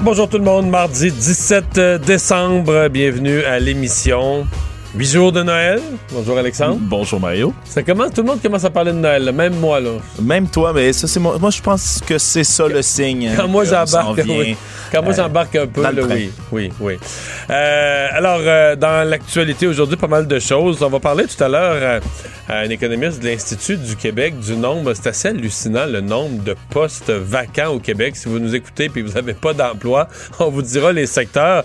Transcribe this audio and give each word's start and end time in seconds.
Bonjour 0.00 0.28
tout 0.28 0.36
le 0.36 0.44
monde, 0.44 0.68
mardi 0.68 1.10
17 1.10 1.80
décembre, 2.04 2.88
bienvenue 2.88 3.42
à 3.44 3.58
l'émission. 3.58 4.46
Huit 4.96 5.12
jours 5.12 5.30
de 5.30 5.42
Noël. 5.42 5.82
Bonjour 6.10 6.38
Alexandre. 6.38 6.78
Bonjour 6.80 7.20
Mario. 7.20 7.52
Ça 7.66 7.82
commence, 7.82 8.14
tout 8.14 8.22
le 8.22 8.28
monde 8.28 8.40
commence 8.40 8.64
à 8.64 8.70
parler 8.70 8.92
de 8.92 8.96
Noël, 8.96 9.24
là, 9.24 9.32
même 9.32 9.54
moi 9.56 9.78
là. 9.78 9.90
Même 10.22 10.48
toi, 10.48 10.72
mais 10.72 10.90
ça 10.94 11.06
c'est 11.06 11.20
moi. 11.20 11.36
Moi 11.38 11.50
je 11.50 11.60
pense 11.60 12.00
que 12.06 12.16
c'est 12.16 12.44
ça 12.44 12.66
le 12.66 12.80
signe. 12.80 13.30
Quand 13.36 13.46
moi 13.46 13.64
j'embarque, 13.64 14.22
oui. 14.26 14.56
Quand 14.90 15.02
moi 15.02 15.12
euh, 15.12 15.16
j'embarque 15.16 15.54
un 15.56 15.66
peu, 15.66 15.82
là, 15.82 15.90
oui, 16.08 16.30
oui, 16.50 16.72
oui. 16.80 16.94
Euh, 17.50 18.08
alors 18.10 18.40
euh, 18.40 18.74
dans 18.74 19.06
l'actualité 19.06 19.66
aujourd'hui, 19.66 19.98
pas 19.98 20.06
mal 20.06 20.26
de 20.26 20.38
choses. 20.38 20.82
On 20.82 20.88
va 20.88 20.98
parler 20.98 21.26
tout 21.26 21.44
à 21.44 21.48
l'heure 21.48 22.00
à 22.48 22.58
un 22.60 22.70
économiste 22.70 23.20
de 23.20 23.28
l'Institut 23.28 23.76
du 23.76 23.96
Québec 23.96 24.40
du 24.40 24.56
nombre. 24.56 24.94
C'est 24.94 25.08
assez 25.08 25.28
hallucinant 25.28 25.84
le 25.84 26.00
nombre 26.00 26.42
de 26.42 26.56
postes 26.70 27.10
vacants 27.10 27.74
au 27.74 27.80
Québec. 27.80 28.16
Si 28.16 28.30
vous 28.30 28.38
nous 28.38 28.54
écoutez 28.54 28.88
puis 28.88 29.02
vous 29.02 29.12
n'avez 29.12 29.34
pas 29.34 29.52
d'emploi, 29.52 30.08
on 30.38 30.48
vous 30.48 30.62
dira 30.62 30.92
les 30.92 31.06
secteurs 31.06 31.64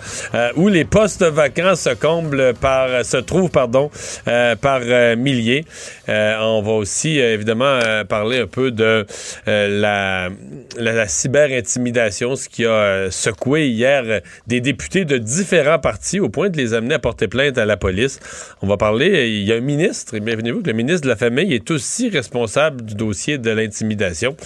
où 0.56 0.68
les 0.68 0.84
postes 0.84 1.24
vacants 1.24 1.76
se 1.76 1.90
comblent 1.94 2.52
par, 2.60 3.04
se 3.06 3.21
trouvent 3.22 3.50
pardon, 3.50 3.90
euh, 4.28 4.56
par 4.56 4.80
euh, 4.82 5.16
milliers. 5.16 5.64
Euh, 6.08 6.36
on 6.40 6.62
va 6.62 6.72
aussi 6.72 7.18
évidemment 7.18 7.78
parler 8.08 8.40
un 8.40 8.46
peu 8.46 8.70
de 8.70 9.06
la, 9.46 10.28
la, 10.76 11.08
cyber-intimidation, 11.08 12.36
ce 12.36 12.48
qui 12.48 12.66
a 12.66 13.10
secoué 13.10 13.68
hier 13.68 14.20
des 14.46 14.60
députés 14.60 15.04
de 15.04 15.18
différents 15.18 15.78
partis 15.78 16.20
au 16.20 16.28
point 16.28 16.50
de 16.50 16.56
les 16.56 16.74
amener 16.74 16.94
à 16.94 16.98
porter 16.98 17.28
plainte 17.28 17.58
à 17.58 17.64
la 17.64 17.76
police. 17.76 18.20
On 18.62 18.66
va 18.66 18.76
parler, 18.76 19.28
il 19.30 19.44
y 19.44 19.52
a 19.52 19.56
un 19.56 19.60
ministre, 19.60 20.14
et 20.14 20.20
bienvenue-vous, 20.20 20.62
que 20.62 20.68
le 20.68 20.76
ministre 20.76 21.02
de 21.02 21.08
la 21.08 21.16
Famille 21.16 21.54
est 21.54 21.70
aussi 21.70 22.08
responsable 22.08 22.82
du 22.84 22.94
dossier 22.94 23.38
de 23.38 23.50
l'intimidation. 23.50 24.36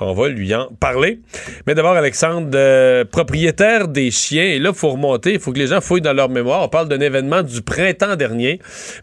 On 0.00 0.12
va 0.12 0.28
lui 0.28 0.54
en 0.54 0.68
parler. 0.80 1.20
Mais 1.66 1.74
d'abord, 1.74 1.92
Alexandre, 1.94 3.04
propriétaire 3.04 3.88
des 3.88 4.10
chiens, 4.10 4.44
et 4.44 4.58
là, 4.58 4.70
il 4.70 4.76
faut 4.76 4.90
remonter, 4.90 5.34
il 5.34 5.40
faut 5.40 5.52
que 5.52 5.58
les 5.58 5.68
gens 5.68 5.80
fouillent 5.80 6.00
dans 6.00 6.12
leur 6.12 6.28
mémoire. 6.28 6.62
On 6.62 6.68
parle 6.68 6.88
d'un 6.88 7.00
événement 7.00 7.42
du 7.42 7.62
printemps 7.62 8.16
dernier, 8.16 8.23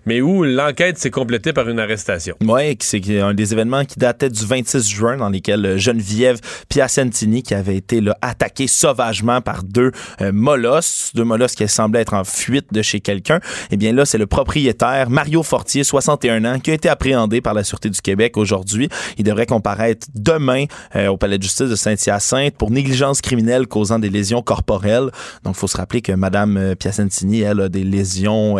mais 0.05 0.21
où 0.21 0.43
l'enquête 0.43 0.97
s'est 0.97 1.11
complétée 1.11 1.53
par 1.53 1.69
une 1.69 1.79
arrestation. 1.79 2.35
Oui, 2.41 2.77
c'est 2.79 3.19
un 3.19 3.33
des 3.33 3.53
événements 3.53 3.85
qui 3.85 3.99
datait 3.99 4.29
du 4.29 4.45
26 4.45 4.89
juin 4.89 5.17
dans 5.17 5.29
lesquels 5.29 5.65
euh, 5.65 5.77
Geneviève 5.77 6.39
Piacentini, 6.69 7.43
qui 7.43 7.53
avait 7.53 7.75
été 7.75 8.01
là, 8.01 8.17
attaquée 8.21 8.67
sauvagement 8.67 9.41
par 9.41 9.63
deux 9.63 9.91
euh, 10.21 10.31
molosses, 10.31 11.11
deux 11.13 11.23
molosses 11.23 11.55
qui 11.55 11.67
semblaient 11.67 12.01
être 12.01 12.13
en 12.13 12.23
fuite 12.23 12.67
de 12.71 12.81
chez 12.81 12.99
quelqu'un. 12.99 13.39
Eh 13.71 13.77
bien 13.77 13.93
là, 13.93 14.05
c'est 14.05 14.17
le 14.17 14.27
propriétaire 14.27 15.09
Mario 15.09 15.43
Fortier, 15.43 15.83
61 15.83 16.45
ans, 16.45 16.59
qui 16.59 16.71
a 16.71 16.73
été 16.73 16.89
appréhendé 16.89 17.41
par 17.41 17.53
la 17.53 17.63
Sûreté 17.63 17.89
du 17.89 18.01
Québec 18.01 18.37
aujourd'hui. 18.37 18.89
Il 19.17 19.23
devrait 19.23 19.45
comparaître 19.45 20.07
demain 20.13 20.65
euh, 20.95 21.07
au 21.07 21.17
palais 21.17 21.37
de 21.37 21.43
justice 21.43 21.69
de 21.69 21.75
Saint-Hyacinthe 21.75 22.55
pour 22.57 22.71
négligence 22.71 23.21
criminelle 23.21 23.67
causant 23.67 23.99
des 23.99 24.09
lésions 24.09 24.41
corporelles. 24.41 25.09
Donc, 25.43 25.55
il 25.55 25.59
faut 25.59 25.67
se 25.67 25.77
rappeler 25.77 26.01
que 26.01 26.11
Madame 26.11 26.57
euh, 26.57 26.75
Piacentini, 26.75 27.41
elle 27.41 27.61
a 27.61 27.69
des 27.69 27.83
lésions, 27.83 28.57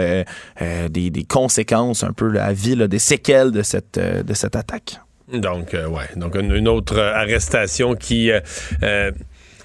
euh, 0.62 0.88
des, 0.90 1.12
conséquences 1.28 2.04
un 2.04 2.14
peu 2.14 2.40
à 2.40 2.54
vie, 2.54 2.76
des 2.76 3.00
séquelles 3.00 3.52
de 3.52 3.62
cette, 3.62 3.98
euh, 3.98 4.24
de 4.24 4.34
cette 4.34 4.56
attaque. 4.56 5.00
Donc, 5.32 5.74
euh, 5.74 5.88
ouais. 5.88 6.10
Donc, 6.16 6.36
une, 6.36 6.68
autre 6.68 6.98
euh, 6.98 7.14
arrestation 7.14 7.96
qui. 7.96 8.32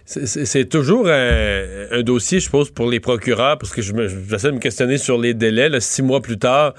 c'est- 0.04 0.68
toujours 0.68 1.08
un, 1.08 2.02
dossier, 2.02 2.38
je 2.38 2.44
suppose, 2.44 2.70
pour 2.70 2.88
les 2.88 3.00
procureurs, 3.00 3.58
parce 3.58 3.72
que 3.72 3.82
je 3.82 3.92
j'essaie 4.28 4.48
de 4.48 4.52
me 4.52 4.60
questionner 4.60 4.98
sur 4.98 5.18
les 5.18 5.34
délais, 5.34 5.68
six 5.80 6.02
mois 6.02 6.22
plus 6.22 6.38
tard, 6.38 6.74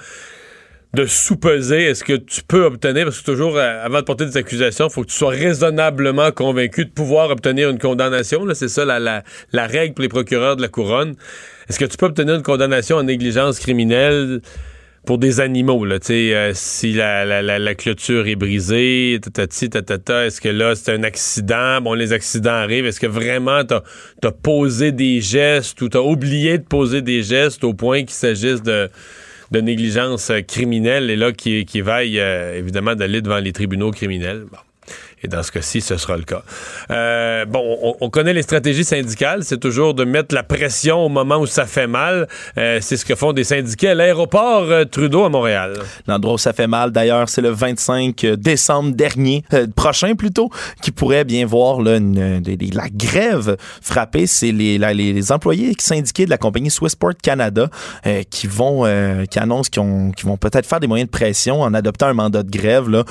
de 0.94 1.04
sous-peser, 1.04 1.84
est-ce 1.84 2.02
que 2.02 2.14
tu 2.14 2.42
peux 2.42 2.64
obtenir, 2.64 3.04
parce 3.04 3.20
que 3.20 3.26
toujours, 3.26 3.58
avant 3.58 3.98
de 3.98 4.04
porter 4.04 4.24
des 4.24 4.38
accusations, 4.38 4.88
il 4.88 4.92
faut 4.92 5.02
que 5.02 5.08
tu 5.08 5.16
sois 5.16 5.30
raisonnablement 5.30 6.32
convaincu 6.32 6.86
de 6.86 6.90
pouvoir 6.90 7.28
obtenir 7.28 7.68
une 7.68 7.78
condamnation. 7.78 8.46
C'est 8.54 8.68
ça 8.68 8.86
la, 8.86 9.22
la 9.52 9.66
règle 9.66 9.92
pour 9.92 10.02
les 10.02 10.08
procureurs 10.08 10.56
de 10.56 10.62
la 10.62 10.68
couronne. 10.68 11.14
Est-ce 11.68 11.78
que 11.78 11.84
tu 11.84 11.96
peux 11.96 12.06
obtenir 12.06 12.34
une 12.34 12.42
condamnation 12.42 12.96
en 12.96 13.02
négligence 13.02 13.58
criminelle 13.58 14.40
pour 15.08 15.16
des 15.16 15.40
animaux, 15.40 15.86
là, 15.86 15.96
euh, 16.10 16.52
si 16.54 16.92
la, 16.92 17.74
clôture 17.74 18.26
est 18.26 18.36
brisée, 18.36 19.18
tatati, 19.22 19.70
tatata, 19.70 20.26
est-ce 20.26 20.38
que 20.38 20.50
là, 20.50 20.74
c'est 20.74 20.92
un 20.92 21.02
accident? 21.02 21.80
Bon, 21.80 21.94
les 21.94 22.12
accidents 22.12 22.50
arrivent. 22.50 22.84
Est-ce 22.84 23.00
que 23.00 23.06
vraiment 23.06 23.64
t'as 23.64 23.80
as 24.22 24.32
posé 24.32 24.92
des 24.92 25.22
gestes 25.22 25.80
ou 25.80 25.88
t'as 25.88 26.00
oublié 26.00 26.58
de 26.58 26.64
poser 26.64 27.00
des 27.00 27.22
gestes 27.22 27.64
au 27.64 27.72
point 27.72 28.00
qu'il 28.00 28.10
s'agisse 28.10 28.62
de, 28.62 28.90
négligence 29.50 30.30
criminelle? 30.46 31.08
Et 31.08 31.16
là, 31.16 31.32
qui, 31.32 31.64
qui 31.64 31.80
vaille, 31.80 32.20
euh, 32.20 32.58
évidemment, 32.58 32.94
d'aller 32.94 33.22
devant 33.22 33.38
les 33.38 33.52
tribunaux 33.52 33.92
criminels? 33.92 34.44
Bon. 34.50 34.58
Et 35.22 35.28
dans 35.28 35.42
ce 35.42 35.50
cas-ci, 35.52 35.80
ce 35.80 35.96
sera 35.96 36.16
le 36.16 36.22
cas. 36.22 36.42
Euh, 36.90 37.44
bon, 37.44 37.78
on, 37.82 37.96
on 38.00 38.10
connaît 38.10 38.32
les 38.32 38.42
stratégies 38.42 38.84
syndicales. 38.84 39.42
C'est 39.44 39.58
toujours 39.58 39.94
de 39.94 40.04
mettre 40.04 40.34
la 40.34 40.42
pression 40.42 41.04
au 41.04 41.08
moment 41.08 41.38
où 41.38 41.46
ça 41.46 41.66
fait 41.66 41.86
mal. 41.86 42.28
Euh, 42.56 42.78
c'est 42.80 42.96
ce 42.96 43.04
que 43.04 43.14
font 43.14 43.32
des 43.32 43.44
syndiqués 43.44 43.88
à 43.90 43.94
l'aéroport 43.94 44.62
euh, 44.70 44.84
Trudeau 44.84 45.24
à 45.24 45.28
Montréal. 45.28 45.74
L'endroit 46.06 46.34
où 46.34 46.38
ça 46.38 46.52
fait 46.52 46.66
mal, 46.66 46.92
d'ailleurs, 46.92 47.28
c'est 47.28 47.40
le 47.42 47.50
25 47.50 48.24
décembre 48.36 48.92
dernier, 48.92 49.42
prochain 49.76 50.14
plutôt, 50.14 50.50
qui 50.82 50.90
pourrait 50.90 51.24
bien 51.24 51.46
voir 51.46 51.80
la 51.80 51.98
grève 52.92 53.56
frapper. 53.82 54.26
C'est 54.26 54.52
les, 54.52 54.78
les, 54.78 54.94
les 55.12 55.32
employés 55.32 55.72
syndiqués 55.78 56.24
de 56.26 56.30
la 56.30 56.38
compagnie 56.38 56.70
Swissport 56.70 57.12
Canada 57.22 57.68
qui 58.30 58.46
vont, 58.46 58.84
qui 59.30 59.38
annoncent 59.38 59.70
qu'ils 59.70 59.82
ont- 59.82 60.10
qu'ils 60.12 60.26
vont 60.26 60.36
peut-être 60.36 60.66
faire 60.66 60.80
des 60.80 60.86
moyens 60.86 61.08
de 61.08 61.10
pression 61.10 61.62
en 61.62 61.74
adoptant 61.74 62.06
un 62.06 62.14
mandat 62.14 62.42
de 62.42 62.50
grève. 62.50 62.88
Là. 62.88 63.04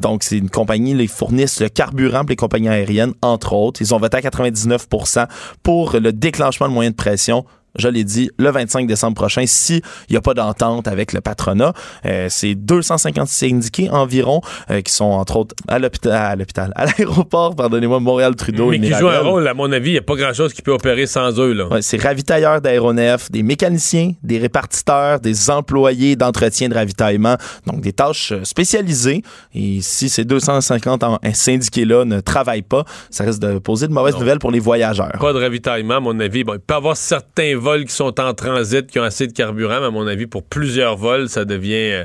Donc, 0.00 0.22
c'est 0.22 0.38
une 0.38 0.50
compagnie, 0.50 0.87
ils 0.90 1.08
fournissent 1.08 1.60
le 1.60 1.68
carburant 1.68 2.20
pour 2.20 2.30
les 2.30 2.36
compagnies 2.36 2.68
aériennes, 2.68 3.14
entre 3.22 3.52
autres. 3.52 3.80
Ils 3.80 3.94
ont 3.94 3.98
voté 3.98 4.16
à 4.18 4.20
99% 4.20 5.26
pour 5.62 5.96
le 5.98 6.12
déclenchement 6.12 6.68
de 6.68 6.72
moyens 6.72 6.94
de 6.94 6.96
pression 6.96 7.44
je 7.78 7.88
l'ai 7.88 8.04
dit, 8.04 8.30
le 8.38 8.50
25 8.50 8.86
décembre 8.86 9.14
prochain, 9.14 9.44
s'il 9.46 9.80
n'y 10.10 10.16
a 10.16 10.20
pas 10.20 10.34
d'entente 10.34 10.88
avec 10.88 11.12
le 11.12 11.20
patronat. 11.20 11.72
Euh, 12.06 12.26
c'est 12.28 12.54
250 12.54 13.28
syndiqués 13.28 13.88
environ 13.90 14.40
euh, 14.70 14.80
qui 14.82 14.92
sont, 14.92 15.04
entre 15.04 15.36
autres, 15.36 15.54
à 15.68 15.78
l'hôpital, 15.78 16.12
à 16.12 16.36
l'hôpital, 16.36 16.72
à 16.76 16.86
l'aéroport, 16.86 17.54
pardonnez-moi, 17.56 18.00
Montréal-Trudeau. 18.00 18.70
Mais 18.70 18.80
qui 18.80 18.92
joue 18.92 19.08
un 19.08 19.20
rôle, 19.20 19.46
à 19.48 19.54
mon 19.54 19.70
avis, 19.72 19.90
il 19.90 19.92
n'y 19.94 19.98
a 19.98 20.02
pas 20.02 20.14
grand-chose 20.16 20.52
qui 20.52 20.62
peut 20.62 20.72
opérer 20.72 21.06
sans 21.06 21.38
eux. 21.40 21.52
Là. 21.52 21.66
Ouais, 21.68 21.82
c'est 21.82 22.00
ravitailleurs 22.02 22.60
d'aéronefs, 22.60 23.30
des 23.30 23.42
mécaniciens, 23.42 24.12
des 24.22 24.38
répartiteurs, 24.38 25.20
des 25.20 25.50
employés 25.50 26.16
d'entretien 26.16 26.68
de 26.68 26.74
ravitaillement, 26.74 27.36
donc 27.66 27.80
des 27.80 27.92
tâches 27.92 28.32
euh, 28.32 28.44
spécialisées. 28.44 29.22
Et 29.54 29.80
si 29.80 30.08
ces 30.08 30.24
250 30.24 31.02
en- 31.04 31.18
syndiqués-là 31.32 32.04
ne 32.04 32.20
travaillent 32.20 32.62
pas, 32.62 32.84
ça 33.10 33.24
risque 33.24 33.40
de 33.40 33.58
poser 33.58 33.88
de 33.88 33.92
mauvaises 33.92 34.14
Non. 34.14 34.20
nouvelles 34.20 34.38
pour 34.38 34.50
les 34.50 34.58
voyageurs. 34.60 35.12
Pas 35.20 35.32
de 35.32 35.38
ravitaillement, 35.40 35.94
à 35.96 36.00
mon 36.00 36.18
avis. 36.20 36.44
Bon, 36.44 36.54
il 36.54 36.60
peut 36.60 36.74
y 36.74 36.76
avoir 36.76 36.96
certains 36.96 37.56
vols 37.68 37.84
qui 37.84 37.94
sont 37.94 38.18
en 38.20 38.34
transit, 38.34 38.86
qui 38.86 38.98
ont 38.98 39.02
assez 39.04 39.26
de 39.26 39.32
carburant, 39.32 39.80
mais 39.80 39.86
à 39.86 39.90
mon 39.90 40.06
avis, 40.06 40.26
pour 40.26 40.42
plusieurs 40.42 40.96
vols, 40.96 41.28
ça 41.28 41.44
devient 41.44 41.74
euh, 41.92 42.04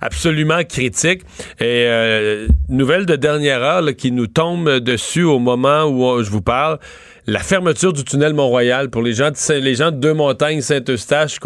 absolument 0.00 0.62
critique. 0.64 1.22
Et 1.60 1.84
euh, 1.86 2.46
nouvelle 2.68 3.06
de 3.06 3.16
dernière 3.16 3.62
heure 3.62 3.82
là, 3.82 3.92
qui 3.92 4.10
nous 4.12 4.26
tombe 4.26 4.78
dessus 4.80 5.22
au 5.24 5.38
moment 5.38 5.84
où 5.84 6.22
je 6.22 6.30
vous 6.30 6.42
parle. 6.42 6.78
La 7.28 7.40
fermeture 7.40 7.92
du 7.92 8.04
tunnel 8.04 8.34
Mont-Royal 8.34 8.88
pour 8.88 9.02
les 9.02 9.12
gens 9.12 9.30
de, 9.32 9.54
les 9.54 9.74
gens 9.74 9.90
de 9.90 9.96
Deux-Montagnes, 9.96 10.60
Saint-Eustache, 10.60 11.38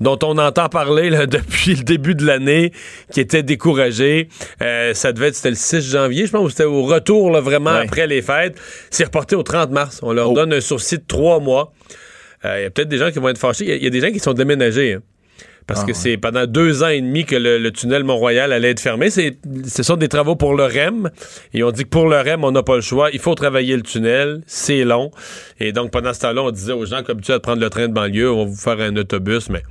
dont 0.00 0.18
on 0.24 0.38
entend 0.38 0.68
parler 0.68 1.08
là, 1.08 1.26
depuis 1.38 1.76
le 1.76 1.84
début 1.84 2.16
de 2.16 2.26
l'année, 2.26 2.72
qui 3.12 3.20
étaient 3.20 3.44
découragés. 3.44 4.28
Euh, 4.60 4.92
ça 4.92 5.12
devait 5.12 5.28
être, 5.28 5.36
c'était 5.36 5.50
le 5.50 5.54
6 5.56 5.88
janvier, 5.92 6.26
je 6.26 6.32
pense, 6.32 6.44
ou 6.44 6.50
c'était 6.50 6.64
au 6.64 6.82
retour, 6.82 7.30
là, 7.30 7.40
vraiment, 7.40 7.70
Ouais. 7.70 7.84
après 7.86 8.08
les 8.08 8.22
fêtes. 8.22 8.56
C'est 8.90 9.04
reporté 9.04 9.36
au 9.36 9.44
30 9.44 9.70
mars. 9.70 10.00
On 10.02 10.12
leur 10.12 10.32
Oh. 10.32 10.34
donne 10.34 10.52
un 10.52 10.60
sursis 10.60 10.98
de 10.98 11.04
trois 11.06 11.38
mois. 11.38 11.72
Euh, 12.44 12.60
Il 12.60 12.62
y 12.62 12.66
a 12.66 12.70
peut-être 12.70 12.88
des 12.88 12.98
gens 12.98 13.10
qui 13.10 13.18
vont 13.18 13.28
être 13.28 13.38
fâchés. 13.38 13.64
Il 13.64 13.70
y 13.70 13.72
a- 13.72 13.76
il 13.76 13.84
y, 13.84 13.86
a 13.86 13.90
des 13.90 14.00
gens 14.00 14.10
qui 14.12 14.18
sont 14.20 14.32
déménagés. 14.34 14.94
hein. 14.94 15.02
Parce 15.66 15.82
Ah, 15.82 15.86
que 15.86 15.92
c'est 15.92 16.16
pendant 16.16 16.46
deux 16.46 16.82
ans 16.82 16.88
et 16.88 17.00
demi 17.00 17.24
que 17.24 17.36
le, 17.36 17.58
le 17.58 17.70
tunnel 17.70 18.02
Mont-Royal 18.02 18.52
allait 18.52 18.70
être 18.70 18.80
fermé. 18.80 19.08
C'est, 19.10 19.36
ce 19.68 19.82
sont 19.84 19.96
des 19.96 20.08
travaux 20.08 20.34
pour 20.34 20.54
le 20.56 20.64
REM. 20.64 21.10
Et 21.54 21.62
on 21.62 21.70
dit 21.70 21.84
que 21.84 21.88
pour 21.90 22.08
le 22.08 22.16
REM, 22.16 22.42
on 22.42 22.50
n'a 22.50 22.62
pas 22.64 22.74
le 22.76 22.80
choix. 22.80 23.10
Il 23.12 23.20
faut 23.20 23.34
travailler 23.36 23.76
le 23.76 23.82
tunnel. 23.82 24.40
C'est 24.46 24.84
long. 24.84 25.12
Et 25.60 25.70
donc, 25.72 25.92
pendant 25.92 26.12
ce 26.12 26.20
temps-là, 26.20 26.42
on 26.42 26.50
disait 26.50 26.72
aux 26.72 26.86
gens, 26.86 27.02
comme 27.04 27.20
tu 27.20 27.30
as 27.30 27.34
de 27.36 27.42
prendre 27.42 27.60
le 27.60 27.70
train 27.70 27.86
de 27.86 27.92
banlieue, 27.92 28.30
on 28.32 28.44
va 28.46 28.50
vous 28.50 28.56
faire 28.56 28.80
un 28.80 28.96
autobus. 28.96 29.48
Mais 29.50 29.62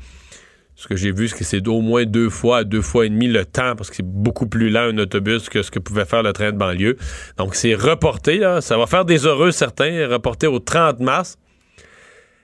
Ce 0.75 0.87
que 0.87 0.95
j'ai 0.95 1.11
vu, 1.11 1.27
c'est 1.27 1.37
que 1.37 1.43
c'est 1.43 1.67
au 1.67 1.81
moins 1.81 2.05
deux 2.05 2.29
fois 2.29 2.59
à 2.59 2.63
deux 2.63 2.81
fois 2.81 3.05
et 3.05 3.09
demi 3.09 3.27
le 3.27 3.43
temps, 3.43 3.75
parce 3.75 3.89
que 3.89 3.97
c'est 3.97 4.05
beaucoup 4.05 4.47
plus 4.47 4.69
lent 4.69 4.91
un 4.93 4.97
autobus 4.99 5.49
que 5.49 5.61
ce 5.63 5.71
que 5.71 5.79
pouvait 5.79 6.05
faire 6.05 6.23
le 6.23 6.31
train 6.31 6.53
de 6.53 6.57
banlieue. 6.57 6.95
Donc, 7.37 7.55
c'est 7.55 7.73
reporté, 7.73 8.37
là. 8.37 8.61
Ça 8.61 8.77
va 8.77 8.85
faire 8.87 9.03
des 9.03 9.25
heureux, 9.25 9.51
certains, 9.51 10.07
reporté 10.07 10.47
au 10.47 10.59
30 10.59 11.01
mars. 11.01 11.35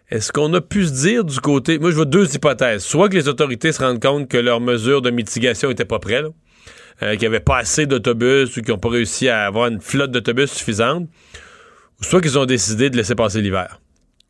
Est-ce 0.10 0.32
qu'on 0.32 0.54
a 0.54 0.62
pu 0.62 0.86
se 0.86 0.92
dire 0.94 1.24
du 1.24 1.40
côté... 1.40 1.80
Moi, 1.80 1.90
je 1.92 1.96
vois 1.96 2.06
deux 2.06 2.34
hypothèses. 2.36 2.84
Soit 2.84 3.10
que 3.10 3.16
les 3.16 3.28
autorités 3.28 3.72
se 3.72 3.82
rendent 3.84 4.02
compte 4.02 4.28
que 4.28 4.38
leurs 4.38 4.62
mesures 4.62 5.02
de 5.02 5.10
mitigation 5.10 5.70
n'étaient 5.70 5.86
pas 5.86 6.00
prêtes. 6.00 6.26
Euh, 7.04 7.12
qu'il 7.12 7.22
n'y 7.22 7.26
avait 7.26 7.40
pas 7.42 7.58
assez 7.58 7.86
d'autobus 7.86 8.56
ou 8.56 8.62
qu'ils 8.62 8.72
n'ont 8.72 8.78
pas 8.80 8.88
réussi 8.90 9.28
à 9.28 9.46
avoir 9.46 9.68
une 9.68 9.82
flotte 9.82 10.12
d'autobus 10.12 10.50
suffisante, 10.50 11.10
ou 12.00 12.04
soit 12.06 12.22
qu'ils 12.22 12.40
ont 12.40 12.46
décidé 12.46 12.90
de 12.90 12.96
laisser 12.96 13.16
passer 13.16 13.42
l'hiver. 13.42 13.82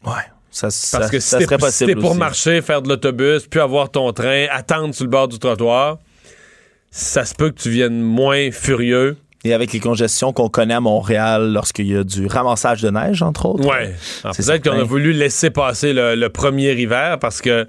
Ouais. 0.03 0.13
Ça, 0.49 0.67
Parce 0.67 0.75
ça- 0.75 1.09
que 1.09 1.19
si 1.19 1.37
t'es 1.37 1.71
si 1.71 1.95
pour 1.95 2.11
aussi. 2.11 2.17
marcher, 2.19 2.61
faire 2.63 2.81
de 2.81 2.89
l'autobus, 2.89 3.45
puis 3.45 3.59
avoir 3.59 3.91
ton 3.91 4.11
train, 4.13 4.47
attendre 4.49 4.95
sur 4.95 5.03
le 5.03 5.11
bord 5.11 5.27
du 5.27 5.37
trottoir, 5.37 5.99
ça 6.89 7.23
se 7.25 7.35
peut 7.35 7.51
que 7.51 7.61
tu 7.61 7.69
viennes 7.69 8.01
moins 8.01 8.49
furieux. 8.51 9.17
Et 9.45 9.53
avec 9.53 9.71
les 9.73 9.79
congestions 9.79 10.33
qu'on 10.33 10.49
connaît 10.49 10.73
à 10.73 10.79
Montréal 10.81 11.53
lorsqu'il 11.53 11.87
y 11.87 11.95
a 11.95 12.03
du 12.03 12.25
ramassage 12.25 12.81
de 12.81 12.89
neige, 12.89 13.21
entre 13.21 13.45
autres. 13.45 13.63
C'est 14.33 14.43
Peut-être 14.45 14.63
qu'on 14.67 14.79
a 14.79 14.83
voulu 14.83 15.13
laisser 15.13 15.51
passer 15.51 15.93
le, 15.93 16.15
le 16.15 16.29
premier 16.29 16.73
hiver 16.73 17.19
parce 17.19 17.41
que 17.41 17.67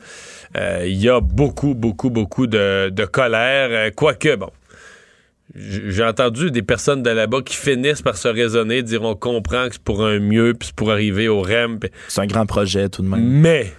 euh, 0.56 0.84
il 0.86 0.96
y 0.96 1.08
a 1.08 1.20
beaucoup, 1.20 1.74
beaucoup, 1.74 2.08
beaucoup 2.08 2.46
de, 2.46 2.88
de 2.88 3.04
colère. 3.04 3.68
Euh, 3.70 3.90
Quoique, 3.94 4.36
bon, 4.36 4.48
j'ai 5.54 6.04
entendu 6.04 6.50
des 6.50 6.62
personnes 6.62 7.02
de 7.02 7.10
là-bas 7.10 7.40
qui 7.44 7.56
finissent 7.56 8.02
par 8.02 8.16
se 8.16 8.28
raisonner, 8.28 8.82
dire 8.82 9.02
on 9.02 9.14
comprend 9.14 9.68
que 9.68 9.74
c'est 9.74 9.82
pour 9.82 10.04
un 10.04 10.18
mieux, 10.18 10.54
puis 10.54 10.68
c'est 10.68 10.74
pour 10.76 10.90
arriver 10.90 11.28
au 11.28 11.40
REM. 11.40 11.78
C'est 12.08 12.20
un 12.20 12.26
grand 12.26 12.46
projet 12.46 12.88
tout 12.88 13.02
de 13.02 13.08
même. 13.08 13.22
Mais 13.22 13.72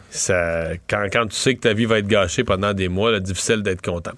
quand, 0.88 1.28
tu 1.28 1.36
sais 1.36 1.56
que 1.56 1.62
ta 1.62 1.74
vie 1.74 1.86
va 1.86 2.00
être 2.00 2.08
gâchée 2.08 2.44
pendant 2.44 2.74
des 2.74 2.88
mois, 2.88 3.12
là, 3.12 3.20
difficile 3.20 3.62
d'être 3.62 3.82
content. 3.82 4.12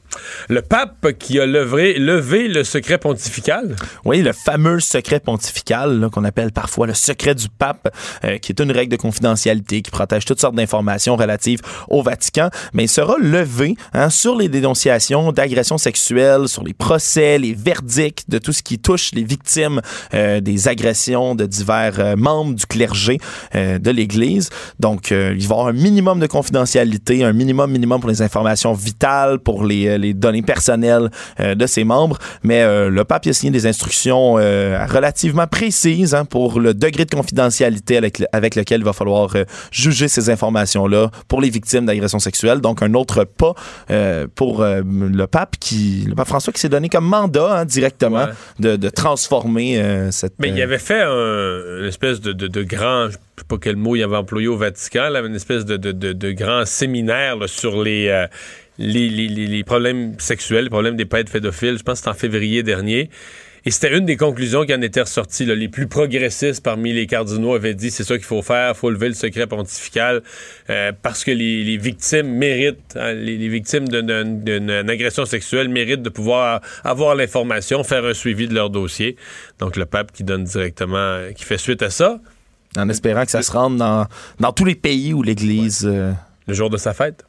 Le 0.47 0.61
pape 0.61 1.13
qui 1.17 1.39
a 1.39 1.45
levé, 1.45 1.97
le 1.97 2.63
secret 2.63 2.97
pontifical, 2.97 3.75
Oui, 4.05 4.21
le 4.21 4.33
fameux 4.33 4.79
secret 4.79 5.19
pontifical 5.19 6.09
qu'on 6.11 6.23
appelle 6.23 6.51
parfois 6.51 6.87
le 6.87 6.93
secret 6.93 7.35
du 7.35 7.47
pape, 7.49 7.93
euh, 8.23 8.37
qui 8.37 8.51
est 8.51 8.61
une 8.61 8.71
règle 8.71 8.91
de 8.91 8.97
confidentialité 8.97 9.81
qui 9.81 9.91
protège 9.91 10.25
toutes 10.25 10.39
sortes 10.39 10.55
d'informations 10.55 11.15
relatives 11.15 11.61
au 11.87 12.01
Vatican, 12.01 12.49
mais 12.73 12.85
il 12.85 12.89
sera 12.89 13.15
levé 13.19 13.75
hein, 13.93 14.09
sur 14.09 14.35
les 14.35 14.49
dénonciations 14.49 15.31
d'agressions 15.31 15.77
sexuelles, 15.77 16.47
sur 16.47 16.63
les 16.63 16.73
procès, 16.73 17.37
les 17.37 17.53
verdicts 17.53 18.29
de 18.29 18.37
tout 18.37 18.53
ce 18.53 18.63
qui 18.63 18.79
touche 18.79 19.11
les 19.13 19.23
victimes 19.23 19.81
euh, 20.13 20.39
des 20.39 20.67
agressions 20.67 21.35
de 21.35 21.45
divers 21.45 21.99
euh, 21.99 22.15
membres 22.15 22.55
du 22.55 22.65
clergé 22.65 23.19
de 23.53 23.91
l'Église. 23.91 24.49
Donc, 24.79 25.11
il 25.11 25.47
va 25.47 25.55
avoir 25.55 25.67
un 25.67 25.73
minimum 25.79 26.19
de 26.19 26.27
confidentialité, 26.27 27.23
un 27.23 27.33
minimum 27.33 27.71
minimum 27.71 27.99
pour 28.01 28.09
les 28.09 28.21
informations 28.21 28.73
vitales, 28.73 29.39
pour 29.39 29.63
les, 29.65 29.87
euh, 29.87 29.97
les 29.97 30.13
données 30.13 30.41
personnelles 30.41 31.09
euh, 31.39 31.55
de 31.55 31.65
ses 31.65 31.83
membres. 31.83 32.17
Mais 32.43 32.61
euh, 32.61 32.89
le 32.89 33.03
pape 33.03 33.27
a 33.27 33.33
signé 33.33 33.51
des 33.51 33.65
instructions 33.67 34.37
euh, 34.37 34.85
relativement 34.85 35.47
précises 35.47 36.13
hein, 36.13 36.25
pour 36.25 36.59
le 36.59 36.73
degré 36.73 37.05
de 37.05 37.11
confidentialité 37.15 37.97
avec, 37.97 38.19
le- 38.19 38.27
avec 38.33 38.55
lequel 38.55 38.81
il 38.81 38.85
va 38.85 38.93
falloir 38.93 39.33
juger 39.71 40.07
ces 40.07 40.29
informations-là 40.29 41.09
pour 41.27 41.41
les 41.41 41.49
victimes 41.49 41.85
d'agressions 41.85 42.19
sexuelles. 42.19 42.61
Donc, 42.61 42.81
un 42.83 42.93
autre 42.93 43.23
pas 43.23 43.53
pour 44.35 44.63
le 44.63 45.25
pape 45.27 45.55
qui, 45.59 46.05
le 46.07 46.15
pape 46.15 46.27
François 46.27 46.53
qui 46.53 46.59
s'est 46.59 46.69
donné 46.69 46.89
comme 46.89 47.05
mandat 47.05 47.59
hein, 47.59 47.65
directement 47.65 48.09
Ouais. 48.19 48.25
de, 48.59 48.75
de 48.75 48.89
transformer 48.89 49.81
cette. 50.11 50.33
mais 50.39 50.49
il 50.49 50.61
avait 50.61 50.77
fait 50.79 51.01
un- 51.01 51.79
une 51.81 51.85
espèce 51.87 52.19
de, 52.21 52.33
de- 52.33 52.47
de 52.47 52.63
grand, 52.63 53.07
sais 53.39 53.47
pas 53.47 53.57
quel 53.61 53.75
mot 53.75 53.95
il 53.95 54.03
avait 54.03 54.15
employé 54.15 54.47
au 54.47 54.57
Vatican, 54.57 55.09
là, 55.09 55.19
une 55.21 55.35
espèce 55.35 55.65
de, 55.65 55.77
de- 55.77 55.91
de- 55.91 56.31
grand 56.31 56.65
séminaire 56.65 57.37
sur 57.47 57.83
les, 57.83 58.07
euh, 58.07 58.27
les, 58.77 59.09
les- 59.09 59.27
les- 59.27 59.63
problèmes 59.63 60.15
sexuels, 60.19 60.65
les 60.65 60.69
problèmes 60.69 60.95
des 60.95 61.05
pères 61.05 61.25
pédophiles. 61.25 61.77
Je 61.77 61.83
pense 61.83 61.93
que 61.93 61.97
c'était 62.05 62.09
en 62.09 62.13
février 62.13 62.63
dernier. 62.63 63.09
Et 63.65 63.71
c'était 63.71 63.95
une 63.97 64.05
des 64.05 64.15
conclusions 64.15 64.65
qui 64.65 64.73
en 64.73 64.81
était 64.81 65.01
ressortie. 65.01 65.45
Les 65.45 65.67
plus 65.67 65.87
progressistes 65.87 66.63
parmi 66.63 66.93
les 66.93 67.07
cardinaux 67.07 67.53
avaient 67.55 67.73
dit 67.73 67.91
c'est 67.91 68.05
ça 68.05 68.15
qu'il 68.15 68.23
faut 68.25 68.41
faire, 68.41 68.71
il 68.73 68.77
faut 68.77 68.89
lever 68.89 69.09
le 69.09 69.13
secret 69.13 69.47
pontifical 69.47 70.21
euh, 70.69 70.93
parce 71.01 71.25
que 71.25 71.31
les, 71.31 71.75
victimes 71.77 72.27
méritent, 72.29 72.95
hein, 72.95 73.11
les, 73.11 73.37
les 73.37 73.49
victimes 73.49 73.89
d'une- 73.89 74.89
agression 74.89 75.25
sexuelle 75.25 75.67
méritent 75.67 76.01
de 76.01 76.09
pouvoir 76.09 76.61
avoir 76.85 77.15
l'information, 77.15 77.83
faire 77.83 78.05
un 78.05 78.13
suivi 78.13 78.47
de 78.47 78.53
leur 78.53 78.69
dossier. 78.69 79.17
Donc 79.59 79.75
le 79.75 79.85
pape 79.85 80.13
qui 80.13 80.23
donne 80.23 80.45
directement, 80.45 81.19
qui 81.35 81.43
fait 81.43 81.57
suite 81.57 81.83
à 81.83 81.89
ça, 81.89 82.21
en 82.77 82.89
espérant 82.89 83.25
que 83.25 83.31
ça 83.31 83.41
se 83.41 83.51
rende 83.51 83.77
dans, 83.77 84.05
dans 84.39 84.51
tous 84.51 84.65
les 84.65 84.75
pays 84.75 85.13
où 85.13 85.21
l'Église. 85.23 85.85
euh, 85.85 86.11
le 86.47 86.53
jour 86.53 86.69
de 86.69 86.77
sa 86.77 86.93
fête? 86.93 87.25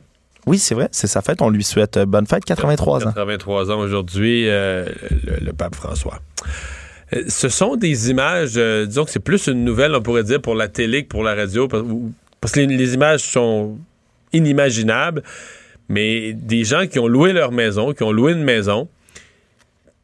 Oui, 0.47 0.59
c'est 0.59 0.75
vrai, 0.75 0.89
c'est 0.93 1.07
sa 1.07 1.21
fête. 1.21 1.43
On 1.43 1.51
lui 1.51 1.63
souhaite 1.63 1.99
euh, 1.99 2.07
bonne 2.07 2.27
fête, 2.27 2.45
83 2.45 3.07
ans. 3.07 3.13
83 3.13 3.71
ans 3.71 3.79
aujourd'hui, 3.81 4.49
euh, 4.49 4.87
le, 5.11 5.45
le 5.45 5.53
pape 5.53 5.75
François. 5.75 6.21
Euh, 7.13 7.25
Ce 7.29 7.49
sont 7.51 7.77
des 7.77 8.11
images, 8.11 8.55
disons 8.87 9.05
que 9.05 9.11
c'est 9.11 9.21
plus 9.21 9.47
une 9.49 9.65
nouvelle, 9.65 9.95
on 9.95 10.01
pourrait 10.03 10.25
dire, 10.25 10.41
pour 10.41 10.55
la 10.55 10.69
télé 10.69 11.03
que 11.05 11.09
pour 11.09 11.23
la 11.23 11.35
radio, 11.35 11.69
parce, 11.69 12.53
que 12.53 12.61
les, 12.61 12.67
les 12.67 12.95
images 12.95 13.21
sont 13.21 13.77
inimaginables, 14.33 15.23
mais 15.89 16.33
des 16.33 16.65
gens 16.65 16.87
qui 16.87 16.99
ont 16.99 17.09
loué 17.09 17.33
leur 17.33 17.53
maison, 17.53 17.93
qui 17.93 18.03
ont 18.03 18.13
loué 18.13 18.33
une 18.33 18.45
maison, 18.45 18.89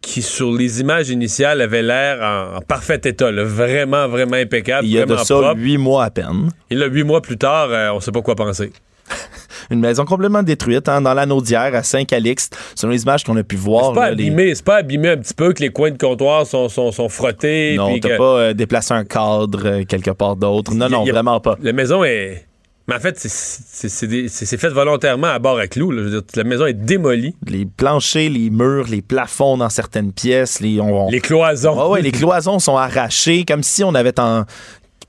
qui 0.06 0.22
sur 0.22 0.52
les 0.52 0.80
images 0.80 1.08
initiales 1.10 1.60
avaient 1.60 1.82
l'air 1.82 2.22
en, 2.22 2.58
en 2.58 2.60
parfait 2.60 3.00
état, 3.04 3.32
là, 3.32 3.42
vraiment, 3.42 4.06
vraiment 4.06 4.36
impeccable, 4.36 4.86
Il 4.86 4.92
y 4.92 5.00
a 5.00 5.04
de 5.04 5.16
ça 5.16 5.52
huit 5.56 5.78
mois 5.78 6.04
à 6.04 6.10
peine. 6.10 6.50
Et 6.70 6.76
là, 6.76 6.86
huit 6.86 7.02
mois 7.02 7.20
plus 7.20 7.36
tard, 7.36 7.68
euh, 7.70 7.90
on 7.92 7.98
sait 7.98 8.12
pas 8.12 8.22
quoi 8.22 8.36
penser. 8.36 8.72
Une 9.70 9.80
maison 9.80 10.04
complètement 10.04 10.44
détruite 10.44 10.88
hein, 10.88 11.00
dans 11.00 11.12
l'anneau 11.12 11.40
d'hier 11.40 11.74
à 11.74 11.82
Saint-Calixte. 11.82 12.56
Selon 12.76 12.92
les 12.92 13.02
images 13.02 13.24
qu'on 13.24 13.36
a 13.36 13.42
pu 13.42 13.56
voir. 13.56 13.88
C'est 13.88 13.94
pas 13.94 14.10
là, 14.10 14.14
les- 14.14 14.26
abîmé, 14.26 14.54
c'est 14.54 14.64
pas 14.64 14.76
abîmé 14.76 15.08
un 15.10 15.16
petit 15.16 15.34
peu 15.34 15.52
que 15.52 15.60
les 15.62 15.70
coins 15.70 15.90
de 15.90 15.98
comptoir 15.98 16.46
sont, 16.46 16.68
sont, 16.68 16.92
sont 16.92 17.08
frottés. 17.08 17.74
Non, 17.76 17.98
t'as 17.98 18.10
que- 18.10 18.16
pas 18.16 18.38
euh, 18.38 18.52
déplacé 18.54 18.94
un 18.94 19.04
cadre 19.04 19.60
euh, 19.66 19.84
quelque 19.84 20.12
part 20.12 20.36
d'autre. 20.36 20.72
Non, 20.72 20.86
Y 20.86 20.90
non, 20.92 21.04
y 21.04 21.10
a- 21.10 21.12
vraiment 21.12 21.40
pas. 21.40 21.56
La 21.62 21.72
maison 21.72 22.04
est. 22.04 22.46
Mais 22.88 22.94
en 22.94 23.00
fait, 23.00 23.18
c'est- 23.18 24.56
fait 24.56 24.68
volontairement 24.68 25.26
à 25.26 25.38
bord 25.40 25.58
à 25.58 25.66
clous. 25.66 25.90
là. 25.90 26.02
Je 26.02 26.08
veux 26.08 26.10
dire, 26.10 26.22
la 26.36 26.44
maison 26.44 26.66
est 26.66 26.72
démolie. 26.74 27.34
Les 27.48 27.66
planchers, 27.66 28.30
les 28.30 28.48
murs, 28.50 28.86
les 28.88 29.02
plafonds 29.02 29.56
dans 29.56 29.68
certaines 29.70 30.12
pièces, 30.12 30.60
les, 30.60 30.80
on- 30.80 31.06
on- 31.06 31.10
Les 31.10 31.20
cloisons. 31.20 31.76
Ouais, 31.86 31.90
ouais, 31.94 32.02
les 32.02 32.12
cloisons 32.12 32.58
sont 32.60 32.76
arrachées 32.76 33.44
comme 33.44 33.64
si 33.64 33.82
on 33.82 33.94
avait 33.94 34.12
ten- 34.12 34.46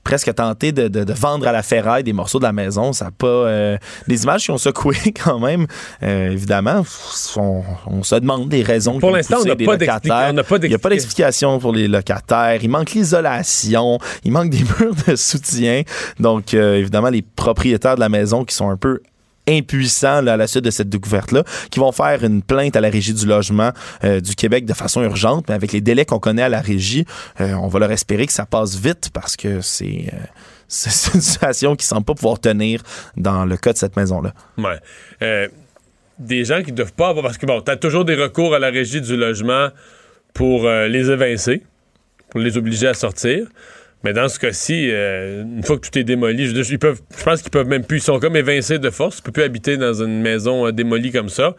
presque 0.04 0.34
tenté 0.34 0.72
de, 0.72 0.88
de- 0.88 1.04
de 1.04 1.12
vendre 1.12 1.46
à 1.46 1.52
la 1.52 1.62
ferraille 1.62 2.02
des 2.04 2.12
morceaux 2.12 2.38
de 2.38 2.44
la 2.44 2.52
maison. 2.52 2.92
Ça 2.92 3.06
a 3.06 3.10
pas. 3.10 3.26
euh, 3.26 3.76
des 4.06 4.22
images 4.24 4.44
qui 4.44 4.50
ont 4.50 4.58
secoué 4.58 4.96
quand 5.24 5.38
même. 5.38 5.66
Euh, 6.02 6.30
évidemment, 6.30 6.84
on, 7.36 7.62
on 7.86 8.02
se 8.02 8.14
demande 8.14 8.48
des 8.48 8.62
raisons. 8.62 8.98
Pour 8.98 9.10
l'instant, 9.10 9.36
on 9.40 9.44
n'a 9.44 9.56
pas 9.56 9.76
d'explica- 9.76 9.94
locataires. 10.08 10.26
on 10.30 10.32
n'a 10.34 10.44
pas 10.44 10.56
Il 10.56 10.68
n'y 10.68 10.74
a 10.74 10.78
pas 10.78 10.88
d'explica- 10.88 11.26
d'explication 11.28 11.58
pour 11.58 11.72
les 11.72 11.88
locataires. 11.88 12.58
Il 12.62 12.70
manque 12.70 12.92
l'isolation. 12.92 13.98
Il 14.24 14.32
manque 14.32 14.50
des 14.50 14.58
murs 14.80 14.94
de 15.06 15.16
soutien. 15.16 15.82
Donc, 16.18 16.54
euh, 16.54 16.76
évidemment, 16.76 17.10
les 17.10 17.22
propriétaires 17.22 17.94
de 17.96 18.00
la 18.00 18.08
maison 18.08 18.44
qui 18.44 18.54
sont 18.54 18.70
un 18.70 18.76
peu 18.76 19.00
impuissants 19.48 20.26
à 20.26 20.36
la 20.36 20.46
suite 20.46 20.64
de 20.64 20.70
cette 20.70 20.88
découverte-là, 20.88 21.44
qui 21.70 21.80
vont 21.80 21.92
faire 21.92 22.22
une 22.24 22.42
plainte 22.42 22.76
à 22.76 22.80
la 22.80 22.90
Régie 22.90 23.14
du 23.14 23.26
logement 23.26 23.72
euh, 24.04 24.20
du 24.20 24.34
Québec 24.34 24.64
de 24.64 24.74
façon 24.74 25.02
urgente, 25.02 25.46
mais 25.48 25.54
avec 25.54 25.72
les 25.72 25.80
délais 25.80 26.04
qu'on 26.04 26.18
connaît 26.18 26.42
à 26.42 26.48
la 26.48 26.60
Régie, 26.60 27.04
euh, 27.40 27.54
on 27.54 27.68
va 27.68 27.78
leur 27.78 27.90
espérer 27.90 28.26
que 28.26 28.32
ça 28.32 28.46
passe 28.46 28.76
vite 28.76 29.10
parce 29.12 29.36
que 29.36 29.60
c'est... 29.60 30.10
euh, 30.12 30.16
une 31.14 31.22
situation 31.22 31.76
qui 31.76 31.86
semble 31.86 32.04
pas 32.04 32.14
pouvoir 32.14 32.38
tenir 32.38 32.82
dans 33.16 33.46
le 33.46 33.56
cas 33.56 33.72
de 33.72 33.78
cette 33.78 33.96
maison-là. 33.96 34.34
Ouais. 34.58 35.48
Des 36.18 36.44
gens 36.44 36.62
qui 36.62 36.72
ne 36.72 36.76
doivent 36.76 36.92
pas 36.92 37.08
avoir. 37.08 37.24
Parce 37.24 37.38
que 37.38 37.46
bon, 37.46 37.62
tu 37.62 37.74
toujours 37.78 38.04
des 38.04 38.16
recours 38.16 38.54
à 38.54 38.58
la 38.58 38.68
régie 38.68 39.00
du 39.00 39.16
logement 39.16 39.68
pour 40.34 40.68
les 40.68 41.10
évincer, 41.10 41.62
pour 42.28 42.40
les 42.40 42.58
obliger 42.58 42.86
à 42.88 42.92
sortir. 42.92 43.46
Mais 44.04 44.12
dans 44.12 44.28
ce 44.28 44.38
cas-ci, 44.38 44.90
euh, 44.90 45.42
une 45.42 45.64
fois 45.64 45.76
que 45.76 45.88
tout 45.88 45.98
est 45.98 46.04
démoli, 46.04 46.46
je, 46.46 46.54
veux 46.54 46.62
dire, 46.62 46.72
ils 46.72 46.78
peuvent, 46.78 47.00
je 47.16 47.24
pense 47.24 47.42
qu'ils 47.42 47.50
peuvent 47.50 47.66
même 47.66 47.84
plus. 47.84 47.98
Ils 47.98 48.02
sont 48.02 48.20
comme 48.20 48.36
évincés 48.36 48.78
de 48.78 48.90
force. 48.90 49.16
Ils 49.16 49.20
ne 49.20 49.24
peuvent 49.24 49.32
plus 49.32 49.42
habiter 49.42 49.76
dans 49.76 49.94
une 49.94 50.20
maison 50.20 50.66
euh, 50.66 50.72
démolie 50.72 51.10
comme 51.10 51.28
ça. 51.28 51.56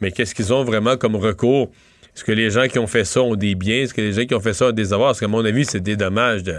Mais 0.00 0.10
qu'est-ce 0.10 0.34
qu'ils 0.34 0.52
ont 0.52 0.64
vraiment 0.64 0.96
comme 0.96 1.16
recours? 1.16 1.70
Est-ce 2.16 2.24
que 2.24 2.32
les 2.32 2.50
gens 2.50 2.68
qui 2.68 2.78
ont 2.78 2.86
fait 2.86 3.04
ça 3.04 3.20
ont 3.20 3.34
des 3.34 3.54
biens? 3.54 3.82
Est-ce 3.82 3.92
que 3.92 4.00
les 4.00 4.12
gens 4.12 4.24
qui 4.24 4.34
ont 4.34 4.40
fait 4.40 4.54
ça 4.54 4.68
ont 4.68 4.72
des 4.72 4.92
avoirs? 4.92 5.10
Parce 5.10 5.20
qu'à 5.20 5.28
mon 5.28 5.44
avis, 5.44 5.64
c'est 5.64 5.80
des 5.80 5.96
dommages 5.96 6.42
de, 6.42 6.54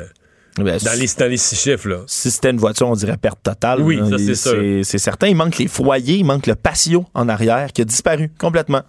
Ben, 0.57 0.77
dans, 0.77 0.99
les, 0.99 1.07
dans 1.17 1.29
les 1.29 1.37
six 1.37 1.55
chiffres. 1.55 1.87
Là. 1.87 1.97
si 2.07 2.29
c'était 2.29 2.51
une 2.51 2.57
voiture, 2.57 2.87
on 2.87 2.95
dirait 2.95 3.17
perte 3.17 3.41
totale. 3.41 3.81
Oui, 3.81 3.99
ça, 4.09 4.17
c'est 4.17 4.35
sûr. 4.35 4.85
C'est 4.85 4.97
certain. 4.99 5.27
Il 5.27 5.35
manque 5.35 5.57
les 5.57 5.67
foyers, 5.67 6.17
il 6.17 6.25
manque 6.25 6.45
le 6.45 6.55
patio 6.55 7.05
en 7.13 7.29
arrière 7.29 7.73
qui 7.73 7.81
a 7.81 7.85
disparu 7.85 8.31
complètement. 8.37 8.83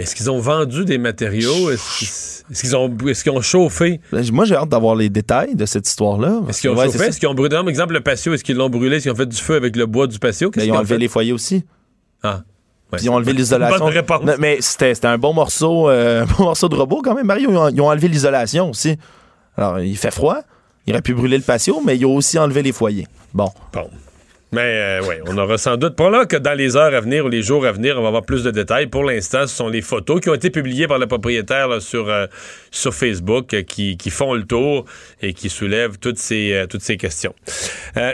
Est-ce 0.00 0.16
qu'ils 0.16 0.30
ont 0.30 0.40
vendu 0.40 0.84
des 0.84 0.98
matériaux? 0.98 1.70
Est-ce 1.70 2.44
qu'ils 2.60 2.74
ont, 2.76 2.96
est-ce 3.06 3.22
qu'ils 3.22 3.32
ont 3.32 3.40
chauffé? 3.40 4.00
Ben, 4.12 4.24
Moi, 4.32 4.44
j'ai 4.44 4.54
hâte 4.56 4.68
d'avoir 4.68 4.94
les 4.94 5.08
détails 5.08 5.54
de 5.54 5.66
cette 5.66 5.86
histoire-là. 5.88 6.40
Est-ce 6.48 6.60
qu'ils 6.62 6.70
ont 6.70 6.76
Ouais, 6.76 6.86
chauffé? 6.86 7.04
Est-ce 7.04 7.20
qu'ils 7.20 7.28
ont 7.28 7.34
brûlé? 7.34 7.50
Par 7.56 7.68
exemple, 7.68 7.92
le 7.94 8.00
patio, 8.00 8.32
est-ce 8.34 8.42
qu'ils 8.42 8.56
l'ont 8.56 8.70
brûlé? 8.70 8.96
Est-ce 8.96 9.04
qu'ils 9.04 9.12
ont 9.12 9.16
fait 9.16 9.26
du 9.26 9.36
feu 9.36 9.54
avec 9.56 9.76
le 9.76 9.86
bois 9.86 10.06
du 10.06 10.18
patio? 10.18 10.50
Ben, 10.50 10.64
ils 10.64 10.72
ont 10.72 10.76
enlevé 10.76 10.98
les 10.98 11.08
foyers 11.08 11.32
aussi. 11.32 11.64
Ah. 12.22 12.42
Ouais, 12.92 12.98
ils 13.02 13.08
ont 13.10 13.14
enlevé 13.14 13.32
l'isolation. 13.32 13.88
Mais 14.38 14.58
c'était 14.60 15.06
un 15.06 15.18
bon 15.18 15.32
morceau, 15.32 15.88
euh, 15.88 16.24
bon 16.38 16.44
morceau 16.44 16.68
de 16.68 16.74
robot 16.74 17.02
quand 17.04 17.14
même, 17.14 17.26
Mario. 17.26 17.50
Ils 17.50 17.56
ont, 17.56 17.68
ils 17.68 17.80
ont 17.80 17.88
enlevé 17.88 18.08
l'isolation 18.08 18.70
aussi. 18.70 18.96
Alors, 19.56 19.78
il 19.80 19.96
fait 19.96 20.10
froid. 20.10 20.38
Il 20.86 20.94
aurait 20.94 21.02
pu 21.02 21.14
brûler 21.14 21.36
le 21.36 21.44
patio, 21.44 21.80
mais 21.84 21.96
ils 21.96 22.04
ont 22.06 22.16
aussi 22.16 22.38
enlevé 22.38 22.62
les 22.62 22.72
foyers. 22.72 23.06
Bon. 23.32 23.50
Bon. 23.72 23.88
Mais 24.52 24.98
oui, 25.06 25.14
on 25.26 25.38
aura 25.38 25.58
sans 25.58 25.76
doute. 25.76 25.98
Là 26.00 26.26
que 26.26 26.36
dans 26.36 26.54
les 26.54 26.76
heures 26.76 26.94
à 26.94 27.00
venir 27.00 27.24
ou 27.24 27.28
les 27.28 27.42
jours 27.42 27.64
à 27.64 27.72
venir, 27.72 27.96
on 27.98 28.02
va 28.02 28.08
avoir 28.08 28.24
plus 28.24 28.42
de 28.42 28.50
détails. 28.50 28.88
Pour 28.88 29.04
l'instant, 29.04 29.46
ce 29.46 29.54
sont 29.54 29.68
les 29.68 29.80
photos 29.80 30.20
qui 30.20 30.28
ont 30.28 30.34
été 30.34 30.50
publiées 30.50 30.88
par 30.88 30.98
le 30.98 31.06
propriétaire 31.06 31.68
là, 31.68 31.78
sur, 31.78 32.12
sur 32.70 32.94
Facebook 32.94 33.62
qui, 33.64 33.96
qui, 33.96 34.10
font 34.10 34.34
le 34.34 34.42
tour 34.42 34.86
et 35.22 35.34
qui 35.34 35.48
soulèvent 35.48 35.98
toutes 35.98 36.18
ces, 36.18 36.64
toutes 36.68 36.82
ces 36.82 36.96
questions. 36.96 37.34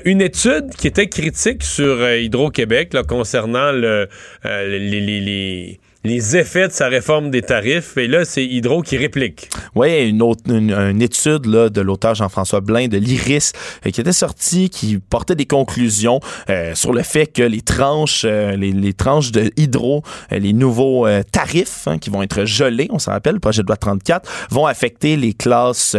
une 0.04 0.20
étude 0.20 0.74
qui 0.76 0.88
était 0.88 1.08
critique 1.08 1.62
sur 1.62 2.06
Hydro-Québec 2.06 2.94
concernant 3.08 3.72
le, 3.72 4.08
les, 4.44 4.78
les, 4.78 5.20
les 5.20 5.80
les 6.06 6.36
effets 6.36 6.68
de 6.68 6.72
sa 6.72 6.86
réforme 6.86 7.30
des 7.30 7.42
tarifs. 7.42 7.96
Et 7.96 8.06
là, 8.06 8.24
c'est 8.24 8.44
Hydro 8.44 8.82
qui 8.82 8.96
réplique. 8.96 9.48
Oui, 9.74 10.08
une, 10.08 10.22
autre, 10.22 10.42
une, 10.48 11.02
étude 11.02 11.46
là, 11.46 11.68
de 11.68 11.80
l'auteur 11.80 12.14
Jean-François 12.14 12.60
Blain 12.60 12.86
de 12.86 12.96
l'IRIS 12.96 13.52
euh, 13.84 13.90
qui 13.90 14.00
était 14.00 14.12
sortie, 14.12 14.70
qui 14.70 14.98
portait 14.98 15.34
des 15.34 15.46
conclusions 15.46 16.20
euh, 16.48 16.74
sur 16.74 16.92
le 16.92 17.02
fait 17.02 17.26
que 17.26 17.42
les 17.42 17.60
tranches, 17.60 18.22
euh, 18.24 18.56
les, 18.56 18.92
tranches 18.92 19.32
de 19.32 19.50
Hydro, 19.56 20.02
les 20.30 20.52
nouveaux 20.52 21.06
tarifs 21.32 21.86
hein, 21.86 21.98
qui 21.98 22.10
vont 22.10 22.22
être 22.22 22.44
gelés, 22.44 22.88
on 22.90 22.98
s'en 22.98 23.10
rappelle, 23.10 23.34
le 23.34 23.40
projet 23.40 23.62
de 23.62 23.66
loi 23.66 23.76
34, 23.76 24.30
vont 24.50 24.66
affecter 24.66 25.16
les 25.16 25.32
classes, 25.32 25.96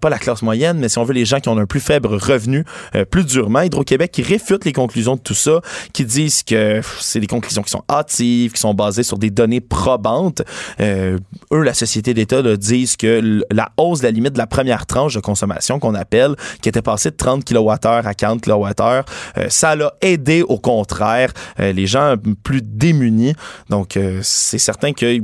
pas 0.00 0.08
la 0.08 0.18
classe 0.18 0.42
moyenne, 0.42 0.78
mais 0.78 0.88
si 0.88 0.98
on 0.98 1.04
veut 1.04 1.14
les 1.14 1.24
gens 1.24 1.40
qui 1.40 1.48
ont 1.48 1.58
un 1.58 1.66
plus 1.66 1.80
faible 1.80 2.08
revenu 2.08 2.64
plus 3.10 3.24
durement. 3.24 3.60
Hydro-Québec 3.60 4.12
qui 4.12 4.22
réfute 4.22 4.64
les 4.64 4.72
conclusions 4.72 5.16
de 5.16 5.20
tout 5.20 5.34
ça, 5.34 5.60
qui 5.92 6.04
disent 6.04 6.42
que 6.42 6.80
c'est 7.00 7.20
des 7.20 7.26
conclusions 7.26 7.62
qui 7.62 7.70
sont 7.70 7.84
hâtives, 7.90 8.52
qui 8.52 8.60
sont 8.60 8.74
basées 8.74 9.02
sur 9.02 9.18
des 9.18 9.30
données 9.30 9.47
probante. 9.60 10.42
Euh, 10.80 11.18
eux, 11.52 11.62
la 11.62 11.74
société 11.74 12.14
d'État, 12.14 12.42
disent 12.56 12.96
que 12.96 13.42
la 13.50 13.70
hausse 13.76 14.00
de 14.00 14.04
la 14.04 14.10
limite 14.10 14.34
de 14.34 14.38
la 14.38 14.46
première 14.46 14.86
tranche 14.86 15.14
de 15.14 15.20
consommation 15.20 15.78
qu'on 15.78 15.94
appelle, 15.94 16.34
qui 16.62 16.68
était 16.68 16.82
passée 16.82 17.10
de 17.10 17.16
30 17.16 17.44
kWh 17.44 17.70
à 17.82 18.14
40 18.14 18.42
kWh, 18.42 18.72
euh, 18.82 19.02
ça 19.48 19.74
l'a 19.76 19.92
aidé 20.00 20.42
au 20.42 20.58
contraire 20.58 21.32
euh, 21.60 21.72
les 21.72 21.86
gens 21.86 22.14
plus 22.42 22.62
démunis. 22.62 23.34
Donc, 23.70 23.98
c'est 24.22 24.58
certain 24.58 24.92
que 24.92 25.20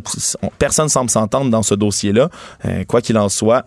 personne 0.58 0.88
semble 0.88 1.10
s'entendre 1.10 1.50
dans 1.50 1.62
ce 1.62 1.74
dossier-là. 1.74 2.30
quoi 2.88 3.00
qu'il 3.00 3.18
en 3.18 3.28
soit, 3.28 3.66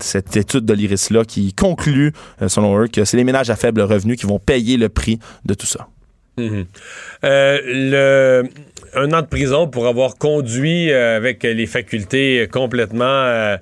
cette 0.00 0.36
étude 0.36 0.64
de 0.64 0.74
l'IRIS-là 0.74 1.24
qui 1.24 1.52
conclut, 1.52 2.12
selon 2.46 2.78
eux, 2.78 2.88
que 2.88 3.04
c'est 3.04 3.16
les 3.16 3.24
ménages 3.24 3.50
à 3.50 3.56
faible 3.56 3.80
revenu 3.80 4.16
qui 4.16 4.26
vont 4.26 4.38
payer 4.38 4.76
le 4.76 4.88
prix 4.88 5.18
de 5.44 5.54
tout 5.54 5.66
ça. 5.66 5.88
Mm-hmm. 6.38 6.66
le 7.22 8.48
un 8.98 9.12
an 9.12 9.22
de 9.22 9.26
prison 9.26 9.68
pour 9.68 9.86
avoir 9.86 10.16
conduit 10.16 10.90
euh, 10.90 11.16
avec 11.16 11.42
les 11.42 11.66
facultés 11.66 12.48
complètement 12.50 13.04
euh, 13.04 13.56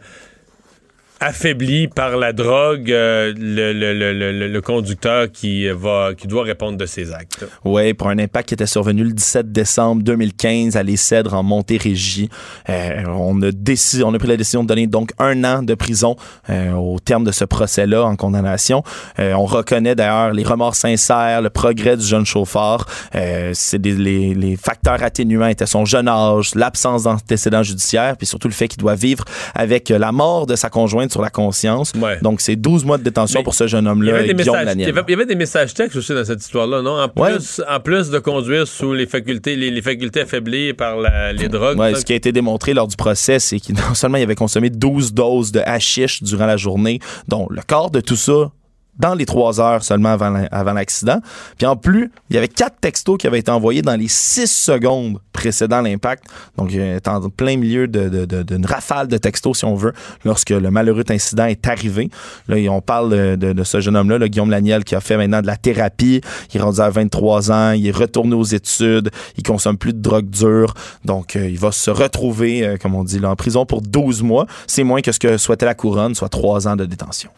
affaibli 1.20 1.88
par 1.88 2.16
la 2.16 2.32
drogue 2.32 2.92
euh, 2.92 3.32
le, 3.36 3.72
le, 3.72 3.92
le, 4.12 4.48
le, 4.48 4.60
conducteur 4.60 5.30
qui 5.32 5.68
va 5.68 6.12
qui 6.14 6.26
doit 6.26 6.42
répondre 6.42 6.76
de 6.76 6.86
ses 6.86 7.12
actes. 7.12 7.44
Oui, 7.64 7.94
pour 7.94 8.08
un 8.08 8.18
impact 8.18 8.48
qui 8.48 8.54
était 8.54 8.66
survenu 8.66 9.04
le 9.04 9.12
17 9.12 9.50
décembre 9.50 10.02
2015 10.02 10.76
à 10.76 10.82
Les 10.82 10.96
en 11.32 11.42
Montérégie. 11.42 12.28
Euh, 12.68 13.04
on 13.08 13.40
a 13.42 13.50
décidé, 13.52 14.02
on 14.02 14.12
a 14.12 14.18
pris 14.18 14.28
la 14.28 14.36
décision 14.36 14.62
de 14.62 14.68
donner 14.68 14.86
donc 14.86 15.12
un 15.18 15.44
an 15.44 15.62
de 15.62 15.74
prison 15.74 16.16
euh, 16.50 16.72
au 16.72 16.98
terme 16.98 17.24
de 17.24 17.32
ce 17.32 17.44
procès-là 17.44 18.04
en 18.04 18.16
condamnation. 18.16 18.82
Euh, 19.18 19.32
on 19.34 19.44
reconnaît 19.44 19.94
d'ailleurs 19.94 20.32
les 20.32 20.42
remords 20.42 20.74
sincères, 20.74 21.40
le 21.42 21.50
progrès 21.50 21.96
du 21.96 22.04
jeune 22.04 22.26
chauffeur. 22.26 22.86
c'est 23.12 23.78
les, 23.84 24.34
les 24.34 24.56
facteurs 24.56 25.02
atténuants 25.02 25.46
étaient 25.46 25.66
son 25.66 25.84
jeune 25.84 26.08
âge, 26.08 26.54
l'absence 26.54 27.04
d'antécédents 27.04 27.62
judiciaires, 27.62 28.16
puis 28.16 28.26
surtout 28.26 28.48
le 28.48 28.54
fait 28.54 28.68
qu'il 28.68 28.80
doit 28.80 28.94
vivre 28.94 29.24
avec 29.54 29.88
la 29.88 30.12
mort 30.12 30.46
de 30.46 30.56
sa 30.56 30.68
conjointe 30.68 31.05
sur 31.10 31.22
la 31.22 31.30
conscience. 31.30 31.92
Donc, 32.22 32.40
c'est 32.40 32.56
12 32.56 32.84
mois 32.84 32.98
de 32.98 33.02
détention 33.02 33.42
pour 33.42 33.54
ce 33.54 33.66
jeune 33.66 33.86
homme-là. 33.86 34.22
Il, 34.22 34.26
y 34.26 35.14
avait 35.14 35.26
des 35.26 35.34
messages 35.34 35.74
textes 35.74 35.96
aussi 35.96 36.12
dans 36.14 36.24
cette 36.24 36.42
histoire-là, 36.42 36.82
non? 36.82 37.00
En 37.00 37.08
plus, 37.08 37.62
en 37.68 37.80
plus 37.80 38.10
de 38.10 38.18
conduire 38.18 38.66
sous 38.66 38.92
les 38.92 39.06
facultés, 39.06 39.56
les, 39.56 39.82
facultés 39.82 40.22
affaiblies 40.22 40.72
par 40.72 40.96
les 41.32 41.48
drogues. 41.48 41.78
ce 41.96 42.04
qui 42.04 42.12
a 42.12 42.16
été 42.16 42.32
démontré 42.32 42.74
lors 42.74 42.88
du 42.88 42.96
procès, 42.96 43.38
c'est 43.38 43.60
qu'il 43.60 43.74
non 43.88 43.94
seulement 43.94 44.18
il 44.18 44.22
avait 44.22 44.34
consommé 44.34 44.70
12 44.70 45.12
doses 45.14 45.52
de 45.52 45.60
hashish 45.60 46.22
durant 46.22 46.46
la 46.46 46.56
journée, 46.56 47.00
dont 47.28 47.46
le 47.50 47.62
corps 47.66 47.90
de 47.90 48.00
tout 48.00 48.16
ça 48.16 48.50
dans 48.98 49.14
les 49.14 49.26
trois 49.26 49.60
heures 49.60 49.82
seulement 49.82 50.10
avant 50.10 50.72
l'accident. 50.72 51.20
Puis 51.58 51.66
en 51.66 51.76
plus, 51.76 52.10
il 52.30 52.34
y 52.34 52.38
avait 52.38 52.48
quatre 52.48 52.80
textos 52.80 53.18
qui 53.18 53.26
avaient 53.26 53.38
été 53.38 53.50
envoyés 53.50 53.82
dans 53.82 53.96
les 53.96 54.08
six 54.08 54.50
secondes 54.50 55.18
précédant 55.32 55.82
l'impact. 55.82 56.24
Donc, 56.56 56.72
il 56.72 56.80
est 56.80 57.06
en 57.08 57.28
plein 57.28 57.56
milieu 57.56 57.86
d'une 57.86 58.66
rafale 58.66 59.06
de 59.06 59.18
textos, 59.18 59.58
si 59.58 59.64
on 59.64 59.74
veut, 59.74 59.92
lorsque 60.24 60.50
le 60.50 60.70
malheureux 60.70 61.04
incident 61.10 61.44
est 61.44 61.66
arrivé. 61.68 62.10
Là, 62.48 62.56
on 62.70 62.80
parle 62.80 63.36
de, 63.36 63.64
ce 63.64 63.80
jeune 63.80 63.96
homme-là, 63.96 64.28
Guillaume 64.28 64.50
Laniel, 64.50 64.84
qui 64.84 64.94
a 64.94 65.00
fait 65.00 65.16
maintenant 65.16 65.42
de 65.42 65.46
la 65.46 65.56
thérapie. 65.56 66.20
Il 66.52 66.56
est 66.58 66.62
rendu 66.62 66.80
à 66.80 66.88
23 66.88 67.52
ans, 67.52 67.72
il 67.72 67.86
est 67.86 67.96
retourné 67.96 68.34
aux 68.34 68.44
études, 68.44 69.10
il 69.36 69.42
consomme 69.42 69.76
plus 69.76 69.92
de 69.92 70.00
drogue 70.00 70.30
dure. 70.30 70.74
Donc, 71.04 71.36
euh, 71.36 71.48
il 71.48 71.58
va 71.58 71.70
se 71.70 71.90
retrouver, 71.90 72.66
euh, 72.66 72.76
comme 72.78 72.94
on 72.94 73.04
dit, 73.04 73.18
là, 73.18 73.30
en 73.30 73.36
prison 73.36 73.66
pour 73.66 73.82
12 73.82 74.22
mois. 74.22 74.46
C'est 74.66 74.84
moins 74.84 75.02
que 75.02 75.12
ce 75.12 75.18
que 75.18 75.36
souhaitait 75.36 75.66
la 75.66 75.74
couronne, 75.74 76.14
soit 76.14 76.28
trois 76.28 76.66
ans 76.66 76.76
de 76.76 76.86
détention. 76.86 77.30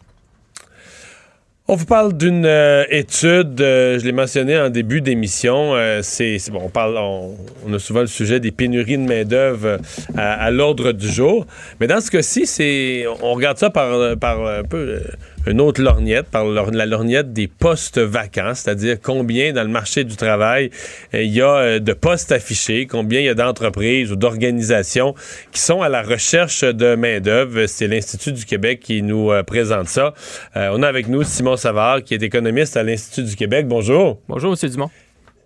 On 1.71 1.77
vous 1.77 1.85
parle 1.85 2.17
d'une 2.17 2.47
euh, 2.47 2.85
étude, 2.89 3.61
euh, 3.61 3.99
je 3.99 4.05
l'ai 4.07 4.13
mentionné 4.13 4.59
en 4.59 4.71
début 4.71 5.03
d'émission. 5.03 5.75
Euh, 5.75 6.01
c'est 6.03 6.39
bon, 6.51 6.63
on 6.65 6.71
parle, 6.71 6.97
on, 6.97 7.35
a 7.75 7.79
souvent 7.79 8.01
le 8.01 8.07
sujet 8.07 8.41
des 8.41 8.53
pénuries 8.53 8.97
de 8.97 9.03
main 9.03 9.23
d'œuvre 9.27 9.77
à, 10.17 10.51
l'ordre 10.51 10.93
du 10.93 11.07
jour. 11.07 11.47
Mais 11.79 11.87
dans 11.87 12.01
ce 12.01 12.11
cas-ci, 12.11 12.47
c'est, 12.47 13.05
on 13.21 13.35
regarde 13.35 13.59
ça 13.59 13.69
par, 13.69 14.17
par 14.17 14.47
un 14.47 14.63
peu 14.63 15.03
une 15.49 15.61
autre 15.61 15.83
lorgnette, 15.83 16.27
par 16.27 16.45
la 16.45 16.87
lorgnette 16.87 17.33
des 17.33 17.49
postes 17.49 17.99
vacants, 17.99 18.55
c'est-à-dire 18.55 18.99
combien 19.01 19.53
dans 19.53 19.63
le 19.63 19.69
marché 19.69 20.05
du 20.05 20.17
travail 20.17 20.71
euh, 21.15 21.23
il 21.23 21.33
y 21.33 21.41
a 21.41 21.57
euh, 21.57 21.79
de 21.79 21.93
postes 21.93 22.33
affichés, 22.33 22.87
combien 22.87 23.21
il 23.21 23.27
y 23.27 23.29
a 23.29 23.35
d'entreprises 23.35 24.13
ou 24.13 24.17
d'organisations 24.17 25.15
qui 25.53 25.61
sont 25.61 25.83
à 25.83 25.89
la 25.89 26.03
recherche 26.03 26.63
de 26.63 26.95
main-d'œuvre. 26.95 27.67
C'est 27.67 27.89
l'Institut 27.89 28.33
du 28.33 28.45
Québec 28.45 28.81
qui 28.81 29.03
nous 29.03 29.31
euh, 29.31 29.43
présente 29.43 29.89
ça. 29.89 30.15
on 30.55 30.83
a 30.83 30.89
avec 30.89 31.09
nous 31.09 31.23
Simon 31.23 31.57
Savard, 31.57 32.03
qui 32.03 32.15
est 32.15 32.23
économiste 32.23 32.77
à 32.77 32.83
l'Institut 32.83 33.25
du 33.25 33.37
Québec. 33.37 33.67
Bonjour. 33.67 34.21
Bonjour, 34.29 34.55
M. 34.63 34.71
Dumont. 34.71 34.91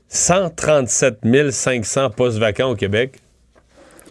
137 0.08 1.20
500 1.50 2.10
postes 2.10 2.38
vacants 2.38 2.70
au 2.70 2.74
Québec. 2.74 3.20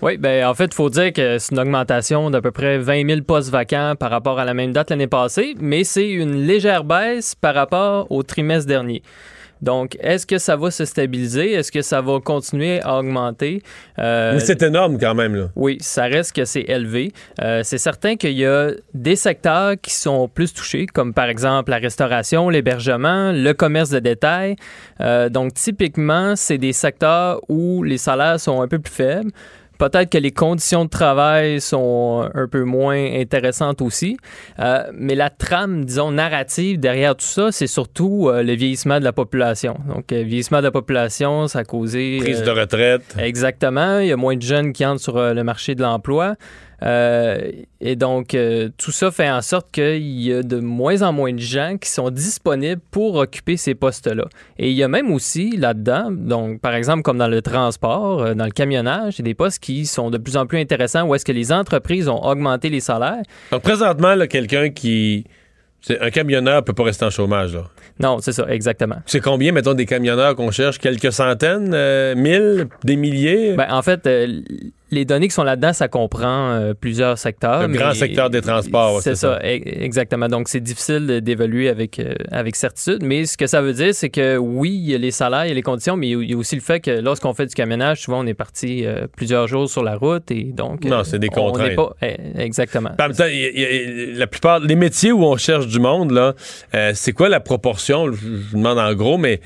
Oui, 0.02 0.18
ben 0.18 0.46
en 0.48 0.56
fait, 0.56 0.66
il 0.66 0.74
faut 0.74 0.90
dire 0.90 1.14
que 1.14 1.38
c'est 1.38 1.54
une 1.54 1.60
augmentation 1.60 2.32
d'à 2.32 2.42
peu 2.42 2.50
près 2.50 2.80
20 2.80 3.08
000 3.08 3.22
postes 3.22 3.52
vacants 3.52 3.94
par 4.00 4.10
rapport 4.10 4.40
à 4.40 4.46
la 4.46 4.56
même 4.56 4.74
date 4.74 4.90
l'année 4.90 5.06
passée, 5.06 5.54
mais 5.60 5.84
c'est 5.84 6.10
une 6.10 6.48
légère 6.48 6.84
baisse 6.84 7.36
par 7.36 7.54
rapport 7.54 8.12
au 8.12 8.24
trimestre 8.24 8.68
dernier. 8.68 9.04
Donc, 9.62 9.96
est-ce 10.02 10.26
que 10.26 10.40
ça 10.40 10.56
va 10.56 10.72
se 10.72 10.86
stabiliser? 10.86 11.54
Est-ce 11.54 11.72
que 11.72 11.84
ça 11.84 12.02
va 12.02 12.20
continuer 12.20 12.82
à 12.82 12.98
augmenter? 12.98 13.62
Euh, 14.00 14.34
Mais 14.34 14.40
c'est 14.40 14.64
énorme 14.64 14.98
quand 15.00 15.14
même. 15.14 15.36
Là. 15.36 15.50
Oui, 15.56 15.78
ça 15.82 16.06
reste 16.06 16.36
que 16.36 16.46
c'est 16.46 16.66
élevé. 16.68 17.12
Euh, 17.42 17.62
c'est 17.64 17.78
certain 17.78 18.16
qu'il 18.16 18.34
y 18.34 18.46
a 18.46 18.72
des 18.96 19.16
secteurs 19.16 19.76
qui 19.80 19.94
sont 19.94 20.28
plus 20.28 20.52
touchés, 20.54 20.88
comme 20.88 21.14
par 21.14 21.26
exemple 21.26 21.70
la 21.70 21.78
restauration, 21.78 22.50
l'hébergement, 22.50 23.32
le 23.32 23.54
commerce 23.54 23.92
de 23.92 24.00
détail. 24.00 24.56
Euh, 25.00 25.30
donc, 25.30 25.54
typiquement, 25.54 26.36
c'est 26.36 26.58
des 26.58 26.74
secteurs 26.74 27.40
où 27.48 27.84
les 27.84 28.00
salaires 28.00 28.40
sont 28.40 28.62
un 28.62 28.68
peu 28.68 28.80
plus 28.80 28.94
faibles. 28.94 29.32
Peut-être 29.82 30.12
que 30.12 30.20
les 30.20 30.30
conditions 30.30 30.86
de 30.86 30.92
travail 30.92 31.60
sont 31.60 32.30
un 32.36 32.48
peu 32.48 32.64
moins 32.66 33.04
intéressantes 33.20 33.82
aussi. 33.82 34.16
Euh, 34.60 34.84
mais 34.94 35.16
la 35.16 35.32
trame, 35.32 35.86
disons, 35.86 36.12
narrative 36.12 36.80
derrière 36.80 37.16
tout 37.16 37.26
ça, 37.26 37.52
c'est 37.52 37.66
surtout 37.66 38.30
euh, 38.30 38.44
le 38.44 38.54
vieillissement 38.54 39.00
de 39.00 39.04
la 39.04 39.12
population. 39.12 39.78
Donc, 39.88 40.12
euh, 40.12 40.22
vieillissement 40.22 40.60
de 40.60 40.66
la 40.66 40.72
population, 40.72 41.48
ça 41.48 41.60
a 41.60 41.64
causé... 41.64 42.20
Prise 42.20 42.44
de 42.44 42.52
retraite. 42.52 43.16
Exactement. 43.18 43.98
Il 43.98 44.10
y 44.10 44.12
a 44.12 44.18
moins 44.18 44.36
de 44.36 44.44
jeunes 44.44 44.72
qui 44.72 44.86
entrent 44.86 45.02
sur 45.02 45.20
le 45.20 45.44
marché 45.44 45.74
de 45.74 45.82
l'emploi. 45.82 46.36
Euh, 46.84 47.52
et 47.80 47.96
donc, 47.96 48.34
euh, 48.34 48.70
tout 48.78 48.92
ça 48.92 49.12
fait 49.12 49.30
en 49.30 49.42
sorte 49.42 49.72
qu'il 49.72 50.02
y 50.02 50.34
a 50.34 50.42
de 50.42 50.60
moins 50.60 51.04
en 51.04 51.14
moins 51.14 51.32
de 51.32 51.40
gens 51.40 51.78
qui 51.80 51.90
sont 51.90 52.10
disponibles 52.10 52.82
pour 52.92 53.16
occuper 53.16 53.58
ces 53.58 53.76
postes-là. 53.76 54.26
Et 54.58 54.72
il 54.72 54.76
y 54.76 54.84
a 54.84 54.88
même 54.88 55.12
aussi 55.12 55.56
là-dedans, 55.58 56.10
donc 56.12 56.60
par 56.60 56.74
exemple 56.74 57.04
comme 57.04 57.18
dans 57.18 57.28
le 57.28 57.42
transport, 57.42 58.22
euh, 58.22 58.34
dans 58.34 58.46
le 58.46 58.52
camionnage, 58.52 59.16
il 59.16 59.20
y 59.20 59.22
a 59.22 59.26
des 59.26 59.34
postes 59.36 59.60
qui 59.60 59.86
sont 59.86 60.10
de 60.10 60.18
plus 60.18 60.38
en 60.38 60.46
plus 60.48 60.60
intéressants 60.60 61.04
où 61.04 61.14
est-ce 61.14 61.26
que 61.26 61.32
les 61.32 61.52
entreprises 61.52 62.08
ont 62.08 62.24
augmenté 62.24 62.70
les 62.70 62.80
salaires. 62.80 63.22
Donc 63.52 63.62
présentement, 63.62 64.16
quelqu'un 64.28 64.70
qui... 64.70 65.26
Un 66.00 66.12
camionneur 66.12 66.64
peut 66.64 66.74
pas 66.74 66.84
rester 66.84 67.06
en 67.06 67.10
chômage, 67.10 67.56
là. 67.56 67.64
Non, 68.00 68.20
c'est 68.20 68.34
ça, 68.34 68.46
exactement. 68.48 68.98
C'est 69.08 69.20
combien, 69.20 69.52
mettons, 69.52 69.74
des 69.74 69.88
camionneurs 69.88 70.36
qu'on 70.36 70.52
cherche? 70.52 70.78
Quelques 70.78 71.12
centaines? 71.12 71.70
mille? 72.16 72.68
Des 72.84 72.96
milliers? 72.96 73.56
Ben, 73.56 73.66
en 73.72 73.82
fait, 73.82 74.08
les 74.92 75.06
données 75.06 75.30
qui 75.30 75.34
sont 75.34 75.44
là-dedans, 75.44 75.72
ça 75.72 75.88
comprend 75.88 76.52
euh, 76.52 76.74
plusieurs 76.74 77.18
secteurs. 77.18 77.68
Le 77.68 77.74
grand 77.74 77.94
secteur 77.94 78.30
des 78.30 78.42
transports. 78.42 79.02
C'est 79.02 79.16
ça, 79.16 79.40
exactement. 79.42 80.28
Donc, 80.28 80.50
c'est 80.50 80.60
difficile 80.60 81.22
d'évaluer 81.22 81.70
avec, 81.70 82.00
euh, 82.00 82.14
avec 82.30 82.58
certitude. 82.58 83.00
Mais 83.02 83.26
ce 83.26 83.38
que 83.38 83.48
ça 83.48 83.62
veut 83.62 83.74
dire, 83.74 83.96
c'est 83.96 84.10
que 84.10 84.36
oui, 84.38 84.70
il 84.72 84.92
y 84.92 84.96
a 84.96 84.98
les 84.98 85.12
salaires, 85.12 85.46
il 85.46 85.50
y 85.50 85.52
a 85.52 85.56
les 85.56 85.62
conditions, 85.62 85.96
mais 85.96 86.10
il 86.10 86.30
y 86.30 86.34
a 86.34 86.38
aussi 86.38 86.56
le 86.56 86.62
fait 86.62 86.82
que 86.82 86.92
lorsqu'on 86.92 87.34
fait 87.34 87.46
du 87.46 87.56
camionnage, 87.56 88.02
souvent, 88.02 88.20
on 88.20 88.28
est 88.28 88.34
parti 88.34 88.86
euh, 88.86 89.08
plusieurs 89.16 89.48
jours 89.48 89.70
sur 89.70 89.84
la 89.84 89.96
route 89.96 90.30
et 90.30 90.44
donc. 90.44 90.84
non, 90.84 91.04
c'est 91.06 91.20
des 91.20 91.30
contraintes. 91.30 91.76
Pas, 91.76 91.96
eh, 92.02 92.18
exactement. 92.38 92.90
En 93.00 93.08
même 93.08 93.16
temps, 93.16 93.24
la 93.26 94.28
plupart, 94.28 94.60
les 94.60 94.76
métiers 94.76 95.14
où 95.14 95.24
on 95.24 95.38
cherche 95.38 95.68
du 95.68 95.80
monde, 95.80 96.12
là, 96.12 96.34
c'est 96.94 97.14
quoi 97.14 97.30
la 97.30 97.40
proportion? 97.40 98.12
Je 98.12 98.56
demande 98.58 98.78
en 98.78 98.94
gros, 98.94 99.18
mais 99.18 99.40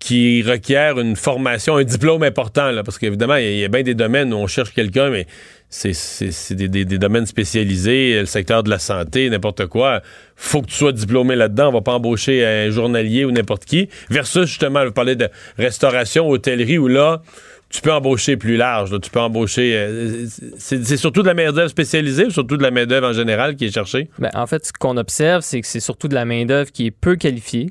qui 0.00 0.42
requiert 0.42 0.98
une 0.98 1.14
formation, 1.14 1.76
un 1.76 1.84
diplôme 1.84 2.22
important, 2.22 2.70
là, 2.70 2.82
parce 2.82 2.98
qu'évidemment, 2.98 3.36
il 3.36 3.58
y, 3.58 3.64
a 3.64 3.68
bien 3.68 3.82
des 3.82 3.94
domaines 3.94 4.32
où 4.32 4.38
on 4.38 4.46
cherche 4.46 4.72
quelqu'un, 4.72 5.10
mais 5.10 5.26
c'est 5.68 6.54
des, 6.54 6.84
domaines 6.84 7.26
spécialisés, 7.26 8.18
le 8.18 8.26
secteur 8.26 8.62
de 8.62 8.70
la 8.70 8.78
santé, 8.78 9.28
n'importe 9.30 9.66
quoi. 9.66 10.00
faut 10.34 10.62
que 10.62 10.66
tu 10.66 10.74
sois 10.74 10.92
diplômé 10.92 11.36
là-dedans. 11.36 11.68
On 11.68 11.72
va 11.72 11.82
pas 11.82 11.92
embaucher 11.92 12.44
un 12.44 12.70
journalier 12.70 13.24
ou 13.24 13.30
n'importe 13.30 13.66
qui. 13.66 13.88
Versus, 14.08 14.46
justement, 14.46 14.84
vous 14.84 14.90
parlez 14.90 15.16
de 15.16 15.28
restauration, 15.58 16.28
hôtellerie, 16.28 16.78
où 16.78 16.88
là, 16.88 17.22
tu 17.68 17.82
peux 17.82 17.92
embaucher 17.92 18.36
plus 18.36 18.56
large. 18.56 18.98
Tu 19.00 19.10
peux 19.10 19.20
embaucher. 19.20 19.74
Euh, 19.76 20.26
c'est 20.58 20.96
surtout 20.96 21.22
de 21.22 21.28
la 21.28 21.34
main-d'œuvre 21.34 21.70
spécialisée 21.70 22.24
ou 22.24 22.30
surtout 22.30 22.56
de 22.56 22.62
la 22.62 22.72
main-d'œuvre 22.72 23.08
en 23.08 23.12
général 23.12 23.54
qui 23.54 23.66
est 23.66 23.72
cherchée? 23.72 24.08
Ben, 24.18 24.30
en 24.34 24.46
fait, 24.46 24.66
ce 24.66 24.72
qu'on 24.72 24.96
observe, 24.96 25.42
c'est 25.42 25.60
que 25.60 25.66
c'est 25.66 25.78
surtout 25.78 26.08
de 26.08 26.14
la 26.14 26.24
main-d'œuvre 26.24 26.72
qui 26.72 26.86
est 26.86 26.90
peu 26.90 27.16
qualifiée, 27.16 27.70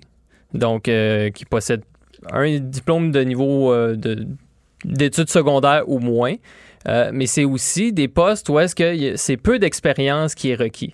donc 0.53 0.88
euh, 0.88 1.31
qui 1.31 1.43
possède 1.43 1.81
un 2.31 2.59
diplôme 2.59 3.11
de 3.11 3.21
niveau 3.21 3.71
euh, 3.73 3.95
d'études 4.85 5.29
secondaires 5.29 5.88
ou 5.88 5.99
moins. 5.99 6.35
mais 6.85 7.25
c'est 7.25 7.45
aussi 7.45 7.93
des 7.93 8.07
postes 8.07 8.49
où 8.49 8.59
est-ce 8.59 8.75
que 8.75 9.15
c'est 9.15 9.38
peu 9.38 9.59
d'expérience 9.59 10.35
qui 10.35 10.49
est 10.49 10.55
requis. 10.55 10.93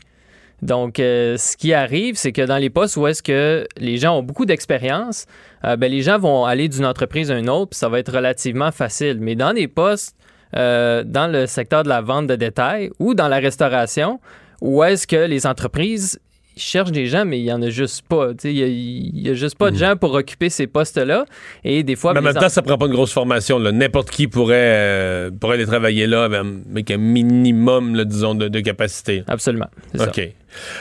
Donc, 0.61 0.99
euh, 0.99 1.37
ce 1.37 1.57
qui 1.57 1.73
arrive, 1.73 2.15
c'est 2.15 2.31
que 2.31 2.41
dans 2.41 2.57
les 2.57 2.69
postes 2.69 2.97
où 2.97 3.07
est-ce 3.07 3.21
que 3.21 3.67
les 3.77 3.97
gens 3.97 4.17
ont 4.17 4.23
beaucoup 4.23 4.45
d'expérience, 4.45 5.25
euh, 5.65 5.75
ben, 5.75 5.91
les 5.91 6.01
gens 6.01 6.17
vont 6.17 6.45
aller 6.45 6.69
d'une 6.69 6.85
entreprise 6.85 7.29
à 7.29 7.37
une 7.37 7.49
autre, 7.49 7.71
puis 7.71 7.79
ça 7.79 7.89
va 7.89 7.99
être 7.99 8.11
relativement 8.11 8.71
facile. 8.71 9.17
Mais 9.19 9.35
dans 9.35 9.53
des 9.53 9.67
postes 9.67 10.15
euh, 10.55 11.03
dans 11.03 11.29
le 11.29 11.47
secteur 11.47 11.83
de 11.83 11.89
la 11.89 12.01
vente 12.01 12.27
de 12.27 12.35
détail 12.35 12.89
ou 12.99 13.13
dans 13.13 13.27
la 13.27 13.37
restauration, 13.37 14.19
où 14.61 14.83
est-ce 14.83 15.05
que 15.05 15.27
les 15.27 15.45
entreprises 15.45 16.19
ils 16.55 16.61
cherchent 16.61 16.91
des 16.91 17.07
gens, 17.07 17.25
mais 17.25 17.39
il 17.39 17.43
n'y 17.43 17.51
en 17.51 17.61
a 17.61 17.69
juste 17.69 18.03
pas. 18.07 18.31
Il 18.43 19.13
n'y 19.13 19.29
a, 19.29 19.33
juste 19.33 19.57
pas 19.57 19.71
de 19.71 19.75
hmm. 19.75 19.79
gens 19.79 19.95
pour 19.97 20.13
occuper 20.13 20.49
ces 20.49 20.67
postes-là. 20.67 21.25
Et 21.63 21.83
des 21.83 21.95
fois. 21.95 22.13
Mais 22.13 22.19
en 22.19 22.23
même 22.23 22.33
temps, 22.33 22.49
ça 22.49 22.61
prend 22.61 22.77
pas 22.77 22.85
une 22.85 22.93
grosse 22.93 23.13
formation. 23.13 23.59
N'importe 23.59 24.09
qui 24.09 24.27
pourrait, 24.27 24.55
euh, 24.57 25.31
pourrait 25.31 25.55
aller 25.55 25.65
travailler 25.65 26.07
là 26.07 26.25
avec 26.25 26.91
un 26.91 26.97
minimum, 26.97 28.03
disons, 28.05 28.35
de, 28.35 28.59
capacité. 28.59 29.23
Absolument. 29.27 29.67
OK. 29.99 30.21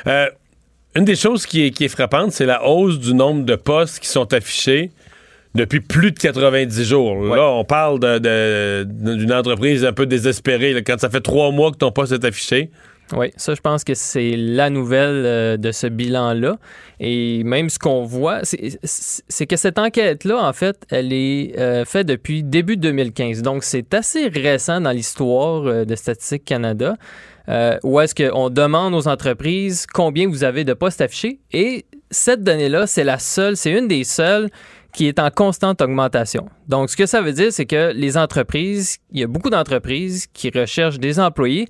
Euh, 0.07 0.27
une 0.97 1.05
des 1.05 1.17
choses 1.17 1.45
qui 1.45 1.67
est, 1.67 1.71
qui 1.71 1.85
est 1.85 1.89
frappante, 1.89 2.33
c'est 2.33 2.47
la 2.47 2.65
hausse 2.67 3.01
du 3.01 3.15
nombre 3.15 3.45
de 3.45 3.57
postes 3.57 3.99
qui 3.99 4.09
sont 4.09 4.33
affichés 4.33 4.91
depuis 5.55 5.81
plus 5.81 6.13
de 6.13 6.19
90 6.19 6.85
jours. 6.85 7.25
Là, 7.25 7.49
on 7.51 7.65
parle 7.65 8.01
d'une 8.01 9.33
entreprise 9.33 9.85
un 9.85 9.93
peu 9.93 10.07
désespérée. 10.07 10.83
quand 10.85 10.99
ça 10.99 11.11
fait 11.11 11.21
trois 11.21 11.51
mois 11.51 11.71
que 11.71 11.77
ton 11.77 11.93
poste 11.93 12.13
est 12.13 12.25
affiché. 12.25 12.71
Oui, 13.13 13.31
ça, 13.37 13.55
je 13.55 13.61
pense 13.61 13.85
que 13.85 13.95
c'est 13.95 14.35
la 14.37 14.71
nouvelle 14.71 15.25
euh, 15.27 15.57
de 15.57 15.73
ce 15.73 15.87
bilan-là. 15.87 16.57
Et 17.01 17.45
même 17.45 17.69
ce 17.69 17.79
qu'on 17.79 18.05
voit, 18.05 18.41
c'est 18.43 19.47
que 19.47 19.57
cette 19.57 19.79
enquête-là, 19.79 20.43
en 20.43 20.53
fait, 20.53 20.77
elle 20.91 21.13
est 21.13 21.59
euh, 21.59 21.85
faite 21.85 22.07
depuis 22.07 22.43
début 22.43 22.77
2015. 22.77 23.43
Donc, 23.43 23.63
c'est 23.63 23.93
assez 23.93 24.29
récent 24.29 24.81
dans 24.81 24.91
l'histoire 24.91 25.67
euh, 25.67 25.85
de 25.85 25.95
Statistique 25.95 26.45
Canada, 26.45 26.97
où 27.83 28.01
est-ce 28.01 28.15
qu'on 28.15 28.49
demande 28.49 28.95
aux 28.95 29.07
entreprises 29.07 29.87
combien 29.87 30.27
vous 30.27 30.45
avez 30.45 30.65
de 30.65 30.73
postes 30.73 31.03
affichés. 31.03 31.41
Et 31.53 31.85
cette 32.11 32.43
donnée-là, 32.43 32.87
c'est 32.87 33.05
la 33.05 33.19
seule, 33.19 33.59
c'est 33.59 33.73
une 33.73 33.87
des 33.87 34.05
seules 34.05 34.49
qui 34.95 35.09
est 35.09 35.19
en 35.19 35.29
constante 35.31 35.83
augmentation. 35.83 36.49
Donc, 36.69 36.89
ce 36.89 36.97
que 36.97 37.05
ça 37.05 37.21
veut 37.21 37.33
dire, 37.33 37.53
c'est 37.53 37.67
que 37.67 37.93
les 37.93 38.17
entreprises, 38.17 38.97
il 39.13 39.21
y 39.21 39.25
a 39.25 39.27
beaucoup 39.27 39.51
d'entreprises 39.51 40.27
qui 40.33 40.51
recherchent 40.51 40.99
des 40.99 41.21
employés 41.21 41.69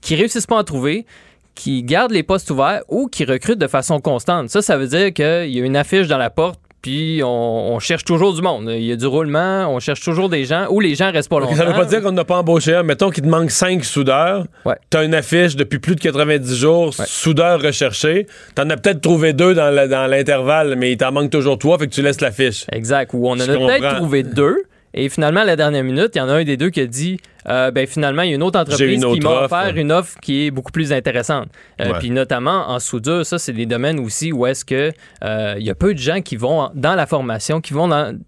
qui 0.00 0.14
réussissent 0.14 0.46
pas 0.46 0.58
à 0.58 0.64
trouver, 0.64 1.06
qui 1.54 1.82
gardent 1.82 2.12
les 2.12 2.22
postes 2.22 2.50
ouverts 2.50 2.82
ou 2.88 3.08
qui 3.08 3.24
recrutent 3.24 3.58
de 3.58 3.66
façon 3.66 4.00
constante. 4.00 4.48
Ça, 4.48 4.62
ça 4.62 4.76
veut 4.76 4.86
dire 4.86 5.12
qu'il 5.12 5.50
y 5.50 5.60
a 5.60 5.64
une 5.64 5.76
affiche 5.76 6.06
dans 6.06 6.18
la 6.18 6.30
porte, 6.30 6.60
puis 6.82 7.20
on, 7.24 7.78
cherche 7.80 8.04
toujours 8.04 8.32
du 8.32 8.40
monde. 8.40 8.70
Il 8.72 8.84
y 8.84 8.92
a 8.92 8.96
du 8.96 9.06
roulement, 9.06 9.66
on 9.68 9.80
cherche 9.80 10.00
toujours 10.00 10.28
des 10.28 10.44
gens, 10.44 10.66
ou 10.70 10.78
les 10.78 10.94
gens 10.94 11.10
restent 11.10 11.28
pas 11.28 11.40
longtemps. 11.40 11.56
Ça 11.56 11.64
veut 11.64 11.72
pas 11.72 11.84
dire 11.84 12.00
qu'on 12.00 12.12
n'a 12.12 12.24
pas 12.24 12.36
embauché 12.36 12.74
un. 12.74 12.84
Mettons 12.84 13.10
qu'il 13.10 13.24
te 13.24 13.28
manque 13.28 13.50
cinq 13.50 13.84
soudeurs. 13.84 14.46
Ouais. 14.64 14.76
Tu 14.90 14.96
as 14.96 15.02
une 15.02 15.14
affiche 15.14 15.56
depuis 15.56 15.80
plus 15.80 15.96
de 15.96 16.00
90 16.00 16.56
jours, 16.56 16.94
soudeurs 16.94 17.60
recherchés. 17.60 18.26
Tu 18.54 18.62
en 18.62 18.70
as 18.70 18.76
peut-être 18.76 19.00
trouvé 19.00 19.32
deux 19.32 19.54
dans 19.54 19.70
l'intervalle, 20.08 20.76
mais 20.76 20.92
il 20.92 20.96
t'en 20.96 21.10
manque 21.10 21.30
toujours 21.30 21.58
trois, 21.58 21.78
fait 21.78 21.88
que 21.88 21.94
tu 21.94 22.02
laisses 22.02 22.20
l'affiche. 22.20 22.66
Exact. 22.70 23.10
Ou 23.12 23.26
on 23.26 23.32
en 23.32 23.40
a 23.40 23.46
peut-être 23.46 23.96
trouvé 23.96 24.22
deux. 24.22 24.62
Et 24.94 25.08
finalement, 25.08 25.40
à 25.40 25.44
la 25.44 25.56
dernière 25.56 25.84
minute, 25.84 26.10
il 26.14 26.18
y 26.18 26.20
en 26.20 26.28
a 26.28 26.34
un 26.34 26.44
des 26.44 26.56
deux 26.56 26.70
qui 26.70 26.80
a 26.80 26.86
dit 26.86 27.18
euh, 27.48 27.70
ben, 27.70 27.86
finalement, 27.86 28.22
il 28.22 28.30
y 28.30 28.32
a 28.32 28.34
une 28.34 28.42
autre 28.42 28.58
entreprise 28.58 29.04
qui 29.04 29.20
m'a 29.20 29.44
offert 29.44 29.72
une 29.76 29.92
offre 29.92 30.18
qui 30.20 30.46
est 30.46 30.50
beaucoup 30.50 30.72
plus 30.72 30.92
intéressante. 30.92 31.48
Euh, 31.80 31.92
puis 31.98 32.10
notamment 32.10 32.68
en 32.68 32.78
soudure, 32.78 33.24
ça, 33.24 33.38
c'est 33.38 33.52
des 33.52 33.64
domaines 33.64 33.98
aussi 34.00 34.32
où 34.32 34.46
est-ce 34.46 34.64
que 34.64 34.92
euh, 35.24 35.54
il 35.58 35.64
y 35.64 35.70
a 35.70 35.74
peu 35.74 35.94
de 35.94 35.98
gens 35.98 36.20
qui 36.20 36.36
vont 36.36 36.70
dans 36.74 36.94
la 36.94 37.06
formation, 37.06 37.60
qui 37.60 37.72
vont 37.72 37.88
dans, 37.88 38.18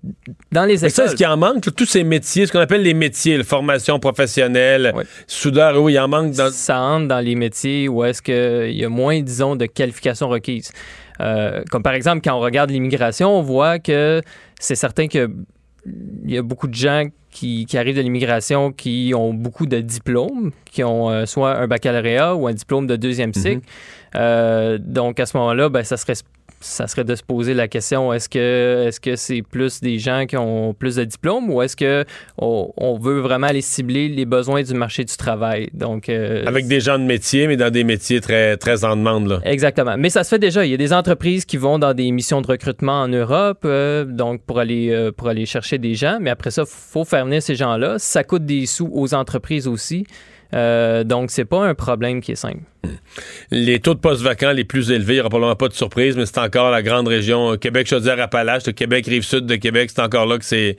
dans 0.53 0.65
les 0.65 0.85
écoles. 0.85 0.91
ça, 0.91 1.09
ce 1.09 1.17
qui 1.17 1.27
en 1.27 1.37
manque, 1.37 1.75
tous 1.75 1.87
ces 1.87 2.05
métiers, 2.05 2.47
ce 2.47 2.53
qu'on 2.53 2.61
appelle 2.61 2.83
les 2.83 2.95
métiers, 2.95 3.37
la 3.37 3.45
formation 3.45 3.99
professionnelle, 3.99 4.95
soudeur, 5.27 5.81
oui, 5.83 5.95
il 5.95 5.99
en 5.99 6.09
manque. 6.09 6.33
Dans... 6.33 6.51
Ça 6.51 6.81
entre 6.81 7.09
dans 7.09 7.21
les 7.21 7.35
métiers 7.35 7.89
où 7.89 8.05
est-ce 8.05 8.23
qu'il 8.23 8.77
y 8.77 8.85
a 8.85 8.89
moins, 8.89 9.21
disons, 9.21 9.57
de 9.57 9.67
qualifications 9.67 10.29
requises. 10.29 10.73
comme 11.19 11.83
par 11.83 11.95
exemple, 11.95 12.23
quand 12.25 12.35
on 12.35 12.41
regarde 12.41 12.71
l'immigration, 12.71 13.39
on 13.39 13.43
voit 13.43 13.79
que 13.79 14.23
c'est 14.59 14.77
certain 14.77 15.09
que 15.09 15.29
il 15.87 16.31
y 16.31 16.39
a 16.39 16.43
beaucoup 16.43 16.69
de 16.69 16.75
gens 16.75 17.05
qui, 17.31 17.67
arrivent 17.75 17.97
de 17.97 18.03
l'immigration 18.03 18.73
qui 18.73 19.13
ont 19.17 19.33
beaucoup 19.33 19.67
de 19.67 19.81
diplômes, 19.81 20.51
qui 20.65 20.83
ont 20.83 21.11
euh, 21.11 21.27
soit 21.27 21.57
un 21.57 21.67
baccalauréat 21.67 22.35
ou 22.35 22.47
un 22.47 22.53
diplôme 22.53 22.87
de 22.87 22.97
deuxième 22.97 23.33
cycle. 23.33 23.57
Mhm. 23.57 23.63
Euh, 24.17 24.79
donc, 24.79 25.21
à 25.21 25.27
ce 25.27 25.37
moment-là, 25.37 25.69
ben, 25.69 25.85
ça 25.85 25.97
serait 25.97 26.15
ça 26.61 26.87
serait 26.87 27.05
de 27.05 27.15
se 27.15 27.23
poser 27.23 27.55
la 27.55 27.69
question 27.69 28.13
est-ce 28.13 28.29
que 28.29 28.85
est-ce 28.87 29.01
que 29.01 29.17
c'est 29.17 29.43
plus 29.43 29.81
des 29.81 29.99
gens 29.99 30.27
qui 30.27 30.37
ont 30.37 30.75
plus 30.75 30.97
de 30.97 31.05
diplômes 31.05 31.51
ou 31.51 31.63
est-ce 31.63 31.75
que 31.75 32.05
on, 32.37 32.99
veut 33.01 33.21
vraiment 33.21 33.47
aller 33.47 33.63
cibler 33.63 34.09
les 34.09 34.27
besoins 34.27 34.63
du 34.63 34.75
marché 34.75 35.05
du 35.05 35.17
travail? 35.17 35.71
Donc 35.73 36.09
euh, 36.09 36.45
avec 36.47 36.67
des 36.67 36.81
gens 36.81 36.99
de 36.99 37.05
métier 37.05 37.47
mais 37.47 37.57
dans 37.57 37.71
des 37.71 37.85
métiers 37.85 38.21
très 38.21 38.59
très 38.59 38.85
en 38.85 38.97
demande 38.97 39.29
là. 39.29 39.41
Exactement. 39.45 39.97
Mais 39.97 40.11
ça 40.11 40.23
se 40.23 40.29
fait 40.29 40.39
déjà, 40.39 40.67
il 40.67 40.71
y 40.71 40.75
a 40.75 40.77
des 40.77 40.93
entreprises 40.93 41.47
qui 41.47 41.57
vont 41.57 41.79
dans 41.79 41.95
des 41.95 42.11
missions 42.11 42.43
de 42.43 42.47
recrutement 42.47 43.03
en 43.03 43.09
Europe 43.09 43.61
euh, 43.65 44.05
donc 44.05 44.43
pour 44.43 44.59
aller 44.59 44.91
euh, 44.91 45.13
pour 45.13 45.29
aller 45.29 45.47
chercher 45.47 45.79
des 45.79 45.95
gens 45.95 46.19
mais 46.21 46.31
après 46.31 46.51
ça 46.51 46.65
faut 46.67 47.05
faire 47.05 47.25
venir 47.25 47.43
ces 47.43 47.55
gens-là, 47.55 47.99
ça 47.99 48.23
coûte 48.23 48.45
des 48.45 48.67
sous 48.67 48.91
aux 48.93 49.15
entreprises 49.15 49.67
aussi. 49.67 50.07
Euh, 50.55 51.05
donc, 51.05 51.31
c'est 51.31 51.45
pas 51.45 51.65
un 51.65 51.75
problème 51.75 52.21
qui 52.21 52.33
est 52.33 52.37
simple. 52.37 52.63
Les 53.51 53.81
taux 53.81 53.95
de 53.95 54.01
postes 54.01 54.23
vacants 54.23 54.53
les 54.53 54.65
plus 54.65 54.91
élevés, 54.91 55.15
il 55.15 55.17
n'y 55.17 55.21
aura 55.21 55.29
probablement 55.29 55.57
pas 55.57 55.69
de 55.69 55.75
surprise, 55.75 56.17
mais 56.17 56.27
c'est 56.27 56.39
encore 56.39 56.71
la 56.71 56.83
grande 56.83 57.09
région 57.09 57.57
Québec-Chaudière-Appalaches, 57.57 58.73
Québec, 58.75 59.07
Rive-Sud 59.07 59.47
de 59.47 59.57
Québec, 59.57 59.91
c'est 59.95 60.03
encore 60.03 60.27
là 60.27 60.39
que 60.39 60.45
c'est 60.45 60.77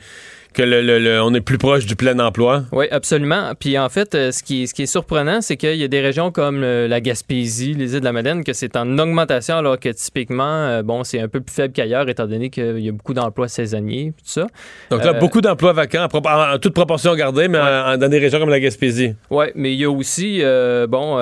que 0.54 0.64
le, 0.64 1.22
on 1.22 1.34
est 1.34 1.42
plus 1.42 1.58
proche 1.58 1.86
du 1.86 1.96
plein 1.96 2.18
emploi. 2.20 2.64
Oui, 2.72 2.86
absolument. 2.92 3.54
Puis 3.58 3.78
en 3.78 3.88
fait, 3.90 4.16
euh, 4.16 4.32
ce 4.32 4.44
qui 4.44 4.64
est, 4.64 4.68
ce 4.68 4.74
qui 4.74 4.84
est 4.84 4.88
surprenant, 4.88 5.42
c'est 5.42 5.56
qu'il 5.56 5.76
y 5.76 5.84
a 5.84 5.88
des 5.88 6.02
régions 6.02 6.32
comme 6.32 6.62
la 6.62 7.02
Gaspésie, 7.02 7.74
les 7.74 7.94
îles 7.94 8.00
de 8.02 8.06
la 8.06 8.12
Madeleine, 8.12 8.44
que 8.44 8.54
c'est 8.54 8.76
en 8.76 8.98
augmentation, 8.98 9.56
alors 9.56 9.80
que 9.80 9.90
typiquement, 9.90 10.44
euh, 10.44 10.84
bon, 10.84 11.04
c'est 11.04 11.22
un 11.22 11.28
peu 11.28 11.40
plus 11.40 11.54
faible 11.54 11.74
qu'ailleurs, 11.74 12.10
étant 12.10 12.28
donné 12.28 12.50
qu'il 12.50 12.80
y 12.80 12.90
a 12.90 12.92
beaucoup 12.92 13.14
d'emplois 13.14 13.48
saisonniers, 13.48 14.14
tout 14.18 14.26
ça. 14.26 14.48
Donc 14.90 15.04
là, 15.04 15.16
euh, 15.16 15.20
beaucoup 15.20 15.42
d'emplois 15.42 15.74
vacants, 15.74 16.08
en, 16.14 16.58
toute 16.60 16.74
proportion 16.74 17.16
gardée, 17.16 17.48
mais 17.48 17.60
dans 17.98 18.10
des 18.10 18.20
régions 18.20 18.40
comme 18.40 18.50
la 18.50 18.60
Gaspésie. 18.60 19.16
Oui, 19.30 19.46
mais 19.56 19.74
il 19.74 19.80
y 19.80 19.86
a 19.86 19.92
aussi, 19.92 20.42
bon, 20.90 21.18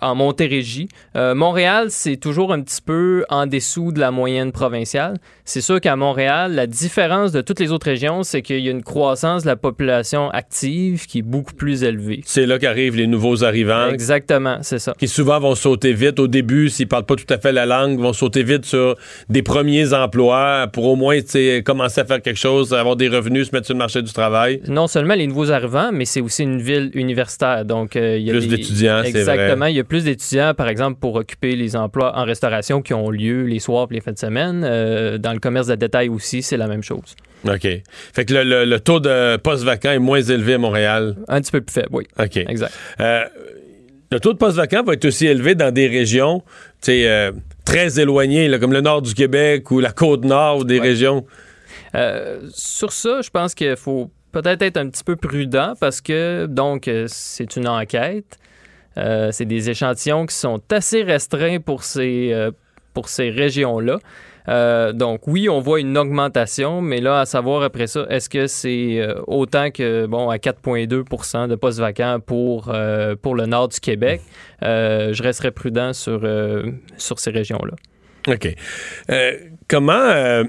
en 0.00 0.14
Montérégie. 0.14 0.88
Montréal, 1.14 1.86
c'est 1.90 2.16
toujours 2.16 2.52
un 2.52 2.60
petit 2.62 2.82
peu 2.82 3.24
en 3.28 3.46
dessous 3.46 3.92
de 3.92 4.00
la 4.00 4.10
moyenne 4.10 4.52
provinciale. 4.52 5.18
C'est 5.44 5.60
sûr 5.60 5.80
qu'à 5.80 5.96
Montréal, 5.96 6.54
la 6.54 6.66
différence 6.66 7.32
de 7.32 7.40
toutes 7.40 7.60
les 7.60 7.72
autres 7.72 7.86
régions, 7.86 8.22
c'est 8.22 8.42
qu'il 8.42 8.60
y 8.60 8.68
a 8.68 8.71
une 8.72 8.82
croissance 8.82 9.42
de 9.42 9.48
la 9.48 9.56
population 9.56 10.30
active 10.30 11.06
qui 11.06 11.18
est 11.18 11.22
beaucoup 11.22 11.54
plus 11.54 11.84
élevée. 11.84 12.22
C'est 12.24 12.46
là 12.46 12.58
qu'arrivent 12.58 12.96
les 12.96 13.06
nouveaux 13.06 13.44
arrivants. 13.44 13.88
Exactement, 13.88 14.58
c'est 14.62 14.78
ça. 14.78 14.94
Qui 14.98 15.08
souvent 15.08 15.38
vont 15.38 15.54
sauter 15.54 15.92
vite 15.92 16.18
au 16.18 16.28
début, 16.28 16.68
s'ils 16.68 16.88
parlent 16.88 17.06
pas 17.06 17.16
tout 17.16 17.32
à 17.32 17.38
fait 17.38 17.52
la 17.52 17.66
langue, 17.66 18.00
vont 18.00 18.12
sauter 18.12 18.42
vite 18.42 18.64
sur 18.64 18.96
des 19.28 19.42
premiers 19.42 19.92
emplois 19.92 20.66
pour 20.72 20.86
au 20.86 20.96
moins 20.96 21.18
commencer 21.64 22.00
à 22.00 22.04
faire 22.04 22.22
quelque 22.22 22.38
chose, 22.38 22.72
avoir 22.72 22.96
des 22.96 23.08
revenus, 23.08 23.48
se 23.48 23.54
mettre 23.54 23.66
sur 23.66 23.74
le 23.74 23.78
marché 23.78 24.02
du 24.02 24.12
travail. 24.12 24.60
Non 24.68 24.86
seulement 24.86 25.14
les 25.14 25.26
nouveaux 25.26 25.50
arrivants, 25.50 25.90
mais 25.92 26.04
c'est 26.04 26.20
aussi 26.20 26.42
une 26.42 26.60
ville 26.60 26.90
universitaire. 26.94 27.64
Donc, 27.64 27.96
euh, 27.96 28.18
il 28.18 28.24
y 28.24 28.30
a 28.30 28.32
plus 28.32 28.48
d'étudiants, 28.48 29.02
c'est 29.04 29.10
vrai. 29.10 29.20
Exactement. 29.20 29.66
Il 29.66 29.76
y 29.76 29.80
a 29.80 29.84
plus 29.84 30.04
d'étudiants, 30.04 30.54
par 30.54 30.68
exemple, 30.68 30.98
pour 30.98 31.14
occuper 31.16 31.56
les 31.56 31.76
emplois 31.76 32.16
en 32.16 32.24
restauration 32.24 32.82
qui 32.82 32.94
ont 32.94 33.10
lieu 33.10 33.44
les 33.44 33.58
soirs 33.58 33.88
et 33.90 33.94
les 33.94 34.00
fins 34.00 34.12
de 34.12 34.18
semaine. 34.18 34.62
Euh, 34.64 35.18
dans 35.18 35.32
le 35.32 35.38
commerce 35.38 35.66
de 35.66 35.74
détail 35.74 36.08
aussi, 36.08 36.42
c'est 36.42 36.56
la 36.56 36.68
même 36.68 36.82
chose. 36.82 37.14
OK. 37.44 37.66
Fait 38.12 38.24
que 38.24 38.34
le, 38.34 38.78
taux 38.78 39.00
de 39.00 39.36
postes 39.36 39.64
vacants 39.64 39.90
est 39.90 39.98
moins 39.98 40.20
élevé 40.20 40.54
à 40.54 40.58
Montréal. 40.58 41.16
Un 41.28 41.40
petit 41.40 41.52
peu 41.52 41.60
plus 41.60 41.72
faible, 41.72 41.88
oui. 41.92 42.04
OK. 42.18 42.36
Exact. 42.36 42.72
Euh, 43.00 43.24
le 44.10 44.20
taux 44.20 44.32
de 44.32 44.38
postes 44.38 44.56
vacants 44.56 44.82
va 44.82 44.92
être 44.94 45.04
aussi 45.04 45.26
élevé 45.26 45.54
dans 45.54 45.72
des 45.72 45.88
régions 45.88 46.42
euh, 46.88 47.32
très 47.64 47.98
éloignées, 47.98 48.50
comme 48.58 48.72
le 48.72 48.80
nord 48.80 49.02
du 49.02 49.14
Québec 49.14 49.70
ou 49.70 49.80
la 49.80 49.92
côte 49.92 50.24
nord 50.24 50.58
ou 50.58 50.64
des 50.64 50.80
régions. 50.80 51.26
Euh, 51.94 52.40
sur 52.52 52.92
ça, 52.92 53.20
je 53.22 53.30
pense 53.30 53.54
qu'il 53.54 53.76
faut 53.76 54.10
peut-être 54.30 54.62
être 54.62 54.76
un 54.76 54.88
petit 54.88 55.04
peu 55.04 55.16
prudent 55.16 55.74
parce 55.80 56.00
que, 56.00 56.46
donc, 56.46 56.90
c'est 57.06 57.56
une 57.56 57.68
enquête. 57.68 58.38
c'est 58.96 59.46
des 59.46 59.70
échantillons 59.70 60.26
qui 60.26 60.34
sont 60.34 60.60
assez 60.70 61.02
restreints 61.02 61.60
pour 61.60 61.82
ces, 61.84 62.50
pour 62.92 63.08
ces 63.08 63.30
régions-là. 63.30 63.98
Euh, 64.48 64.92
donc 64.92 65.26
oui, 65.26 65.48
on 65.48 65.60
voit 65.60 65.80
une 65.80 65.96
augmentation, 65.96 66.80
mais 66.80 67.00
là, 67.00 67.20
à 67.20 67.26
savoir 67.26 67.62
après 67.62 67.86
ça, 67.86 68.06
est-ce 68.08 68.28
que 68.28 68.46
c'est 68.46 68.98
euh, 68.98 69.20
autant 69.26 69.70
que, 69.70 70.06
bon, 70.06 70.30
à 70.30 70.36
4,2% 70.36 71.48
de 71.48 71.54
postes 71.54 71.78
vacants 71.78 72.18
pour, 72.20 72.70
euh, 72.70 73.14
pour 73.14 73.34
le 73.34 73.46
nord 73.46 73.68
du 73.68 73.80
Québec? 73.80 74.20
Je 74.60 75.22
resterais 75.22 75.50
prudent 75.50 75.92
sur, 75.92 76.20
sur 76.96 77.18
ces 77.18 77.30
régions-là. 77.30 77.74
OK. 78.32 78.54
Comment. 79.68 80.44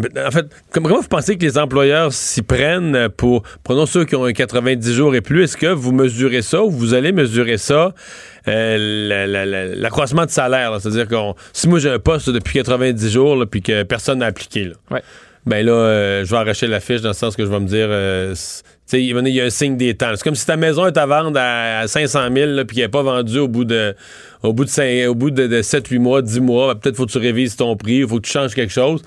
Euh, 0.00 0.26
en 0.26 0.30
fait, 0.30 0.46
comme- 0.70 0.84
comment 0.84 1.00
vous 1.00 1.08
pensez 1.08 1.36
que 1.36 1.42
les 1.44 1.58
employeurs 1.58 2.12
s'y 2.12 2.42
prennent 2.42 3.08
pour, 3.16 3.42
prenons 3.62 3.86
ceux 3.86 4.04
qui 4.04 4.16
ont 4.16 4.24
un 4.24 4.32
90 4.32 4.92
jours 4.94 5.14
et 5.14 5.20
plus, 5.20 5.44
est-ce 5.44 5.56
que 5.56 5.66
vous 5.66 5.92
mesurez 5.92 6.42
ça 6.42 6.62
ou 6.62 6.70
vous 6.70 6.94
allez 6.94 7.12
mesurer 7.12 7.58
ça, 7.58 7.92
euh, 8.48 9.08
la- 9.08 9.26
la- 9.26 9.46
la- 9.46 9.66
l'accroissement 9.74 10.26
de 10.26 10.30
salaire? 10.30 10.76
C'est-à-dire 10.80 11.08
que 11.08 11.14
si 11.52 11.68
moi 11.68 11.78
j'ai 11.78 11.90
un 11.90 11.98
poste 11.98 12.30
depuis 12.30 12.54
90 12.54 13.10
jours 13.12 13.36
là, 13.36 13.46
puis 13.46 13.62
que 13.62 13.82
personne 13.84 14.18
n'a 14.18 14.26
appliqué, 14.26 14.64
là, 14.64 14.72
Ouais. 14.90 15.02
ben 15.46 15.64
là, 15.64 15.72
euh, 15.72 16.24
je 16.24 16.30
vais 16.30 16.36
arracher 16.38 16.66
la 16.66 16.80
fiche 16.80 17.00
dans 17.00 17.10
le 17.10 17.14
sens 17.14 17.36
que 17.36 17.44
je 17.44 17.50
vais 17.50 17.60
me 17.60 17.66
dire, 17.66 17.86
euh, 17.88 18.34
c- 18.34 18.62
tu 18.86 18.98
sais, 18.98 19.02
il 19.02 19.28
y 19.34 19.40
a 19.40 19.44
un 19.44 19.50
signe 19.50 19.76
des 19.78 19.94
temps. 19.94 20.10
C'est 20.14 20.22
comme 20.24 20.34
si 20.34 20.44
ta 20.44 20.56
maison 20.58 20.84
est 20.86 20.96
à 20.98 21.06
vendre 21.06 21.38
à, 21.40 21.78
à 21.80 21.86
500 21.86 22.28
000 22.34 22.50
là, 22.50 22.64
puis 22.66 22.76
qu'elle 22.76 22.84
n'est 22.84 22.90
pas 22.90 23.02
vendue 23.02 23.38
au 23.38 23.48
bout 23.48 23.64
de 23.64 23.94
au 24.42 24.52
bout 24.52 24.66
de, 24.66 24.70
cinq- 24.70 25.08
au 25.08 25.14
bout 25.14 25.30
de, 25.30 25.46
de 25.46 25.62
7, 25.62 25.86
8 25.88 25.98
mois, 25.98 26.20
10 26.20 26.40
mois. 26.40 26.74
ben, 26.74 26.80
Peut-être 26.80 26.96
faut 26.96 27.06
que 27.06 27.12
tu 27.12 27.16
révises 27.18 27.56
ton 27.56 27.76
prix, 27.76 28.00
il 28.00 28.06
faut 28.08 28.16
que 28.20 28.26
tu 28.26 28.32
changes 28.32 28.54
quelque 28.54 28.72
chose. 28.74 29.00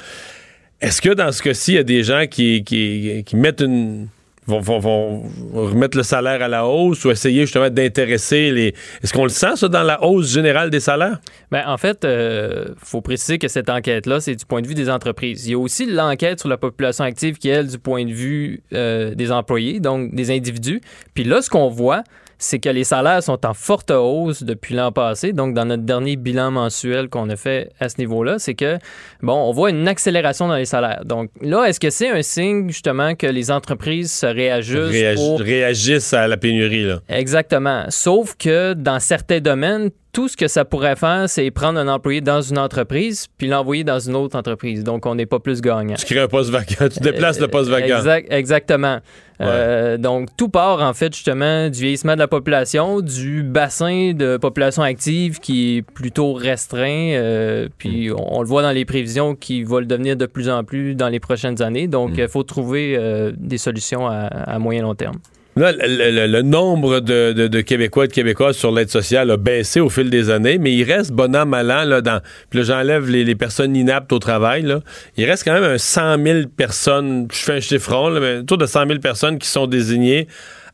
Est-ce 0.82 1.02
que 1.02 1.10
dans 1.10 1.32
ce 1.32 1.42
cas-ci, 1.42 1.74
il 1.74 1.76
y 1.76 1.80
a 1.80 1.84
des 1.84 2.04
gens 2.04 2.26
qui, 2.30 2.63
qui, 2.63 3.24
qui 3.26 3.36
mettent 3.36 3.62
une. 3.62 4.08
Vont, 4.50 4.62
vont- 4.62 4.80
vont 4.80 5.24
remettre 5.54 5.98
le 5.98 6.04
salaire 6.04 6.42
à 6.42 6.48
la 6.48 6.66
hausse 6.66 7.04
ou 7.04 7.12
essayer 7.12 7.42
justement 7.42 7.70
d'intéresser 7.70 8.50
les. 8.52 8.74
Est-ce 9.04 9.12
qu'on 9.12 9.24
le 9.24 9.30
sent, 9.30 9.58
ça, 9.58 9.68
dans 9.68 9.84
la 9.84 10.02
hausse 10.02 10.32
générale 10.32 10.70
des 10.70 10.80
salaires? 10.80 11.20
Ben, 11.52 11.63
en 11.68 11.76
fait, 11.78 12.06
il 12.10 12.74
faut 12.82 13.02
préciser 13.02 13.40
que 13.40 13.50
cette 13.50 13.70
enquête-là, 13.70 14.22
c'est 14.22 14.36
du 14.36 14.46
point 14.46 14.62
de 14.62 14.68
vue 14.68 14.74
des 14.74 14.90
entreprises. 14.90 15.46
Il 15.48 15.52
y 15.52 15.54
a 15.56 15.60
aussi 15.60 15.86
l'enquête 15.86 16.40
sur 16.40 16.48
la 16.48 16.56
population 16.56 17.04
active 17.04 17.38
qui 17.38 17.50
est, 17.50 17.54
elle, 17.56 17.68
du 17.68 17.78
point 17.78 18.06
de 18.06 18.13
vue 18.13 18.62
euh, 18.72 19.13
des 19.16 19.34
employés, 19.34 19.82
donc 19.82 20.16
des 20.16 20.32
individus. 20.32 20.80
Puis 21.13 21.26
là, 21.26 21.42
ce 21.42 21.50
qu'on 21.50 21.68
voit, 21.68 22.04
c'est 22.38 22.60
que 22.60 22.69
les 22.69 22.84
salaires 22.84 23.23
sont 23.23 23.45
en 23.45 23.54
forte 23.54 23.91
hausse 23.91 24.43
depuis 24.43 24.76
l'an 24.76 24.91
passé. 24.91 25.34
Donc, 25.34 25.54
dans 25.54 25.65
notre 25.65 25.84
dernier 25.84 26.15
bilan 26.15 26.52
mensuel 26.52 27.10
qu'on 27.10 27.30
a 27.30 27.36
fait 27.36 27.71
à 27.80 27.89
ce 27.89 27.97
niveau-là, 27.97 28.39
c'est 28.39 28.54
que, 28.54 28.78
bon, 29.21 29.34
on 29.34 29.52
voit 29.52 29.69
une 29.69 29.88
accélération 29.88 30.47
dans 30.47 30.56
les 30.56 30.65
salaires. 30.65 31.04
Donc 31.06 31.30
là, 31.41 31.65
est-ce 31.65 31.80
que 31.80 31.89
c'est 31.89 32.10
un 32.10 32.21
signe, 32.21 32.69
justement, 32.69 33.15
que 33.15 33.28
les 33.28 33.52
entreprises 33.52 34.12
se 34.12 34.26
réajustent 34.26 35.15
pour 35.15 35.39
Réagissent 35.39 36.13
à 36.13 36.28
la 36.28 36.38
pénurie, 36.38 36.86
là? 36.86 37.00
Exactement. 37.10 37.86
Sauf 37.89 38.36
que 38.38 38.73
dans 38.73 39.00
certains 39.00 39.39
domaines, 39.39 39.89
tout 40.18 40.28
ce 40.28 40.36
que 40.36 40.48
ça 40.48 40.66
pourrait 40.66 40.96
faire, 40.96 41.30
c'est 41.30 41.52
prendre 41.52 41.80
un 41.80 41.88
employé 41.88 42.22
dans 42.22 42.42
une 42.42 42.58
entreprise 42.58 43.28
puis 43.38 43.48
l'envoyer 43.48 43.84
dans 43.84 44.00
une 44.00 44.16
autre 44.16 44.36
entreprise. 44.36 44.84
Donc, 44.84 45.06
on 45.06 45.14
n'est 45.14 45.28
pas 45.28 45.38
plus 45.40 45.62
gagnant. 45.62 45.94
Tu 45.94 46.06
crées 46.08 46.22
un 46.22 46.28
poste 46.28 46.50
vacant, 46.50 46.90
tu 46.92 47.00
déplaces 47.02 47.40
le 47.40 47.48
poste 47.48 47.70
vacant. 47.70 47.98
Exact- 47.98 48.26
exactement. 48.34 48.98
Euh, 49.42 49.98
donc, 49.98 50.30
tout 50.36 50.50
part, 50.50 50.82
en 50.82 50.94
fait, 50.96 51.14
justement, 51.14 51.70
du 51.70 51.80
vieillissement 51.82 52.16
de 52.16 52.20
la 52.20 52.28
population, 52.28 53.02
du 53.02 53.44
bassin 53.44 54.14
de 54.16 54.38
population 54.38 54.82
active 54.82 55.40
qui 55.40 55.78
est 55.78 55.82
plutôt 55.84 56.34
restreint. 56.34 57.12
euh, 57.14 57.68
puis, 57.78 58.10
Mm. 58.10 58.16
on, 58.18 58.38
on 58.38 58.42
le 58.42 58.48
voit 58.48 58.64
dans 58.64 58.72
les 58.72 58.86
prévisions 58.86 59.36
qui 59.36 59.64
va 59.64 59.80
le 59.82 59.86
devenir 59.86 60.16
de 60.18 60.26
plus 60.26 60.50
en 60.50 60.64
plus 60.64 60.96
dans 60.96 61.10
les 61.10 61.20
prochaines 61.20 61.62
années. 61.62 61.88
Donc, 61.88 62.14
Mm. 62.14 62.20
il 62.22 62.28
faut 62.28 62.42
trouver 62.42 62.96
euh, 62.98 63.32
des 63.38 63.60
solutions 63.60 64.08
à, 64.08 64.22
à 64.26 64.58
moyen 64.58 64.82
long 64.82 64.96
terme. 64.96 65.18
Le, 65.58 66.41
nombre 66.41 67.00
de, 67.00 67.62
Québécois 67.62 68.06
et 68.06 68.08
de 68.08 68.13
Québécoises 68.13 68.58
sur 68.58 68.72
l'aide 68.72 68.91
sociale 68.91 69.32
a 69.32 69.38
baissé 69.38 69.80
au 69.80 69.89
fil 69.89 70.12
des 70.12 70.30
années, 70.30 70.60
mais 70.60 70.72
il 70.74 70.84
reste 70.84 71.12
bon 71.12 71.36
an, 71.36 71.48
mal 71.48 71.72
an, 71.72 71.84
là, 71.84 72.02
dans, 72.02 72.22
puis 72.52 72.63
j'enlève 72.63 73.10
les, 73.10 73.24
les 73.24 73.36
personnes 73.36 73.76
inaptes 73.76 74.13
au 74.13 74.20
travail, 74.20 74.62
là. 74.62 74.82
Il 75.17 75.26
reste 75.26 75.43
quand 75.43 75.54
même 75.54 75.63
un 75.63 75.80
100 75.80 76.24
000 76.24 76.39
personnes, 76.56 77.28
je 77.32 77.39
fais 77.39 77.54
un 77.54 77.60
chiffron, 77.60 78.10
là, 78.10 78.20
mais 78.20 78.38
autour 78.41 78.60
de 78.60 78.67
100 78.67 78.88
000 78.88 79.00
personnes 79.00 79.39
qui 79.39 79.48
sont 79.48 79.65
désignées 79.65 80.28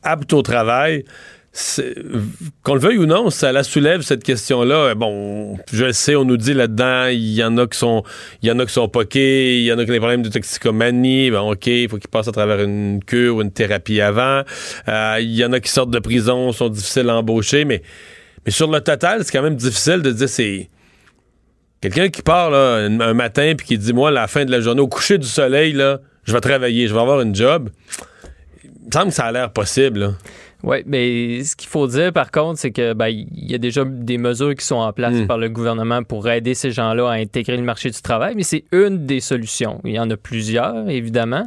aptes 0.04 0.34
au 0.34 0.42
travail. 0.42 1.06
Qu'on 2.64 2.74
le 2.74 2.80
veuille 2.80 2.98
ou 2.98 3.06
non, 3.06 3.30
ça 3.30 3.52
la 3.52 3.64
soulève 3.64 4.02
cette 4.02 4.24
question-là. 4.24 4.96
Bon, 4.96 5.60
je 5.72 5.86
le 5.86 5.94
sais, 5.94 6.16
on 6.16 6.26
nous 6.26 6.38
dit 6.38 6.56
là-dedans, 6.56 7.06
il 7.06 7.34
y 7.34 7.44
en 7.44 7.56
a 7.60 7.68
qui 7.68 7.78
sont, 7.78 8.04
il 8.42 8.50
y 8.50 8.52
en 8.52 8.58
a 8.58 8.66
qui 8.66 8.74
sont 8.74 8.88
poqués, 8.90 9.60
il 9.60 9.66
y 9.66 9.72
en 9.72 9.78
a 9.78 9.86
qui 9.86 9.92
ont 9.92 9.94
des 9.94 10.00
problèmes 10.00 10.24
de 10.24 10.30
toxicomanie. 10.30 11.30
Bon, 11.30 11.52
ok, 11.52 11.68
il 11.68 11.88
faut 11.90 11.98
qu'ils 12.00 12.10
passent 12.10 12.28
à 12.28 12.32
travers 12.32 12.60
une 12.60 13.04
cure 13.04 13.36
ou 13.36 13.42
une 13.44 13.52
thérapie 13.52 14.02
avant. 14.02 14.42
Euh, 14.88 15.18
Il 15.20 15.36
y 15.36 15.46
en 15.46 15.54
a 15.54 15.60
qui 15.60 15.70
sortent 15.70 15.92
de 15.92 16.00
prison, 16.00 16.52
sont 16.54 16.70
difficiles 16.70 17.08
à 17.10 17.18
embaucher, 17.18 17.66
mais, 17.66 17.84
mais 18.46 18.52
sur 18.52 18.72
le 18.72 18.82
total, 18.82 19.24
c'est 19.24 19.32
quand 19.32 19.44
même 19.44 19.56
difficile 19.56 20.02
de 20.02 20.12
dire 20.12 20.30
c'est 20.30 20.70
quelqu'un 21.82 22.10
qui 22.10 22.24
part 22.24 22.50
là, 22.50 22.78
un, 22.78 23.00
un 23.00 23.14
matin 23.14 23.54
puis 23.56 23.68
qui 23.68 23.78
dit 23.78 23.94
moi 23.94 24.10
à 24.10 24.12
la 24.12 24.26
fin 24.28 24.44
de 24.44 24.50
la 24.52 24.60
journée 24.60 24.82
au 24.82 24.88
coucher 24.88 25.20
du 25.20 25.28
soleil 25.28 25.74
là, 25.74 26.00
je 26.24 26.34
vais 26.34 26.42
travailler, 26.42 26.88
je 26.88 26.94
vais 26.96 27.00
avoir 27.02 27.22
une 27.22 27.36
job. 27.36 27.70
Il 28.64 28.70
me 28.88 28.92
semble 28.92 29.08
que 29.10 29.14
ça 29.14 29.26
a 29.26 29.32
l'air 29.32 29.52
possible. 29.52 30.00
là. 30.00 30.14
Oui, 30.64 30.78
mais 30.86 31.44
ce 31.44 31.56
qu'il 31.58 31.68
faut 31.68 31.88
dire 31.88 32.14
par 32.14 32.32
contre, 32.32 32.58
c'est 32.60 32.72
que 32.72 32.94
ben, 32.94 33.08
il 33.08 33.52
y 33.52 33.54
a 33.54 33.58
déjà 33.58 33.84
des 33.86 34.18
mesures 34.18 34.56
qui 34.56 34.66
sont 34.66 34.78
en 34.78 34.94
place 34.94 35.14
Mm. 35.14 35.28
par 35.28 35.38
le 35.38 35.50
gouvernement 35.50 36.04
pour 36.04 36.30
aider 36.30 36.54
ces 36.54 36.72
gens-là 36.72 37.10
à 37.10 37.14
intégrer 37.14 37.58
le 37.58 37.64
marché 37.64 37.90
du 37.90 38.02
travail, 38.02 38.34
mais 38.36 38.44
c'est 38.44 38.64
une 38.72 39.06
des 39.06 39.20
solutions. 39.20 39.82
Il 39.84 39.92
y 39.92 40.00
en 40.00 40.10
a 40.10 40.16
plusieurs, 40.18 40.90
évidemment. 40.90 41.44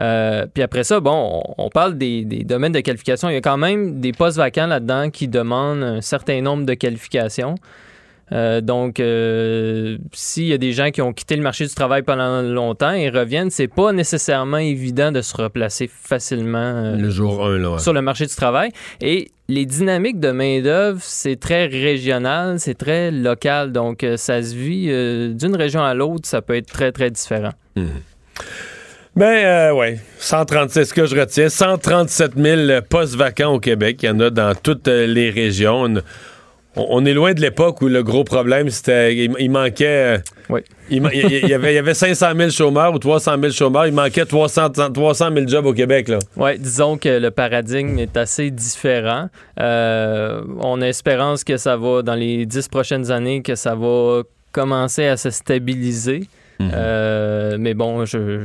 Euh, 0.00 0.46
puis 0.52 0.62
après 0.62 0.84
ça, 0.84 1.00
bon, 1.00 1.42
on, 1.58 1.64
on 1.66 1.68
parle 1.70 1.96
des, 1.96 2.24
des 2.24 2.44
domaines 2.44 2.72
de 2.72 2.80
qualification. 2.80 3.28
Il 3.30 3.34
y 3.34 3.36
a 3.36 3.40
quand 3.40 3.56
même 3.56 4.00
des 4.00 4.12
postes 4.12 4.36
vacants 4.36 4.66
là-dedans 4.66 5.10
qui 5.10 5.28
demandent 5.28 5.82
un 5.82 6.00
certain 6.00 6.40
nombre 6.42 6.64
de 6.66 6.74
qualifications. 6.74 7.54
Euh, 8.32 8.60
donc, 8.60 8.98
euh, 8.98 9.98
s'il 10.12 10.46
y 10.46 10.52
a 10.52 10.58
des 10.58 10.72
gens 10.72 10.90
qui 10.90 11.00
ont 11.00 11.12
quitté 11.12 11.36
le 11.36 11.42
marché 11.42 11.66
du 11.66 11.74
travail 11.74 12.02
pendant 12.02 12.42
longtemps 12.42 12.92
et 12.92 13.08
reviennent, 13.08 13.50
c'est 13.50 13.68
pas 13.68 13.92
nécessairement 13.92 14.58
évident 14.58 15.12
de 15.12 15.20
se 15.20 15.36
replacer 15.36 15.88
facilement 15.88 16.58
euh, 16.58 16.96
Le 16.96 17.10
jour 17.10 17.46
1, 17.46 17.58
là. 17.58 17.70
ouais. 17.72 17.78
sur 17.78 17.92
le 17.92 18.02
marché 18.02 18.26
du 18.26 18.34
travail. 18.34 18.70
Et 19.00 19.30
les 19.48 19.64
dynamiques 19.64 20.18
de 20.18 20.32
main-d'œuvre, 20.32 20.98
c'est 21.02 21.38
très 21.38 21.66
régional, 21.66 22.58
c'est 22.58 22.76
très 22.76 23.10
local. 23.12 23.70
Donc, 23.70 24.04
ça 24.16 24.42
se 24.42 24.54
vit 24.54 24.86
d'une 25.34 25.54
région 25.54 25.82
à 25.84 25.94
l'autre, 25.94 26.26
ça 26.26 26.42
peut 26.42 26.56
être 26.56 26.66
très, 26.66 26.90
très 26.90 27.10
différent. 27.10 27.52
Ben, 29.16 29.46
euh, 29.46 29.72
ouais. 29.72 29.98
137, 30.18 30.84
ce 30.84 30.92
que 30.92 31.06
je 31.06 31.18
retiens, 31.18 31.48
137 31.48 32.32
000 32.36 32.82
postes 32.82 33.14
vacants 33.14 33.54
au 33.54 33.60
Québec. 33.60 34.00
Il 34.02 34.06
y 34.06 34.10
en 34.10 34.20
a 34.20 34.28
dans 34.28 34.54
toutes 34.54 34.88
les 34.88 35.30
régions. 35.30 35.94
On, 36.76 36.86
on 36.90 37.04
est 37.04 37.14
loin 37.14 37.34
de 37.34 37.40
l'époque 37.40 37.80
où 37.82 37.88
le 37.88 38.02
gros 38.02 38.24
problème, 38.24 38.70
c'était. 38.70 39.16
Il, 39.16 39.34
il 39.38 39.50
manquait. 39.50 40.20
Oui. 40.48 40.60
Il, 40.90 41.02
y 41.02 41.54
avait, 41.54 41.72
il 41.72 41.74
y 41.74 41.78
avait 41.78 41.94
500 41.94 42.26
000 42.36 42.50
chômeurs 42.50 42.94
ou 42.94 42.98
300 42.98 43.36
000 43.40 43.52
chômeurs. 43.52 43.86
Il 43.86 43.92
manquait 43.92 44.24
300, 44.24 44.70
300 44.92 45.30
000 45.34 45.48
jobs 45.48 45.66
au 45.66 45.72
Québec, 45.72 46.08
là. 46.08 46.18
Oui, 46.36 46.58
disons 46.58 46.98
que 46.98 47.08
le 47.08 47.30
paradigme 47.30 47.98
est 47.98 48.16
assez 48.16 48.50
différent. 48.50 49.28
Euh, 49.58 50.42
on 50.60 50.80
a 50.82 50.86
espérance 50.86 51.42
que 51.42 51.56
ça 51.56 51.76
va, 51.76 52.02
dans 52.02 52.14
les 52.14 52.46
dix 52.46 52.68
prochaines 52.68 53.10
années, 53.10 53.42
que 53.42 53.56
ça 53.56 53.74
va 53.74 54.22
commencer 54.52 55.06
à 55.06 55.16
se 55.16 55.30
stabiliser. 55.30 56.28
Euh, 56.60 57.56
mais 57.58 57.74
bon, 57.74 58.04
je 58.04 58.44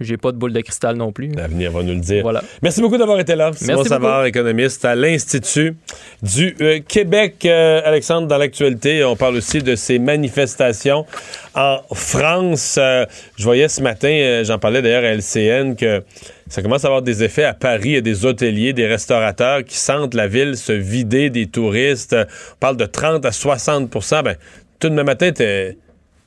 j'ai 0.00 0.16
pas 0.16 0.32
de 0.32 0.36
boule 0.36 0.52
de 0.52 0.60
cristal 0.60 0.96
non 0.96 1.12
plus. 1.12 1.28
L'avenir 1.28 1.70
va 1.72 1.82
nous 1.82 1.94
le 1.94 2.00
dire. 2.00 2.22
Voilà. 2.22 2.42
Merci 2.62 2.80
beaucoup 2.80 2.96
d'avoir 2.96 3.20
été 3.20 3.34
là. 3.36 3.50
Simon 3.54 3.76
Merci 3.76 3.88
Savard, 3.88 4.24
économiste 4.26 4.84
à 4.84 4.94
l'Institut 4.94 5.76
du 6.22 6.56
euh, 6.60 6.80
Québec. 6.86 7.44
Euh, 7.44 7.80
Alexandre, 7.84 8.26
dans 8.26 8.38
l'actualité, 8.38 9.04
on 9.04 9.16
parle 9.16 9.36
aussi 9.36 9.62
de 9.62 9.76
ces 9.76 9.98
manifestations 9.98 11.06
en 11.54 11.78
France. 11.92 12.76
Euh, 12.78 13.06
je 13.36 13.44
voyais 13.44 13.68
ce 13.68 13.82
matin, 13.82 14.42
j'en 14.44 14.58
parlais 14.58 14.82
d'ailleurs 14.82 15.04
à 15.04 15.14
LCN, 15.14 15.76
que 15.76 16.02
ça 16.48 16.62
commence 16.62 16.84
à 16.84 16.88
avoir 16.88 17.02
des 17.02 17.22
effets 17.22 17.44
à 17.44 17.54
Paris. 17.54 17.90
Il 17.90 17.92
y 17.92 17.96
a 17.96 18.00
des 18.00 18.24
hôteliers, 18.24 18.72
des 18.72 18.86
restaurateurs 18.86 19.64
qui 19.64 19.76
sentent 19.76 20.14
la 20.14 20.26
ville 20.26 20.56
se 20.56 20.72
vider 20.72 21.30
des 21.30 21.46
touristes. 21.46 22.16
On 22.54 22.56
parle 22.58 22.76
de 22.76 22.86
30 22.86 23.24
à 23.24 23.32
60 23.32 23.90
Ben, 24.24 24.34
tout 24.80 24.88
le 24.88 25.04
matin, 25.04 25.32
t'es- 25.32 25.78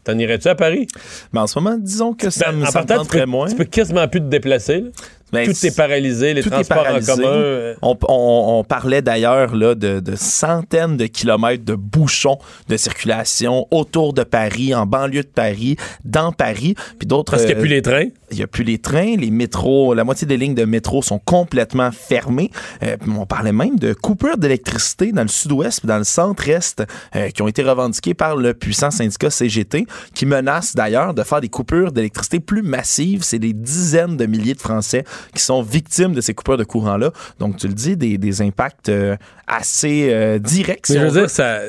t'en 0.07 0.17
irais-tu 0.17 0.47
à 0.47 0.55
Paris? 0.55 0.87
Mais 1.33 1.39
en 1.39 1.47
ce 1.47 1.59
moment, 1.59 1.77
disons 1.77 2.13
que 2.13 2.29
ça 2.29 2.51
Ben, 2.51 2.57
me 2.59 2.65
ça 2.65 2.81
me 2.81 2.87
tenterait 2.87 3.25
moins. 3.25 3.47
tu 3.47 3.55
peux 3.55 3.63
quasiment 3.65 4.07
plus 4.07 4.19
te 4.21 4.25
déplacer. 4.25 4.81
là. 4.81 4.89
Ben, 5.33 5.45
tout 5.45 5.65
est 5.65 5.75
paralysé, 5.75 6.33
les 6.33 6.41
tout 6.41 6.47
est 6.49 6.51
transports 6.51 6.83
paralysé. 6.83 7.11
en 7.11 7.15
commun. 7.15 7.27
euh, 7.27 7.75
On, 7.81 7.97
on- 8.07 8.59
on 8.59 8.63
parlait 8.63 9.01
d'ailleurs 9.01 9.51
de, 9.51 9.73
de 9.99 10.15
centaines 10.15 10.95
de 10.97 11.05
kilomètres 11.07 11.65
de 11.65 11.75
bouchons 11.75 12.37
de 12.69 12.77
circulation 12.77 13.67
autour 13.71 14.13
de 14.13 14.23
Paris, 14.23 14.73
en 14.73 14.85
banlieue 14.85 15.23
de 15.23 15.27
Paris, 15.27 15.75
dans 16.05 16.31
Paris, 16.31 16.75
puis 16.99 17.07
d'autres. 17.07 17.31
Parce 17.31 17.43
qu'il 17.45 17.51
n'y 17.51 17.55
a 17.55 17.57
euh, 17.57 17.61
plus 17.61 17.69
les 17.69 17.81
trains. 17.81 18.05
il 18.31 18.37
n'y 18.37 18.43
a 18.43 18.47
plus 18.47 18.63
les 18.63 18.77
trains, 18.79 19.15
les 19.17 19.29
métros, 19.31 19.93
la 19.93 20.03
moitié 20.03 20.25
des 20.27 20.37
lignes 20.37 20.55
de 20.55 20.65
métro 20.65 21.01
sont 21.01 21.19
complètement 21.19 21.91
fermées. 21.91 22.49
Euh, 22.83 22.95
on 23.17 23.25
parlait 23.25 23.51
même 23.51 23.77
de 23.77 23.93
coupures 23.93 24.37
d'électricité 24.37 25.11
dans 25.11 25.23
le 25.23 25.27
sud-ouest 25.27 25.81
et 25.83 25.87
dans 25.87 25.97
le 25.97 26.03
centre-est 26.03 26.83
euh, 27.15 27.29
qui 27.29 27.41
ont 27.41 27.47
été 27.47 27.63
revendiquées 27.63 28.13
par 28.13 28.35
le 28.35 28.53
puissant 28.53 28.91
syndicat 28.91 29.29
CGT, 29.29 29.85
qui 30.13 30.25
menace 30.25 30.73
d'ailleurs 30.75 31.13
de 31.13 31.23
faire 31.23 31.41
des 31.41 31.49
coupures 31.49 31.91
d'électricité 31.91 32.39
plus 32.39 32.61
massives. 32.63 33.23
C'est 33.23 33.39
des 33.39 33.53
dizaines 33.53 34.17
de 34.17 34.25
milliers 34.25 34.53
de 34.53 34.61
Français 34.61 35.03
qui 35.33 35.41
sont 35.41 35.61
victimes 35.61 36.13
de 36.13 36.21
ces 36.21 36.33
coupures 36.33 36.57
de 36.57 36.63
courant-là. 36.63 37.11
Donc, 37.39 37.57
tu 37.57 37.67
le 37.67 37.73
dis, 37.73 37.97
des, 37.97 38.17
des 38.17 38.41
impacts 38.41 38.89
euh, 38.89 39.15
assez 39.47 40.09
euh, 40.11 40.39
directs. 40.39 40.87
si 40.87 40.93
Mais 40.93 40.99
je 40.99 41.05
veux 41.05 41.19
dire, 41.21 41.29
ça. 41.29 41.61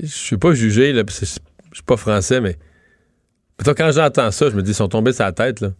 Je 0.00 0.06
suis 0.06 0.36
pas 0.36 0.52
jugé, 0.52 0.92
là, 0.92 1.04
parce 1.04 1.20
que 1.20 1.26
je 1.26 1.32
suis 1.72 1.84
pas 1.84 1.96
français, 1.96 2.40
mais. 2.40 2.56
Plutôt 3.56 3.74
quand 3.74 3.92
j'entends 3.92 4.32
ça, 4.32 4.50
je 4.50 4.56
me 4.56 4.62
dis, 4.62 4.72
ils 4.72 4.74
sont 4.74 4.88
tombés 4.88 5.12
sur 5.12 5.24
la 5.24 5.32
tête, 5.32 5.60
là. 5.60 5.70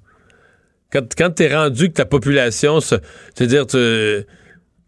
Quand, 0.93 1.05
quand 1.17 1.31
t'es 1.31 1.53
rendu 1.53 1.89
que 1.89 1.95
ta 1.95 2.05
population, 2.05 2.81
se, 2.81 2.95
c'est-à-dire, 3.35 3.67
tu, 3.67 3.79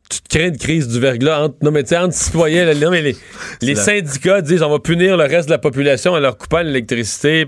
tu 0.09 0.21
te 0.21 0.29
crées 0.29 0.49
une 0.49 0.57
crise 0.57 0.89
du 0.89 1.01
verglas 1.01 1.43
entre, 1.45 1.57
non, 1.63 1.71
mais 1.71 1.83
entre 1.97 2.15
citoyens, 2.15 2.65
là, 2.65 2.75
non, 2.75 2.91
mais 2.91 3.15
les, 3.63 3.75
syndicats 3.75 4.41
disent, 4.41 4.63
on 4.63 4.71
va 4.71 4.79
punir 4.79 5.17
le 5.17 5.25
reste 5.25 5.47
de 5.47 5.53
la 5.53 5.59
population 5.59 6.13
en 6.13 6.21
leur 6.21 6.37
coupant 6.39 6.61
l'électricité, 6.63 7.47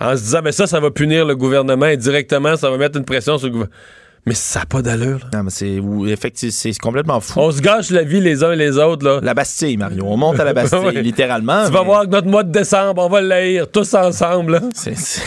en 0.00 0.16
se 0.16 0.22
disant, 0.22 0.40
mais 0.42 0.52
ça, 0.52 0.66
ça 0.66 0.80
va 0.80 0.90
punir 0.90 1.24
le 1.24 1.36
gouvernement 1.36 1.86
et 1.86 1.96
directement, 1.96 2.56
ça 2.56 2.70
va 2.70 2.76
mettre 2.76 2.98
une 2.98 3.04
pression 3.04 3.38
sur 3.38 3.46
le 3.46 3.52
gouvernement. 3.52 3.76
Mais 4.26 4.34
ça 4.34 4.60
n'a 4.60 4.66
pas 4.66 4.82
d'allure, 4.82 5.18
là. 5.32 5.38
Non, 5.38 5.44
mais 5.44 5.50
c'est 5.50 5.80
effectivement, 6.08 6.52
c'est 6.54 6.78
complètement 6.78 7.20
fou. 7.20 7.40
On 7.40 7.50
se 7.50 7.62
gâche 7.62 7.88
la 7.90 8.02
vie 8.02 8.20
les 8.20 8.44
uns 8.44 8.52
et 8.52 8.56
les 8.56 8.76
autres, 8.76 9.02
là. 9.06 9.18
La 9.22 9.32
Bastille, 9.32 9.78
Mario. 9.78 10.04
On 10.06 10.18
monte 10.18 10.38
à 10.38 10.44
la 10.44 10.52
Bastille, 10.54 10.78
Ouais. 10.80 11.00
littéralement. 11.00 11.64
Tu 11.64 11.72
vas 11.72 11.80
mais- 11.80 11.86
voir 11.86 12.02
que 12.04 12.10
notre 12.10 12.28
mois 12.28 12.42
de 12.42 12.52
décembre, 12.52 13.02
on 13.02 13.08
va 13.08 13.22
l'haïr 13.22 13.70
tous 13.70 13.94
ensemble. 13.94 14.60
C'est- 14.74 15.22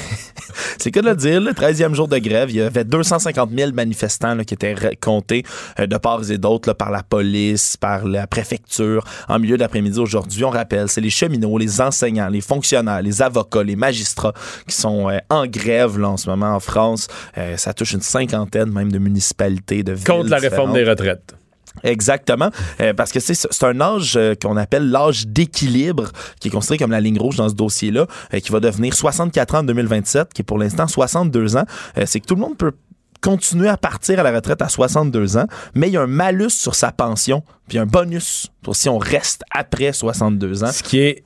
C'est 0.78 0.92
que 0.92 1.00
de 1.00 1.10
le 1.10 1.16
dire, 1.16 1.42
le 1.42 1.52
13e 1.52 1.94
jour 1.94 2.08
de 2.08 2.18
grève, 2.18 2.50
il 2.50 2.58
y 2.58 2.62
avait 2.62 2.84
250 2.84 3.50
000 3.56 3.72
manifestants 3.72 4.36
là, 4.36 4.44
qui 4.44 4.54
étaient 4.54 4.76
comptés 5.02 5.44
euh, 5.80 5.88
de 5.88 5.98
part 5.98 6.30
et 6.30 6.38
d'autre 6.38 6.74
par 6.74 6.92
la 6.92 7.04
police, 7.04 7.78
par 7.78 8.06
la 8.06 8.28
préfecture. 8.28 9.04
En 9.28 9.40
milieu 9.40 9.58
d'après-midi 9.58 10.00
aujourd'hui, 10.00 10.44
on 10.44 10.50
rappelle, 10.50 10.90
c'est 10.90 11.02
les 11.02 11.10
cheminots, 11.10 11.58
les 11.58 11.82
enseignants, 11.82 12.30
les 12.30 12.42
fonctionnaires, 12.42 13.02
les 13.02 13.22
avocats, 13.22 13.64
les 13.64 13.76
magistrats 13.76 14.34
qui 14.68 14.76
sont 14.76 15.10
euh, 15.10 15.18
en 15.30 15.46
grève 15.48 16.00
là, 16.00 16.10
en 16.10 16.18
ce 16.18 16.30
moment 16.30 16.56
en 16.56 16.60
France. 16.60 17.08
Euh, 17.38 17.58
ça 17.58 17.74
touche 17.74 17.94
une 17.94 18.02
cinquantaine 18.02 18.72
même 18.72 18.92
de 18.92 19.00
municipalités, 19.00 19.84
de 19.84 19.94
villes 19.94 20.06
Contre 20.06 20.30
la 20.30 20.38
réforme 20.38 20.74
des 20.74 20.84
retraites. 20.84 21.36
Exactement, 21.84 22.50
Euh, 22.80 22.94
parce 22.94 23.12
que 23.12 23.20
c'est 23.20 23.64
un 23.64 23.82
âge 23.82 24.14
euh, 24.16 24.36
qu'on 24.40 24.58
appelle 24.58 24.90
l'âge 24.90 25.28
d'équilibre, 25.28 26.12
qui 26.40 26.48
est 26.48 26.52
considéré 26.52 26.78
comme 26.78 26.92
la 26.92 27.02
ligne 27.02 27.20
rouge 27.20 27.36
dans 27.36 27.50
ce 27.50 27.56
dossier-là, 27.56 28.08
euh, 28.34 28.40
qui 28.40 28.52
va 28.52 28.60
devenir 28.60 28.94
64 28.94 29.56
ans 29.56 29.60
en 29.60 29.64
2027, 29.64 30.34
qui 30.34 30.42
est 30.42 30.46
pour 30.46 30.58
l'instant 30.60 30.88
62 30.88 31.58
ans. 31.58 31.66
Euh, 31.98 32.04
c'est 32.06 32.20
que 32.20 32.26
tout 32.26 32.36
le 32.36 32.42
monde 32.42 32.58
peut 32.58 32.74
continuer 33.22 33.70
à 33.70 33.78
partir 33.78 34.20
à 34.20 34.24
la 34.24 34.32
retraite 34.32 34.62
à 34.62 34.70
62 34.70 35.38
ans, 35.38 35.48
mais 35.76 35.88
il 35.88 35.94
y 35.94 35.98
a 35.98 36.02
un 36.02 36.08
malus 36.08 36.50
sur 36.50 36.76
sa 36.76 36.92
pension, 36.92 37.44
puis 37.68 37.78
un 37.80 37.86
bonus 37.86 38.48
si 38.74 38.90
on 38.90 38.98
reste 38.98 39.44
après 39.52 39.94
62 39.94 40.64
ans. 40.64 40.72
Ce 40.72 40.84
qui 40.84 41.00
est 41.00 41.24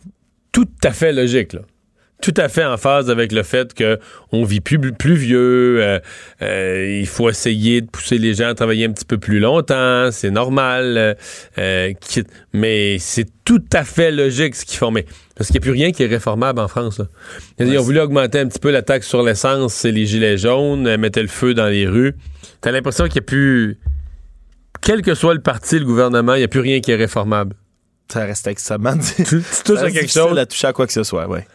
tout 0.52 0.68
à 0.84 0.92
fait 0.92 1.12
logique, 1.12 1.54
là. 1.54 1.62
Tout 2.22 2.34
à 2.38 2.50
fait 2.50 2.66
en 2.66 2.78
phase 2.78 3.12
avec 3.12 3.32
le 3.32 3.44
fait 3.44 3.76
que 3.76 4.00
on 4.32 4.44
vit 4.44 4.60
plus, 4.60 4.80
plus 4.92 5.14
vieux, 5.14 5.78
euh, 5.84 6.00
euh, 6.42 6.98
il 7.00 7.06
faut 7.06 7.30
essayer 7.30 7.82
de 7.82 7.88
pousser 7.88 8.18
les 8.18 8.34
gens 8.34 8.48
à 8.50 8.56
travailler 8.56 8.86
un 8.86 8.92
petit 8.92 9.06
peu 9.06 9.20
plus 9.20 9.40
longtemps, 9.40 10.10
c'est 10.12 10.32
normal, 10.32 10.98
euh, 10.98 11.14
euh, 11.60 11.94
mais 12.54 12.98
c'est 12.98 13.28
tout 13.46 13.64
à 13.72 13.84
fait 13.84 14.12
logique 14.12 14.56
ce 14.56 14.66
qu'ils 14.66 14.80
font. 14.80 14.90
Mais, 14.90 15.06
parce 15.36 15.48
qu'il 15.48 15.54
n'y 15.54 15.60
a 15.60 15.66
plus 15.66 15.72
rien 15.72 15.92
qui 15.92 16.02
est 16.02 16.08
réformable 16.08 16.60
en 16.60 16.68
France. 16.68 16.98
là. 16.98 17.06
Ils 17.60 17.78
ont 17.78 17.84
voulu 17.84 18.00
augmenter 18.00 18.40
un 18.40 18.48
petit 18.48 18.60
peu 18.60 18.72
la 18.72 18.82
taxe 18.82 19.08
sur 19.08 19.22
l'essence, 19.22 19.76
c'est 19.76 19.92
les 19.92 20.08
gilets 20.08 20.40
jaunes, 20.40 20.88
euh, 20.88 20.98
mettaient 20.98 21.22
le 21.22 21.28
feu 21.28 21.54
dans 21.54 21.68
les 21.68 21.86
rues. 21.86 22.16
T'as 22.62 22.72
l'impression 22.72 23.06
qu'il 23.06 23.22
n'y 23.22 23.26
a 23.26 23.28
plus, 23.28 23.78
quel 24.82 25.04
que 25.04 25.14
soit 25.14 25.36
le 25.36 25.42
parti, 25.42 25.78
le 25.78 25.86
gouvernement, 25.86 26.34
il 26.34 26.40
n'y 26.40 26.46
a 26.46 26.48
plus 26.50 26.62
rien 26.62 26.80
qui 26.80 26.90
est 26.92 26.96
réformable. 26.96 27.56
Ça 28.12 28.26
reste 28.26 28.48
extrêmement... 28.48 28.98
Tu, 29.18 29.24
tu 29.24 29.42
touches 29.64 29.80
à 29.80 29.92
quelque 29.92 30.12
chose, 30.12 30.36
à 30.36 30.48
toucher 30.48 30.68
à 30.68 30.74
quoi 30.74 30.88
que 30.88 30.94
ce 30.94 31.04
soit, 31.04 31.28
ouais. 31.28 31.46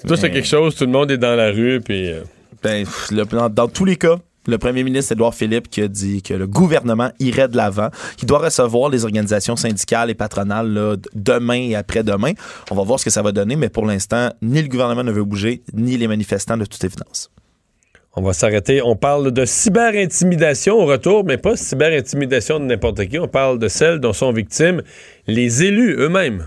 Tu 0.00 0.06
touches 0.06 0.24
à 0.24 0.28
quelque 0.30 0.46
chose, 0.48 0.74
tout 0.74 0.84
le 0.84 0.90
monde 0.92 1.10
est 1.10 1.18
dans 1.18 1.34
la 1.36 1.50
rue, 1.50 1.80
puis... 1.80 2.10
euh, 2.10 2.22
Ben, 2.62 2.84
le- 3.10 3.24
dans, 3.24 3.48
dans 3.48 3.68
tous 3.68 3.84
les 3.84 3.96
cas, 3.96 4.16
le 4.48 4.58
premier 4.58 4.82
ministre 4.82 5.12
Édouard 5.12 5.34
Philippe 5.34 5.68
qui 5.70 5.80
a 5.82 5.88
dit 5.88 6.20
que 6.22 6.34
le 6.34 6.46
gouvernement 6.48 7.10
irait 7.20 7.46
de 7.48 7.56
l'avant, 7.56 7.90
qu'il 8.16 8.26
doit 8.26 8.40
recevoir 8.40 8.90
les 8.90 9.04
organisations 9.04 9.54
syndicales 9.54 10.10
et 10.10 10.14
patronales 10.14 10.68
là, 10.72 10.96
demain 11.14 11.60
et 11.70 11.74
après-demain. 11.76 12.32
On 12.70 12.74
va 12.74 12.82
voir 12.82 12.98
ce 12.98 13.04
que 13.04 13.10
ça 13.10 13.22
va 13.22 13.30
donner, 13.30 13.54
mais 13.54 13.68
pour 13.68 13.86
l'instant, 13.86 14.30
ni 14.42 14.60
le 14.62 14.68
gouvernement 14.68 15.04
ne 15.04 15.12
veut 15.12 15.22
bouger, 15.22 15.62
ni 15.74 15.96
les 15.96 16.08
manifestants 16.08 16.56
de 16.56 16.64
toute 16.64 16.82
évidence. 16.82 17.30
On 18.14 18.22
va 18.22 18.32
s'arrêter. 18.32 18.82
On 18.82 18.96
parle 18.96 19.30
de 19.30 19.44
cyber-intimidation 19.44 20.74
au 20.76 20.86
retour, 20.86 21.24
mais 21.24 21.38
pas 21.38 21.56
cyber-intimidation 21.56 22.58
de 22.60 22.64
n'importe 22.64 23.06
qui. 23.06 23.18
On 23.18 23.28
parle 23.28 23.58
de 23.58 23.68
celles 23.68 24.00
dont 24.00 24.12
sont 24.12 24.32
victimes 24.32 24.82
les 25.28 25.62
élus 25.62 25.94
eux-mêmes. 25.98 26.46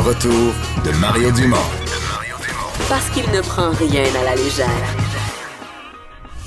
retour 0.00 0.54
de 0.84 0.90
Mario 1.00 1.30
Dumont. 1.32 1.56
Parce 2.88 3.08
qu'il 3.10 3.30
ne 3.32 3.40
prend 3.40 3.70
rien 3.70 4.02
à 4.20 4.24
la 4.24 4.34
légère. 4.34 4.96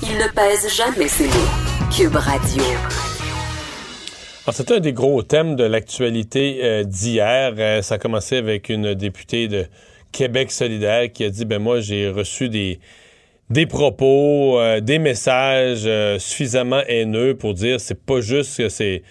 Il 0.02 0.16
ne 0.18 0.28
pèse 0.34 0.74
jamais 0.74 1.08
ses 1.08 1.26
mots. 1.26 1.90
Cube 1.96 2.16
Radio. 2.16 2.62
Alors, 4.46 4.54
c'était 4.54 4.74
un 4.74 4.80
des 4.80 4.92
gros 4.92 5.22
thèmes 5.22 5.56
de 5.56 5.64
l'actualité 5.64 6.60
euh, 6.62 6.84
d'hier. 6.84 7.54
Euh, 7.56 7.80
ça 7.82 7.94
a 7.94 7.98
commencé 7.98 8.36
avec 8.36 8.68
une 8.68 8.94
députée 8.94 9.48
de 9.48 9.66
Québec 10.12 10.50
solidaire 10.50 11.10
qui 11.12 11.24
a 11.24 11.30
dit, 11.30 11.44
ben 11.44 11.58
moi, 11.60 11.80
j'ai 11.80 12.08
reçu 12.10 12.48
des, 12.48 12.78
des 13.48 13.66
propos, 13.66 14.58
euh, 14.60 14.80
des 14.80 14.98
messages 14.98 15.84
euh, 15.86 16.18
suffisamment 16.18 16.82
haineux 16.88 17.34
pour 17.36 17.54
dire 17.54 17.80
c'est 17.80 18.04
pas 18.04 18.20
juste 18.20 18.58
que 18.58 18.68
c'est... 18.68 19.02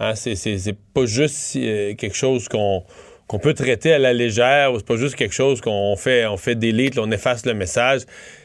hein, 0.00 0.14
c'est, 0.16 0.34
c'est- 0.34 0.58
c'est 0.58 0.76
pas 0.94 1.04
juste 1.06 1.54
euh, 1.56 1.94
quelque 1.94 2.16
chose 2.16 2.48
qu'on 2.48 2.82
qu'on 3.30 3.38
peut 3.38 3.54
traiter 3.54 3.92
à 3.92 4.00
la 4.00 4.12
légère, 4.12 4.72
ou 4.72 4.78
c'est 4.78 4.86
pas 4.86 4.96
juste 4.96 5.14
quelque 5.14 5.34
chose 5.36 5.60
qu'on 5.60 5.94
fait, 5.94 6.26
on 6.26 6.36
fait 6.36 6.56
là, 6.60 6.90
on 6.96 7.12
efface 7.12 7.46
le 7.46 7.54
message. 7.54 8.00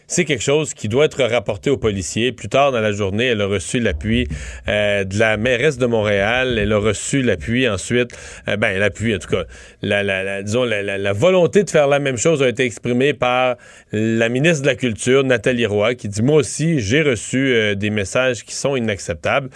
C'est 0.06 0.26
quelque 0.26 0.44
chose 0.44 0.76
qui 0.76 0.88
doit 0.88 1.06
être 1.06 1.24
rapporté 1.24 1.72
aux 1.72 1.78
policiers. 1.78 2.32
Plus 2.32 2.50
tard 2.50 2.72
dans 2.72 2.82
la 2.82 2.92
journée, 2.92 3.26
elle 3.26 3.42
a 3.42 3.48
reçu 3.48 3.80
l'appui 3.80 4.28
euh, 4.68 5.04
de 5.04 5.18
la 5.18 5.38
mairesse 5.38 5.80
de 5.80 5.88
Montréal. 5.88 6.60
Elle 6.60 6.72
a 6.72 6.78
reçu 6.78 7.24
l'appui 7.24 7.68
ensuite, 7.68 8.12
euh, 8.48 8.58
ben 8.58 8.78
l'appui 8.78 9.16
en 9.16 9.18
tout 9.18 9.30
cas, 9.30 9.46
la, 9.82 10.04
la- 10.04 10.24
la- 10.24 10.44
disons 10.44 10.64
la, 10.66 10.84
la- 10.84 11.14
volonté 11.14 11.64
de 11.64 11.70
faire 11.72 11.88
la 11.88 11.98
même 11.98 12.18
chose 12.18 12.44
a 12.44 12.48
été 12.48 12.64
exprimée 12.64 13.16
par 13.16 13.56
la 13.92 14.30
ministre 14.30 14.62
de 14.62 14.68
la 14.68 14.76
Culture, 14.76 15.24
Nathalie 15.24 15.66
Roy, 15.66 15.96
qui 15.96 16.10
dit 16.10 16.22
moi 16.22 16.36
aussi 16.36 16.80
j'ai 16.80 17.02
reçu 17.02 17.56
euh, 17.56 17.74
des 17.74 17.90
messages 17.90 18.44
qui 18.44 18.54
sont 18.54 18.76
inacceptables. 18.76 19.50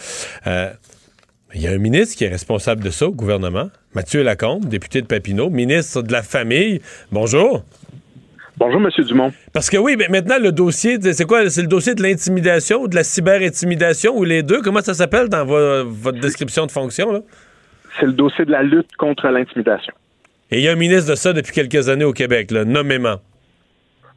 Il 1.56 1.62
y 1.62 1.68
a 1.68 1.72
un 1.72 1.78
ministre 1.78 2.16
qui 2.18 2.26
est 2.26 2.30
responsable 2.30 2.84
de 2.84 2.90
ça 2.92 3.08
au 3.08 3.12
gouvernement, 3.12 3.70
Mathieu 3.96 4.22
Lacombe, 4.22 4.66
député 4.66 5.02
de 5.02 5.08
Papineau, 5.08 5.50
ministre 5.50 6.02
de 6.04 6.12
la 6.12 6.22
Famille. 6.22 6.80
Bonjour. 7.12 7.64
Bonjour, 8.58 8.80
Monsieur 8.80 9.04
Dumont. 9.04 9.32
Parce 9.54 9.70
que 9.70 9.78
oui, 9.78 9.96
mais 9.98 10.10
maintenant, 10.10 10.38
le 10.40 10.52
dossier, 10.52 10.98
c'est 11.02 11.26
quoi? 11.26 11.50
C'est 11.50 11.62
le 11.62 11.68
dossier 11.68 11.96
de 11.96 12.04
l'intimidation 12.04 12.82
ou 12.82 12.88
de 12.88 12.96
la 12.96 13.04
cyber-intimidation 13.04 14.16
ou 14.16 14.24
les 14.26 14.44
deux? 14.44 14.62
Comment 14.62 14.82
ça 14.82 14.94
s'appelle 14.94 15.30
dans 15.30 15.46
vo- 15.46 15.86
votre 15.90 16.20
description 16.20 16.66
de 16.66 16.72
fonction? 16.72 17.12
Là? 17.12 17.22
C'est 18.00 18.06
le 18.06 18.14
dossier 18.14 18.46
de 18.46 18.52
la 18.52 18.62
lutte 18.62 18.96
contre 18.98 19.28
l'intimidation. 19.30 19.94
Et 20.52 20.58
il 20.60 20.64
y 20.64 20.68
a 20.68 20.74
un 20.74 20.76
ministre 20.76 21.10
de 21.10 21.16
ça 21.16 21.32
depuis 21.34 21.54
quelques 21.54 21.90
années 21.90 22.06
au 22.06 22.14
Québec, 22.14 22.52
là, 22.52 22.66
nommément. 22.66 23.22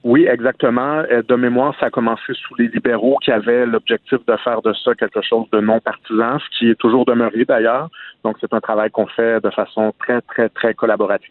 Oui, 0.05 0.27
exactement. 0.27 1.05
Euh, 1.11 1.23
De 1.23 1.35
mémoire, 1.37 1.75
ça 1.79 1.87
a 1.87 1.91
commencé 1.91 2.33
sous 2.47 2.55
les 2.57 2.69
libéraux 2.69 3.19
qui 3.23 3.31
avaient 3.31 3.67
l'objectif 3.67 4.19
de 4.27 4.37
faire 4.43 4.61
de 4.63 4.73
ça 4.85 4.95
quelque 4.95 5.23
chose 5.23 5.47
de 5.53 5.61
non 5.61 5.81
partisan, 5.81 6.39
ce 6.39 6.59
qui 6.59 6.71
est 6.71 6.75
toujours 6.75 7.05
demeuré 7.05 7.45
d'ailleurs. 7.45 7.89
Donc, 8.25 8.37
c'est 8.41 8.53
un 8.53 8.61
travail 8.61 8.91
qu'on 8.91 9.07
fait 9.07 9.41
de 9.41 9.51
façon 9.51 9.93
très, 10.01 10.21
très, 10.23 10.49
très 10.49 10.75
collaborative. 10.75 11.31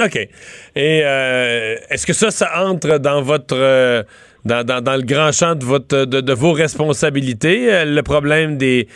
OK. 0.00 0.16
Et 0.16 1.02
euh, 1.04 1.74
est-ce 1.90 2.06
que 2.06 2.12
ça, 2.12 2.30
ça 2.30 2.68
entre 2.68 2.98
dans 2.98 3.22
votre 3.22 3.56
euh, 3.56 4.02
dans, 4.44 4.64
le 4.96 5.04
grand 5.04 5.32
champ 5.32 5.54
de 5.54 5.64
votre 5.64 6.04
de, 6.04 6.20
de 6.20 6.32
vos 6.32 6.52
responsabilités, 6.52 7.84
le 7.84 8.02
problème 8.02 8.56
des 8.56 8.86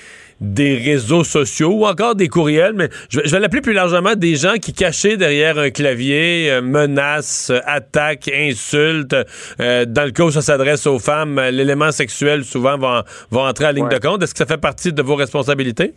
des 0.42 0.76
réseaux 0.76 1.24
sociaux 1.24 1.70
ou 1.72 1.86
encore 1.86 2.14
des 2.16 2.28
courriels, 2.28 2.72
mais 2.74 2.88
je 3.08 3.20
vais, 3.20 3.26
je 3.26 3.30
vais 3.32 3.40
l'appeler 3.40 3.60
plus 3.62 3.72
largement 3.72 4.14
des 4.16 4.34
gens 4.34 4.54
qui 4.60 4.72
cachés 4.72 5.16
derrière 5.16 5.56
un 5.58 5.70
clavier 5.70 6.50
euh, 6.50 6.60
menacent, 6.60 7.50
euh, 7.50 7.60
attaquent, 7.64 8.28
insultent. 8.34 9.16
Euh, 9.60 9.84
dans 9.86 10.04
le 10.04 10.10
cas 10.10 10.24
où 10.24 10.30
ça 10.30 10.42
s'adresse 10.42 10.86
aux 10.86 10.98
femmes, 10.98 11.38
euh, 11.38 11.50
l'élément 11.52 11.92
sexuel 11.92 12.44
souvent 12.44 12.76
va, 12.76 13.04
va 13.30 13.40
entrer 13.42 13.66
en 13.66 13.70
ligne 13.70 13.84
Ouais. 13.84 13.98
de 13.98 14.06
compte. 14.06 14.22
Est-ce 14.22 14.34
que 14.34 14.38
ça 14.38 14.46
fait 14.46 14.60
partie 14.60 14.92
de 14.92 15.02
vos 15.02 15.14
responsabilités? 15.14 15.94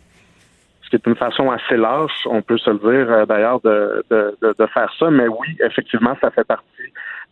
Ce 0.84 0.90
qui 0.90 0.94
est 0.96 1.06
une 1.06 1.16
façon 1.16 1.50
assez 1.50 1.76
lâche, 1.76 2.12
on 2.26 2.42
peut 2.42 2.58
se 2.58 2.70
le 2.70 2.78
dire 2.78 3.26
d'ailleurs, 3.26 3.60
de, 3.62 4.04
de, 4.08 4.36
de, 4.40 4.54
de 4.56 4.66
faire 4.72 4.92
ça. 5.00 5.10
Mais 5.10 5.26
oui, 5.26 5.56
effectivement, 5.68 6.16
ça 6.20 6.30
fait 6.30 6.44
partie 6.44 6.64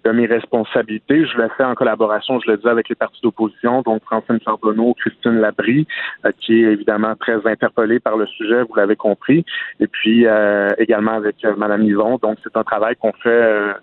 de 0.04 0.10
mes 0.12 0.26
responsabilités. 0.26 1.26
Je 1.26 1.36
le 1.38 1.48
fais 1.56 1.64
en 1.64 1.74
collaboration, 1.74 2.38
je 2.40 2.50
le 2.50 2.56
dis, 2.58 2.68
avec 2.68 2.88
les 2.88 2.94
partis 2.94 3.20
d'opposition, 3.22 3.82
donc 3.82 4.02
Francine 4.04 4.38
Charbonneau, 4.44 4.94
Christine 4.94 5.40
Labrie, 5.40 5.86
euh, 6.24 6.30
qui 6.40 6.62
est 6.62 6.72
évidemment 6.72 7.14
très 7.16 7.46
interpellée 7.46 8.00
par 8.00 8.16
le 8.16 8.26
sujet, 8.26 8.62
vous 8.62 8.74
l'avez 8.74 8.96
compris, 8.96 9.44
et 9.80 9.86
puis 9.86 10.26
euh, 10.26 10.70
également 10.78 11.12
avec 11.12 11.36
euh, 11.44 11.56
Mme 11.56 11.82
Yvon. 11.84 12.18
Donc, 12.22 12.38
c'est 12.44 12.56
un 12.56 12.64
travail 12.64 12.96
qu'on 12.96 13.12
fait 13.12 13.74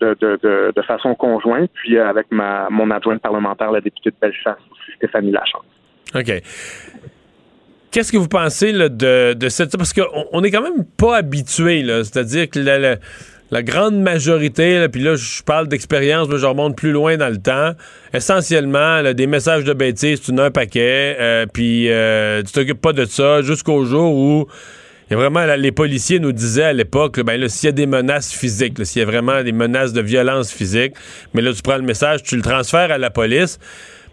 de, 0.00 0.82
façon 0.86 1.14
conjointe, 1.14 1.70
puis 1.74 1.98
avec 1.98 2.30
ma, 2.30 2.68
mon 2.70 2.90
adjointe 2.90 3.20
parlementaire, 3.20 3.72
la 3.72 3.80
députée 3.80 4.10
de 4.10 4.16
Bellechasse, 4.20 4.56
Stéphanie 4.96 5.32
Lachance. 5.32 5.64
OK. 6.14 6.42
Qu'est-ce 7.90 8.12
que 8.12 8.18
vous 8.18 8.28
pensez 8.28 8.72
de, 8.72 9.48
cette... 9.48 9.76
Parce 9.76 9.92
qu'on 9.92 10.26
on 10.32 10.44
est 10.44 10.50
quand 10.50 10.62
même 10.62 10.84
pas 10.98 11.16
habitué, 11.16 11.82
c'est-à-dire 12.04 12.50
que 12.50 12.58
la, 12.58 12.96
la 13.50 13.62
grande 13.62 14.00
majorité, 14.00 14.86
puis 14.90 15.02
là, 15.02 15.14
je 15.14 15.42
parle 15.42 15.68
d'expérience, 15.68 16.28
mais 16.28 16.38
je 16.38 16.46
remonte 16.46 16.76
plus 16.76 16.92
loin 16.92 17.16
dans 17.16 17.28
le 17.28 17.36
temps. 17.36 17.72
Essentiellement, 18.12 19.02
des 19.12 19.26
messages 19.26 19.64
de 19.64 19.72
bêtises, 19.72 20.20
tu 20.20 20.32
n'as 20.32 20.46
un 20.46 20.50
paquet, 20.50 21.16
euh, 21.20 21.46
puis 21.52 21.90
euh, 21.90 22.42
tu 22.42 22.52
t'occupes 22.52 22.80
pas 22.80 22.92
de 22.92 23.04
ça 23.04 23.42
jusqu'au 23.42 23.84
jour 23.84 24.14
où 24.14 24.46
il 25.08 25.16
vraiment, 25.16 25.44
les 25.44 25.70
policiers 25.70 26.18
nous 26.18 26.32
disaient 26.32 26.64
à 26.64 26.72
l'époque, 26.72 27.20
ben 27.20 27.48
s'il 27.48 27.68
y 27.68 27.70
a 27.70 27.72
des 27.72 27.86
menaces 27.86 28.32
physiques, 28.32 28.84
s'il 28.84 29.00
y 29.00 29.02
a 29.02 29.06
vraiment 29.06 29.40
des 29.44 29.52
menaces 29.52 29.92
de 29.92 30.00
violence 30.00 30.50
physique, 30.50 30.94
mais 31.32 31.42
là, 31.42 31.52
tu 31.52 31.62
prends 31.62 31.76
le 31.76 31.82
message, 31.82 32.24
tu 32.24 32.34
le 32.34 32.42
transfères 32.42 32.90
à 32.90 32.98
la 32.98 33.10
police. 33.10 33.60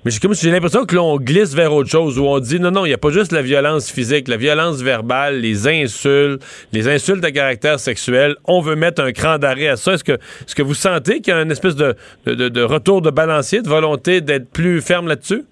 Mais 0.05 0.11
j'ai 0.11 0.19
comme 0.19 0.33
j'ai 0.33 0.51
l'impression 0.51 0.85
que 0.85 0.95
l'on 0.95 1.17
glisse 1.17 1.55
vers 1.55 1.73
autre 1.73 1.89
chose 1.89 2.19
où 2.19 2.25
on 2.25 2.39
dit 2.39 2.59
non 2.59 2.71
non, 2.71 2.85
il 2.85 2.89
n'y 2.89 2.93
a 2.93 2.97
pas 2.97 3.09
juste 3.09 3.31
la 3.31 3.41
violence 3.41 3.91
physique, 3.91 4.27
la 4.27 4.37
violence 4.37 4.81
verbale, 4.81 5.39
les 5.39 5.67
insultes, 5.67 6.43
les 6.73 6.89
insultes 6.89 7.23
à 7.23 7.31
caractère 7.31 7.79
sexuel. 7.79 8.35
On 8.45 8.59
veut 8.59 8.75
mettre 8.75 9.01
un 9.01 9.13
cran 9.13 9.37
d'arrêt 9.37 9.69
à 9.69 9.75
ça. 9.77 9.93
Est-ce 9.93 10.03
que 10.03 10.13
est-ce 10.13 10.55
que 10.55 10.61
vous 10.61 10.73
sentez 10.73 11.21
qu'il 11.21 11.33
y 11.33 11.37
a 11.37 11.41
une 11.41 11.51
espèce 11.51 11.75
de, 11.75 11.95
de, 12.25 12.49
de 12.49 12.61
retour 12.61 13.01
de 13.01 13.11
balancier, 13.11 13.61
de 13.61 13.69
volonté 13.69 14.19
d'être 14.21 14.51
plus 14.51 14.81
ferme 14.81 15.07
là-dessus? 15.07 15.43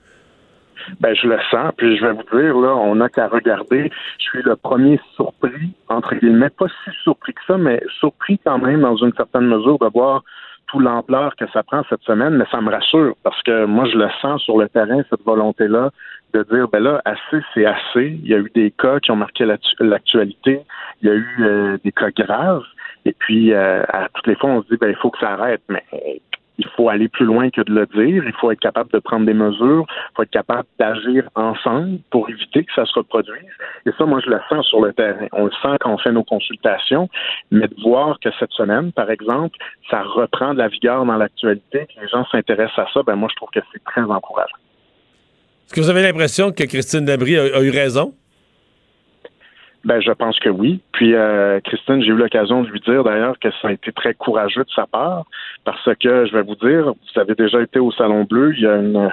Ben, 0.99 1.15
je 1.15 1.27
le 1.27 1.37
sens, 1.49 1.71
puis 1.77 1.97
je 1.97 2.05
vais 2.05 2.11
vous 2.11 2.23
dire, 2.37 2.57
là, 2.57 2.75
on 2.75 2.95
n'a 2.95 3.09
qu'à 3.09 3.27
regarder. 3.27 3.91
Je 4.17 4.23
suis 4.23 4.41
le 4.43 4.55
premier 4.55 4.99
surpris, 5.15 5.73
entre 5.87 6.15
guillemets, 6.15 6.49
pas 6.49 6.67
si 6.67 6.91
surpris 7.03 7.33
que 7.33 7.41
ça, 7.47 7.57
mais 7.57 7.81
surpris 7.99 8.39
quand 8.43 8.57
même, 8.59 8.81
dans 8.81 8.97
une 8.97 9.13
certaine 9.13 9.45
mesure, 9.45 9.77
de 9.79 9.87
voir 9.93 10.23
l'ampleur 10.79 11.36
que 11.36 11.45
ça 11.51 11.63
prend 11.63 11.84
cette 11.89 12.01
semaine, 12.03 12.36
mais 12.36 12.45
ça 12.51 12.62
me 12.62 12.71
rassure 12.71 13.15
parce 13.23 13.41
que 13.43 13.65
moi, 13.65 13.86
je 13.86 13.97
le 13.97 14.07
sens 14.21 14.41
sur 14.43 14.57
le 14.57 14.69
terrain, 14.69 15.01
cette 15.10 15.23
volonté-là 15.23 15.91
de 16.34 16.43
dire, 16.43 16.67
ben 16.69 16.81
là, 16.81 17.01
assez, 17.05 17.43
c'est 17.53 17.65
assez. 17.65 18.19
Il 18.23 18.27
y 18.27 18.34
a 18.34 18.38
eu 18.38 18.51
des 18.55 18.71
cas 18.71 18.99
qui 18.99 19.12
ont 19.12 19.15
marqué 19.15 19.45
l'actualité. 19.79 20.62
Il 21.01 21.10
y 21.10 21.12
a 21.12 21.15
eu 21.15 21.38
euh, 21.41 21.77
des 21.84 21.91
cas 21.91 22.10
graves. 22.12 22.63
Et 23.05 23.13
puis, 23.13 23.53
euh, 23.53 23.84
à 23.89 24.07
toutes 24.13 24.27
les 24.27 24.36
fois, 24.36 24.51
on 24.51 24.63
se 24.63 24.67
dit, 24.69 24.77
ben, 24.77 24.89
il 24.89 24.95
faut 24.95 25.10
que 25.10 25.19
ça 25.19 25.31
arrête. 25.31 25.62
Mais 25.67 25.84
il 26.62 26.67
faut 26.76 26.89
aller 26.89 27.10
plus 27.10 27.26
loin 27.26 27.50
que 27.50 27.62
de 27.62 27.74
le 27.74 27.86
dire. 27.88 28.24
Il 28.24 28.34
faut 28.39 28.52
être 28.52 28.60
capable 28.60 28.91
de 28.91 29.00
prendre 29.00 29.26
des 29.26 29.34
mesures. 29.34 29.86
Il 29.89 30.15
faut 30.15 30.24
être 30.24 30.32
capable 30.32 30.67
d'agir 30.80 31.28
ensemble 31.36 32.00
pour 32.12 32.30
éviter 32.30 32.63
que 32.63 32.71
ça 32.76 32.86
se 32.86 32.93
reproduise. 32.93 33.50
Et 33.86 33.91
ça, 33.97 34.06
moi, 34.06 34.19
je 34.24 34.30
le 34.30 34.39
sens 34.50 34.67
sur 34.67 34.82
le 34.82 34.93
terrain. 34.93 35.28
On 35.32 35.45
le 35.45 35.52
sent 35.62 35.78
quand 35.80 35.91
on 35.91 35.97
fait 35.97 36.12
nos 36.12 36.24
consultations, 36.24 37.10
mais 37.50 37.67
de 37.67 37.76
voir 37.82 38.19
que 38.19 38.30
cette 38.39 38.52
semaine, 38.52 38.91
par 38.91 39.10
exemple, 39.10 39.58
ça 39.89 40.04
reprend 40.04 40.54
de 40.54 40.60
la 40.60 40.67
vigueur 40.67 41.04
dans 41.06 41.17
l'actualité, 41.17 41.88
que 41.88 42.02
les 42.02 42.08
gens 42.08 42.26
s'intéressent 42.32 42.80
à 42.80 42.88
ça, 42.93 43.04
ben 43.04 43.15
moi, 43.15 43.30
je 43.32 43.36
trouve 43.36 43.50
que 43.50 43.60
c'est 43.74 43.84
très 43.84 44.04
encourageant. 44.04 44.58
Est-ce 45.65 45.74
que 45.74 45.82
vous 45.82 45.89
avez 45.89 46.04
l'impression 46.04 46.52
que 46.52 46.63
Christine 46.63 47.06
Dabry 47.06 47.38
a 47.38 47.62
eu 47.62 47.71
raison? 47.71 48.13
Ben, 49.84 50.00
je 50.00 50.12
pense 50.12 50.39
que 50.39 50.50
oui. 50.50 50.80
Puis, 50.91 51.15
euh, 51.15 51.60
Christine, 51.62 52.02
j'ai 52.02 52.10
eu 52.10 52.15
l'occasion 52.15 52.62
de 52.62 52.67
lui 52.67 52.80
dire 52.82 53.04
d'ailleurs 53.04 53.39
que 53.39 53.50
ça 53.62 53.70
a 53.70 53.72
été 53.72 53.91
très 53.91 54.13
courageux 54.13 54.63
de 54.63 54.70
sa 54.76 54.86
part, 54.86 55.26
parce 55.65 55.89
que 56.00 56.26
je 56.28 56.34
vais 56.34 56.44
vous 56.44 56.56
dire, 56.56 56.86
vous 56.94 57.20
avez 57.20 57.34
déjà 57.34 57.62
été 57.62 57.80
au 57.80 57.91
Salon 57.91 58.24
Bleu, 58.26 58.54
il 58.56 58.63
y 58.63 58.67
a 58.67 58.76
une, 58.76 59.12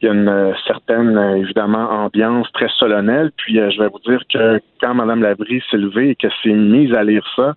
il 0.00 0.06
y 0.06 0.08
a 0.08 0.14
une 0.14 0.54
certaine, 0.66 1.18
évidemment, 1.36 1.90
ambiance 2.04 2.50
très 2.52 2.68
solennelle. 2.78 3.30
Puis, 3.36 3.60
euh, 3.60 3.70
je 3.70 3.82
vais 3.82 3.88
vous 3.88 4.00
dire 4.06 4.22
que 4.32 4.58
quand 4.80 4.94
Mme 4.94 5.22
Labrie 5.22 5.62
s'est 5.70 5.76
levée 5.76 6.10
et 6.10 6.14
qu'elle 6.14 6.32
s'est 6.42 6.50
mise 6.50 6.94
à 6.94 7.04
lire 7.04 7.26
ça, 7.36 7.54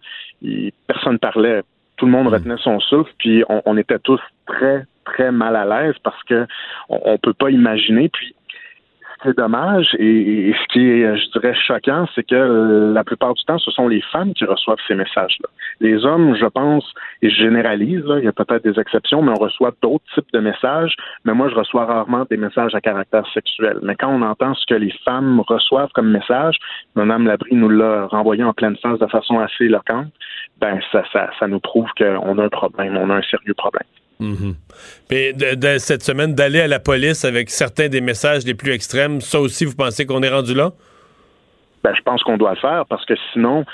personne 0.87 1.13
ne 1.13 1.17
parlait. 1.17 1.63
Tout 1.95 2.07
le 2.07 2.11
monde 2.11 2.27
hmm. 2.27 2.33
retenait 2.33 2.57
son 2.61 2.79
souffle, 2.81 3.11
puis 3.19 3.43
on, 3.47 3.61
on 3.65 3.77
était 3.77 3.99
tous 3.99 4.21
très, 4.45 4.85
très 5.05 5.31
mal 5.31 5.55
à 5.55 5.65
l'aise 5.65 5.95
parce 6.03 6.21
que 6.23 6.45
on, 6.89 6.99
on 7.05 7.17
peut 7.17 7.33
pas 7.33 7.51
imaginer. 7.51 8.09
Puis 8.09 8.35
c'est 9.23 9.37
dommage. 9.37 9.95
Et, 9.99 10.53
ce 10.53 10.73
qui 10.73 10.89
est, 10.89 11.17
je 11.17 11.31
dirais, 11.31 11.53
choquant, 11.55 12.05
c'est 12.15 12.23
que 12.23 12.93
la 12.93 13.03
plupart 13.03 13.33
du 13.33 13.43
temps, 13.43 13.57
ce 13.57 13.71
sont 13.71 13.87
les 13.87 14.01
femmes 14.11 14.33
qui 14.33 14.45
reçoivent 14.45 14.79
ces 14.87 14.95
messages-là. 14.95 15.49
Les 15.79 16.05
hommes, 16.05 16.35
je 16.35 16.45
pense, 16.45 16.93
et 17.21 17.29
je 17.29 17.35
généralise, 17.35 18.03
il 18.17 18.23
y 18.23 18.27
a 18.27 18.31
peut-être 18.31 18.63
des 18.63 18.79
exceptions, 18.79 19.21
mais 19.21 19.31
on 19.31 19.41
reçoit 19.41 19.71
d'autres 19.81 20.05
types 20.13 20.31
de 20.33 20.39
messages. 20.39 20.95
Mais 21.25 21.33
moi, 21.33 21.49
je 21.49 21.55
reçois 21.55 21.85
rarement 21.85 22.25
des 22.29 22.37
messages 22.37 22.75
à 22.75 22.81
caractère 22.81 23.25
sexuel. 23.33 23.79
Mais 23.83 23.95
quand 23.95 24.09
on 24.09 24.21
entend 24.21 24.53
ce 24.55 24.65
que 24.65 24.75
les 24.75 24.93
femmes 25.05 25.41
reçoivent 25.47 25.91
comme 25.93 26.11
message, 26.11 26.57
Mme 26.95 27.27
Labrie 27.27 27.55
nous 27.55 27.69
l'a 27.69 28.07
renvoyé 28.07 28.43
en 28.43 28.53
pleine 28.53 28.77
face 28.77 28.99
de 28.99 29.07
façon 29.07 29.39
assez 29.39 29.65
éloquente, 29.65 30.07
ben 30.59 30.79
ça, 30.91 31.03
ça, 31.13 31.29
ça 31.39 31.47
nous 31.47 31.59
prouve 31.59 31.89
qu'on 31.97 32.37
a 32.37 32.43
un 32.43 32.49
problème, 32.49 32.97
on 32.97 33.09
a 33.09 33.15
un 33.15 33.21
sérieux 33.21 33.53
problème. 33.53 33.87
Mhm. 34.19 34.55
de, 35.09 35.77
cette 35.77 36.03
semaine, 36.03 36.35
d'aller 36.35 36.59
à 36.59 36.67
la 36.67 36.79
police 36.79 37.23
avec 37.23 37.49
certains 37.49 37.87
des 37.87 38.01
messages 38.01 38.45
les 38.45 38.53
plus 38.53 38.71
extrêmes, 38.71 39.21
ça 39.21 39.39
aussi, 39.39 39.63
vous 39.65 39.75
pensez 39.75 40.05
qu'on 40.05 40.21
est 40.21 40.29
rendu 40.29 40.53
là? 40.53 40.71
Ben, 41.83 41.93
je 41.95 42.01
pense 42.01 42.21
qu'on 42.23 42.37
doit 42.37 42.51
le 42.51 42.59
faire 42.59 42.85
parce 42.89 43.05
que 43.05 43.13
sinon, 43.31 43.65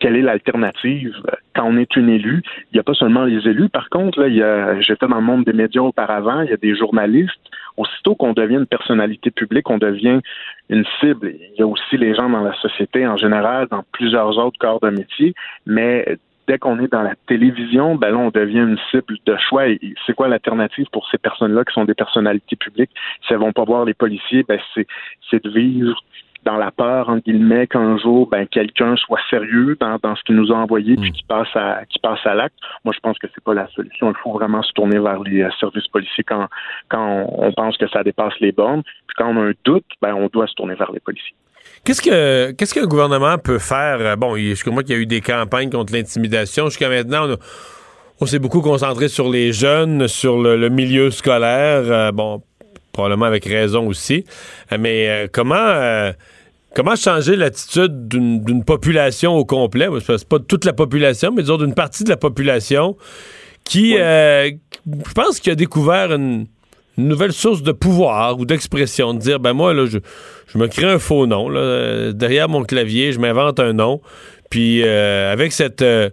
quelle 0.00 0.16
est 0.16 0.22
l'alternative 0.22 1.14
quand 1.54 1.64
on 1.64 1.76
est 1.76 1.96
une 1.96 2.08
élue? 2.08 2.42
Il 2.72 2.74
n'y 2.74 2.80
a 2.80 2.82
pas 2.82 2.94
seulement 2.94 3.24
les 3.24 3.46
élus. 3.48 3.68
Par 3.68 3.88
contre, 3.90 4.20
là, 4.20 4.80
j'étais 4.80 5.06
dans 5.06 5.16
le 5.16 5.22
monde 5.22 5.44
des 5.44 5.52
médias 5.52 5.82
auparavant, 5.82 6.40
il 6.40 6.50
y 6.50 6.52
a 6.52 6.56
des 6.56 6.74
journalistes. 6.76 7.32
Aussitôt 7.76 8.14
qu'on 8.14 8.32
devient 8.32 8.56
une 8.56 8.66
personnalité 8.66 9.30
publique, 9.30 9.68
on 9.68 9.78
devient 9.78 10.20
une 10.68 10.84
cible. 11.00 11.34
Il 11.34 11.58
y 11.58 11.62
a 11.62 11.66
aussi 11.66 11.96
les 11.96 12.14
gens 12.14 12.30
dans 12.30 12.42
la 12.42 12.54
société 12.60 13.06
en 13.06 13.16
général, 13.16 13.66
dans 13.70 13.84
plusieurs 13.92 14.38
autres 14.38 14.58
corps 14.58 14.80
de 14.80 14.90
métier, 14.90 15.34
mais 15.66 16.16
dès 16.46 16.58
qu'on 16.58 16.78
est 16.80 16.92
dans 16.92 17.02
la 17.02 17.14
télévision, 17.26 17.94
ben 17.96 18.10
là, 18.10 18.18
on 18.18 18.30
devient 18.30 18.60
une 18.60 18.78
cible 18.90 19.16
de 19.26 19.36
choix. 19.36 19.68
Et 19.68 19.80
c'est 20.06 20.14
quoi 20.14 20.28
l'alternative 20.28 20.86
pour 20.92 21.08
ces 21.10 21.18
personnes-là 21.18 21.64
qui 21.64 21.72
sont 21.72 21.84
des 21.84 21.94
personnalités 21.94 22.56
publiques? 22.56 22.90
Si 23.26 23.32
elles 23.32 23.38
vont 23.38 23.52
pas 23.52 23.64
voir 23.64 23.84
les 23.84 23.94
policiers, 23.94 24.44
ben 24.46 24.58
c'est, 24.74 24.86
c'est 25.30 25.42
de 25.42 25.50
vivre 25.50 25.96
dans 26.44 26.56
la 26.56 26.70
peur, 26.70 27.08
en 27.08 27.16
guillemets, 27.18 27.66
qu'un 27.66 27.96
jour, 27.96 28.28
ben, 28.28 28.46
quelqu'un 28.46 28.96
soit 28.96 29.20
sérieux 29.30 29.76
dans, 29.80 29.98
dans 30.02 30.14
ce 30.14 30.22
qu'il 30.24 30.36
nous 30.36 30.52
a 30.52 30.56
envoyé 30.56 30.96
puis 30.96 31.10
mm. 31.10 31.12
qui 31.12 31.22
passe 31.24 31.56
à, 31.56 31.84
qui 31.86 31.98
passe 31.98 32.24
à 32.24 32.34
l'acte. 32.34 32.58
Moi, 32.84 32.92
je 32.94 33.00
pense 33.00 33.18
que 33.18 33.26
c'est 33.34 33.42
pas 33.42 33.54
la 33.54 33.66
solution. 33.68 34.10
Il 34.10 34.16
faut 34.22 34.32
vraiment 34.32 34.62
se 34.62 34.72
tourner 34.72 34.98
vers 34.98 35.22
les 35.22 35.42
euh, 35.42 35.50
services 35.58 35.88
policiers 35.88 36.24
quand, 36.24 36.48
quand 36.88 37.26
on, 37.30 37.52
pense 37.52 37.76
que 37.76 37.88
ça 37.88 38.02
dépasse 38.02 38.34
les 38.40 38.52
bornes. 38.52 38.82
Puis 38.82 39.14
quand 39.16 39.28
on 39.28 39.36
a 39.38 39.48
un 39.48 39.52
doute, 39.64 39.86
ben, 40.02 40.14
on 40.14 40.26
doit 40.26 40.46
se 40.46 40.54
tourner 40.54 40.74
vers 40.74 40.92
les 40.92 41.00
policiers. 41.00 41.34
Qu'est-ce 41.84 42.00
que 42.00 42.52
qu'est-ce 42.52 42.72
qu'un 42.72 42.86
gouvernement 42.86 43.36
peut 43.36 43.58
faire? 43.58 43.98
Euh, 44.00 44.16
bon, 44.16 44.36
je 44.36 44.70
moi 44.70 44.82
qu'il 44.82 44.94
y 44.94 44.98
a 44.98 45.02
eu 45.02 45.06
des 45.06 45.20
campagnes 45.20 45.68
contre 45.68 45.92
l'intimidation. 45.92 46.70
Jusqu'à 46.70 46.88
maintenant, 46.88 47.36
on, 48.20 48.26
s'est 48.26 48.38
beaucoup 48.38 48.62
concentré 48.62 49.08
sur 49.08 49.30
les 49.30 49.52
jeunes, 49.52 50.08
sur 50.08 50.40
le, 50.40 50.68
milieu 50.70 51.10
scolaire. 51.10 51.82
Euh, 51.84 52.10
bon, 52.10 52.42
probablement 52.92 53.26
avec 53.26 53.44
raison 53.44 53.86
aussi. 53.86 54.24
Euh, 54.72 54.78
mais 54.80 55.28
comment 55.30 56.10
comment 56.74 56.96
changer 56.96 57.36
l'attitude 57.36 58.08
d'une 58.08 58.64
population 58.64 59.34
au 59.34 59.44
complet? 59.44 59.88
C'est 60.06 60.26
pas 60.26 60.38
toute 60.38 60.64
la 60.64 60.72
population, 60.72 61.32
mais 61.32 61.42
disons 61.42 61.58
d'une 61.58 61.74
partie 61.74 62.02
de 62.02 62.08
la 62.08 62.16
population 62.16 62.96
qui, 63.64 63.92
je 63.92 65.12
pense, 65.14 65.38
qui 65.38 65.50
a 65.50 65.54
découvert 65.54 66.12
une 66.14 66.46
une 66.98 67.08
nouvelle 67.08 67.32
source 67.32 67.62
de 67.62 67.72
pouvoir 67.72 68.38
ou 68.38 68.44
d'expression, 68.44 69.14
de 69.14 69.18
dire, 69.18 69.40
ben 69.40 69.52
moi, 69.52 69.74
là, 69.74 69.86
je, 69.86 69.98
je 70.46 70.58
me 70.58 70.68
crée 70.68 70.86
un 70.86 70.98
faux 70.98 71.26
nom. 71.26 71.48
Là, 71.48 72.12
derrière 72.12 72.48
mon 72.48 72.62
clavier, 72.62 73.12
je 73.12 73.18
m'invente 73.18 73.58
un 73.60 73.72
nom. 73.72 74.00
Puis 74.50 74.82
euh, 74.84 75.32
avec 75.32 75.52
cette... 75.52 75.82
Euh, 75.82 76.10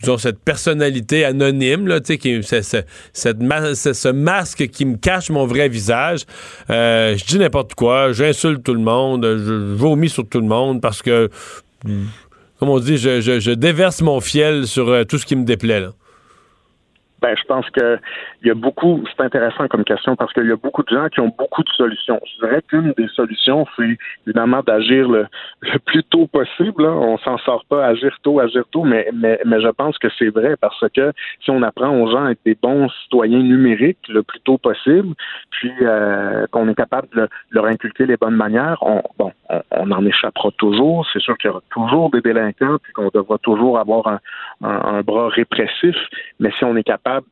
disons, 0.00 0.18
cette 0.18 0.38
personnalité 0.40 1.24
anonyme, 1.24 1.88
là, 1.88 1.98
qui, 2.00 2.42
cette 2.42 2.86
ce 3.14 4.08
masque 4.12 4.66
qui 4.66 4.84
me 4.84 4.96
cache 4.98 5.30
mon 5.30 5.46
vrai 5.46 5.68
visage. 5.70 6.24
Euh, 6.68 7.16
je 7.16 7.24
dis 7.24 7.38
n'importe 7.38 7.74
quoi, 7.74 8.12
j'insulte 8.12 8.62
tout 8.62 8.74
le 8.74 8.80
monde, 8.80 9.24
je, 9.24 9.74
vomis 9.74 10.10
sur 10.10 10.28
tout 10.28 10.40
le 10.40 10.46
monde 10.46 10.82
parce 10.82 11.00
que, 11.00 11.30
comme 12.58 12.68
on 12.68 12.80
dit, 12.80 12.98
je, 12.98 13.22
je, 13.22 13.40
je 13.40 13.50
déverse 13.52 14.02
mon 14.02 14.20
fiel 14.20 14.66
sur 14.66 15.06
tout 15.06 15.16
ce 15.16 15.24
qui 15.24 15.36
me 15.36 15.44
déplaît. 15.44 15.80
Là. 15.80 15.92
Ben, 17.24 17.34
je 17.40 17.46
pense 17.48 17.64
que 17.70 17.98
il 18.44 18.48
y 18.48 18.50
a 18.50 18.54
beaucoup, 18.54 19.02
c'est 19.06 19.24
intéressant 19.24 19.66
comme 19.68 19.84
question 19.84 20.16
parce 20.16 20.30
qu'il 20.34 20.46
y 20.46 20.52
a 20.52 20.56
beaucoup 20.56 20.82
de 20.82 20.94
gens 20.94 21.08
qui 21.08 21.20
ont 21.20 21.32
beaucoup 21.38 21.62
de 21.62 21.68
solutions. 21.70 22.20
Je 22.26 22.46
dirais 22.46 22.60
qu'une 22.68 22.92
des 22.92 23.08
solutions, 23.08 23.66
c'est 23.74 23.96
évidemment 24.26 24.60
d'agir 24.60 25.08
le, 25.08 25.26
plus 25.86 26.04
tôt 26.04 26.26
possible. 26.26 26.84
On 26.84 27.14
On 27.14 27.18
s'en 27.18 27.38
sort 27.38 27.64
pas 27.70 27.86
agir 27.86 28.14
tôt, 28.22 28.40
agir 28.40 28.64
tôt, 28.70 28.84
mais, 28.84 29.08
mais, 29.14 29.40
mais 29.46 29.62
je 29.62 29.68
pense 29.68 29.96
que 29.96 30.08
c'est 30.18 30.28
vrai 30.28 30.56
parce 30.60 30.84
que 30.94 31.12
si 31.42 31.50
on 31.50 31.62
apprend 31.62 31.88
aux 31.88 32.10
gens 32.10 32.26
à 32.26 32.32
être 32.32 32.44
des 32.44 32.54
bons 32.54 32.90
citoyens 33.04 33.38
numériques 33.38 34.06
le 34.08 34.22
plus 34.22 34.40
tôt 34.40 34.58
possible, 34.58 35.14
puis 35.50 35.72
euh, 35.80 36.46
qu'on 36.50 36.68
est 36.68 36.74
capable 36.74 37.08
de 37.16 37.28
leur 37.50 37.64
inculquer 37.64 38.04
les 38.04 38.18
bonnes 38.18 38.36
manières, 38.36 38.78
on, 38.82 39.00
bon, 39.18 39.32
on, 39.70 39.90
en 39.90 40.04
échappera 40.04 40.50
toujours. 40.58 41.06
C'est 41.12 41.22
sûr 41.22 41.38
qu'il 41.38 41.48
y 41.48 41.50
aura 41.50 41.62
toujours 41.70 42.10
des 42.10 42.20
délinquants, 42.20 42.76
puis 42.82 42.92
qu'on 42.92 43.08
devra 43.14 43.38
toujours 43.38 43.78
avoir 43.78 44.06
un, 44.08 44.20
un 44.60 45.00
bras 45.00 45.28
répressif, 45.28 45.96
mais 46.40 46.50
si 46.58 46.64
on 46.64 46.76
est 46.76 46.82
capable 46.82 47.26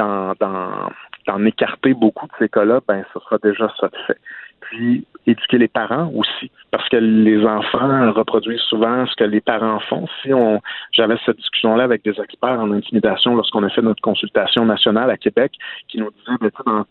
d'en, 0.00 1.44
écarter 1.44 1.94
beaucoup 1.94 2.26
de 2.26 2.32
ces 2.38 2.48
cas-là, 2.48 2.80
ben 2.86 3.04
ce 3.14 3.20
sera 3.20 3.38
déjà 3.38 3.72
ça 3.80 3.88
de 3.88 3.96
fait. 4.06 4.18
Puis 4.60 5.06
éduquer 5.26 5.58
les 5.58 5.68
parents 5.68 6.10
aussi, 6.14 6.50
parce 6.70 6.88
que 6.88 6.96
les 6.96 7.44
enfants 7.44 8.12
reproduisent 8.12 8.60
souvent 8.62 9.06
ce 9.06 9.14
que 9.16 9.24
les 9.24 9.40
parents 9.40 9.80
font. 9.80 10.06
Si 10.22 10.32
on, 10.34 10.60
j'avais 10.92 11.16
cette 11.24 11.36
discussion-là 11.36 11.84
avec 11.84 12.04
des 12.04 12.20
experts 12.20 12.60
en 12.60 12.72
intimidation 12.72 13.34
lorsqu'on 13.34 13.62
a 13.62 13.70
fait 13.70 13.82
notre 13.82 14.02
consultation 14.02 14.64
nationale 14.64 15.10
à 15.10 15.16
Québec, 15.16 15.52
qui 15.88 15.98
nous 15.98 16.10
disaient, 16.10 16.38
ben, 16.40 16.50
dans 16.66 16.84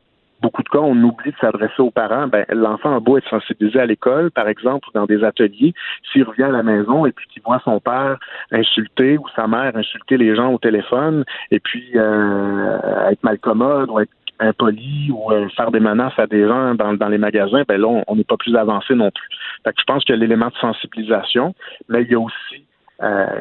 beaucoup 0.60 0.64
de 0.64 0.70
cas, 0.70 0.84
on 0.84 1.04
oublie 1.04 1.32
de 1.32 1.38
s'adresser 1.40 1.82
aux 1.82 1.92
parents. 1.92 2.28
Ben, 2.28 2.46
l'enfant 2.50 2.96
a 2.96 3.00
beau 3.00 3.18
être 3.18 3.30
sensibilisé 3.30 3.80
à 3.80 3.86
l'école, 3.86 4.32
par 4.32 4.48
exemple, 4.48 4.88
ou 4.90 4.92
dans 4.94 5.06
des 5.06 5.24
ateliers, 5.24 5.74
s'il 6.12 6.24
revient 6.24 6.44
à 6.44 6.50
la 6.50 6.64
maison 6.64 7.06
et 7.06 7.12
puis 7.12 7.28
qu'il 7.28 7.42
voit 7.44 7.62
son 7.64 7.80
père 7.80 8.18
insulter 8.52 9.18
ou 9.18 9.26
sa 9.36 9.48
mère 9.48 9.76
insulter 9.76 10.18
les 10.18 10.36
gens 10.36 10.54
au 10.54 10.58
téléphone, 10.58 11.24
et 11.52 11.60
puis 11.60 11.92
euh, 11.96 13.10
être 13.10 13.24
malcommode 13.24 13.90
ou 13.90 14.00
être 14.00 14.12
impoli 14.40 15.12
ou 15.12 15.32
euh, 15.32 15.50
faire 15.50 15.72
des 15.72 15.80
menaces 15.80 16.18
à 16.18 16.28
des 16.28 16.48
gens 16.48 16.76
dans, 16.76 16.94
dans 16.94 17.10
les 17.10 17.18
magasins, 17.18 17.64
ben 17.68 17.80
là, 17.80 18.04
on 18.08 18.16
n'est 18.16 18.24
pas 18.24 18.38
plus 18.38 18.56
avancé 18.56 18.96
non 18.96 19.12
plus. 19.12 19.28
Fait 19.64 19.72
que 19.72 19.80
je 19.80 19.86
pense 19.86 20.04
qu'il 20.04 20.16
y 20.16 20.18
a 20.18 20.22
l'élément 20.22 20.48
de 20.48 20.56
sensibilisation, 20.56 21.54
mais 21.90 22.04
il 22.04 22.12
y 22.12 22.16
a 22.16 22.20
aussi 22.20 22.64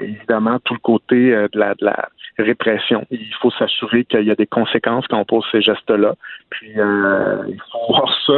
évidemment 0.02 0.58
tout 0.64 0.74
le 0.74 0.80
côté 0.80 1.34
euh, 1.34 1.48
de, 1.52 1.58
la, 1.58 1.74
de 1.74 1.84
la 1.84 2.08
répression. 2.38 3.04
Il 3.10 3.34
faut 3.40 3.50
s'assurer 3.50 4.04
qu'il 4.04 4.22
y 4.22 4.30
a 4.30 4.34
des 4.34 4.46
conséquences 4.46 5.06
quand 5.08 5.18
on 5.18 5.24
pose 5.24 5.44
ces 5.50 5.60
gestes-là. 5.60 6.14
Puis 6.50 6.72
euh, 6.78 7.42
il 7.48 7.60
faut 7.72 7.86
voir 7.88 8.14
ça. 8.26 8.34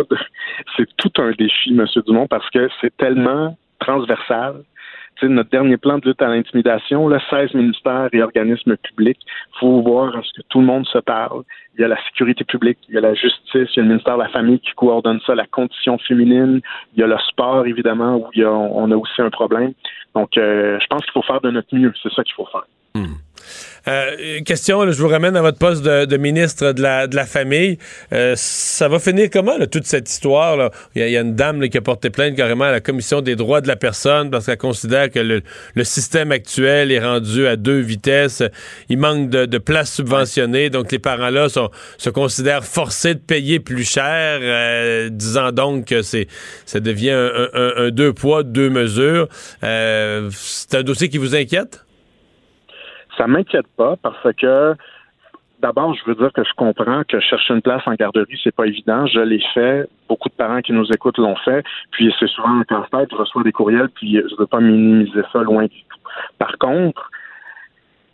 C'est 0.76 0.88
tout 0.96 1.12
un 1.18 1.32
défi, 1.32 1.70
M. 1.70 1.86
Dumont, 2.06 2.26
parce 2.26 2.48
que 2.50 2.68
c'est 2.80 2.96
tellement 2.96 3.56
transversal 3.78 4.62
notre 5.28 5.50
dernier 5.50 5.76
plan 5.76 5.98
de 5.98 6.08
lutte 6.08 6.22
à 6.22 6.28
l'intimidation, 6.28 7.08
là, 7.08 7.20
16 7.30 7.54
ministères 7.54 8.08
et 8.12 8.22
organismes 8.22 8.76
publics. 8.76 9.18
Il 9.22 9.58
faut 9.58 9.82
voir 9.82 10.16
à 10.16 10.22
ce 10.22 10.40
que 10.40 10.46
tout 10.48 10.60
le 10.60 10.66
monde 10.66 10.86
se 10.86 10.98
parle. 10.98 11.42
Il 11.76 11.82
y 11.82 11.84
a 11.84 11.88
la 11.88 12.02
sécurité 12.04 12.44
publique, 12.44 12.78
il 12.88 12.94
y 12.94 12.98
a 12.98 13.00
la 13.00 13.14
justice, 13.14 13.68
il 13.74 13.76
y 13.76 13.80
a 13.80 13.82
le 13.82 13.88
ministère 13.88 14.16
de 14.16 14.22
la 14.22 14.28
Famille 14.28 14.60
qui 14.60 14.72
coordonne 14.72 15.20
ça, 15.26 15.34
la 15.34 15.46
condition 15.46 15.98
féminine, 15.98 16.60
il 16.94 17.00
y 17.00 17.02
a 17.02 17.06
le 17.06 17.18
sport, 17.28 17.66
évidemment, 17.66 18.16
où 18.16 18.26
il 18.34 18.42
y 18.42 18.44
a, 18.44 18.50
on 18.50 18.90
a 18.90 18.96
aussi 18.96 19.20
un 19.22 19.30
problème. 19.30 19.72
Donc, 20.14 20.36
euh, 20.36 20.78
je 20.80 20.86
pense 20.88 21.02
qu'il 21.02 21.12
faut 21.12 21.22
faire 21.22 21.40
de 21.40 21.50
notre 21.50 21.74
mieux. 21.74 21.92
C'est 22.02 22.12
ça 22.12 22.24
qu'il 22.24 22.34
faut 22.34 22.46
faire. 22.46 22.64
Hmm. 22.94 23.14
Euh, 23.88 24.40
question, 24.42 24.90
je 24.90 25.00
vous 25.00 25.08
ramène 25.08 25.36
à 25.36 25.42
votre 25.42 25.58
poste 25.58 25.82
de, 25.82 26.16
ministre 26.16 26.72
de 26.72 26.82
la, 26.82 27.26
Famille. 27.26 27.78
Euh, 28.12 28.34
ça 28.36 28.88
va 28.88 28.98
finir 28.98 29.28
comment, 29.32 29.54
toute 29.70 29.86
cette 29.86 30.10
histoire? 30.10 30.70
Il, 30.94 31.08
y 31.08 31.16
a, 31.16 31.20
une 31.20 31.34
dame 31.34 31.68
qui 31.68 31.78
a 31.78 31.80
porté 31.80 32.10
plainte 32.10 32.34
carrément 32.36 32.64
à 32.64 32.72
la 32.72 32.80
Commission 32.80 33.20
des 33.20 33.36
droits 33.36 33.60
de 33.60 33.68
la 33.68 33.76
personne 33.76 34.30
parce 34.30 34.46
qu'elle 34.46 34.56
considère 34.56 35.10
que 35.10 35.18
le, 35.20 35.42
système 35.84 36.30
actuel 36.30 36.92
est 36.92 37.00
rendu 37.00 37.46
à 37.46 37.56
deux 37.56 37.80
vitesses. 37.80 38.42
Il 38.88 38.98
manque 38.98 39.30
de, 39.30 39.58
places 39.58 39.94
subventionnées, 39.94 40.70
donc 40.70 40.90
les 40.92 40.98
parents-là 40.98 41.48
se 41.48 42.10
considèrent 42.10 42.64
forcés 42.64 43.14
de 43.14 43.20
payer 43.20 43.60
plus 43.60 43.84
cher, 43.84 44.38
euh, 44.40 45.08
disant 45.10 45.52
donc 45.52 45.86
que 45.86 46.02
ça 46.02 46.80
devient 46.80 47.10
un, 47.10 47.90
deux 47.90 48.12
poids, 48.12 48.42
deux 48.42 48.70
mesures. 48.70 49.28
c'est 49.62 50.74
un 50.74 50.82
dossier 50.82 51.08
qui 51.08 51.18
vous 51.18 51.34
inquiète? 51.34 51.80
Ça 53.16 53.26
m'inquiète 53.26 53.66
pas 53.76 53.96
parce 53.96 54.34
que 54.36 54.76
D'abord, 55.60 55.94
je 55.94 56.02
veux 56.06 56.14
dire 56.14 56.32
que 56.32 56.42
je 56.42 56.52
comprends 56.56 57.02
que 57.06 57.20
chercher 57.20 57.52
une 57.52 57.60
place 57.60 57.82
en 57.84 57.92
garderie, 57.92 58.40
c'est 58.42 58.54
pas 58.54 58.66
évident. 58.66 59.06
Je 59.06 59.20
l'ai 59.20 59.42
fait. 59.52 59.86
Beaucoup 60.08 60.30
de 60.30 60.34
parents 60.34 60.62
qui 60.62 60.72
nous 60.72 60.86
écoutent 60.90 61.18
l'ont 61.18 61.36
fait. 61.36 61.62
Puis 61.90 62.14
c'est 62.18 62.28
souvent 62.28 62.60
un 62.60 62.64
casse-tête. 62.64 63.10
Je 63.10 63.16
reçois 63.16 63.42
des 63.42 63.52
courriels, 63.52 63.90
puis 63.90 64.16
je 64.16 64.36
veux 64.38 64.46
pas 64.46 64.60
minimiser 64.60 65.20
ça 65.32 65.42
loin 65.42 65.64
du 65.64 65.82
tout. 65.82 65.98
Par 66.38 66.56
contre, 66.58 67.10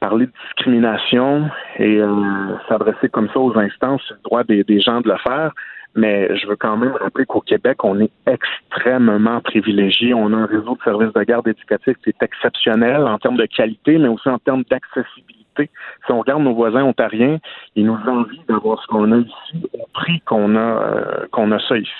parler 0.01 0.27
de 0.27 0.33
discrimination 0.45 1.49
et 1.79 2.01
euh, 2.01 2.57
s'adresser 2.69 3.09
comme 3.09 3.29
ça 3.29 3.39
aux 3.39 3.57
instances, 3.57 4.03
c'est 4.09 4.15
le 4.15 4.23
droit 4.25 4.43
des, 4.43 4.65
des, 4.65 4.81
gens 4.81 5.01
de 5.01 5.09
le 5.09 5.17
faire. 5.19 5.53
Mais 5.97 6.37
je 6.37 6.47
veux 6.47 6.57
quand 6.57 6.77
même 6.77 6.93
rappeler 6.93 7.25
qu'au 7.25 7.41
Québec, 7.41 7.83
on 7.83 7.99
est 8.01 8.11
extrêmement 8.27 9.41
privilégié. 9.41 10.13
On 10.13 10.33
a 10.35 10.37
un 10.37 10.47
réseau 10.47 10.77
de 10.77 10.83
services 10.85 11.13
de 11.15 11.23
garde 11.23 11.49
éducatif 11.49 11.97
qui 12.05 12.11
est 12.11 12.23
exceptionnel 12.23 13.03
en 13.03 13.19
termes 13.19 13.39
de 13.39 13.47
qualité, 13.47 13.97
mais 13.97 14.09
aussi 14.09 14.29
en 14.29 14.39
termes 14.39 14.63
d'accessibilité. 14.71 15.71
Si 16.05 16.13
on 16.13 16.21
regarde 16.21 16.43
nos 16.43 16.55
voisins 16.55 16.83
ontariens, 16.83 17.39
ils 17.77 17.87
nous 17.87 17.99
envient 18.07 18.43
d'avoir 18.47 18.83
ce 18.83 18.87
qu'on 18.89 19.11
a 19.11 19.17
ici 19.17 19.71
au 19.73 19.87
prix 19.95 20.21
qu'on 20.21 20.55
a 20.55 20.59
euh, 20.59 21.27
qu'on 21.33 21.51
a 21.51 21.59
ça 21.67 21.79
ici. 21.79 21.91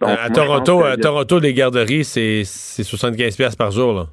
Donc, 0.00 0.10
à, 0.10 0.28
Toronto, 0.28 0.82
à 0.82 0.96
Toronto, 0.96 1.38
les 1.38 1.54
garderies, 1.54 2.04
c'est 2.04 2.42
75$ 2.42 3.56
par 3.56 3.70
jour. 3.70 3.94
Là. 3.94 4.06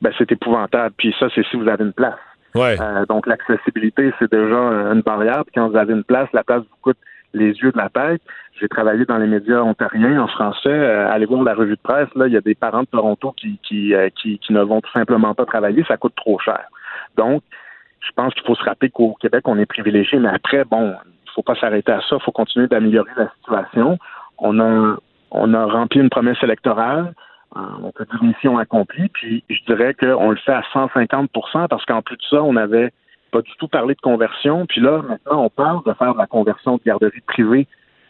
Ben, 0.00 0.12
c'est 0.16 0.30
épouvantable. 0.30 0.94
Puis 0.96 1.14
ça, 1.18 1.26
c'est 1.34 1.44
si 1.50 1.56
vous 1.56 1.68
avez 1.68 1.84
une 1.84 1.92
place. 1.92 2.14
Ouais. 2.54 2.76
Euh, 2.80 3.04
donc, 3.06 3.26
l'accessibilité, 3.26 4.12
c'est 4.18 4.30
déjà 4.30 4.56
une 4.56 5.00
barrière. 5.00 5.44
Puis 5.44 5.52
quand 5.54 5.68
vous 5.68 5.76
avez 5.76 5.92
une 5.92 6.04
place, 6.04 6.28
la 6.32 6.44
place 6.44 6.60
vous 6.60 6.76
coûte 6.80 6.98
les 7.34 7.52
yeux 7.52 7.72
de 7.72 7.78
la 7.78 7.88
tête. 7.88 8.22
J'ai 8.60 8.68
travaillé 8.68 9.04
dans 9.04 9.18
les 9.18 9.26
médias 9.26 9.60
ontariens 9.60 10.20
en 10.22 10.28
français. 10.28 10.68
Euh, 10.68 11.10
allez 11.10 11.26
voir 11.26 11.42
la 11.42 11.54
revue 11.54 11.76
de 11.76 11.80
presse, 11.82 12.08
là, 12.14 12.26
il 12.26 12.32
y 12.32 12.36
a 12.36 12.40
des 12.40 12.54
parents 12.54 12.82
de 12.82 12.88
Toronto 12.88 13.32
qui, 13.36 13.58
qui, 13.62 13.94
euh, 13.94 14.08
qui, 14.10 14.38
qui, 14.38 14.52
ne 14.52 14.62
vont 14.62 14.80
tout 14.80 14.90
simplement 14.92 15.34
pas 15.34 15.46
travailler, 15.46 15.84
ça 15.88 15.96
coûte 15.96 16.14
trop 16.14 16.38
cher. 16.38 16.64
Donc, 17.16 17.42
je 18.00 18.10
pense 18.14 18.34
qu'il 18.34 18.44
faut 18.44 18.54
se 18.54 18.64
rappeler 18.64 18.90
qu'au 18.90 19.14
Québec, 19.20 19.42
on 19.46 19.58
est 19.58 19.66
privilégié, 19.66 20.18
mais 20.18 20.28
après, 20.28 20.64
bon, 20.64 20.94
il 21.04 21.30
faut 21.34 21.42
pas 21.42 21.54
s'arrêter 21.54 21.92
à 21.92 22.00
ça, 22.00 22.16
il 22.16 22.22
faut 22.22 22.32
continuer 22.32 22.66
d'améliorer 22.66 23.12
la 23.16 23.30
situation. 23.38 23.98
On 24.38 24.58
a, 24.60 24.96
on 25.30 25.54
a 25.54 25.64
rempli 25.66 26.00
une 26.00 26.10
promesse 26.10 26.42
électorale, 26.42 27.14
euh, 27.56 27.60
on 27.82 27.92
peut 27.92 28.06
dire 28.10 28.22
mission 28.22 28.58
accomplie, 28.58 29.08
puis 29.08 29.44
je 29.48 29.64
dirais 29.66 29.94
qu'on 29.94 30.30
le 30.30 30.36
fait 30.36 30.52
à 30.52 30.62
150% 30.72 31.68
parce 31.68 31.84
qu'en 31.84 32.02
plus 32.02 32.16
de 32.16 32.22
ça, 32.30 32.42
on 32.42 32.56
avait 32.56 32.92
pas 33.32 33.42
du 33.42 33.50
tout 33.58 33.66
parlé 33.66 33.94
de 33.94 34.00
conversion. 34.00 34.66
Puis 34.66 34.80
là, 34.80 35.02
maintenant, 35.02 35.44
on 35.44 35.50
parle 35.50 35.82
de 35.84 35.92
faire 35.94 36.12
de 36.12 36.18
la 36.18 36.26
conversion 36.26 36.76
de 36.76 36.82
garderie 36.84 37.22
privée 37.26 37.66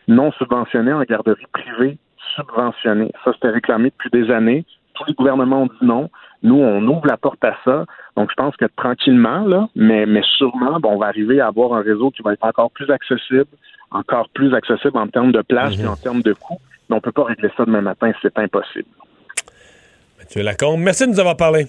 non 0.09 0.33
subventionnée 0.33 0.93
en 0.93 1.03
garderie 1.03 1.47
privée 1.53 1.97
subventionnée. 2.37 3.13
Ça, 3.25 3.33
c'était 3.35 3.51
réclamé 3.51 3.91
depuis 3.91 4.11
des 4.11 4.31
années. 4.31 4.65
Tous 4.95 5.05
les 5.05 5.15
gouvernements 5.15 5.63
ont 5.63 5.67
dit 5.67 5.87
non. 5.87 6.11
Nous, 6.43 6.57
on 6.57 6.83
ouvre 6.87 7.07
la 7.07 7.17
porte 7.17 7.43
à 7.45 7.57
ça. 7.65 7.87
Donc, 8.17 8.31
je 8.31 8.35
pense 8.35 8.57
que 8.57 8.67
tranquillement, 8.77 9.47
là, 9.47 9.69
mais, 9.77 10.07
mais 10.07 10.23
sûrement, 10.37 10.81
bon, 10.81 10.95
on 10.95 10.99
va 10.99 11.07
arriver 11.07 11.41
à 11.41 11.47
avoir 11.47 11.75
un 11.75 11.83
réseau 11.83 12.11
qui 12.11 12.23
va 12.23 12.33
être 12.33 12.45
encore 12.45 12.71
plus 12.73 12.91
accessible, 12.91 13.47
encore 13.91 14.29
plus 14.31 14.53
accessible 14.55 14.99
en 14.99 15.07
termes 15.07 15.33
de 15.33 15.43
place 15.43 15.79
et 15.79 15.87
en 15.87 15.97
termes 15.97 16.23
de 16.23 16.33
coûts. 16.33 16.59
Mais 16.89 16.95
on 16.95 16.97
ne 16.97 17.01
peut 17.01 17.13
pas 17.13 17.25
régler 17.25 17.51
ça 17.57 17.65
demain 17.65 17.81
matin, 17.81 18.13
c'est 18.21 18.37
impossible. 18.39 18.89
Mathieu 20.19 20.43
Lacombe, 20.43 20.81
merci 20.81 21.07
de 21.07 21.13
nous 21.13 21.21
avoir 21.21 21.37
parlé. 21.37 21.67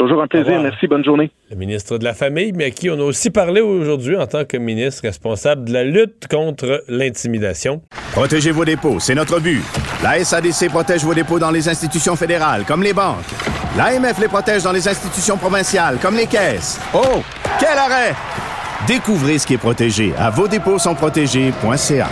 Toujours 0.00 0.22
un 0.22 0.26
plaisir. 0.26 0.62
Merci. 0.62 0.86
Bonne 0.86 1.04
journée. 1.04 1.30
Le 1.50 1.56
ministre 1.56 1.98
de 1.98 2.04
la 2.04 2.14
Famille, 2.14 2.52
mais 2.54 2.64
à 2.64 2.70
qui 2.70 2.88
on 2.88 2.94
a 2.94 3.02
aussi 3.02 3.28
parlé 3.28 3.60
aujourd'hui 3.60 4.16
en 4.16 4.26
tant 4.26 4.46
que 4.46 4.56
ministre 4.56 5.02
responsable 5.02 5.66
de 5.66 5.74
la 5.74 5.84
lutte 5.84 6.26
contre 6.26 6.82
l'intimidation. 6.88 7.82
Protégez 8.12 8.50
vos 8.50 8.64
dépôts, 8.64 8.98
c'est 8.98 9.14
notre 9.14 9.40
but. 9.40 9.60
La 10.02 10.24
SADC 10.24 10.70
protège 10.70 11.04
vos 11.04 11.12
dépôts 11.12 11.38
dans 11.38 11.50
les 11.50 11.68
institutions 11.68 12.16
fédérales, 12.16 12.64
comme 12.64 12.82
les 12.82 12.94
banques. 12.94 13.18
L'AMF 13.76 14.18
les 14.18 14.28
protège 14.28 14.62
dans 14.62 14.72
les 14.72 14.88
institutions 14.88 15.36
provinciales, 15.36 15.98
comme 16.00 16.16
les 16.16 16.26
caisses. 16.26 16.80
Oh, 16.94 17.20
quel 17.58 17.76
arrêt! 17.76 18.14
Découvrez 18.88 19.36
ce 19.36 19.46
qui 19.46 19.52
est 19.52 19.58
protégé 19.58 20.14
à 20.16 20.30
vos 20.30 20.48
dépôts 20.48 20.78
sont 20.78 20.94
protégés.ca. 20.94 22.08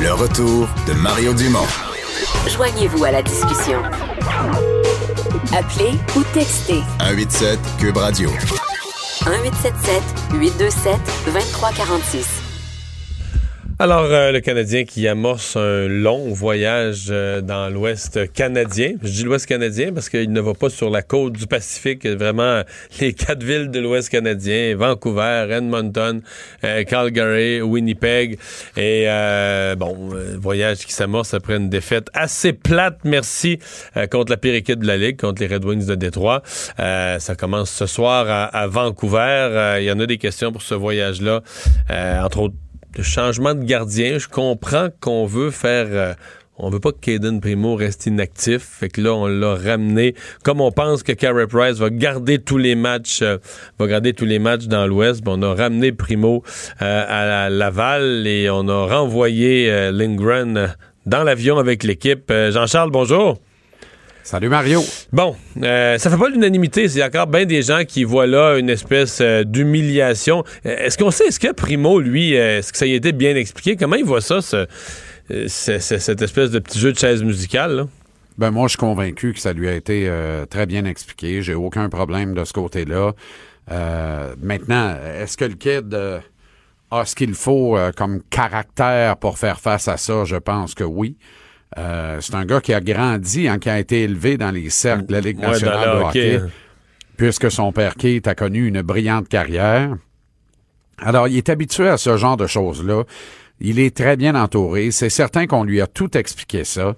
Le 0.00 0.12
retour 0.12 0.68
de 0.88 0.92
Mario 0.94 1.34
Dumont. 1.34 1.68
Joignez-vous 2.48 3.04
à 3.04 3.12
la 3.12 3.22
discussion. 3.22 3.80
Appelez 5.52 5.98
ou 6.14 6.24
textez. 6.24 6.84
187 7.00 7.58
Cube 7.78 7.96
Radio. 7.96 8.30
1877 8.30 10.02
827 10.32 11.00
2346. 11.24 12.47
Alors, 13.80 14.06
euh, 14.06 14.32
le 14.32 14.40
Canadien 14.40 14.82
qui 14.82 15.06
amorce 15.06 15.54
un 15.54 15.86
long 15.86 16.32
voyage 16.32 17.06
euh, 17.10 17.40
dans 17.40 17.72
l'Ouest 17.72 18.32
canadien. 18.32 18.94
Je 19.04 19.08
dis 19.08 19.22
l'Ouest 19.22 19.46
canadien 19.46 19.92
parce 19.92 20.08
qu'il 20.08 20.32
ne 20.32 20.40
va 20.40 20.52
pas 20.52 20.68
sur 20.68 20.90
la 20.90 21.02
côte 21.02 21.34
du 21.34 21.46
Pacifique. 21.46 22.04
Vraiment, 22.04 22.62
les 22.98 23.12
quatre 23.14 23.44
villes 23.44 23.70
de 23.70 23.78
l'Ouest 23.78 24.08
canadien, 24.08 24.74
Vancouver, 24.74 25.46
Edmonton, 25.48 26.22
euh, 26.64 26.82
Calgary, 26.82 27.60
Winnipeg. 27.60 28.40
Et 28.76 29.06
bon, 29.76 30.10
voyage 30.40 30.78
qui 30.78 30.92
s'amorce 30.92 31.32
après 31.32 31.54
une 31.54 31.68
défaite 31.68 32.08
assez 32.14 32.52
plate, 32.52 32.98
merci, 33.04 33.60
contre 34.10 34.32
la 34.32 34.38
pire 34.38 34.54
équipe 34.54 34.80
de 34.80 34.88
la 34.88 34.96
Ligue, 34.96 35.20
contre 35.20 35.40
les 35.40 35.46
Red 35.46 35.64
Wings 35.64 35.86
de 35.86 35.94
Détroit. 35.94 36.42
ça 36.76 37.34
commence 37.38 37.70
ce 37.70 37.86
soir 37.86 38.26
à, 38.28 38.44
à 38.46 38.66
Vancouver. 38.66 39.76
Il 39.78 39.84
y 39.84 39.92
en 39.92 40.00
a 40.00 40.06
des 40.06 40.18
questions 40.18 40.50
pour 40.50 40.62
ce 40.62 40.74
voyage-là, 40.74 41.42
entre 42.24 42.40
autres 42.40 42.56
de 42.98 43.02
changement 43.04 43.54
de 43.54 43.64
gardien. 43.64 44.18
Je 44.18 44.28
comprends 44.28 44.88
qu'on 45.00 45.24
veut 45.24 45.52
faire. 45.52 45.86
Euh, 45.90 46.14
on 46.56 46.68
veut 46.68 46.80
pas 46.80 46.90
que 46.90 46.98
Caden 46.98 47.40
Primo 47.40 47.76
reste 47.76 48.06
inactif. 48.06 48.62
Fait 48.62 48.88
que 48.88 49.00
là, 49.00 49.14
on 49.14 49.26
l'a 49.26 49.54
ramené. 49.54 50.16
Comme 50.42 50.60
on 50.60 50.72
pense 50.72 51.04
que 51.04 51.12
Carey 51.12 51.46
Price 51.46 51.76
va 51.76 51.90
garder 51.90 52.40
tous 52.40 52.58
les 52.58 52.74
matchs, 52.74 53.22
euh, 53.22 53.38
va 53.78 53.86
garder 53.86 54.12
tous 54.12 54.24
les 54.24 54.40
matchs 54.40 54.66
dans 54.66 54.84
l'Ouest, 54.88 55.22
ben, 55.22 55.34
on 55.36 55.42
a 55.42 55.54
ramené 55.54 55.92
Primo 55.92 56.42
euh, 56.82 57.04
à 57.08 57.48
Laval 57.48 58.26
et 58.26 58.50
on 58.50 58.68
a 58.68 58.86
renvoyé 58.86 59.90
Lindgren 59.92 60.74
dans 61.06 61.22
l'avion 61.22 61.58
avec 61.58 61.84
l'équipe. 61.84 62.32
Jean-Charles, 62.50 62.90
bonjour. 62.90 63.38
Salut 64.30 64.50
Mario. 64.50 64.82
Bon, 65.10 65.34
euh, 65.62 65.96
ça 65.96 66.10
fait 66.10 66.18
pas 66.18 66.28
l'unanimité. 66.28 66.84
Il 66.84 66.96
y 66.98 67.00
a 67.00 67.06
encore 67.06 67.28
bien 67.28 67.46
des 67.46 67.62
gens 67.62 67.84
qui 67.88 68.04
voient 68.04 68.26
là 68.26 68.58
une 68.58 68.68
espèce 68.68 69.22
euh, 69.22 69.42
d'humiliation. 69.42 70.44
Euh, 70.66 70.76
est-ce 70.76 70.98
qu'on 70.98 71.10
sait, 71.10 71.28
est-ce 71.28 71.40
que 71.40 71.50
Primo, 71.50 71.98
lui, 71.98 72.34
est-ce 72.34 72.70
que 72.70 72.76
ça 72.76 72.84
y 72.84 72.92
a 72.92 72.96
été 72.96 73.12
bien 73.12 73.34
expliqué? 73.36 73.74
Comment 73.76 73.96
il 73.96 74.04
voit 74.04 74.20
ça, 74.20 74.42
ce- 74.42 74.66
ce- 75.30 75.78
ce- 75.78 75.96
cette 75.96 76.20
espèce 76.20 76.50
de 76.50 76.58
petit 76.58 76.78
jeu 76.78 76.92
de 76.92 76.98
chaise 76.98 77.22
musicale? 77.22 77.74
là? 77.74 77.86
Ben 78.36 78.50
moi, 78.50 78.64
je 78.66 78.72
suis 78.72 78.78
convaincu 78.78 79.32
que 79.32 79.40
ça 79.40 79.54
lui 79.54 79.66
a 79.66 79.72
été 79.74 80.04
euh, 80.10 80.44
très 80.44 80.66
bien 80.66 80.84
expliqué. 80.84 81.40
J'ai 81.40 81.54
aucun 81.54 81.88
problème 81.88 82.34
de 82.34 82.44
ce 82.44 82.52
côté-là. 82.52 83.12
Euh, 83.70 84.34
maintenant, 84.42 84.94
est-ce 85.22 85.38
que 85.38 85.46
le 85.46 85.54
kid 85.54 85.94
euh, 85.94 86.18
a 86.90 87.06
ce 87.06 87.16
qu'il 87.16 87.32
faut 87.32 87.78
comme 87.96 88.20
caractère 88.28 89.16
pour 89.16 89.38
faire 89.38 89.58
face 89.58 89.88
à 89.88 89.96
ça? 89.96 90.24
Je 90.26 90.36
pense 90.36 90.74
que 90.74 90.84
oui. 90.84 91.16
Euh, 91.76 92.18
c'est 92.20 92.34
un 92.34 92.46
gars 92.46 92.60
qui 92.60 92.72
a 92.72 92.80
grandi, 92.80 93.46
hein, 93.48 93.58
qui 93.58 93.68
a 93.68 93.78
été 93.78 94.02
élevé 94.02 94.38
dans 94.38 94.50
les 94.50 94.70
cercles 94.70 95.06
de 95.06 95.12
la 95.12 95.20
Ligue 95.20 95.38
nationale 95.38 95.80
le 95.80 95.98
de 95.98 96.04
hockey. 96.04 96.36
hockey, 96.36 96.46
puisque 97.16 97.50
son 97.50 97.72
père 97.72 97.94
Keith 97.94 98.26
a 98.26 98.34
connu 98.34 98.66
une 98.66 98.80
brillante 98.80 99.28
carrière. 99.28 99.96
Alors, 100.98 101.28
il 101.28 101.36
est 101.36 101.48
habitué 101.48 101.88
à 101.88 101.96
ce 101.96 102.16
genre 102.16 102.36
de 102.36 102.46
choses-là. 102.46 103.04
Il 103.60 103.78
est 103.78 103.94
très 103.94 104.16
bien 104.16 104.34
entouré. 104.34 104.90
C'est 104.90 105.10
certain 105.10 105.46
qu'on 105.46 105.64
lui 105.64 105.80
a 105.80 105.86
tout 105.86 106.16
expliqué 106.16 106.64
ça. 106.64 106.96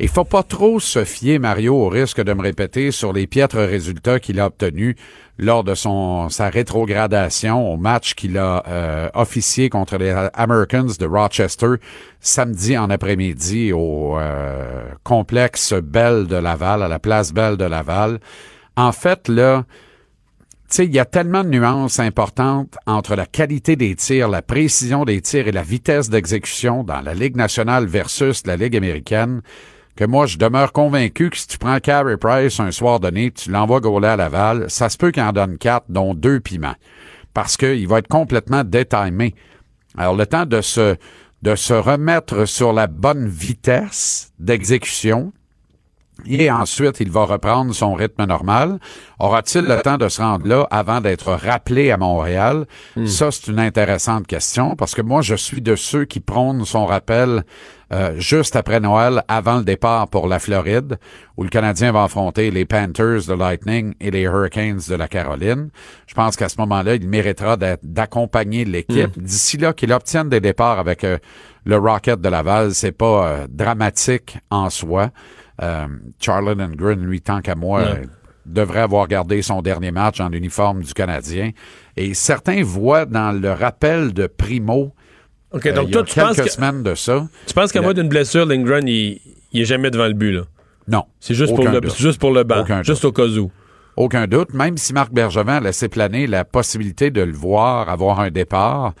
Il 0.00 0.08
faut 0.08 0.24
pas 0.24 0.44
trop 0.44 0.78
se 0.78 1.04
fier, 1.04 1.40
Mario, 1.40 1.74
au 1.74 1.88
risque 1.88 2.22
de 2.22 2.32
me 2.32 2.40
répéter 2.40 2.92
sur 2.92 3.12
les 3.12 3.26
piètres 3.26 3.58
résultats 3.58 4.20
qu'il 4.20 4.38
a 4.38 4.46
obtenus 4.46 4.94
lors 5.38 5.64
de 5.64 5.74
son 5.74 6.28
sa 6.28 6.50
rétrogradation 6.50 7.72
au 7.72 7.76
match 7.76 8.14
qu'il 8.14 8.38
a 8.38 8.62
euh, 8.68 9.08
officié 9.14 9.68
contre 9.68 9.96
les 9.96 10.10
Americans 10.34 10.86
de 10.96 11.04
Rochester 11.04 11.74
samedi 12.20 12.78
en 12.78 12.90
après-midi 12.90 13.72
au 13.72 14.16
euh, 14.20 14.82
complexe 15.02 15.74
Bell 15.74 16.28
de 16.28 16.36
Laval, 16.36 16.84
à 16.84 16.88
la 16.88 17.00
place 17.00 17.32
Bell 17.32 17.56
de 17.56 17.64
Laval. 17.64 18.20
En 18.76 18.92
fait, 18.92 19.26
là, 19.26 19.64
tu 20.70 20.76
sais, 20.76 20.84
il 20.84 20.94
y 20.94 21.00
a 21.00 21.06
tellement 21.06 21.42
de 21.42 21.48
nuances 21.48 21.98
importantes 21.98 22.76
entre 22.86 23.16
la 23.16 23.26
qualité 23.26 23.74
des 23.74 23.96
tirs, 23.96 24.28
la 24.28 24.42
précision 24.42 25.04
des 25.04 25.20
tirs 25.22 25.48
et 25.48 25.52
la 25.52 25.64
vitesse 25.64 26.08
d'exécution 26.08 26.84
dans 26.84 27.00
la 27.00 27.14
Ligue 27.14 27.34
nationale 27.34 27.86
versus 27.86 28.46
la 28.46 28.56
Ligue 28.56 28.76
américaine 28.76 29.42
que 29.98 30.04
moi, 30.04 30.26
je 30.26 30.38
demeure 30.38 30.72
convaincu 30.72 31.28
que 31.28 31.36
si 31.36 31.48
tu 31.48 31.58
prends 31.58 31.80
Carey 31.80 32.16
Price 32.16 32.60
un 32.60 32.70
soir 32.70 33.00
donné, 33.00 33.32
tu 33.32 33.50
l'envoies 33.50 33.80
gauler 33.80 34.06
à 34.06 34.16
Laval, 34.16 34.66
ça 34.70 34.88
se 34.88 34.96
peut 34.96 35.10
qu'il 35.10 35.24
en 35.24 35.32
donne 35.32 35.58
quatre, 35.58 35.86
dont 35.88 36.14
deux 36.14 36.38
piments. 36.38 36.76
Parce 37.34 37.56
qu'il 37.56 37.88
va 37.88 37.98
être 37.98 38.06
complètement 38.06 38.62
détimé. 38.62 39.34
Alors, 39.96 40.14
le 40.14 40.24
temps 40.24 40.46
de 40.46 40.60
se, 40.60 40.94
de 41.42 41.56
se 41.56 41.74
remettre 41.74 42.44
sur 42.44 42.72
la 42.72 42.86
bonne 42.86 43.26
vitesse 43.26 44.32
d'exécution, 44.38 45.32
et 46.26 46.48
ensuite, 46.48 47.00
il 47.00 47.10
va 47.10 47.24
reprendre 47.24 47.74
son 47.74 47.94
rythme 47.94 48.24
normal. 48.24 48.78
Aura-t-il 49.18 49.64
le 49.64 49.80
temps 49.82 49.98
de 49.98 50.08
se 50.08 50.20
rendre 50.20 50.46
là 50.46 50.66
avant 50.70 51.00
d'être 51.00 51.32
rappelé 51.32 51.90
à 51.90 51.96
Montréal? 51.96 52.66
Ça, 53.06 53.30
c'est 53.30 53.48
une 53.48 53.60
intéressante 53.60 54.26
question 54.26 54.74
parce 54.74 54.94
que 54.94 55.02
moi, 55.02 55.22
je 55.22 55.36
suis 55.36 55.60
de 55.60 55.76
ceux 55.76 56.04
qui 56.04 56.18
prônent 56.18 56.64
son 56.64 56.86
rappel 56.86 57.44
euh, 57.92 58.14
juste 58.18 58.54
après 58.56 58.80
Noël, 58.80 59.22
avant 59.28 59.58
le 59.58 59.64
départ 59.64 60.08
pour 60.08 60.28
la 60.28 60.38
Floride, 60.38 60.98
où 61.36 61.42
le 61.42 61.48
Canadien 61.48 61.90
va 61.92 62.04
affronter 62.04 62.50
les 62.50 62.64
Panthers 62.66 63.26
de 63.28 63.34
Lightning 63.34 63.94
et 64.00 64.10
les 64.10 64.22
Hurricanes 64.22 64.80
de 64.88 64.94
la 64.94 65.08
Caroline. 65.08 65.70
Je 66.06 66.14
pense 66.14 66.36
qu'à 66.36 66.48
ce 66.48 66.56
moment-là, 66.60 66.94
il 66.96 67.08
méritera 67.08 67.56
d'être- 67.56 67.84
d'accompagner 67.84 68.64
l'équipe. 68.64 69.18
D'ici 69.18 69.56
là, 69.56 69.72
qu'il 69.72 69.92
obtienne 69.92 70.28
des 70.28 70.40
départs 70.40 70.78
avec 70.78 71.02
euh, 71.04 71.18
le 71.64 71.76
Rocket 71.78 72.20
de 72.20 72.28
Laval, 72.28 72.74
c'est 72.74 72.92
pas 72.92 73.28
euh, 73.28 73.46
dramatique 73.48 74.38
en 74.50 74.68
soi. 74.70 75.10
Charlotte 76.20 76.58
Green, 76.76 77.00
lui, 77.04 77.20
tant 77.20 77.40
qu'à 77.40 77.54
moi, 77.54 77.80
devrait 78.46 78.80
avoir 78.80 79.08
gardé 79.08 79.42
son 79.42 79.60
dernier 79.60 79.90
match 79.90 80.20
en 80.20 80.30
uniforme 80.32 80.82
du 80.82 80.94
Canadien. 80.94 81.50
Et 81.96 82.14
certains 82.14 82.62
voient 82.62 83.04
dans 83.06 83.32
le 83.32 83.50
rappel 83.52 84.12
de 84.14 84.26
Primo, 84.26 84.94
OK, 85.52 85.66
euh, 85.66 85.72
donc 85.72 85.86
il 85.86 85.90
y 85.90 85.92
toi, 85.92 86.02
a 86.02 86.04
tu 86.04 86.20
penses, 86.20 86.36
quelques 86.36 86.48
que, 86.48 86.52
semaines 86.52 86.82
de 86.82 86.94
ça, 86.94 87.26
tu 87.46 87.54
penses 87.54 87.72
qu'à 87.72 87.80
moins 87.80 87.94
d'une 87.94 88.08
blessure, 88.08 88.44
Lindgren, 88.46 88.86
il, 88.86 89.20
il 89.52 89.62
est 89.62 89.64
jamais 89.64 89.90
devant 89.90 90.06
le 90.06 90.12
but, 90.12 90.32
là? 90.32 90.42
non. 90.86 91.04
C'est 91.20 91.34
juste, 91.34 91.54
pour 91.54 91.64
le, 91.68 91.80
doute. 91.80 91.96
juste 91.96 92.20
pour 92.20 92.32
le 92.32 92.44
banc, 92.44 92.60
Aucun 92.60 92.82
juste 92.82 93.04
au 93.04 93.12
cas 93.12 93.26
où. 93.26 93.50
Aucun 93.96 94.26
doute, 94.26 94.54
même 94.54 94.76
si 94.76 94.92
Marc 94.92 95.12
Bergevin 95.12 95.56
a 95.56 95.60
laissé 95.60 95.88
planer 95.88 96.26
la 96.26 96.44
possibilité 96.44 97.10
de 97.10 97.22
le 97.22 97.32
voir 97.32 97.88
avoir 97.88 98.20
un 98.20 98.30
départ 98.30 98.94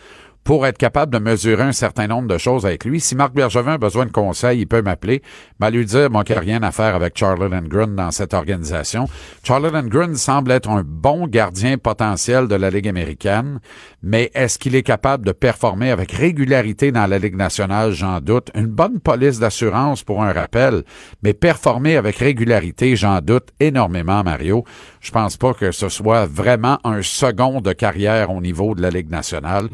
pour 0.48 0.66
être 0.66 0.78
capable 0.78 1.12
de 1.12 1.18
mesurer 1.18 1.64
un 1.64 1.72
certain 1.72 2.06
nombre 2.06 2.26
de 2.26 2.38
choses 2.38 2.64
avec 2.64 2.86
lui. 2.86 3.00
Si 3.00 3.14
Marc 3.14 3.34
Bergevin 3.34 3.74
a 3.74 3.76
besoin 3.76 4.06
de 4.06 4.10
conseils, 4.10 4.60
il 4.60 4.66
peut 4.66 4.80
m'appeler, 4.80 5.20
mais 5.60 5.70
lui 5.70 5.84
dire, 5.84 6.10
moi, 6.10 6.24
qu'il 6.24 6.36
n'y 6.36 6.38
a 6.38 6.40
rien 6.40 6.62
à 6.62 6.72
faire 6.72 6.94
avec 6.94 7.18
Charlotte 7.18 7.52
Grun 7.68 7.88
dans 7.88 8.10
cette 8.10 8.32
organisation. 8.32 9.04
Charlotte 9.44 9.74
Grun 9.88 10.14
semble 10.14 10.52
être 10.52 10.70
un 10.70 10.82
bon 10.86 11.26
gardien 11.26 11.76
potentiel 11.76 12.48
de 12.48 12.54
la 12.54 12.70
Ligue 12.70 12.88
américaine, 12.88 13.60
mais 14.02 14.30
est-ce 14.32 14.58
qu'il 14.58 14.74
est 14.74 14.82
capable 14.82 15.26
de 15.26 15.32
performer 15.32 15.90
avec 15.90 16.12
régularité 16.12 16.92
dans 16.92 17.06
la 17.06 17.18
Ligue 17.18 17.36
nationale? 17.36 17.92
J'en 17.92 18.20
doute. 18.20 18.50
Une 18.54 18.68
bonne 18.68 19.00
police 19.00 19.38
d'assurance 19.38 20.02
pour 20.02 20.22
un 20.22 20.32
rappel, 20.32 20.82
mais 21.22 21.34
performer 21.34 21.98
avec 21.98 22.16
régularité, 22.16 22.96
j'en 22.96 23.20
doute 23.20 23.48
énormément, 23.60 24.24
Mario. 24.24 24.64
Je 25.02 25.10
pense 25.10 25.36
pas 25.36 25.52
que 25.52 25.72
ce 25.72 25.90
soit 25.90 26.24
vraiment 26.24 26.78
un 26.84 27.02
second 27.02 27.60
de 27.60 27.74
carrière 27.74 28.30
au 28.30 28.40
niveau 28.40 28.74
de 28.74 28.80
la 28.80 28.88
Ligue 28.88 29.10
nationale. 29.10 29.68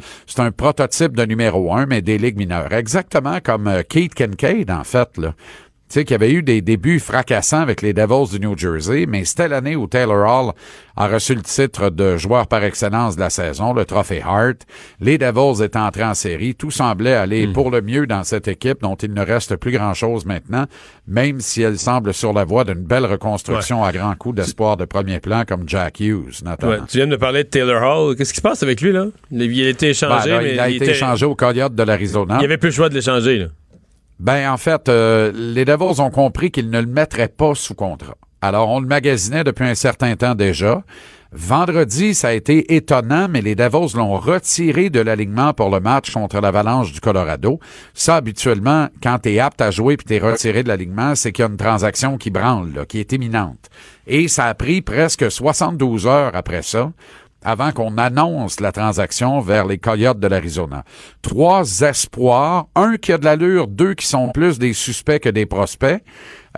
Prototype 0.65 1.15
de 1.15 1.27
numéro 1.27 1.75
un, 1.75 1.85
mais 1.85 2.01
des 2.01 2.17
ligues 2.17 2.39
mineures. 2.39 2.73
Exactement 2.73 3.39
comme 3.45 3.69
euh, 3.69 3.83
Keith 3.87 4.15
Kincaid, 4.15 4.71
en 4.71 4.83
fait, 4.83 5.19
là. 5.19 5.35
Tu 5.95 6.01
sais, 6.01 6.05
qui 6.05 6.12
avait 6.14 6.32
eu 6.32 6.42
des 6.42 6.61
débuts 6.61 6.99
fracassants 6.99 7.61
avec 7.61 7.80
les 7.80 7.92
Devils 7.92 8.28
du 8.36 8.45
New 8.45 8.59
Jersey, 8.59 9.07
mais 9.07 9.24
c'était 9.24 9.47
l'année 9.47 9.76
où 9.76 9.86
Taylor 9.86 10.26
Hall 10.28 10.53
a 10.97 11.07
reçu 11.07 11.36
le 11.36 11.42
titre 11.42 11.88
de 11.88 12.16
joueur 12.16 12.49
par 12.49 12.64
excellence 12.64 13.14
de 13.14 13.20
la 13.20 13.30
saison, 13.30 13.72
le 13.72 13.84
trophée 13.84 14.20
Hart. 14.20 14.57
Les 15.01 15.18
Devils 15.18 15.62
étaient 15.62 15.78
entrés 15.78 16.03
en 16.03 16.14
série. 16.14 16.57
Tout 16.57 16.72
semblait 16.72 17.14
aller 17.14 17.47
pour 17.47 17.70
le 17.70 17.80
mieux 17.80 18.09
dans 18.09 18.24
cette 18.24 18.49
équipe 18.49 18.80
dont 18.82 18.97
il 18.97 19.12
ne 19.14 19.24
reste 19.24 19.55
plus 19.55 19.70
grand-chose 19.70 20.26
maintenant, 20.26 20.64
même 21.07 21.38
si 21.38 21.62
elle 21.62 21.78
semble 21.78 22.12
sur 22.12 22.32
la 22.32 22.42
voie 22.45 22.64
d'une 22.64 22.82
belle 22.82 23.07
reconstruction 23.07 23.84
à 23.84 23.92
grands 23.92 24.16
coups 24.16 24.34
d'espoir 24.34 24.76
de 24.76 24.86
premier 24.86 25.20
plan 25.20 25.45
comme 25.47 25.62
Jack 25.68 26.01
Hughes, 26.01 26.42
notamment. 26.45 26.72
Ouais, 26.72 26.78
tu 26.88 26.97
viens 26.97 27.07
de 27.07 27.14
parler 27.14 27.45
de 27.45 27.49
Taylor 27.51 27.80
Hall. 27.80 28.16
Qu'est-ce 28.16 28.32
qui 28.32 28.38
se 28.38 28.42
passe 28.42 28.64
avec 28.64 28.80
lui, 28.80 28.90
là? 28.90 29.07
Il 29.30 29.40
a 29.42 29.45
été 29.68 29.86
Ben, 29.86 29.90
échangé, 29.92 30.30
là, 30.30 30.40
mais 30.42 30.55
il 30.55 30.59
a 30.59 30.68
il 30.70 30.74
été 30.74 30.86
était- 30.86 30.95
échangé 30.97 31.24
au 31.24 31.36
Coyote 31.36 31.76
de 31.76 31.82
l'Arizona. 31.84 32.34
Il 32.34 32.38
n'y 32.40 32.45
avait 32.47 32.59
plus 32.59 32.70
le 32.70 32.74
choix 32.74 32.88
de 32.88 32.95
l'échanger, 32.95 33.38
là. 33.38 33.47
Ben, 34.21 34.51
en 34.51 34.57
fait, 34.57 34.89
euh, 34.89 35.33
les 35.35 35.65
Devils 35.65 36.01
ont 36.01 36.11
compris 36.11 36.51
qu'ils 36.51 36.71
ne 36.71 36.81
le 36.81 36.87
mettraient 36.87 37.29
pas 37.29 37.55
sous 37.55 37.75
contrat. 37.75 38.17
Alors, 38.41 38.69
on 38.69 38.81
le 38.81 38.87
magasinait 38.87 39.45
depuis 39.45 39.65
un 39.65 39.75
certain 39.75 40.17
temps 40.17 40.35
déjà. 40.35 40.85
Vendredi, 41.37 42.15
ça 42.15 42.29
a 42.29 42.33
été 42.33 42.77
étonnant, 42.77 43.27
mais 43.29 43.41
les 43.41 43.57
Devils 43.57 43.97
l'ont 43.97 44.17
retiré 44.19 44.89
de 44.89 45.01
l'alignement 45.01 45.53
pour 45.53 45.69
le 45.69 45.81
match 45.81 46.12
contre 46.12 46.41
l'Avalanche 46.41 46.93
du 46.93 47.01
Colorado. 47.01 47.59
Ça, 47.93 48.15
habituellement, 48.15 48.87
quand 49.03 49.19
t'es 49.19 49.41
apte 49.41 49.61
à 49.61 49.73
jouer 49.73 49.97
puis 49.97 50.07
t'es 50.07 50.21
retiré 50.21 50.62
de 50.62 50.69
l'alignement, 50.69 51.17
c'est 51.17 51.33
qu'il 51.33 51.43
y 51.43 51.49
a 51.49 51.51
une 51.51 51.57
transaction 51.57 52.19
qui 52.19 52.31
branle, 52.31 52.87
qui 52.87 53.01
est 53.01 53.12
imminente. 53.12 53.69
Et 54.07 54.29
ça 54.29 54.47
a 54.47 54.55
pris 54.55 54.81
presque 54.81 55.29
72 55.29 56.07
heures 56.07 56.37
après 56.37 56.62
ça 56.62 56.93
avant 57.45 57.72
qu'on 57.72 57.99
annonce 57.99 58.61
la 58.61 58.72
transaction 58.72 59.40
vers 59.40 59.66
les 59.66 59.78
Coyotes 59.78 60.18
de 60.18 60.26
l'Arizona. 60.26 60.84
Trois 61.22 61.80
espoirs, 61.82 62.66
un 62.74 62.97
qui 62.97 63.12
a 63.12 63.18
de 63.18 63.24
l'allure, 63.24 63.68
deux 63.68 63.95
qui 63.95 64.07
sont 64.07 64.30
plus 64.30 64.59
des 64.59 64.72
suspects 64.72 65.20
que 65.20 65.28
des 65.28 65.47
prospects, 65.47 66.03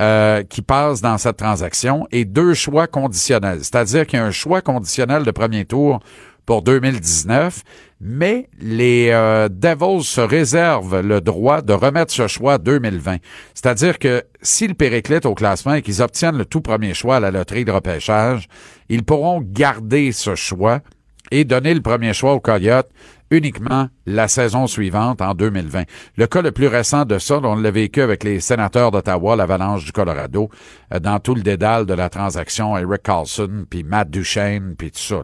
euh, 0.01 0.43
qui 0.45 0.63
passent 0.63 1.01
dans 1.01 1.19
cette 1.19 1.37
transaction, 1.37 2.07
et 2.13 2.25
deux 2.25 2.55
choix 2.55 2.87
conditionnels. 2.87 3.59
C'est-à-dire 3.61 4.07
qu'il 4.07 4.19
y 4.19 4.23
a 4.23 4.25
un 4.25 4.31
choix 4.31 4.61
conditionnel 4.61 5.25
de 5.25 5.31
premier 5.31 5.65
tour 5.65 6.01
pour 6.47 6.63
2019, 6.63 7.63
mais 8.01 8.49
les 8.61 9.11
euh, 9.11 9.49
Devils 9.51 10.05
se 10.05 10.21
réservent 10.21 11.01
le 11.01 11.21
droit 11.21 11.61
de 11.61 11.73
remettre 11.73 12.13
ce 12.13 12.29
choix 12.29 12.55
à 12.55 12.59
2020. 12.59 13.17
C'est-à-dire 13.53 13.99
que 13.99 14.23
s'ils 14.41 14.75
périclitent 14.75 15.27
au 15.27 15.35
classement 15.35 15.75
et 15.75 15.83
qu'ils 15.83 16.03
obtiennent 16.03 16.39
le 16.39 16.45
tout 16.45 16.61
premier 16.61 16.95
choix 16.95 17.17
à 17.17 17.21
la 17.21 17.31
loterie 17.31 17.65
de 17.65 17.73
repêchage, 17.73 18.49
ils 18.89 19.03
pourront 19.03 19.43
garder 19.45 20.13
ce 20.13 20.35
choix 20.35 20.81
et 21.31 21.45
donner 21.45 21.75
le 21.75 21.83
premier 21.83 22.13
choix 22.13 22.35
aux 22.35 22.41
Coyotes 22.41 22.89
uniquement 23.31 23.89
la 24.07 24.29
saison 24.29 24.67
suivante 24.67 25.21
en 25.21 25.35
2020. 25.35 25.85
Le 26.17 26.27
cas 26.27 26.43
le 26.43 26.53
plus 26.53 26.69
récent 26.69 27.05
de 27.05 27.19
ça, 27.19 27.41
on 27.43 27.57
l'a 27.57 27.71
vécu 27.71 28.01
avec 28.01 28.23
les 28.23 28.41
sénateurs 28.41 28.91
d'Ottawa, 28.91 29.37
l'Avalanche 29.37 29.85
du 29.85 29.93
Colorado, 29.93 30.49
euh, 30.95 31.01
dans 31.01 31.19
tout 31.19 31.35
le 31.35 31.43
dédale 31.43 31.87
de 31.87 31.95
la 31.95 32.09
transaction 32.09 32.77
Eric 32.77 33.03
Carlson, 33.03 33.67
puis 33.69 33.83
Matt 33.83 34.11
Duchesne, 34.11 34.75
puis 34.77 34.91
tout 34.91 35.01
ça. 35.01 35.23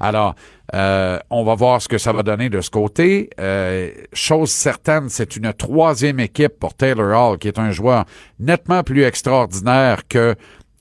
Alors, 0.00 0.34
euh, 0.74 1.18
on 1.30 1.44
va 1.44 1.54
voir 1.54 1.82
ce 1.82 1.88
que 1.88 1.98
ça 1.98 2.12
va 2.12 2.22
donner 2.22 2.48
de 2.48 2.60
ce 2.60 2.70
côté. 2.70 3.28
Euh, 3.38 3.90
chose 4.12 4.50
certaine, 4.50 5.08
c'est 5.10 5.36
une 5.36 5.52
troisième 5.52 6.20
équipe 6.20 6.58
pour 6.58 6.74
Taylor 6.74 7.32
Hall, 7.32 7.38
qui 7.38 7.48
est 7.48 7.58
un 7.58 7.70
joueur 7.70 8.04
nettement 8.40 8.82
plus 8.82 9.02
extraordinaire 9.02 10.08
que 10.08 10.34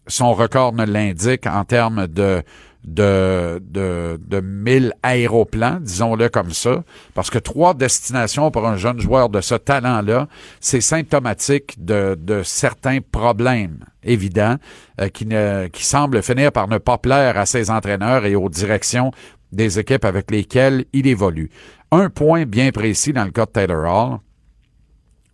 son 0.07 0.33
record 0.33 0.73
ne 0.73 0.85
l'indique 0.85 1.45
en 1.47 1.63
termes 1.65 2.07
de 2.07 2.43
de, 2.83 3.61
de, 3.63 4.19
de 4.25 4.41
1000 4.41 4.93
aéroplans, 5.03 5.79
disons-le 5.79 6.29
comme 6.29 6.51
ça, 6.51 6.83
parce 7.13 7.29
que 7.29 7.39
trois 7.39 7.73
destinations 7.73 8.51
pour 8.51 8.67
un 8.67 8.75
jeune 8.75 8.99
joueur 8.99 9.29
de 9.29 9.41
ce 9.41 9.55
talent-là, 9.55 10.27
c'est 10.59 10.81
symptomatique 10.81 11.83
de, 11.83 12.17
de 12.19 12.43
certains 12.43 12.99
problèmes 12.99 13.85
évidents 14.03 14.57
euh, 14.99 15.07
qui, 15.07 15.25
ne, 15.25 15.67
qui 15.67 15.85
semblent 15.85 16.21
finir 16.21 16.51
par 16.51 16.67
ne 16.67 16.77
pas 16.77 16.97
plaire 16.97 17.37
à 17.37 17.45
ses 17.45 17.69
entraîneurs 17.69 18.25
et 18.25 18.35
aux 18.35 18.49
directions 18.49 19.11
des 19.51 19.79
équipes 19.79 20.05
avec 20.05 20.29
lesquelles 20.31 20.85
il 20.93 21.07
évolue. 21.07 21.49
Un 21.91 22.09
point 22.09 22.45
bien 22.45 22.71
précis 22.71 23.13
dans 23.13 23.25
le 23.25 23.31
cas 23.31 23.45
de 23.45 23.51
Taylor 23.51 23.85
Hall, 23.85 24.19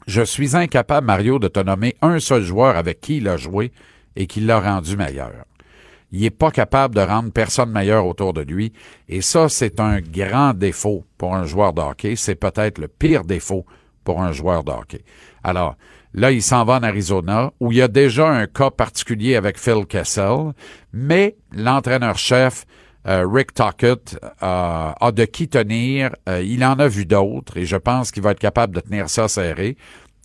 je 0.07 0.21
suis 0.21 0.55
incapable, 0.55 1.07
Mario, 1.07 1.39
de 1.39 1.47
te 1.47 1.59
nommer 1.59 1.95
un 2.01 2.19
seul 2.19 2.43
joueur 2.43 2.75
avec 2.75 2.99
qui 2.99 3.17
il 3.17 3.27
a 3.27 3.37
joué 3.37 3.71
et 4.15 4.27
qui 4.27 4.41
l'a 4.41 4.59
rendu 4.59 4.97
meilleur. 4.97 5.31
Il 6.11 6.21
n'est 6.21 6.29
pas 6.29 6.51
capable 6.51 6.95
de 6.95 7.01
rendre 7.01 7.31
personne 7.31 7.71
meilleur 7.71 8.05
autour 8.05 8.33
de 8.33 8.41
lui. 8.41 8.73
Et 9.07 9.21
ça, 9.21 9.49
c'est 9.49 9.79
un 9.79 10.01
grand 10.01 10.53
défaut 10.53 11.05
pour 11.17 11.35
un 11.35 11.45
joueur 11.45 11.73
de. 11.73 11.81
C'est 12.15 12.35
peut-être 12.35 12.79
le 12.79 12.87
pire 12.87 13.23
défaut 13.23 13.65
pour 14.03 14.21
un 14.21 14.31
joueur 14.31 14.63
de. 14.63 14.71
Alors, 15.43 15.75
là, 16.13 16.31
il 16.31 16.41
s'en 16.41 16.65
va 16.65 16.75
en 16.75 16.83
Arizona, 16.83 17.51
où 17.59 17.71
il 17.71 17.77
y 17.77 17.81
a 17.81 17.87
déjà 17.87 18.27
un 18.27 18.47
cas 18.47 18.71
particulier 18.71 19.35
avec 19.35 19.59
Phil 19.59 19.85
Kessel, 19.87 20.53
mais 20.93 21.35
l'entraîneur-chef, 21.51 22.65
euh, 23.07 23.25
Rick 23.27 23.53
Tockett, 23.53 24.19
euh, 24.41 24.91
a 24.99 25.11
de 25.13 25.25
qui 25.25 25.47
tenir. 25.47 26.11
Euh, 26.27 26.41
il 26.41 26.63
en 26.65 26.79
a 26.79 26.87
vu 26.87 27.05
d'autres 27.05 27.57
et 27.57 27.65
je 27.65 27.77
pense 27.77 28.11
qu'il 28.11 28.23
va 28.23 28.31
être 28.31 28.39
capable 28.39 28.75
de 28.75 28.81
tenir 28.81 29.09
ça 29.09 29.27
serré. 29.27 29.77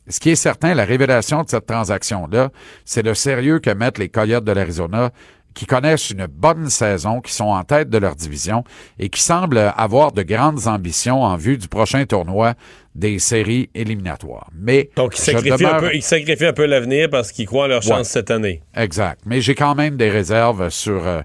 Ce 0.08 0.20
qui 0.20 0.30
est 0.30 0.36
certain, 0.36 0.74
la 0.74 0.84
révélation 0.84 1.42
de 1.42 1.48
cette 1.48 1.66
transaction-là, 1.66 2.50
c'est 2.84 3.02
le 3.02 3.14
sérieux 3.14 3.58
que 3.58 3.70
mettent 3.70 3.98
les 3.98 4.10
Coyotes 4.10 4.44
de 4.44 4.52
l'Arizona 4.52 5.10
qui 5.54 5.66
connaissent 5.66 6.10
une 6.10 6.26
bonne 6.26 6.68
saison, 6.68 7.20
qui 7.20 7.32
sont 7.32 7.44
en 7.44 7.64
tête 7.64 7.88
de 7.88 7.98
leur 7.98 8.16
division 8.16 8.64
et 8.98 9.08
qui 9.08 9.20
semblent 9.20 9.72
avoir 9.76 10.12
de 10.12 10.22
grandes 10.22 10.66
ambitions 10.66 11.22
en 11.22 11.36
vue 11.36 11.56
du 11.56 11.68
prochain 11.68 12.04
tournoi 12.04 12.54
des 12.94 13.18
séries 13.18 13.70
éliminatoires. 13.74 14.48
Mais 14.54 14.90
Donc, 14.96 15.16
ils 15.16 15.22
sacrifient, 15.22 15.64
un, 15.64 15.80
peu, 15.80 15.94
ils 15.94 16.02
sacrifient 16.02 16.46
un 16.46 16.52
peu 16.52 16.66
l'avenir 16.66 17.08
parce 17.10 17.32
qu'ils 17.32 17.46
croient 17.46 17.64
en 17.64 17.68
leur 17.68 17.82
chance 17.82 18.08
cette 18.08 18.30
année. 18.30 18.62
Exact. 18.76 19.20
Mais 19.26 19.40
j'ai 19.40 19.54
quand 19.54 19.74
même 19.74 19.96
des 19.96 20.10
réserves 20.10 20.68
sur 20.70 21.06
euh, 21.06 21.22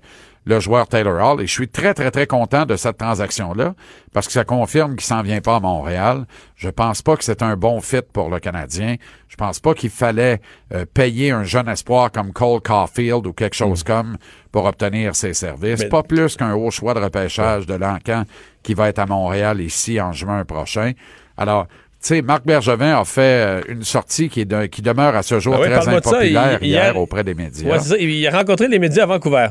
le 0.49 0.59
joueur 0.59 0.87
Taylor 0.87 1.15
Hall. 1.33 1.41
Et 1.41 1.47
je 1.47 1.51
suis 1.53 1.69
très, 1.69 1.93
très, 1.93 2.11
très 2.11 2.27
content 2.27 2.65
de 2.65 2.75
cette 2.75 2.97
transaction-là 2.97 3.75
parce 4.13 4.27
que 4.27 4.33
ça 4.33 4.43
confirme 4.43 4.95
qu'il 4.95 5.05
s'en 5.05 5.21
vient 5.21 5.39
pas 5.39 5.55
à 5.55 5.59
Montréal. 5.59 6.25
Je 6.55 6.69
pense 6.69 7.01
pas 7.01 7.15
que 7.15 7.23
c'est 7.23 7.41
un 7.41 7.55
bon 7.55 7.79
fit 7.79 8.01
pour 8.11 8.29
le 8.29 8.39
Canadien. 8.39 8.95
Je 9.29 9.35
pense 9.37 9.59
pas 9.59 9.73
qu'il 9.73 9.89
fallait 9.91 10.41
euh, 10.73 10.85
payer 10.93 11.31
un 11.31 11.43
jeune 11.43 11.69
espoir 11.69 12.11
comme 12.11 12.33
Cole 12.33 12.59
Caulfield 12.61 13.25
ou 13.27 13.33
quelque 13.33 13.55
chose 13.55 13.83
comme 13.83 14.17
pour 14.51 14.65
obtenir 14.65 15.15
ses 15.15 15.33
services. 15.33 15.85
Pas 15.85 16.03
plus 16.03 16.35
qu'un 16.35 16.55
haut 16.55 16.71
choix 16.71 16.93
de 16.93 16.99
repêchage 16.99 17.65
de 17.65 17.75
l'Encan 17.75 18.23
qui 18.63 18.73
va 18.73 18.89
être 18.89 18.99
à 18.99 19.05
Montréal 19.05 19.61
ici 19.61 20.01
en 20.01 20.11
juin 20.11 20.43
prochain. 20.43 20.91
Alors, 21.37 21.67
tu 22.01 22.07
sais, 22.07 22.21
Marc 22.21 22.45
Bergevin 22.45 22.97
a 22.99 23.03
fait 23.05 23.21
euh, 23.21 23.61
une 23.67 23.83
sortie 23.83 24.29
qui, 24.29 24.45
de, 24.45 24.65
qui 24.67 24.81
demeure 24.81 25.15
à 25.17 25.21
ce 25.21 25.39
jour 25.39 25.55
Ah 25.57 25.59
ouais, 25.61 25.69
très 25.69 25.81
ça. 25.81 25.91
impopulaire 25.91 26.57
Il- 26.61 26.67
hier 26.69 26.83
hier- 26.93 26.97
auprès 26.97 27.23
des 27.25 27.35
médias. 27.35 27.69
Ouais, 27.69 27.79
c'est 27.79 27.89
ça. 27.89 27.97
Il 27.97 28.25
a 28.27 28.31
rencontré 28.37 28.67
les 28.69 28.79
médias 28.79 29.03
à 29.03 29.05
Vancouver. 29.05 29.47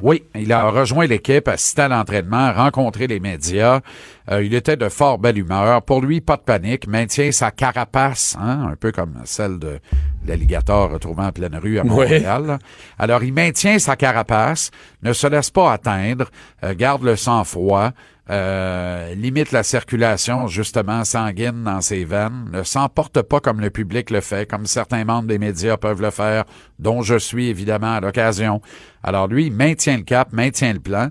Oui, 0.00 0.24
il 0.34 0.52
a 0.52 0.68
rejoint 0.70 1.06
l'équipe, 1.06 1.46
assisté 1.48 1.82
à 1.82 1.88
l'entraînement, 1.88 2.52
rencontré 2.52 3.06
les 3.06 3.20
médias. 3.20 3.80
Euh, 4.30 4.42
il 4.42 4.54
était 4.54 4.76
de 4.76 4.88
fort 4.88 5.18
belle 5.18 5.38
humeur. 5.38 5.82
Pour 5.82 6.00
lui, 6.00 6.20
pas 6.20 6.36
de 6.36 6.42
panique, 6.42 6.88
maintient 6.88 7.30
sa 7.30 7.50
carapace, 7.50 8.36
hein, 8.40 8.68
un 8.72 8.76
peu 8.76 8.90
comme 8.90 9.20
celle 9.24 9.58
de 9.58 9.78
l'alligator 10.26 10.90
retrouvé 10.90 11.22
en 11.22 11.32
pleine 11.32 11.56
rue 11.56 11.78
à 11.78 11.82
Oui. 11.82 11.90
Montréal. 11.90 12.58
Alors, 12.98 13.22
il 13.22 13.32
maintient 13.32 13.78
sa 13.78 13.94
carapace, 13.96 14.70
ne 15.02 15.12
se 15.12 15.26
laisse 15.26 15.50
pas 15.50 15.72
atteindre, 15.72 16.30
euh, 16.64 16.74
garde 16.74 17.04
le 17.04 17.14
sang-froid, 17.14 17.90
euh, 18.30 19.14
limite 19.14 19.50
la 19.50 19.62
circulation 19.62 20.46
justement 20.46 21.04
sanguine 21.04 21.64
dans 21.64 21.80
ses 21.80 22.04
veines, 22.04 22.48
ne 22.52 22.62
s'emporte 22.62 23.20
pas 23.22 23.40
comme 23.40 23.60
le 23.60 23.70
public 23.70 24.10
le 24.10 24.20
fait, 24.20 24.48
comme 24.48 24.66
certains 24.66 25.04
membres 25.04 25.28
des 25.28 25.38
médias 25.38 25.76
peuvent 25.76 26.00
le 26.00 26.10
faire, 26.10 26.44
dont 26.78 27.02
je 27.02 27.18
suis 27.18 27.48
évidemment 27.48 27.94
à 27.94 28.00
l'occasion. 28.00 28.60
Alors 29.02 29.26
lui, 29.26 29.50
maintient 29.50 29.96
le 29.96 30.04
cap, 30.04 30.32
maintient 30.32 30.72
le 30.72 30.80
plan. 30.80 31.08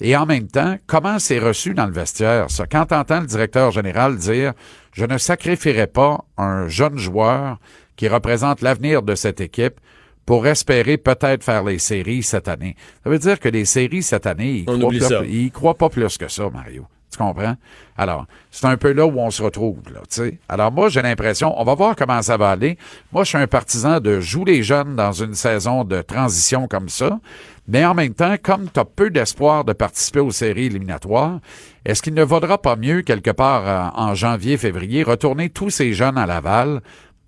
Et 0.00 0.16
en 0.16 0.26
même 0.26 0.48
temps, 0.48 0.76
comment 0.86 1.18
c'est 1.18 1.38
reçu 1.38 1.74
dans 1.74 1.86
le 1.86 1.92
vestiaire, 1.92 2.50
ça? 2.50 2.66
Quand 2.66 2.86
t'entends 2.86 3.20
le 3.20 3.26
directeur 3.26 3.70
général 3.70 4.16
dire 4.16 4.52
«Je 4.92 5.04
ne 5.04 5.18
sacrifierai 5.18 5.86
pas 5.86 6.24
un 6.36 6.66
jeune 6.66 6.98
joueur 6.98 7.58
qui 7.96 8.08
représente 8.08 8.60
l'avenir 8.60 9.02
de 9.02 9.14
cette 9.14 9.40
équipe 9.40 9.78
pour 10.26 10.46
espérer 10.46 10.96
peut-être 10.96 11.44
faire 11.44 11.64
les 11.64 11.78
séries 11.78 12.22
cette 12.22 12.48
année.» 12.48 12.76
Ça 13.04 13.10
veut 13.10 13.18
dire 13.18 13.38
que 13.40 13.48
les 13.48 13.64
séries 13.64 14.02
cette 14.02 14.26
année, 14.26 14.64
il 14.66 14.70
On 14.70 14.74
croit, 14.78 14.86
oublie 14.88 14.98
pas- 15.00 15.08
ça. 15.08 15.20
il 15.24 15.50
croit 15.50 15.74
pas 15.74 15.88
plus 15.88 16.16
que 16.18 16.28
ça, 16.28 16.48
Mario. 16.50 16.86
Tu 17.10 17.18
comprends? 17.18 17.54
Alors, 17.96 18.26
c'est 18.50 18.66
un 18.66 18.76
peu 18.76 18.90
là 18.92 19.06
où 19.06 19.20
on 19.20 19.30
se 19.30 19.40
retrouve, 19.40 19.78
là, 19.94 20.00
tu 20.00 20.20
sais. 20.22 20.38
Alors, 20.48 20.72
moi, 20.72 20.88
j'ai 20.88 21.00
l'impression, 21.00 21.54
on 21.60 21.62
va 21.62 21.76
voir 21.76 21.94
comment 21.94 22.20
ça 22.22 22.36
va 22.36 22.50
aller. 22.50 22.76
Moi, 23.12 23.22
je 23.22 23.28
suis 23.28 23.38
un 23.38 23.46
partisan 23.46 24.00
de 24.00 24.18
jouer 24.18 24.46
les 24.46 24.62
jeunes 24.64 24.96
dans 24.96 25.12
une 25.12 25.34
saison 25.34 25.84
de 25.84 26.02
transition 26.02 26.66
comme 26.66 26.88
ça. 26.88 27.20
Mais 27.68 27.84
en 27.84 27.94
même 27.94 28.14
temps, 28.14 28.34
comme 28.42 28.68
tu 28.68 28.80
as 28.80 28.84
peu 28.84 29.10
d'espoir 29.10 29.64
de 29.64 29.72
participer 29.72 30.18
aux 30.18 30.32
séries 30.32 30.66
éliminatoires, 30.66 31.38
est-ce 31.84 32.02
qu'il 32.02 32.14
ne 32.14 32.24
vaudra 32.24 32.58
pas 32.60 32.74
mieux, 32.74 33.02
quelque 33.02 33.30
part 33.30 33.62
euh, 33.68 33.88
en 33.94 34.16
janvier, 34.16 34.56
février, 34.56 35.04
retourner 35.04 35.50
tous 35.50 35.70
ces 35.70 35.92
jeunes 35.92 36.18
à 36.18 36.26
Laval 36.26 36.82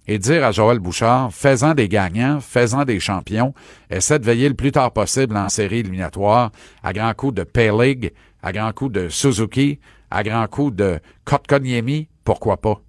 et 0.06 0.18
dire 0.18 0.44
à 0.44 0.52
Joël 0.52 0.78
Bouchard, 0.78 1.32
faisant 1.32 1.74
des 1.74 1.88
gagnants, 1.88 2.40
faisant 2.40 2.84
des 2.84 3.00
champions, 3.00 3.54
essaie 3.90 4.18
de 4.18 4.24
veiller 4.24 4.48
le 4.48 4.54
plus 4.54 4.72
tard 4.72 4.92
possible 4.92 5.36
en 5.36 5.48
série 5.48 5.78
éliminatoire, 5.78 6.52
à 6.82 6.92
grands 6.92 7.14
coups 7.14 7.34
de 7.34 7.42
Peleg, 7.42 8.12
à 8.42 8.52
grands 8.52 8.72
coups 8.72 8.92
de 8.92 9.08
Suzuki, 9.08 9.80
à 10.10 10.22
grands 10.22 10.46
coups 10.46 10.76
de 10.76 11.00
Kotkaniemi, 11.24 12.08
pourquoi 12.24 12.56
pas? 12.56 12.80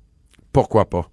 Pourquoi 0.53 0.89
pas? 0.89 1.09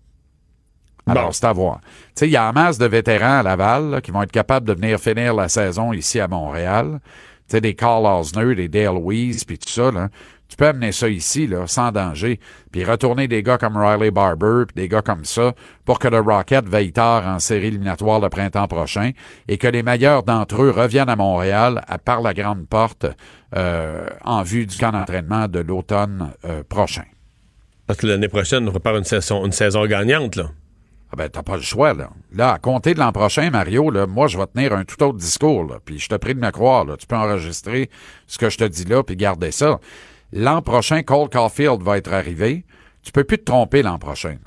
Alors, 1.06 1.34
c'est 1.34 1.44
à 1.44 1.52
voir. 1.52 1.80
Tu 1.82 1.90
sais, 2.14 2.28
il 2.28 2.32
y 2.32 2.36
a 2.36 2.48
en 2.48 2.52
masse 2.52 2.78
de 2.78 2.86
vétérans 2.86 3.40
à 3.40 3.42
Laval 3.42 3.90
là, 3.90 4.00
qui 4.00 4.10
vont 4.10 4.22
être 4.22 4.32
capables 4.32 4.66
de 4.66 4.72
venir 4.72 4.98
finir 4.98 5.34
la 5.34 5.48
saison 5.48 5.92
ici 5.92 6.18
à 6.18 6.28
Montréal. 6.28 7.00
Tu 7.46 7.56
sais, 7.56 7.60
des 7.60 7.74
Carl 7.74 8.06
Osner, 8.06 8.54
des 8.54 8.68
Dale 8.68 8.98
Weiss, 9.02 9.44
puis 9.44 9.58
tout 9.58 9.68
ça, 9.68 9.90
là. 9.90 10.08
Tu 10.48 10.56
peux 10.56 10.66
amener 10.66 10.92
ça 10.92 11.08
ici, 11.08 11.46
là, 11.46 11.66
sans 11.66 11.90
danger, 11.90 12.38
puis 12.70 12.84
retourner 12.84 13.28
des 13.28 13.42
gars 13.42 13.58
comme 13.58 13.76
Riley 13.76 14.10
Barber, 14.10 14.66
puis 14.66 14.74
des 14.76 14.88
gars 14.88 15.02
comme 15.02 15.24
ça, 15.24 15.52
pour 15.84 15.98
que 15.98 16.06
le 16.06 16.20
Rocket 16.20 16.68
veille 16.68 16.92
tard 16.92 17.26
en 17.26 17.38
série 17.38 17.68
éliminatoire 17.68 18.20
le 18.20 18.28
printemps 18.28 18.68
prochain, 18.68 19.12
et 19.48 19.58
que 19.58 19.66
les 19.66 19.82
meilleurs 19.82 20.22
d'entre 20.22 20.62
eux 20.62 20.70
reviennent 20.70 21.08
à 21.08 21.16
Montréal 21.16 21.82
à 21.88 21.98
par 21.98 22.20
la 22.20 22.34
grande 22.34 22.68
porte 22.68 23.06
euh, 23.56 24.06
en 24.24 24.42
vue 24.42 24.66
du 24.66 24.76
camp 24.76 24.92
d'entraînement 24.92 25.48
de 25.48 25.60
l'automne 25.60 26.32
euh, 26.44 26.62
prochain. 26.68 27.04
Parce 27.86 27.98
que 27.98 28.06
l'année 28.06 28.28
prochaine, 28.28 28.68
on 28.68 28.70
prépare 28.70 28.96
une 28.96 29.04
saison, 29.04 29.44
une 29.44 29.52
saison 29.52 29.84
gagnante, 29.86 30.36
là. 30.36 30.50
Ah 31.12 31.16
ben, 31.16 31.28
t'as 31.28 31.42
pas 31.42 31.56
le 31.56 31.62
choix, 31.62 31.94
là. 31.94 32.10
Là, 32.32 32.54
à 32.54 32.58
compter 32.58 32.94
de 32.94 32.98
l'an 32.98 33.12
prochain, 33.12 33.48
Mario, 33.50 33.90
là, 33.90 34.06
moi, 34.06 34.26
je 34.26 34.36
vais 34.36 34.46
tenir 34.46 34.72
un 34.72 34.84
tout 34.84 35.00
autre 35.02 35.18
discours, 35.18 35.64
là. 35.64 35.76
Puis 35.84 36.00
je 36.00 36.08
te 36.08 36.16
prie 36.16 36.34
de 36.34 36.40
me 36.40 36.50
croire, 36.50 36.84
là. 36.84 36.96
Tu 36.96 37.06
peux 37.06 37.14
enregistrer 37.14 37.88
ce 38.26 38.36
que 38.36 38.50
je 38.50 38.58
te 38.58 38.64
dis 38.64 38.84
là, 38.84 39.02
puis 39.02 39.14
garder 39.14 39.52
ça. 39.52 39.78
L'an 40.36 40.62
prochain, 40.62 41.04
Cole 41.04 41.28
Caulfield 41.30 41.80
va 41.80 41.96
être 41.96 42.12
arrivé. 42.12 42.64
Tu 43.04 43.12
peux 43.12 43.22
plus 43.22 43.38
te 43.38 43.44
tromper 43.44 43.82
l'an 43.82 44.00
prochain. 44.00 44.38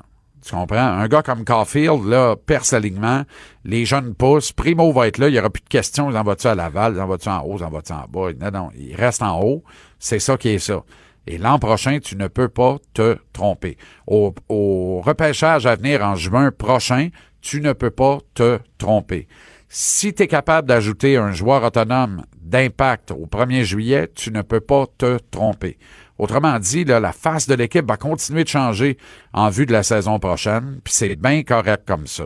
Tu 0.46 0.54
comprends? 0.54 0.76
Un 0.76 1.08
gars 1.08 1.22
comme 1.22 1.46
Caulfield, 1.46 2.04
là, 2.04 2.36
perce 2.36 2.74
l'alignement, 2.74 3.24
les 3.64 3.86
jeunes 3.86 4.14
poussent, 4.14 4.52
Primo 4.52 4.92
va 4.92 5.08
être 5.08 5.18
là, 5.18 5.30
il 5.30 5.36
y 5.36 5.40
aura 5.40 5.50
plus 5.50 5.64
de 5.64 5.70
questions, 5.70 6.12
il 6.12 6.18
en 6.18 6.24
va-tu 6.24 6.48
à 6.48 6.56
Laval, 6.56 6.96
il 6.96 7.00
en 7.00 7.08
va-tu 7.08 7.30
en 7.30 7.40
haut, 7.40 7.56
il 7.58 7.64
en 7.64 7.70
va-tu 7.70 7.94
en 7.94 8.06
bas? 8.10 8.34
Non, 8.38 8.52
non, 8.52 8.70
il 8.78 8.96
reste 8.96 9.22
en 9.22 9.40
haut. 9.42 9.64
C'est 9.98 10.20
ça 10.20 10.36
qui 10.36 10.50
est 10.50 10.60
ça. 10.60 10.84
Et 11.26 11.38
l'an 11.38 11.58
prochain, 11.58 12.00
tu 12.00 12.18
ne 12.18 12.28
peux 12.28 12.50
pas 12.50 12.76
te 12.94 13.18
tromper. 13.32 13.78
Au, 14.08 14.36
au 14.50 15.00
repêchage 15.00 15.66
à 15.66 15.78
venir 15.78 16.04
en 16.04 16.16
juin 16.16 16.52
prochain, 16.52 17.12
tu 17.40 17.62
ne 17.62 17.72
peux 17.72 17.92
pas 17.92 18.18
te 18.34 18.60
tromper. 18.78 19.30
Si 19.70 20.14
tu 20.14 20.24
es 20.24 20.28
capable 20.28 20.68
d'ajouter 20.68 21.16
un 21.16 21.32
joueur 21.32 21.64
autonome 21.64 22.24
d'impact 22.50 23.12
au 23.12 23.26
1er 23.26 23.64
juillet, 23.64 24.10
tu 24.14 24.32
ne 24.32 24.42
peux 24.42 24.62
pas 24.62 24.86
te 24.98 25.18
tromper. 25.32 25.78
Autrement 26.18 26.58
dit, 26.58 26.84
la 26.84 27.12
face 27.12 27.48
de 27.48 27.54
l'équipe 27.54 27.88
va 27.88 27.98
continuer 27.98 28.44
de 28.44 28.50
changer 28.50 28.98
en 29.34 29.50
vue 29.50 29.68
de 29.68 29.72
la 29.72 29.84
saison 29.84 30.18
prochaine, 30.18 30.80
puis 30.84 30.94
c'est 30.94 31.16
bien 31.16 31.44
correct 31.44 31.84
comme 31.86 32.08
ça. 32.08 32.26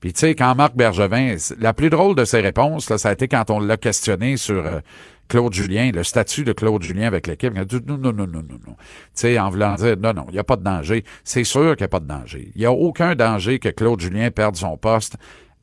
Puis 0.00 0.12
tu 0.12 0.20
sais, 0.20 0.34
quand 0.34 0.54
Marc 0.54 0.74
Bergevin, 0.76 1.36
la 1.58 1.72
plus 1.72 1.88
drôle 1.88 2.14
de 2.14 2.24
ses 2.24 2.40
réponses, 2.40 2.90
là, 2.90 2.98
ça 2.98 3.10
a 3.10 3.12
été 3.12 3.28
quand 3.28 3.50
on 3.50 3.60
l'a 3.60 3.78
questionné 3.78 4.36
sur 4.36 4.66
euh, 4.66 4.80
Claude 5.28 5.54
Julien, 5.54 5.90
le 5.92 6.04
statut 6.04 6.44
de 6.44 6.52
Claude 6.52 6.82
Julien 6.82 7.06
avec 7.06 7.26
l'équipe. 7.26 7.52
Il 7.54 7.60
a 7.60 7.64
dit 7.64 7.78
non, 7.86 7.96
non, 7.96 8.12
non, 8.12 8.26
non, 8.26 8.42
non, 8.42 8.58
non. 8.66 8.76
Tu 8.76 8.76
sais, 9.14 9.38
en 9.38 9.48
voulant 9.48 9.74
dire 9.76 9.96
non, 9.96 10.12
non, 10.12 10.26
il 10.28 10.34
n'y 10.34 10.38
a 10.38 10.44
pas 10.44 10.56
de 10.56 10.64
danger. 10.64 11.04
C'est 11.24 11.44
sûr 11.44 11.76
qu'il 11.76 11.84
n'y 11.84 11.86
a 11.86 11.88
pas 11.88 12.00
de 12.00 12.08
danger. 12.08 12.50
Il 12.54 12.60
n'y 12.60 12.66
a 12.66 12.72
aucun 12.72 13.14
danger 13.14 13.58
que 13.58 13.68
Claude 13.70 14.00
Julien 14.00 14.30
perde 14.30 14.56
son 14.56 14.76
poste 14.76 15.16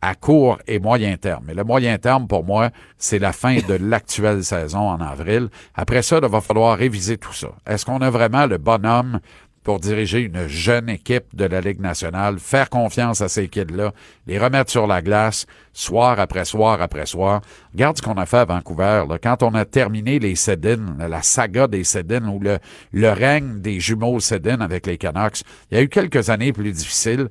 à 0.07 0.15
court 0.15 0.57
et 0.67 0.79
moyen 0.79 1.17
terme. 1.17 1.43
Mais 1.47 1.53
le 1.53 1.65
moyen 1.65 1.97
terme, 1.97 2.27
pour 2.27 2.45
moi, 2.45 2.69
c'est 2.97 3.19
la 3.19 3.33
fin 3.33 3.57
de 3.57 3.73
l'actuelle 3.73 4.43
saison 4.43 4.89
en 4.89 5.01
avril. 5.01 5.49
Après 5.75 6.01
ça, 6.01 6.19
il 6.21 6.27
va 6.29 6.39
falloir 6.39 6.77
réviser 6.77 7.17
tout 7.17 7.33
ça. 7.33 7.49
Est-ce 7.65 7.85
qu'on 7.85 7.99
a 7.99 8.09
vraiment 8.09 8.45
le 8.45 8.57
bonhomme 8.57 9.19
pour 9.63 9.81
diriger 9.81 10.21
une 10.21 10.47
jeune 10.47 10.87
équipe 10.87 11.35
de 11.35 11.43
la 11.43 11.59
Ligue 11.59 11.81
nationale, 11.81 12.39
faire 12.39 12.69
confiance 12.69 13.19
à 13.19 13.27
ces 13.27 13.49
kids-là, 13.49 13.91
les 14.25 14.39
remettre 14.39 14.71
sur 14.71 14.87
la 14.87 15.01
glace, 15.01 15.45
soir 15.73 16.21
après 16.21 16.45
soir 16.45 16.81
après 16.81 17.05
soir? 17.05 17.41
Regarde 17.73 17.97
ce 17.97 18.01
qu'on 18.01 18.13
a 18.13 18.25
fait 18.25 18.37
à 18.37 18.45
Vancouver. 18.45 19.03
Quand 19.21 19.43
on 19.43 19.53
a 19.55 19.65
terminé 19.65 20.19
les 20.19 20.35
Sedin, 20.35 20.95
la 20.97 21.21
saga 21.21 21.67
des 21.67 21.83
Sedin 21.83 22.29
ou 22.29 22.39
le, 22.39 22.59
le 22.93 23.09
règne 23.09 23.59
des 23.59 23.81
jumeaux 23.81 24.21
Sedin 24.21 24.61
avec 24.61 24.87
les 24.87 24.97
Canucks, 24.97 25.41
il 25.69 25.77
y 25.77 25.81
a 25.81 25.83
eu 25.83 25.89
quelques 25.89 26.29
années 26.29 26.53
plus 26.53 26.71
difficiles. 26.71 27.27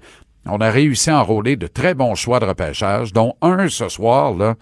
On 0.48 0.60
a 0.60 0.70
réussi 0.70 1.10
à 1.10 1.20
enrôler 1.20 1.56
de 1.56 1.66
très 1.66 1.94
bons 1.94 2.14
choix 2.14 2.38
de 2.38 2.44
repêchage, 2.46 3.12
dont 3.12 3.34
un 3.42 3.68
ce 3.68 3.88
soir 3.88 4.32
là, 4.34 4.54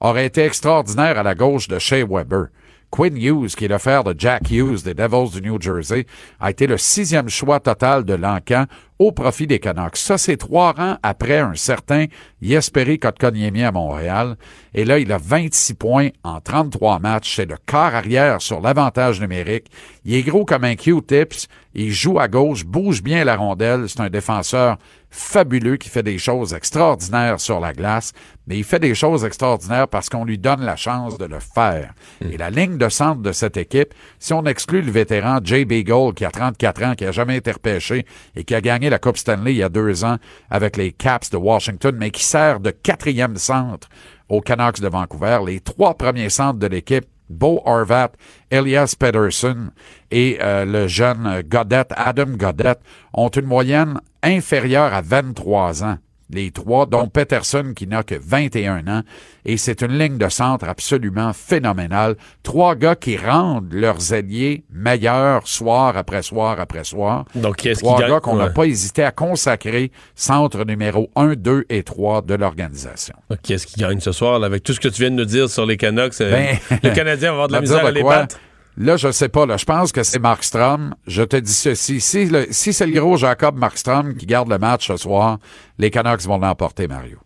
aurait 0.00 0.26
été 0.26 0.44
extraordinaire 0.44 1.18
à 1.18 1.22
la 1.22 1.34
gauche 1.34 1.68
de 1.68 1.78
Shea 1.78 2.04
Weber. 2.08 2.46
Quinn 2.92 3.16
Hughes, 3.16 3.54
qui 3.56 3.64
est 3.64 3.68
le 3.68 3.78
frère 3.78 4.04
de 4.04 4.14
Jack 4.16 4.50
Hughes 4.50 4.82
des 4.84 4.92
Devils 4.92 5.40
du 5.40 5.48
New 5.48 5.58
Jersey, 5.58 6.04
a 6.38 6.50
été 6.50 6.66
le 6.66 6.76
sixième 6.76 7.30
choix 7.30 7.58
total 7.58 8.04
de 8.04 8.12
l'encan 8.12 8.66
au 8.98 9.12
profit 9.12 9.46
des 9.46 9.58
Canucks. 9.58 9.96
Ça, 9.96 10.18
c'est 10.18 10.36
trois 10.36 10.72
rangs 10.72 10.98
après 11.02 11.38
un 11.38 11.54
certain 11.54 12.04
Jesperi 12.42 12.98
Kotkaniemi 12.98 13.62
à 13.62 13.72
Montréal. 13.72 14.36
Et 14.74 14.84
là, 14.84 14.98
il 14.98 15.10
a 15.10 15.16
26 15.16 15.74
points 15.74 16.08
en 16.22 16.42
33 16.42 16.98
matchs. 16.98 17.34
C'est 17.36 17.46
le 17.46 17.56
quart 17.64 17.94
arrière 17.94 18.42
sur 18.42 18.60
l'avantage 18.60 19.22
numérique. 19.22 19.68
Il 20.04 20.14
est 20.14 20.22
gros 20.22 20.44
comme 20.44 20.64
un 20.64 20.76
Q-tips. 20.76 21.48
Il 21.74 21.90
joue 21.92 22.20
à 22.20 22.28
gauche, 22.28 22.66
bouge 22.66 23.02
bien 23.02 23.24
la 23.24 23.36
rondelle. 23.36 23.88
C'est 23.88 24.00
un 24.00 24.10
défenseur 24.10 24.76
fabuleux 25.12 25.76
qui 25.76 25.90
fait 25.90 26.02
des 26.02 26.18
choses 26.18 26.54
extraordinaires 26.54 27.38
sur 27.38 27.60
la 27.60 27.72
glace, 27.72 28.12
mais 28.46 28.56
il 28.56 28.64
fait 28.64 28.80
des 28.80 28.94
choses 28.94 29.24
extraordinaires 29.24 29.86
parce 29.86 30.08
qu'on 30.08 30.24
lui 30.24 30.38
donne 30.38 30.62
la 30.62 30.74
chance 30.74 31.18
de 31.18 31.26
le 31.26 31.38
faire. 31.38 31.92
Et 32.28 32.38
la 32.38 32.50
ligne 32.50 32.78
de 32.78 32.88
centre 32.88 33.20
de 33.20 33.30
cette 33.30 33.58
équipe, 33.58 33.94
si 34.18 34.32
on 34.32 34.44
exclut 34.46 34.80
le 34.80 34.90
vétéran 34.90 35.38
Jay 35.44 35.64
Beagle 35.64 36.14
qui 36.14 36.24
a 36.24 36.30
34 36.30 36.82
ans, 36.82 36.94
qui 36.94 37.04
a 37.04 37.12
jamais 37.12 37.36
été 37.36 37.52
repêché 37.52 38.06
et 38.34 38.44
qui 38.44 38.54
a 38.54 38.60
gagné 38.62 38.88
la 38.88 38.98
Coupe 38.98 39.18
Stanley 39.18 39.52
il 39.52 39.58
y 39.58 39.62
a 39.62 39.68
deux 39.68 40.02
ans 40.02 40.16
avec 40.50 40.76
les 40.78 40.92
Caps 40.92 41.30
de 41.30 41.36
Washington, 41.36 41.94
mais 41.98 42.10
qui 42.10 42.24
sert 42.24 42.58
de 42.58 42.70
quatrième 42.70 43.36
centre 43.36 43.88
aux 44.30 44.40
Canucks 44.40 44.80
de 44.80 44.88
Vancouver, 44.88 45.40
les 45.46 45.60
trois 45.60 45.94
premiers 45.94 46.30
centres 46.30 46.58
de 46.58 46.66
l'équipe 46.66 47.04
Bo 47.32 47.62
Horvat, 47.64 48.12
Elias 48.50 48.94
Pedersen 48.98 49.70
et 50.10 50.38
euh, 50.40 50.64
le 50.64 50.86
jeune 50.86 51.42
Godet, 51.42 51.86
Adam 51.90 52.36
Godet, 52.36 52.78
ont 53.14 53.28
une 53.28 53.46
moyenne 53.46 54.00
inférieure 54.22 54.92
à 54.94 55.00
23 55.00 55.84
ans. 55.84 55.98
Les 56.32 56.50
trois, 56.50 56.86
dont 56.86 57.08
Peterson 57.08 57.72
qui 57.76 57.86
n'a 57.86 58.02
que 58.02 58.14
21 58.14 58.88
ans. 58.88 59.02
Et 59.44 59.56
c'est 59.56 59.82
une 59.82 59.98
ligne 59.98 60.16
de 60.18 60.28
centre 60.28 60.66
absolument 60.68 61.32
phénoménale. 61.32 62.16
Trois 62.42 62.74
gars 62.74 62.94
qui 62.96 63.16
rendent 63.16 63.72
leurs 63.72 64.12
alliés 64.12 64.64
meilleurs 64.72 65.46
soir 65.46 65.96
après 65.96 66.22
soir 66.22 66.58
après 66.58 66.84
soir. 66.84 67.24
Donc, 67.34 67.56
Trois 67.78 68.00
gars 68.00 68.20
qu'on 68.20 68.36
n'a 68.36 68.46
Ouais. 68.46 68.52
pas 68.52 68.64
hésité 68.64 69.04
à 69.04 69.10
consacrer 69.10 69.90
centre 70.14 70.64
numéro 70.64 71.10
1, 71.16 71.34
2 71.34 71.64
et 71.68 71.82
3 71.82 72.22
de 72.22 72.34
l'organisation. 72.34 73.14
Qui 73.42 73.52
est-ce 73.54 73.66
qui 73.66 73.80
gagne 73.80 74.00
ce 74.00 74.12
soir, 74.12 74.38
là, 74.38 74.46
avec 74.46 74.62
tout 74.62 74.72
ce 74.72 74.80
que 74.80 74.88
tu 74.88 75.02
viens 75.02 75.10
de 75.10 75.16
nous 75.16 75.24
dire 75.24 75.48
sur 75.50 75.66
les 75.66 75.76
Canucks? 75.76 76.20
euh, 76.20 76.30
Ben, 76.30 76.56
le 76.82 76.90
Canadien 76.94 77.28
va 77.28 77.32
avoir 77.34 77.48
de 77.48 77.52
la 77.52 77.60
misère 77.62 77.84
à 77.84 77.90
les 77.90 78.02
battre. 78.02 78.38
Là, 78.76 78.96
je 78.96 79.10
sais 79.12 79.28
pas. 79.28 79.44
Là, 79.46 79.56
je 79.56 79.64
pense 79.64 79.92
que 79.92 80.02
c'est 80.02 80.18
Markstrom. 80.18 80.94
Je 81.06 81.22
te 81.22 81.36
dis 81.36 81.52
ceci. 81.52 82.00
Si, 82.00 82.24
le- 82.26 82.46
si 82.50 82.72
c'est 82.72 82.86
le 82.86 82.98
gros 82.98 83.16
Jacob 83.16 83.56
Markstrom 83.58 84.14
qui 84.14 84.26
garde 84.26 84.48
le 84.48 84.58
match 84.58 84.86
ce 84.88 84.96
soir, 84.96 85.38
les 85.78 85.90
Canucks 85.90 86.22
vont 86.22 86.38
l'emporter, 86.38 86.88
Mario. 86.88 87.18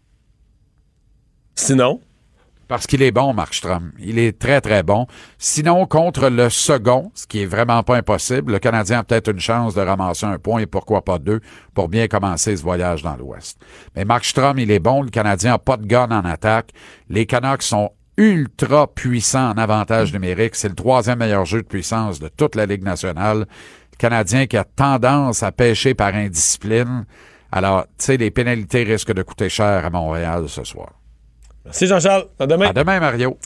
Sinon? 1.55 2.01
Parce 2.69 2.89
qu'il 2.89 3.01
est 3.03 3.13
bon, 3.13 3.33
Markstrom. 3.33 3.93
Il 4.01 4.19
est 4.19 4.37
très, 4.41 4.61
très 4.61 4.83
bon. 4.83 5.07
Sinon, 5.39 5.87
contre 5.87 6.29
le 6.29 6.51
second, 6.51 7.13
ce 7.15 7.25
qui 7.29 7.43
est 7.43 7.47
vraiment 7.47 7.85
pas 7.85 7.97
impossible, 7.97 8.51
le 8.53 8.59
Canadien 8.59 8.99
a 8.99 9.05
peut-être 9.05 9.29
une 9.31 9.39
chance 9.39 9.75
de 9.77 9.81
ramasser 9.83 10.27
un 10.27 10.39
point 10.41 10.59
et 10.61 10.67
pourquoi 10.67 11.03
pas 11.05 11.21
deux 11.21 11.41
pour 11.75 11.89
bien 11.89 12.09
commencer 12.09 12.57
ce 12.57 12.63
voyage 12.63 13.03
dans 13.05 13.17
l'Ouest. 13.17 13.61
Mais 13.95 14.05
Markstrom, 14.05 14.59
il 14.59 14.73
est 14.73 14.81
bon. 14.81 15.03
Le 15.03 15.11
Canadien 15.11 15.55
a 15.55 15.59
pas 15.59 15.77
de 15.77 15.87
gun 15.87 16.09
en 16.11 16.25
attaque. 16.25 16.71
Les 17.09 17.25
Canucks 17.25 17.63
sont 17.63 17.93
ultra 18.17 18.87
puissants 18.87 19.51
en 19.51 19.59
avantage 19.59 20.13
numérique. 20.13 20.55
C'est 20.55 20.69
le 20.69 20.75
troisième 20.75 21.19
meilleur 21.19 21.45
jeu 21.45 21.63
de 21.63 21.67
puissance 21.67 22.19
de 22.19 22.29
toute 22.29 22.55
la 22.55 22.67
Ligue 22.67 22.83
nationale. 22.83 23.41
Le 23.41 23.97
Canadien 23.99 24.47
qui 24.47 24.57
a 24.57 24.65
tendance 24.65 25.43
à 25.43 25.53
pêcher 25.53 25.95
par 25.95 26.15
indiscipline. 26.15 27.05
Alors, 27.53 27.85
tu 27.99 28.05
sais, 28.05 28.17
les 28.17 28.31
pénalités 28.31 28.83
risquent 28.83 29.15
de 29.15 29.23
coûter 29.23 29.49
cher 29.49 29.85
à 29.85 29.91
Montréal 29.91 30.49
ce 30.49 30.65
soir. 30.65 30.91
Merci 31.65 31.87
Jean-Charles. 31.87 32.27
À 32.39 32.47
demain. 32.47 32.69
À 32.69 32.73
demain, 32.73 33.01
Mario. 33.01 33.39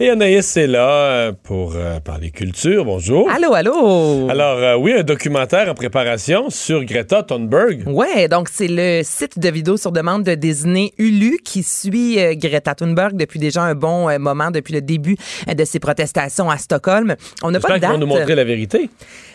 Et 0.00 0.10
Anaïs 0.10 0.56
est 0.56 0.68
là 0.68 0.88
euh, 0.88 1.32
pour 1.42 1.74
euh, 1.74 1.98
parler 1.98 2.30
culture. 2.30 2.84
Bonjour. 2.84 3.28
Allô, 3.34 3.52
allô. 3.52 4.30
Alors, 4.30 4.58
euh, 4.58 4.76
oui, 4.76 4.92
un 4.92 5.02
documentaire 5.02 5.68
en 5.68 5.74
préparation 5.74 6.50
sur 6.50 6.84
Greta 6.84 7.24
Thunberg. 7.24 7.82
Ouais, 7.84 8.28
donc 8.28 8.48
c'est 8.48 8.68
le 8.68 9.00
site 9.02 9.40
de 9.40 9.48
vidéo 9.50 9.76
sur 9.76 9.90
demande 9.90 10.22
de 10.22 10.36
Disney 10.36 10.92
Hulu 10.98 11.38
qui 11.44 11.64
suit 11.64 12.20
euh, 12.20 12.34
Greta 12.36 12.76
Thunberg 12.76 13.16
depuis 13.16 13.40
déjà 13.40 13.62
un 13.64 13.74
bon 13.74 14.16
moment, 14.20 14.52
depuis 14.52 14.72
le 14.72 14.82
début 14.82 15.16
de 15.52 15.64
ses 15.64 15.80
protestations 15.80 16.48
à 16.48 16.58
Stockholm. 16.58 17.16
On 17.42 17.50
n'a 17.50 17.58
pas 17.58 17.74
de 17.74 17.78
date. 17.80 17.90
vont 17.90 17.98
nous 17.98 18.06
montrer 18.06 18.36
la 18.36 18.44
vérité. 18.44 18.88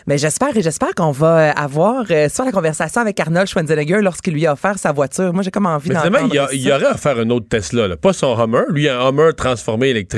Mais 0.06 0.16
j'espère 0.16 0.56
et 0.56 0.62
j'espère 0.62 0.94
qu'on 0.94 1.10
va 1.12 1.50
avoir 1.50 2.06
soit 2.06 2.44
la 2.46 2.52
conversation 2.52 3.02
avec 3.02 3.20
Arnold 3.20 3.48
Schwarzenegger 3.48 4.00
lorsqu'il 4.00 4.32
lui 4.32 4.46
a 4.46 4.52
offert 4.52 4.78
sa 4.78 4.92
voiture. 4.92 5.32
Moi, 5.34 5.42
j'ai 5.42 5.50
comme 5.50 5.66
envie 5.66 5.90
d'entendre 5.90 6.48
il 6.52 6.60
y, 6.60 6.68
y 6.68 6.72
aurait 6.72 6.86
à 6.86 6.96
faire 6.96 7.18
un 7.18 7.28
autre 7.30 7.46
Tesla. 7.48 7.88
là. 7.88 7.96
Pas 7.98 8.12
son 8.14 8.34
Hummer. 8.38 8.64
Lui, 8.70 8.88
un 8.88 8.98
Hummer 9.00 9.30
transformé 9.36 9.88
électrique. 9.88 10.13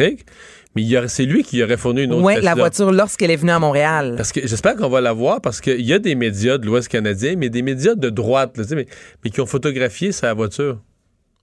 Mais 0.74 1.08
c'est 1.08 1.24
lui 1.24 1.42
qui 1.42 1.62
aurait 1.62 1.78
fourni 1.78 2.02
une 2.02 2.12
autre 2.12 2.26
Tesla. 2.34 2.42
la 2.42 2.54
voiture 2.54 2.92
lorsqu'elle 2.92 3.30
est 3.30 3.36
venue 3.36 3.50
à 3.52 3.58
Montréal. 3.58 4.12
Parce 4.16 4.30
que 4.30 4.46
j'espère 4.46 4.76
qu'on 4.76 4.90
va 4.90 5.00
la 5.00 5.14
voir 5.14 5.40
parce 5.40 5.62
qu'il 5.62 5.80
y 5.80 5.92
a 5.94 5.98
des 5.98 6.14
médias 6.14 6.58
de 6.58 6.66
l'Ouest 6.66 6.88
canadien, 6.88 7.34
mais 7.38 7.48
des 7.48 7.62
médias 7.62 7.94
de 7.94 8.10
droite, 8.10 8.58
là, 8.58 8.64
mais, 8.72 8.86
mais 9.24 9.30
qui 9.30 9.40
ont 9.40 9.46
photographié 9.46 10.12
sa 10.12 10.34
voiture. 10.34 10.80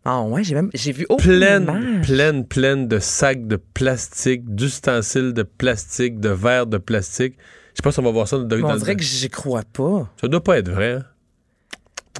Ah 0.05 0.21
ouais, 0.21 0.43
j'ai 0.43 0.53
même 0.53 0.69
j'ai 0.75 0.91
vu 0.91 1.05
aucune 1.09 1.31
Pleine, 1.37 1.63
image. 1.63 2.05
pleine, 2.07 2.45
pleine 2.45 2.87
de 2.87 2.99
sacs 2.99 3.47
de 3.47 3.55
plastique, 3.55 4.43
d'ustensiles 4.53 5.33
de 5.33 5.43
plastique, 5.43 6.19
de 6.19 6.29
verres 6.29 6.67
de 6.67 6.77
plastique. 6.77 7.35
Je 7.71 7.77
sais 7.77 7.83
pas 7.83 7.91
si 7.91 7.99
on 7.99 8.03
va 8.03 8.11
voir 8.11 8.27
ça 8.27 8.37
dans, 8.37 8.43
dans 8.45 8.69
on 8.69 8.73
le- 8.73 8.79
dirait 8.79 8.95
que 8.97 9.01
j'y 9.03 9.29
crois 9.29 9.63
pas. 9.73 10.11
Ça 10.21 10.27
doit 10.27 10.43
pas 10.43 10.59
être 10.59 10.69
vrai. 10.69 10.91
hein? 10.99 11.03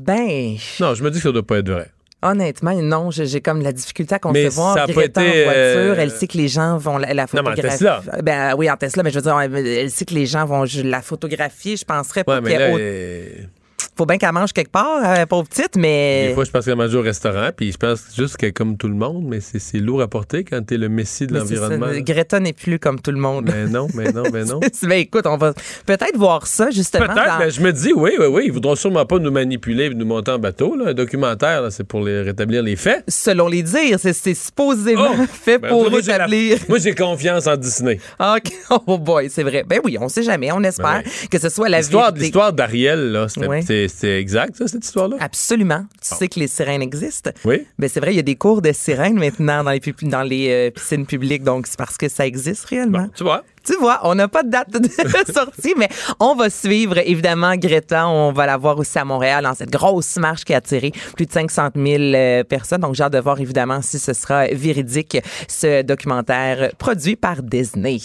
Ben, 0.02 0.56
Non, 0.80 0.96
je 0.96 1.04
me 1.04 1.12
dis 1.12 1.18
que 1.20 1.24
ça 1.24 1.32
doit 1.32 1.46
pas 1.46 1.58
être 1.60 1.70
vrai. 1.70 1.92
Honnêtement, 2.24 2.74
non, 2.82 3.12
j'ai 3.12 3.42
comme 3.42 3.62
la 3.62 3.72
difficulté 3.72 4.16
à 4.16 4.20
Mais 4.32 4.46
concevoir 4.46 4.74
ça 4.76 4.84
a 4.84 4.88
en 5.20 5.24
voiture. 5.24 5.54
euh, 5.56 5.96
Elle 5.98 6.12
sait 6.12 6.28
que 6.28 6.38
les 6.38 6.48
gens 6.48 6.78
vont 6.78 6.98
la, 6.98 7.14
la 7.14 7.24
Non, 7.24 7.28
mais 7.34 7.40
en 7.40 7.44
photographier. 7.52 7.70
Tesla. 7.70 8.02
Ben 8.24 8.56
oui, 8.58 8.70
en 8.72 8.78
Tesla, 8.78 9.04
mais 9.04 9.12
je 9.12 9.16
veux 9.20 9.22
dire, 9.22 9.40
elle 9.40 9.92
sait 9.92 10.06
que 10.06 10.14
les 10.14 10.26
gens 10.26 10.46
vont 10.46 10.66
la 10.84 11.02
photographier. 11.02 11.78
Je 11.78 11.86
penserais 11.86 12.24
pas 12.24 12.40
Ouais, 12.40 12.42
mais 12.42 13.48
Faut 13.96 14.06
bien 14.06 14.18
qu'elle 14.18 14.32
mange 14.32 14.54
quelque 14.54 14.72
part, 14.72 15.02
euh, 15.04 15.26
pauvre 15.28 15.48
petite, 15.48 15.76
mais... 15.76 16.30
des 16.30 16.34
fois, 16.34 16.44
je 16.46 16.52
pense 16.52 16.66
qu'elle 16.66 16.76
mange 16.76 16.96
au 16.96 17.02
restaurant, 17.02 17.50
puis 17.56 17.72
je 17.72 17.78
pense 17.78 18.04
juste 18.18 18.38
qu'elle 18.38 18.50
est 18.50 18.54
comme 18.54 18.76
tout 18.76 18.88
le 18.88 18.96
monde, 18.96 19.24
mais 19.28 19.40
c'est 19.40 19.60
c'est 19.60 19.78
lourd 19.78 20.02
à 20.02 20.08
porter 20.08 20.44
quand 20.44 20.62
t'es 20.66 20.78
le 20.78 20.90
messie 20.90 21.28
de 21.28 21.34
mais 21.34 21.40
l'environnement. 21.40 21.88
Greta 22.00 22.40
n'est 22.40 22.54
plus 22.54 22.80
comme 22.80 23.00
tout 23.00 23.12
le 23.12 23.18
monde. 23.20 23.50
Mais 23.54 23.66
non, 23.68 23.88
mais 23.94 24.12
non, 24.12 24.24
mais 24.34 24.46
non. 24.46 24.60
ben 24.84 24.92
écoute, 24.94 25.28
on 25.28 25.38
va 25.38 25.54
peut-être 25.86 26.18
voir 26.18 26.48
ça, 26.48 26.72
justement. 26.72 27.06
Peut-être, 27.06 27.26
dans- 27.26 27.40
mais 27.40 27.52
je 27.52 27.62
me 27.62 27.72
dis, 27.72 27.94
oui, 27.96 28.12
oui, 28.20 28.26
oui, 28.26 28.44
ils 28.48 28.52
voudront 28.52 28.76
sûrement 28.76 29.06
pas 29.06 29.20
nous 29.20 29.32
manipuler 29.32 29.86
et 29.86 29.90
nous 29.94 30.06
monter 30.06 30.32
en 30.32 30.40
bateau. 30.40 30.76
Là. 30.76 30.90
Un 30.90 30.94
documentaire, 30.94 31.72
c'est 31.72 31.84
pour 31.84 32.02
les 32.04 32.22
rétablir 32.22 32.64
les 32.64 32.76
faits. 32.76 33.04
Selon 33.08 33.48
les 33.48 33.64
dires, 33.64 34.00
c'est 34.00 34.14
c'est 34.14 34.34
supposément 34.34 35.12
Oh! 35.20 35.26
fait 35.32 35.60
Ben, 35.60 35.70
pour 35.70 35.90
moi, 35.90 36.00
j'ai 36.02 36.08
la- 36.08 36.16
établir... 36.16 36.58
Moi, 36.68 36.80
j'ai 36.80 36.96
confiance 36.96 37.48
en 37.48 37.58
Disney. 37.58 38.00
OK. 38.20 38.52
Oh 38.88 38.98
boy, 38.98 39.30
c'est 39.30 39.44
vrai. 39.44 39.64
Ben 39.68 39.80
oui, 39.84 39.98
on 40.00 40.10
sait 40.10 40.24
jamais. 40.24 40.52
On 40.52 40.64
espère 40.64 41.04
Ben 41.04 41.30
que 41.30 41.38
ce 41.40 41.50
soit 41.50 41.70
la 41.70 41.80
L'histoire, 41.80 42.54
d'Ariel, 42.54 43.12
là, 43.12 43.28
c'était. 43.28 43.83
C'est- 43.88 44.04
c'est 44.04 44.20
exact, 44.20 44.56
ça, 44.58 44.68
cette 44.68 44.84
histoire-là? 44.86 45.18
Absolument. 45.20 45.86
Tu 46.02 46.16
sais 46.16 46.28
que 46.28 46.40
les 46.40 46.48
sirènes 46.48 46.82
existent. 46.82 47.32
Oui. 47.46 47.66
Ben 47.80 47.90
c'est 47.90 48.00
vrai, 48.00 48.14
il 48.14 48.16
y 48.18 48.20
a 48.20 48.24
des 48.24 48.36
cours 48.36 48.62
de 48.62 48.72
sirènes 48.72 49.18
maintenant 49.18 49.64
dans 49.64 49.72
les, 49.72 49.82
dans 50.04 50.24
les 50.24 50.50
euh, 50.50 50.72
piscines 50.72 51.06
publiques, 51.06 51.44
donc 51.44 51.68
c'est 51.68 51.78
parce 51.78 51.98
que 51.98 52.10
ça 52.10 52.26
existe 52.28 52.66
réellement. 52.66 53.08
Tu 53.16 53.24
vois? 53.24 53.44
Tu 53.66 53.76
vois, 53.78 54.02
on 54.04 54.16
n'a 54.16 54.28
pas 54.28 54.44
de 54.44 54.50
date 54.50 54.72
de 54.72 54.88
sortie, 55.34 55.74
mais 55.78 55.88
on 56.20 56.36
va 56.36 56.50
suivre 56.50 56.98
évidemment 56.98 57.56
Greta. 57.56 58.08
On 58.08 58.32
va 58.32 58.46
la 58.46 58.58
voir 58.58 58.78
aussi 58.78 59.00
à 59.00 59.06
Montréal 59.06 59.44
dans 59.44 59.54
cette 59.54 59.72
grosse 59.72 60.18
marche 60.18 60.44
qui 60.44 60.54
a 60.54 60.58
attiré 60.58 60.92
plus 61.16 61.26
de 61.26 61.32
500 61.32 61.70
000 61.76 61.98
euh, 61.98 62.44
personnes. 62.44 62.82
Donc 62.82 62.96
j'ai 62.96 63.04
hâte 63.04 63.14
de 63.14 63.20
voir 63.20 63.40
évidemment 63.40 63.82
si 63.82 64.00
ce 64.00 64.14
sera 64.14 64.48
véridique 64.48 65.18
ce 65.48 65.82
documentaire 65.82 66.72
produit 66.78 67.16
par 67.16 67.42
Disney. 67.42 67.98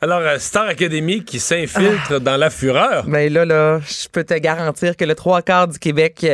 Alors, 0.00 0.20
euh, 0.20 0.38
Star 0.38 0.66
Academy 0.66 1.22
qui 1.24 1.38
s'infiltre 1.38 2.20
dans 2.20 2.36
la 2.36 2.50
fureur. 2.50 3.04
Mais 3.06 3.28
là, 3.28 3.44
là, 3.44 3.80
je 3.80 4.08
peux 4.08 4.24
te 4.24 4.34
garantir 4.34 4.96
que 4.96 5.04
le 5.04 5.14
trois 5.14 5.42
quarts 5.42 5.68
du 5.68 5.78
Québec 5.78 6.26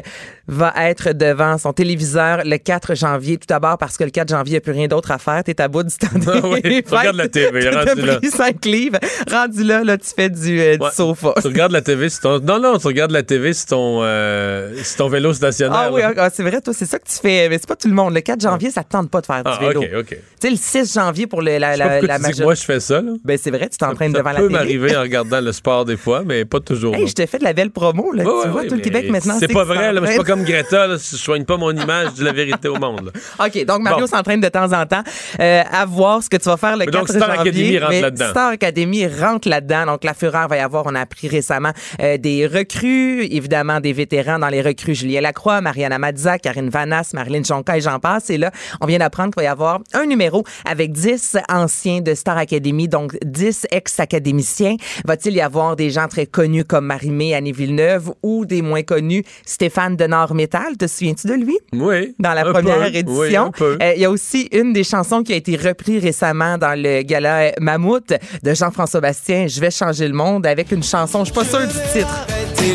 va 0.51 0.75
être 0.77 1.13
devant 1.13 1.57
son 1.59 1.73
téléviseur 1.73 2.43
le 2.45 2.57
4 2.59 2.95
janvier. 2.95 3.39
Tout 3.39 3.47
d'abord 3.49 3.79
parce 3.79 3.97
que 3.97 4.05
le 4.05 4.11
4 4.11 4.29
janvier, 4.29 4.51
il 4.51 4.55
n'y 4.55 4.59
a 4.59 4.61
plus 4.61 4.73
rien 4.73 4.89
d'autre 4.89 5.11
à 5.13 5.19
faire. 5.19 5.43
T'es 5.45 5.61
à 5.61 5.69
bout 5.69 5.83
du 5.85 5.95
temps 5.97 6.09
Ah 6.27 6.41
oui, 6.45 6.61
tu 6.83 6.95
regardes 6.95 7.17
la 7.17 7.29
TV, 7.29 7.71
rendu 7.71 8.03
là. 8.03 8.17
pris 8.17 8.31
5 8.31 8.65
livres. 8.65 8.99
Rendu 9.31 9.63
là, 9.65 9.85
là, 9.85 9.97
tu 9.97 10.11
fais 10.15 10.29
du, 10.29 10.61
euh, 10.61 10.77
du 10.77 10.87
sofa. 10.95 11.35
Tu 11.41 11.47
regardes 11.47 11.73
la 11.73 11.83
TV 11.83 12.09
sur 12.11 12.21
ton. 12.21 12.41
Non, 12.41 12.59
non, 12.61 12.79
tu 12.79 12.87
regardes 12.89 13.13
la 13.13 13.23
TV 13.23 13.53
ton, 13.69 14.01
euh, 14.03 14.75
ton 14.99 15.09
vélo 15.09 15.33
stationnaire. 15.33 15.79
Ah 15.87 15.93
oui, 15.93 16.01
là. 16.01 16.13
ah, 16.17 16.31
c'est 16.33 16.43
vrai, 16.43 16.61
toi, 16.61 16.75
c'est 16.77 16.87
ça 16.87 16.99
que 16.99 17.07
tu 17.09 17.17
fais. 17.17 17.49
Mais 17.49 17.59
c'est 17.59 17.69
pas 17.69 17.77
tout 17.77 17.89
le 17.89 17.95
monde. 17.95 18.13
Le 18.15 18.21
4 18.21 18.41
janvier, 18.41 18.71
ça 18.71 18.83
te 18.83 18.91
tente 18.91 19.11
pas 19.11 19.21
de 19.21 19.27
faire 19.27 19.43
Ah, 19.45 19.59
du 19.61 19.67
vélo. 19.67 19.81
OK, 19.83 19.89
OK. 20.01 20.09
Tu 20.09 20.17
sais, 20.41 20.51
le 20.51 20.57
6 20.57 20.95
janvier 20.95 21.27
pour 21.27 21.43
le- 21.43 21.59
la, 21.59 21.77
la, 21.77 22.01
majorité. 22.19 22.43
moi, 22.43 22.55
je 22.55 22.63
fais 22.65 22.81
ça. 22.81 23.01
Là. 23.01 23.13
Ben, 23.25 23.39
c'est 23.41 23.51
vrai, 23.51 23.69
tu 23.69 23.79
t'entraînes 23.79 24.13
Ça 24.13 24.19
devant 24.19 24.31
la 24.33 24.37
peut 24.41 24.47
télé. 24.49 24.59
m'arriver 24.59 24.97
en 24.97 25.03
regardant 25.03 25.41
le 25.41 25.53
sport 25.53 25.85
des 25.85 25.97
fois, 25.97 26.23
mais 26.27 26.45
pas 26.45 26.61
toujours. 26.61 26.95
Hey, 26.95 27.07
je 27.07 27.15
te 27.15 27.25
fais 27.27 27.39
de 27.39 27.45
la 27.45 27.53
belle 27.53 27.71
promo, 27.71 28.13
là. 28.13 28.25
Tu 28.25 28.49
vois, 28.49 28.65
tout 28.65 28.75
le 28.75 28.81
Québec 28.81 29.09
maintenant. 29.11 29.37
C'est 29.39 29.49
pas 29.53 29.65
vrai, 29.65 29.91
suis 29.91 30.01
pas 30.01 30.07
t'entraînes. 30.25 30.40
Comme 30.45 30.53
Greta, 30.53 30.87
là, 30.87 30.95
je 30.97 31.17
soigne 31.17 31.45
pas 31.45 31.57
mon 31.57 31.71
image, 31.73 32.09
je 32.11 32.15
dis 32.17 32.25
la 32.25 32.33
vérité 32.33 32.69
au 32.69 32.77
monde. 32.79 33.13
là. 33.15 33.47
OK, 33.47 33.65
donc 33.65 33.81
Mario 33.81 34.01
Bon. 34.01 34.07
s'entraîne 34.07 34.41
de 34.41 34.49
temps 34.49 34.73
en 34.73 34.87
temps 34.87 35.03
euh, 35.41 35.63
à 35.71 35.85
voir 35.87 36.23
ce 36.23 36.29
que 36.31 36.37
tu 36.37 36.45
vas 36.49 36.57
faire 36.57 36.73
le 36.77 36.87
Mais 36.87 36.87
4 36.87 36.95
donc, 36.99 37.09
Star 37.09 37.35
janvier. 37.37 37.41
Academy 37.41 37.79
rentre 37.79 37.91
mais 37.91 38.01
là-dedans. 38.01 38.31
Star 38.31 38.51
Academy 38.53 39.07
rentre 39.07 39.49
là-dedans. 39.49 39.87
Donc, 39.87 40.05
la 40.05 40.15
fureur 40.15 40.49
va 40.49 40.57
y 40.57 40.61
avoir, 40.61 40.85
on 40.87 40.95
a 40.95 41.01
appris 41.01 41.29
récemment, 41.29 41.73
euh, 42.01 42.17
des 42.19 42.47
recrues, 42.47 43.25
évidemment 43.25 43.81
des 43.81 43.93
vétérans 43.93 44.39
dans 44.39 44.49
les 44.49 44.63
recrues. 44.63 44.95
Julien 44.95 45.21
Lacroix, 45.21 45.61
Mariana 45.61 45.99
Mazza, 45.99 46.39
Karine 46.39 46.69
Vanas, 46.71 47.11
Marilyn 47.15 47.43
Jonca 47.45 47.77
et 47.77 47.81
j'en 47.81 47.99
passe. 47.99 48.31
Et 48.31 48.39
là, 48.39 48.51
on 48.81 48.87
vient 48.87 48.99
d'apprendre 48.99 49.31
qu'il 49.35 49.41
va 49.43 49.45
y 49.45 49.47
avoir 49.49 49.81
un 49.95 50.07
numéro 50.07 50.45
avec 50.65 50.93
10 50.93 51.39
anciens 51.49 52.01
de 52.01 52.15
Star 52.15 52.37
Academy, 52.39 52.89
donc 52.89 53.17
10 53.25 53.67
ex-académiciens. 53.71 54.77
Va-t-il 55.05 55.35
y 55.35 55.41
avoir 55.41 55.77
des 55.77 55.91
gens 55.91 56.09
très 56.09 56.27
connus 56.27 56.65
comme 56.65 56.87
Marie-Mé, 56.87 57.35
Annie 57.35 57.53
Villeneuve 57.53 58.11
ou 58.23 58.47
des 58.47 58.63
moins 58.63 58.83
connus, 58.83 59.25
Stéphane 59.45 59.97
Denard 59.97 60.30
Métal? 60.35 60.77
Te 60.79 60.87
souviens-tu 60.87 61.27
de 61.27 61.35
lui? 61.35 61.59
Oui. 61.73 62.15
dans 62.19 62.33
la 62.33 62.47
un 62.47 62.53
première 62.53 62.79
peu, 62.79 62.87
édition. 62.97 63.21
Oui, 63.21 63.37
un 63.37 63.51
peu. 63.51 63.79
Euh, 63.83 63.93
Il 63.97 64.03
y 64.03 64.05
a 64.05 64.11
aussi 64.11 64.49
une 64.53 64.73
des 64.73 64.85
chansons 64.85 65.23
qui 65.23 65.33
a 65.33 65.37
été 65.37 65.57
reprise 65.57 66.03
récemment 66.03 66.59
dans 66.59 66.79
le 66.81 67.03
gala 67.03 67.53
Mammouth 67.61 68.13
de 68.43 68.55
Jean-François 68.55 69.01
Bastien, 69.01 69.47
Je 69.49 69.61
vais 69.61 69.71
changer 69.71 70.07
le 70.09 70.15
monde, 70.15 70.47
avec 70.47 70.71
une 70.73 70.83
chanson, 70.83 71.21
je 71.21 71.33
suis 71.33 71.35
pas 71.35 71.45
sûre 71.45 71.61
du 71.61 71.75
titre. 71.93 72.27
C'est 72.57 72.75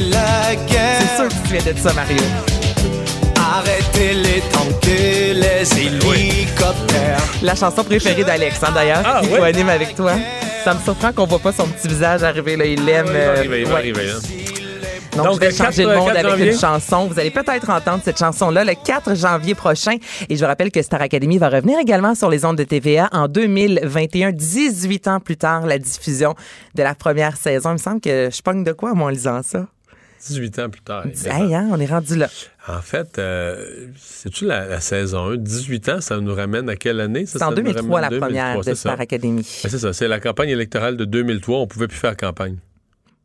sûr 1.15 1.27
que 1.27 1.33
tu 1.33 1.39
te 1.41 1.47
souviens 1.57 1.73
de 1.73 1.77
ça, 1.79 1.93
Mario. 1.93 2.17
Arrêtez 3.37 4.13
les 4.13 4.41
tanks 4.51 4.87
et 4.87 5.33
les 5.33 5.79
hélicoptères. 5.79 7.21
La 7.41 7.55
chanson 7.55 7.83
préférée 7.83 8.23
d'Alex, 8.23 8.57
hein, 8.63 8.71
d'ailleurs, 8.73 9.01
Ah, 9.05 9.21
qui 9.23 9.29
ouais? 9.29 9.37
co-anime 9.39 9.69
avec 9.69 9.95
toi. 9.95 10.13
Ça 10.63 10.73
me 10.73 10.79
surprend 10.79 11.11
qu'on 11.13 11.25
voit 11.25 11.39
pas 11.39 11.51
son 11.51 11.67
petit 11.67 11.87
visage 11.87 12.23
arriver 12.23 12.55
là. 12.57 12.65
Il 12.65 12.83
l'aime. 12.85 13.05
Il 13.07 13.13
va 13.13 13.19
euh, 13.19 13.37
arriver, 13.37 13.59
il 13.61 13.65
va 13.67 13.73
ouais. 13.73 13.79
arriver. 13.79 14.09
hein. 14.09 14.44
Donc, 15.15 15.25
Donc, 15.25 15.35
je 15.35 15.39
vais 15.39 15.49
le 15.49 15.55
4, 15.57 15.65
changer 15.65 15.83
le 15.85 15.95
monde 15.95 16.07
4 16.07 16.17
avec 16.17 16.29
janvier. 16.31 16.51
une 16.51 16.59
chanson. 16.59 17.07
Vous 17.07 17.19
allez 17.19 17.31
peut-être 17.31 17.69
entendre 17.69 18.01
cette 18.03 18.17
chanson-là 18.19 18.65
le 18.65 18.73
4 18.85 19.15
janvier 19.15 19.55
prochain. 19.55 19.95
Et 20.29 20.35
je 20.35 20.41
vous 20.41 20.47
rappelle 20.47 20.71
que 20.71 20.81
Star 20.81 21.01
Academy 21.01 21.37
va 21.37 21.49
revenir 21.49 21.79
également 21.79 22.15
sur 22.15 22.29
les 22.29 22.43
ondes 22.43 22.57
de 22.57 22.63
TVA 22.63 23.09
en 23.11 23.27
2021, 23.27 24.31
18 24.31 25.07
ans 25.07 25.19
plus 25.19 25.37
tard, 25.37 25.65
la 25.65 25.79
diffusion 25.79 26.35
de 26.75 26.83
la 26.83 26.95
première 26.95 27.37
saison. 27.37 27.69
Il 27.69 27.73
me 27.73 27.77
semble 27.77 28.01
que 28.01 28.29
je 28.31 28.41
pogne 28.41 28.63
de 28.63 28.73
quoi, 28.73 28.93
moi, 28.93 29.07
en 29.07 29.09
lisant 29.09 29.41
ça? 29.43 29.67
18 30.27 30.59
ans 30.59 30.69
plus 30.69 30.81
tard. 30.81 31.05
Hey, 31.25 31.53
hein, 31.53 31.69
on 31.71 31.79
est 31.79 31.85
rendu 31.85 32.15
là. 32.15 32.27
En 32.67 32.81
fait, 32.81 33.19
euh, 33.19 33.87
c'est-tu 33.97 34.45
la, 34.45 34.65
la 34.65 34.79
saison 34.81 35.29
1? 35.33 35.37
18 35.37 35.89
ans, 35.89 36.01
ça 36.01 36.17
nous 36.19 36.33
ramène 36.33 36.67
à 36.67 36.75
quelle 36.75 36.99
année? 36.99 37.25
C'est 37.27 37.37
en 37.37 37.49
Ça 37.49 37.49
nous 37.51 37.55
2003, 37.57 38.01
la 38.01 38.07
première 38.09 38.53
2003, 38.53 38.63
de 38.63 38.75
Star. 38.75 38.99
Academy. 38.99 39.47
Ben, 39.63 39.69
c'est 39.69 39.77
ça, 39.77 39.93
c'est 39.93 40.07
la 40.07 40.19
campagne 40.19 40.49
électorale 40.49 40.97
de 40.97 41.05
2003. 41.05 41.59
On 41.59 41.67
pouvait 41.67 41.87
plus 41.87 41.97
faire 41.99 42.17
campagne. 42.17 42.57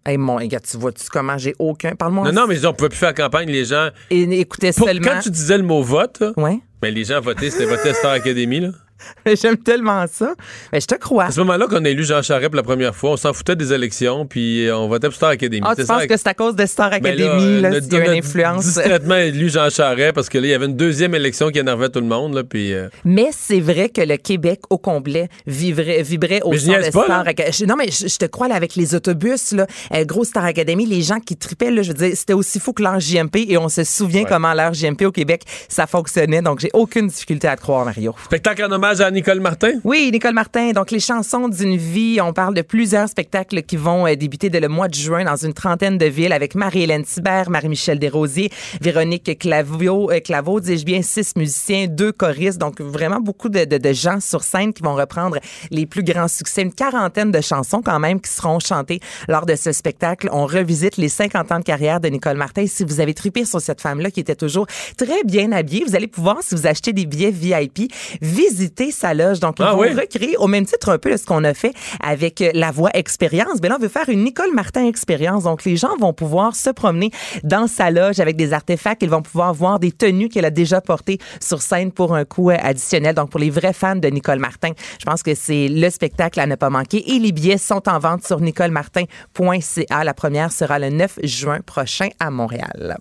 Hey, 0.06 0.16
mon 0.16 0.36
gars, 0.46 0.60
tu 0.60 0.76
vois-tu 0.78 1.04
comment 1.10 1.36
j'ai 1.36 1.54
aucun... 1.58 1.94
Parle-moi. 1.94 2.24
Non, 2.32 2.42
non, 2.42 2.46
mais 2.46 2.64
on 2.64 2.72
pouvait 2.72 2.88
plus 2.88 2.98
faire 2.98 3.14
campagne. 3.14 3.48
Les 3.50 3.66
gens. 3.66 3.90
Et 4.10 4.22
écoutez 4.40 4.72
seulement... 4.72 5.06
Quand 5.06 5.20
tu 5.20 5.30
disais 5.30 5.58
le 5.58 5.64
mot 5.64 5.82
vote, 5.82 6.20
là, 6.20 6.32
Ouais. 6.36 6.58
ben, 6.80 6.94
les 6.94 7.04
gens 7.04 7.20
votaient, 7.20 7.50
c'était 7.50 7.66
voter 7.66 7.92
Star 7.92 8.12
Academy. 8.12 8.60
Là. 8.60 8.70
J'aime 9.40 9.56
tellement 9.56 10.04
ça. 10.10 10.34
Mais 10.72 10.80
je 10.80 10.86
te 10.86 10.94
crois. 10.94 11.24
À 11.24 11.30
ce 11.30 11.40
moment-là 11.40 11.66
qu'on 11.66 11.84
a 11.84 11.88
élu 11.88 12.04
Jean 12.04 12.22
Charest 12.22 12.48
pour 12.48 12.56
la 12.56 12.62
première 12.62 12.94
fois, 12.94 13.10
on 13.12 13.16
s'en 13.16 13.32
foutait 13.32 13.56
des 13.56 13.72
élections, 13.72 14.26
puis 14.26 14.66
euh, 14.66 14.76
on 14.76 14.88
votait 14.88 15.08
pour 15.08 15.16
Star 15.16 15.30
Academy. 15.30 15.62
Ah, 15.64 15.74
tu 15.76 15.84
penses 15.84 16.06
que 16.06 16.16
c'est 16.16 16.28
à 16.28 16.34
cause 16.34 16.54
de 16.56 16.66
Star 16.66 16.90
Ben 16.90 16.96
Academy, 17.04 17.60
là, 17.60 17.70
on 17.70 17.72
a- 17.76 17.80
s'il 17.80 17.92
y 17.92 17.96
a 17.96 18.04
une 18.12 18.18
influence? 18.18 18.64
discrètement 18.66 19.16
élu 19.16 19.48
Jean 19.48 19.68
Charest 19.70 20.12
parce 20.12 20.28
que 20.28 20.38
là, 20.38 20.46
il 20.46 20.50
y 20.50 20.54
avait 20.54 20.66
une 20.66 20.76
deuxième 20.76 21.14
élection 21.14 21.50
qui 21.50 21.58
énervait 21.58 21.88
tout 21.88 22.00
le 22.00 22.06
monde. 22.06 22.34
Là, 22.34 22.44
puis, 22.44 22.72
euh, 22.72 22.88
Mais 23.04 23.28
c'est 23.32 23.60
vrai 23.60 23.88
que 23.88 24.00
le 24.00 24.16
Québec 24.16 24.60
au 24.70 24.78
complet 24.78 25.28
vivrait, 25.46 26.02
vibrait 26.02 26.40
au 26.42 26.52
de 26.54 26.90
pas, 26.90 27.04
Star 27.04 27.24
là. 27.24 27.30
Academy. 27.30 27.66
Non, 27.68 27.76
mais 27.76 27.90
je, 27.90 28.08
je 28.08 28.16
te 28.16 28.26
crois, 28.26 28.48
là, 28.48 28.54
avec 28.54 28.74
les 28.76 28.94
autobus, 28.94 29.52
là, 29.52 29.66
euh, 29.94 30.04
gros 30.04 30.24
Star 30.24 30.44
Academy, 30.44 30.86
les 30.86 31.02
gens 31.02 31.20
qui 31.20 31.36
tripaient, 31.36 31.70
là, 31.70 31.82
je 31.82 31.88
veux 31.88 31.94
dire, 31.94 32.10
c'était 32.14 32.32
aussi 32.32 32.60
fou 32.60 32.72
que 32.72 32.82
l'heure 32.82 33.00
JMP 33.00 33.36
et 33.48 33.56
on 33.58 33.68
se 33.68 33.84
souvient 33.84 34.22
Ouais. 34.22 34.26
comment 34.28 34.52
l'heure 34.54 34.74
JMP 34.74 35.02
au 35.06 35.12
Québec, 35.12 35.42
ça 35.68 35.86
fonctionnait. 35.86 36.42
Donc, 36.42 36.60
j'ai 36.60 36.70
aucune 36.74 37.06
difficulté 37.06 37.48
à 37.48 37.56
te 37.56 37.62
croire, 37.62 37.84
Mario. 37.84 38.14
spectacle 38.24 38.64
en 38.64 38.70
hommage 38.72 38.89
Nicole 38.94 39.38
Martin? 39.40 39.74
Oui, 39.84 40.10
Nicole 40.12 40.34
Martin. 40.34 40.72
Donc, 40.72 40.90
les 40.90 40.98
chansons 40.98 41.48
d'une 41.48 41.76
vie. 41.76 42.18
On 42.20 42.32
parle 42.32 42.54
de 42.54 42.62
plusieurs 42.62 43.08
spectacles 43.08 43.62
qui 43.62 43.76
vont 43.76 44.04
euh, 44.06 44.16
débuter 44.16 44.50
dès 44.50 44.58
le 44.58 44.66
mois 44.68 44.88
de 44.88 44.94
juin 44.94 45.24
dans 45.24 45.36
une 45.36 45.52
trentaine 45.52 45.96
de 45.96 46.06
villes 46.06 46.32
avec 46.32 46.56
Marie-Hélène 46.56 47.04
Thibert, 47.04 47.50
Marie-Michel 47.50 48.00
Desrosiers, 48.00 48.50
Véronique 48.80 49.38
Clavio, 49.38 50.10
euh, 50.10 50.18
Claveau, 50.18 50.58
dis-je 50.58 50.84
bien, 50.84 51.02
six 51.02 51.36
musiciens, 51.36 51.86
deux 51.88 52.10
choristes. 52.10 52.58
Donc, 52.58 52.80
vraiment 52.80 53.20
beaucoup 53.20 53.48
de, 53.48 53.64
de- 53.64 53.92
gens 53.92 54.18
sur 54.20 54.42
scène 54.42 54.72
qui 54.72 54.82
vont 54.82 54.94
reprendre 54.96 55.38
les 55.70 55.86
plus 55.86 56.02
grands 56.02 56.28
succès. 56.28 56.62
Une 56.62 56.72
quarantaine 56.72 57.30
de 57.30 57.40
chansons 57.40 57.82
quand 57.82 57.98
même 58.00 58.20
qui 58.20 58.30
seront 58.30 58.58
chantées 58.60 58.98
lors 59.28 59.46
de 59.46 59.54
ce 59.54 59.70
spectacle. 59.72 60.28
On 60.32 60.46
revisite 60.46 60.96
les 60.96 61.08
50 61.08 61.52
ans 61.52 61.58
de 61.58 61.64
carrière 61.64 62.00
de 62.00 62.08
Nicole 62.08 62.36
Martin. 62.36 62.66
Si 62.66 62.82
vous 62.84 62.98
avez 63.00 63.14
trippé 63.14 63.44
sur 63.44 63.60
cette 63.60 63.80
femme-là 63.80 64.10
qui 64.10 64.18
était 64.20 64.34
toujours 64.36 64.66
très 64.96 65.22
bien 65.24 65.52
habillée, 65.52 65.84
vous 65.86 65.94
allez 65.94 66.06
pouvoir, 66.08 66.38
si 66.42 66.54
vous 66.56 66.66
achetez 66.66 66.92
des 66.92 67.06
billets 67.06 67.30
VIP, 67.30 67.92
visiter 68.20 68.79
sa 68.90 69.12
loge. 69.12 69.38
Donc, 69.40 69.56
ils 69.58 69.64
Ah 69.68 69.72
vont 69.74 69.80
oui? 69.82 69.92
recréer 69.92 70.36
au 70.38 70.46
même 70.46 70.64
titre 70.64 70.88
un 70.88 70.98
peu 70.98 71.10
de 71.12 71.16
ce 71.18 71.26
qu'on 71.26 71.44
a 71.44 71.52
fait 71.52 71.74
avec 72.02 72.40
euh, 72.40 72.50
la 72.54 72.70
voix 72.70 72.90
expérience. 72.94 73.60
Ben 73.60 73.68
là, 73.68 73.76
on 73.78 73.82
veut 73.82 73.88
faire 73.88 74.08
une 74.08 74.24
Nicole 74.24 74.52
Martin 74.54 74.86
expérience. 74.86 75.42
Donc, 75.44 75.64
les 75.64 75.76
gens 75.76 75.94
vont 75.98 76.14
pouvoir 76.14 76.56
se 76.56 76.70
promener 76.70 77.10
dans 77.44 77.66
sa 77.66 77.90
loge 77.90 78.18
avec 78.20 78.36
des 78.36 78.52
artefacts. 78.54 79.02
Ils 79.02 79.10
vont 79.10 79.20
pouvoir 79.22 79.52
voir 79.52 79.78
des 79.78 79.92
tenues 79.92 80.28
qu'elle 80.30 80.46
a 80.46 80.50
déjà 80.50 80.80
portées 80.80 81.18
sur 81.40 81.60
scène 81.60 81.92
pour 81.92 82.14
un 82.14 82.24
coût 82.24 82.50
euh, 82.50 82.56
additionnel. 82.62 83.14
Donc, 83.14 83.30
pour 83.30 83.40
les 83.40 83.50
vrais 83.50 83.74
fans 83.74 83.96
de 83.96 84.08
Nicole 84.08 84.38
Martin, 84.38 84.70
je 84.98 85.04
pense 85.04 85.22
que 85.22 85.34
c'est 85.34 85.68
le 85.68 85.90
spectacle 85.90 86.40
à 86.40 86.46
ne 86.46 86.54
pas 86.54 86.70
manquer. 86.70 87.12
Et 87.14 87.18
les 87.18 87.32
billets 87.32 87.58
sont 87.58 87.86
en 87.88 87.98
vente 87.98 88.24
sur 88.26 88.40
nicolemartin.ca. 88.40 90.04
La 90.04 90.14
première 90.14 90.52
sera 90.52 90.78
le 90.78 90.88
9 90.90 91.18
juin 91.24 91.58
prochain 91.66 92.08
à 92.18 92.30
Montréal. 92.30 92.96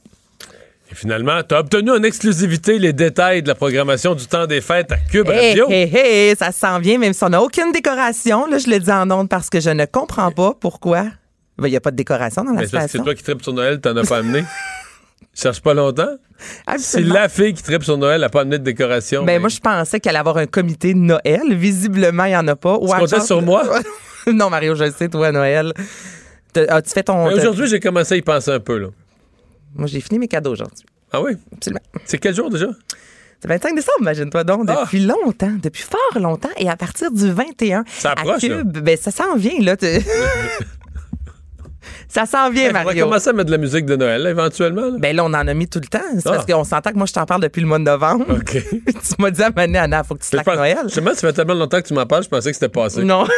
Et 0.92 0.96
finalement, 0.96 1.42
tu 1.48 1.54
as 1.54 1.60
obtenu 1.60 1.92
en 1.92 2.02
exclusivité 2.04 2.80
les 2.80 2.94
détails 2.94 3.44
de 3.44 3.48
la 3.48 3.56
programmation 3.56 4.16
du 4.16 4.26
temps 4.26 4.48
des 4.48 4.60
fêtes 4.62 4.92
à 4.92 4.98
Cube 4.98 5.30
Hey, 5.30 5.50
Radio. 5.50 5.68
hey, 5.70 5.90
hey, 5.96 6.36
ça 6.36 6.52
s'en 6.52 6.80
vient, 6.80 6.98
même 6.98 7.14
si 7.14 7.24
on 7.24 7.30
n'a 7.30 7.42
aucune 7.42 7.72
décoration. 7.72 8.48
Là, 8.48 8.58
je 8.58 8.68
le 8.70 8.80
dis 8.80 8.92
en 8.92 9.10
ondes 9.12 9.30
parce 9.30 9.50
que 9.50 9.60
je 9.60 9.70
ne 9.70 9.86
comprends 9.86 10.32
pas 10.32 10.54
pourquoi. 10.60 11.04
Ben, 11.60 11.68
Il 11.68 11.72
n'y 11.72 11.78
a 11.78 11.82
pas 11.82 11.92
de 11.92 11.96
décoration 11.96 12.44
dans 12.44 12.54
la 12.54 12.62
Mais 12.62 12.68
c'est 12.68 12.80
station. 12.80 13.04
toi 13.04 13.14
qui 13.14 13.22
tripes 13.24 13.44
sur 13.44 13.54
Noël, 13.54 13.80
t'en 13.80 13.96
as 13.98 14.04
pas 14.08 14.18
amené. 14.18 14.44
Cherche 15.36 15.62
pas 15.62 15.74
longtemps? 15.76 16.18
C'est 16.78 17.02
la 17.02 17.30
fille 17.30 17.54
qui 17.54 17.62
tripe 17.62 17.84
sur 17.84 17.98
Noël, 17.98 18.20
n'a 18.22 18.30
pas 18.30 18.42
amené 18.42 18.58
de 18.58 18.64
décoration. 18.64 19.22
Ben, 19.22 19.34
mais- 19.34 19.40
moi, 19.40 19.50
je 19.50 19.60
pensais 19.60 20.00
qu'elle 20.00 20.12
allait 20.12 20.20
avoir 20.20 20.38
un 20.38 20.48
comité 20.48 20.94
de 20.94 21.00
Noël. 21.00 21.42
Visiblement, 21.54 22.26
il 22.26 22.30
n'y 22.30 22.36
en 22.36 22.48
a 22.48 22.56
pas. 22.56 22.78
Ou 22.82 22.88
Tu 22.92 22.96
comptais 23.00 23.22
sur 23.22 23.42
moi? 23.42 23.64
non, 24.28 24.50
Mario, 24.50 24.74
je 24.76 24.86
le 24.86 24.92
sais, 24.92 25.08
toi, 25.08 25.32
Noël. 25.32 25.72
As-tu 26.56 26.90
fait 26.90 27.04
ton. 27.04 27.28
Aujourd'hui, 27.28 27.68
j'ai 27.68 27.80
commencé 27.80 28.16
à 28.16 28.18
y 28.18 28.22
penser 28.22 28.52
un 28.52 28.60
peu. 28.60 28.80
Là. 28.80 28.88
Moi, 29.76 29.88
j'ai 29.88 30.02
fini 30.02 30.20
mes 30.20 30.28
cadeaux 30.28 30.52
aujourd'hui. 30.52 30.86
Ah 31.12 31.22
oui? 31.22 31.34
Absolument. 31.54 31.82
C'est 32.06 32.18
quel 32.18 32.36
jour 32.36 32.50
déjà? 32.50 32.68
C'est 33.42 33.48
le 33.48 33.54
25 33.56 33.76
décembre, 33.76 33.98
imagine-toi 34.02 34.44
donc, 34.44 34.66
Ah! 34.68 34.82
depuis 34.84 35.00
longtemps, 35.06 35.54
depuis 35.64 35.84
fort 35.84 36.20
longtemps. 36.22 36.50
Et 36.58 36.70
à 36.70 36.76
partir 36.76 37.10
du 37.12 37.32
21, 37.32 37.86
Ça 37.88 38.12
approche, 38.12 38.44
à 38.44 38.48
Cube, 38.48 38.80
ben, 38.80 38.98
ça 38.98 39.12
s'en 39.12 39.36
vient, 39.38 39.60
là. 39.62 39.76
Ça 42.12 42.26
s'en 42.26 42.50
vient, 42.50 42.70
On 42.72 42.74
va 42.74 42.84
Mario. 42.86 43.06
commencer 43.06 43.30
à 43.30 43.34
mettre 43.34 43.46
de 43.48 43.52
la 43.52 43.58
musique 43.60 43.86
de 43.86 43.96
Noël, 43.96 44.24
là, 44.24 44.32
éventuellement. 44.32 44.82
là. 44.90 44.98
Ben 45.00 45.16
là, 45.16 45.24
on 45.24 45.28
en 45.28 45.48
a 45.48 45.54
mis 45.54 45.68
tout 45.68 45.80
le 45.80 45.88
temps. 45.88 46.00
C'est 46.16 46.28
Ah. 46.28 46.32
parce 46.34 46.46
qu'on 46.46 46.64
s'entend 46.64 46.90
que 46.92 46.98
moi, 46.98 47.06
je 47.06 47.14
t'en 47.14 47.26
parle 47.26 47.42
depuis 47.42 47.62
le 47.62 47.68
mois 47.68 47.78
de 47.78 47.84
novembre. 47.84 48.26
OK. 48.30 48.52
tu 48.86 49.14
m'as 49.20 49.30
dit 49.32 49.44
à 49.44 49.52
Mané, 49.52 49.78
Anna, 49.78 50.04
faut 50.04 50.16
que 50.16 50.20
tu 50.22 50.26
Je 50.26 50.30
slack 50.32 50.46
pense- 50.46 50.56
Noël. 50.56 50.78
Justement, 50.86 51.14
ça 51.14 51.28
fait 51.28 51.34
tellement 51.34 51.54
longtemps 51.54 51.82
que 51.82 51.88
tu 51.88 51.94
m'en 51.94 52.06
parles, 52.08 52.24
je 52.24 52.30
pensais 52.30 52.50
que 52.50 52.56
c'était 52.56 52.70
passé. 52.70 53.04
Non. 53.04 53.26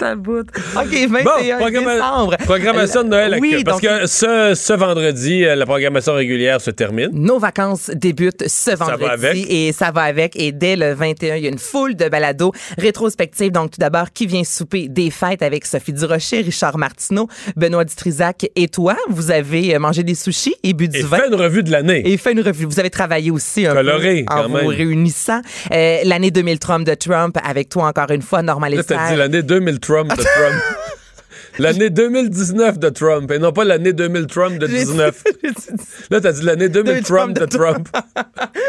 Ta 0.00 0.14
bout. 0.16 0.46
OK, 0.76 1.08
21 1.10 1.22
Bon, 1.22 1.30
programma- 1.58 1.94
décembre. 1.94 2.36
programmation 2.38 3.04
de 3.04 3.08
Noël 3.10 3.34
à 3.34 3.38
Oui. 3.38 3.62
Parce 3.64 3.82
donc- 3.82 3.90
que 4.00 4.06
ce, 4.06 4.54
ce 4.54 4.72
vendredi, 4.72 5.44
euh, 5.44 5.54
la 5.54 5.66
programmation 5.66 6.14
régulière 6.14 6.58
se 6.60 6.70
termine. 6.70 7.10
Nos 7.12 7.38
vacances 7.38 7.90
débutent 7.94 8.48
ce 8.48 8.70
va 8.70 8.86
vendredi 8.86 9.04
avec. 9.10 9.46
et 9.50 9.72
ça 9.72 9.90
va 9.90 10.02
avec. 10.04 10.36
Et 10.36 10.52
dès 10.52 10.74
le 10.76 10.94
21, 10.94 11.36
il 11.36 11.42
y 11.44 11.46
a 11.46 11.50
une 11.50 11.58
foule 11.58 11.96
de 11.96 12.08
balados 12.08 12.52
rétrospectives. 12.78 13.52
Donc, 13.52 13.72
tout 13.72 13.78
d'abord, 13.78 14.10
qui 14.12 14.26
vient 14.26 14.42
souper 14.42 14.88
des 14.88 15.10
fêtes 15.10 15.42
avec 15.42 15.66
Sophie 15.66 15.92
Durocher, 15.92 16.40
Richard 16.40 16.78
Martineau, 16.78 17.28
Benoît 17.56 17.84
Dutrisac 17.84 18.46
et 18.56 18.68
toi? 18.68 18.96
Vous 19.10 19.30
avez 19.30 19.74
euh, 19.74 19.78
mangé 19.78 20.02
des 20.02 20.14
sushis 20.14 20.54
et 20.62 20.72
bu 20.72 20.88
du 20.88 20.98
Et 20.98 21.02
vin. 21.02 21.18
fait 21.18 21.28
une 21.28 21.34
revue 21.34 21.62
de 21.62 21.70
l'année. 21.70 22.02
Et 22.10 22.16
fait 22.16 22.32
une 22.32 22.40
revue. 22.40 22.64
Vous 22.64 22.80
avez 22.80 22.90
travaillé 22.90 23.30
aussi 23.30 23.66
un 23.66 23.74
Coloré, 23.74 24.24
peu 24.26 24.34
en 24.34 24.42
quand 24.44 24.48
vous 24.48 24.56
même. 24.56 24.66
réunissant. 24.68 25.42
Euh, 25.72 25.98
L'année 26.04 26.30
2000 26.30 26.58
Trump 26.58 26.86
de 26.86 26.94
Trump 26.94 27.36
avec 27.44 27.68
toi 27.68 27.84
encore 27.88 28.10
une 28.10 28.22
fois, 28.22 28.40
Normal 28.42 28.74
Là, 28.74 28.82
dit 28.82 29.16
l'année 29.16 29.42
2000 29.42 29.78
Trump 29.90 30.08
de 30.16 30.22
Trump. 30.22 30.62
L'année 31.58 31.90
2019 31.90 32.78
de 32.78 32.90
Trump 32.90 33.28
et 33.32 33.40
non 33.40 33.50
pas 33.50 33.64
l'année 33.64 33.92
2000 33.92 34.26
Trump 34.28 34.56
de 34.56 34.68
19. 34.68 35.24
Là, 36.10 36.20
t'as 36.20 36.30
dit 36.30 36.42
l'année 36.42 36.68
2000 36.68 37.02
Trump 37.02 37.36
de 37.36 37.44
Trump. 37.44 37.88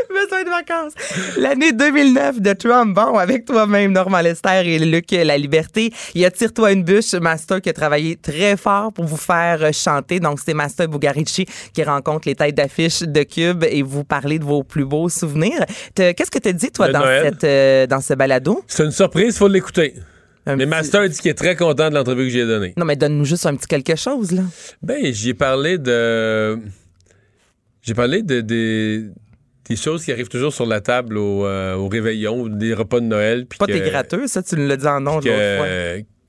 Besoin 0.09 0.43
de 0.43 0.49
vacances. 0.49 0.93
L'année 1.37 1.73
2009 1.73 2.41
de 2.41 2.53
Trump. 2.53 2.95
Bon, 2.95 3.19
avec 3.19 3.45
toi-même, 3.45 3.91
Normand 3.91 4.21
Lester 4.21 4.63
et 4.65 4.79
Luc 4.79 5.11
La 5.11 5.37
Liberté. 5.37 5.93
Il 6.15 6.21
y 6.21 6.25
a 6.25 6.31
Tire-toi 6.31 6.71
une 6.71 6.83
bûche, 6.83 7.13
Master 7.13 7.61
qui 7.61 7.69
a 7.69 7.73
travaillé 7.73 8.15
très 8.15 8.57
fort 8.57 8.91
pour 8.91 9.05
vous 9.05 9.15
faire 9.15 9.71
chanter. 9.73 10.19
Donc, 10.19 10.39
c'est 10.43 10.55
Master 10.55 10.87
Bugarici 10.87 11.45
qui 11.75 11.83
rencontre 11.83 12.27
les 12.27 12.35
têtes 12.35 12.55
d'affiche 12.55 13.01
de 13.03 13.21
Cube 13.21 13.63
et 13.69 13.83
vous 13.83 14.03
parler 14.03 14.39
de 14.39 14.43
vos 14.43 14.63
plus 14.63 14.85
beaux 14.85 15.07
souvenirs. 15.07 15.63
Qu'est-ce 15.93 16.31
que 16.31 16.39
tu 16.39 16.51
dit, 16.51 16.71
toi, 16.71 16.91
dans, 16.91 16.99
Noël. 17.01 17.25
cette, 17.25 17.43
euh, 17.43 17.85
dans 17.85 18.01
ce 18.01 18.15
balado? 18.15 18.63
C'est 18.65 18.83
une 18.83 18.91
surprise, 18.91 19.37
faut 19.37 19.47
l'écouter. 19.47 19.93
Un 20.45 20.55
Mais 20.55 20.63
petit- 20.65 20.69
Master 20.69 21.07
dit 21.09 21.19
qu'il 21.19 21.31
est 21.31 21.35
très 21.35 21.55
content 21.55 21.89
de 21.89 21.95
l'entrevue 21.95 22.23
que 22.25 22.29
j'ai 22.29 22.45
donnée. 22.47 22.73
Non, 22.77 22.85
mais 22.85 22.95
donne-nous 22.95 23.25
juste 23.25 23.45
un 23.45 23.55
petit 23.55 23.67
quelque 23.67 23.95
chose, 23.95 24.31
là. 24.31 24.41
Ben, 24.81 25.13
j'y 25.13 25.29
ai 25.29 25.33
parlé 25.33 25.77
de. 25.77 26.57
J'ai 27.83 27.93
parlé 27.93 28.21
de, 28.23 28.41
des- 28.41 29.09
des 29.69 29.75
choses 29.75 30.03
qui 30.03 30.11
arrivent 30.11 30.29
toujours 30.29 30.53
sur 30.53 30.65
la 30.65 30.81
table 30.81 31.17
au, 31.17 31.45
euh, 31.45 31.75
au 31.75 31.87
réveillon, 31.87 32.47
des 32.47 32.73
repas 32.73 32.99
de 32.99 33.05
Noël. 33.05 33.45
Pas 33.57 33.65
que- 33.67 33.71
tes 33.71 33.81
gratteux, 33.81 34.27
ça, 34.27 34.41
tu 34.43 34.55
nous 34.55 34.67
l'as 34.67 34.77
dit 34.77 34.87
en 34.87 34.99
nom 35.01 35.15
l'autre 35.15 35.27
fois. 35.57 35.67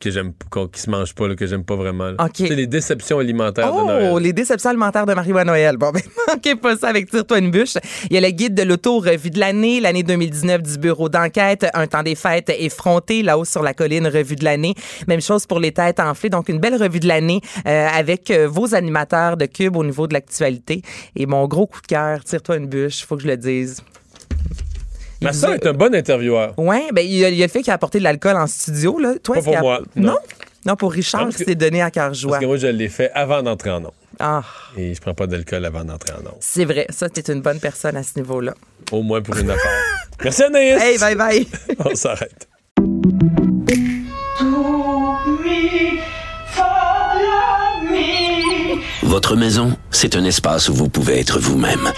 Que, 0.02 0.10
j'aime 0.10 0.32
qui 0.72 0.80
se 0.80 0.90
mangent 0.90 1.14
pas 1.14 1.28
là, 1.28 1.36
que 1.36 1.46
j'aime 1.46 1.64
pas 1.64 1.76
vraiment 1.76 2.06
là. 2.06 2.16
OK. 2.18 2.32
Tu 2.32 2.48
sais, 2.48 2.54
les 2.54 2.66
déceptions 2.66 3.18
alimentaires 3.18 3.72
de 3.72 3.78
Noël 3.78 4.10
Oh, 4.12 4.18
les 4.18 4.32
déceptions 4.32 4.70
alimentaires 4.70 5.06
de 5.06 5.14
Marie-Voix 5.14 5.44
Noël. 5.44 5.76
Bon, 5.76 5.90
ben, 5.94 6.02
manquez 6.28 6.56
pas 6.56 6.76
ça 6.76 6.88
avec 6.88 7.08
Tire-toi 7.08 7.38
une 7.38 7.50
bûche. 7.50 7.76
Il 8.10 8.14
y 8.14 8.16
a 8.16 8.20
le 8.20 8.30
guide 8.30 8.54
de 8.54 8.64
l'auto 8.64 8.98
revue 8.98 9.30
de 9.30 9.38
l'année, 9.38 9.80
l'année 9.80 10.02
2019 10.02 10.62
du 10.62 10.78
bureau 10.78 11.08
d'enquête, 11.08 11.66
un 11.74 11.86
temps 11.86 12.02
des 12.02 12.16
fêtes 12.16 12.50
effronté, 12.50 13.22
là-haut 13.22 13.44
sur 13.44 13.62
la 13.62 13.74
colline, 13.74 14.06
revue 14.06 14.36
de 14.36 14.44
l'année. 14.44 14.74
Même 15.06 15.20
chose 15.20 15.46
pour 15.46 15.60
les 15.60 15.72
têtes 15.72 16.00
enflées. 16.00 16.30
Donc, 16.30 16.48
une 16.48 16.58
belle 16.58 16.82
revue 16.82 17.00
de 17.00 17.06
l'année 17.06 17.40
euh, 17.66 17.86
avec 17.88 18.30
euh, 18.30 18.48
vos 18.48 18.74
animateurs 18.74 19.36
de 19.36 19.46
Cube 19.46 19.76
au 19.76 19.84
niveau 19.84 20.08
de 20.08 20.14
l'actualité. 20.14 20.82
Et 21.14 21.26
mon 21.26 21.46
gros 21.46 21.66
coup 21.66 21.80
de 21.80 21.86
cœur, 21.86 22.24
Tire-toi 22.24 22.56
une 22.56 22.66
bûche, 22.66 23.06
faut 23.06 23.16
que 23.16 23.22
je 23.22 23.28
le 23.28 23.36
dise. 23.36 23.82
Master 25.22 25.50
vous 25.50 25.54
est 25.56 25.66
un 25.66 25.72
bon 25.72 25.94
intervieweur. 25.94 26.54
Ouais, 26.58 26.84
ben 26.92 27.04
il 27.04 27.12
y, 27.14 27.24
a, 27.24 27.28
il 27.28 27.36
y 27.36 27.42
a 27.42 27.46
le 27.46 27.50
fait 27.52 27.62
qu'il 27.62 27.70
a 27.70 27.74
apporté 27.74 27.98
de 27.98 28.04
l'alcool 28.04 28.36
en 28.36 28.46
studio 28.46 28.98
là. 28.98 29.14
Toi, 29.22 29.36
Pas 29.36 29.42
pour 29.42 29.56
a- 29.56 29.60
moi, 29.60 29.80
Non. 29.96 30.12
non? 30.12 30.18
Non, 30.64 30.76
pour 30.76 30.92
Richard, 30.92 31.28
que- 31.30 31.44
s'est 31.44 31.54
donné 31.56 31.82
à 31.82 31.90
cœur 31.90 32.14
joie. 32.14 32.32
Parce 32.32 32.42
que 32.42 32.46
moi, 32.46 32.56
je 32.56 32.68
l'ai 32.68 32.88
fait 32.88 33.10
avant 33.14 33.42
d'entrer 33.42 33.70
en 33.70 33.80
nom. 33.80 33.92
Ah, 34.20 34.42
Et 34.76 34.94
je 34.94 35.00
prends 35.00 35.14
pas 35.14 35.26
d'alcool 35.26 35.64
avant 35.64 35.84
d'entrer 35.84 36.12
en 36.12 36.22
nom. 36.22 36.34
c'est 36.40 36.64
vrai. 36.64 36.86
Ça, 36.90 37.08
t'es 37.08 37.32
une 37.32 37.40
bonne 37.40 37.58
personne 37.58 37.96
à 37.96 38.02
ce 38.04 38.10
niveau-là. 38.16 38.54
Au 38.92 39.02
moins 39.02 39.20
pour 39.22 39.36
une 39.36 39.50
affaire. 39.50 39.82
Merci 40.22 40.42
Anaïs! 40.44 40.80
Hey, 40.80 40.98
bye 40.98 41.14
bye! 41.16 41.46
On 41.84 41.94
s'arrête. 41.96 42.48
Votre 49.02 49.36
maison, 49.36 49.76
c'est 49.90 50.16
un 50.16 50.24
espace 50.24 50.68
où 50.68 50.74
vous 50.74 50.88
pouvez 50.88 51.18
être 51.20 51.38
vous-même. 51.40 51.90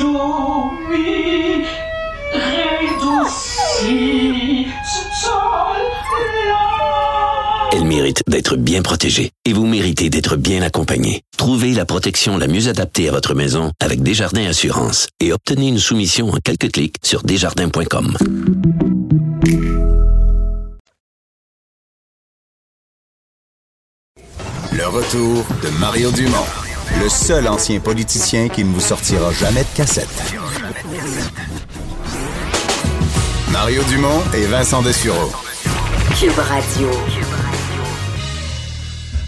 Bien 8.52 8.82
protégée 8.82 9.30
et 9.44 9.52
vous 9.52 9.66
méritez 9.66 10.10
d'être 10.10 10.36
bien 10.36 10.62
accompagnée. 10.62 11.22
Trouvez 11.36 11.72
la 11.72 11.84
protection 11.84 12.36
la 12.36 12.46
mieux 12.46 12.68
adaptée 12.68 13.08
à 13.08 13.12
votre 13.12 13.34
maison 13.34 13.72
avec 13.80 14.02
Desjardins 14.02 14.46
Assurance 14.46 15.08
et 15.20 15.32
obtenez 15.32 15.68
une 15.68 15.78
soumission 15.78 16.30
en 16.30 16.38
quelques 16.44 16.70
clics 16.70 16.96
sur 17.02 17.22
desjardins.com. 17.22 18.16
Le 24.72 24.86
retour 24.88 25.44
de 25.62 25.68
Mario 25.78 26.10
Dumont, 26.10 26.46
le 27.02 27.08
seul 27.08 27.48
ancien 27.48 27.80
politicien 27.80 28.48
qui 28.48 28.64
ne 28.64 28.72
vous 28.72 28.80
sortira 28.80 29.32
jamais 29.32 29.62
de 29.62 29.76
cassette. 29.76 30.34
Mario 33.50 33.82
Dumont 33.84 34.20
et 34.34 34.46
Vincent 34.46 34.82
Dessureau. 34.82 35.30
Cube 36.18 36.38
Radio. 36.38 36.90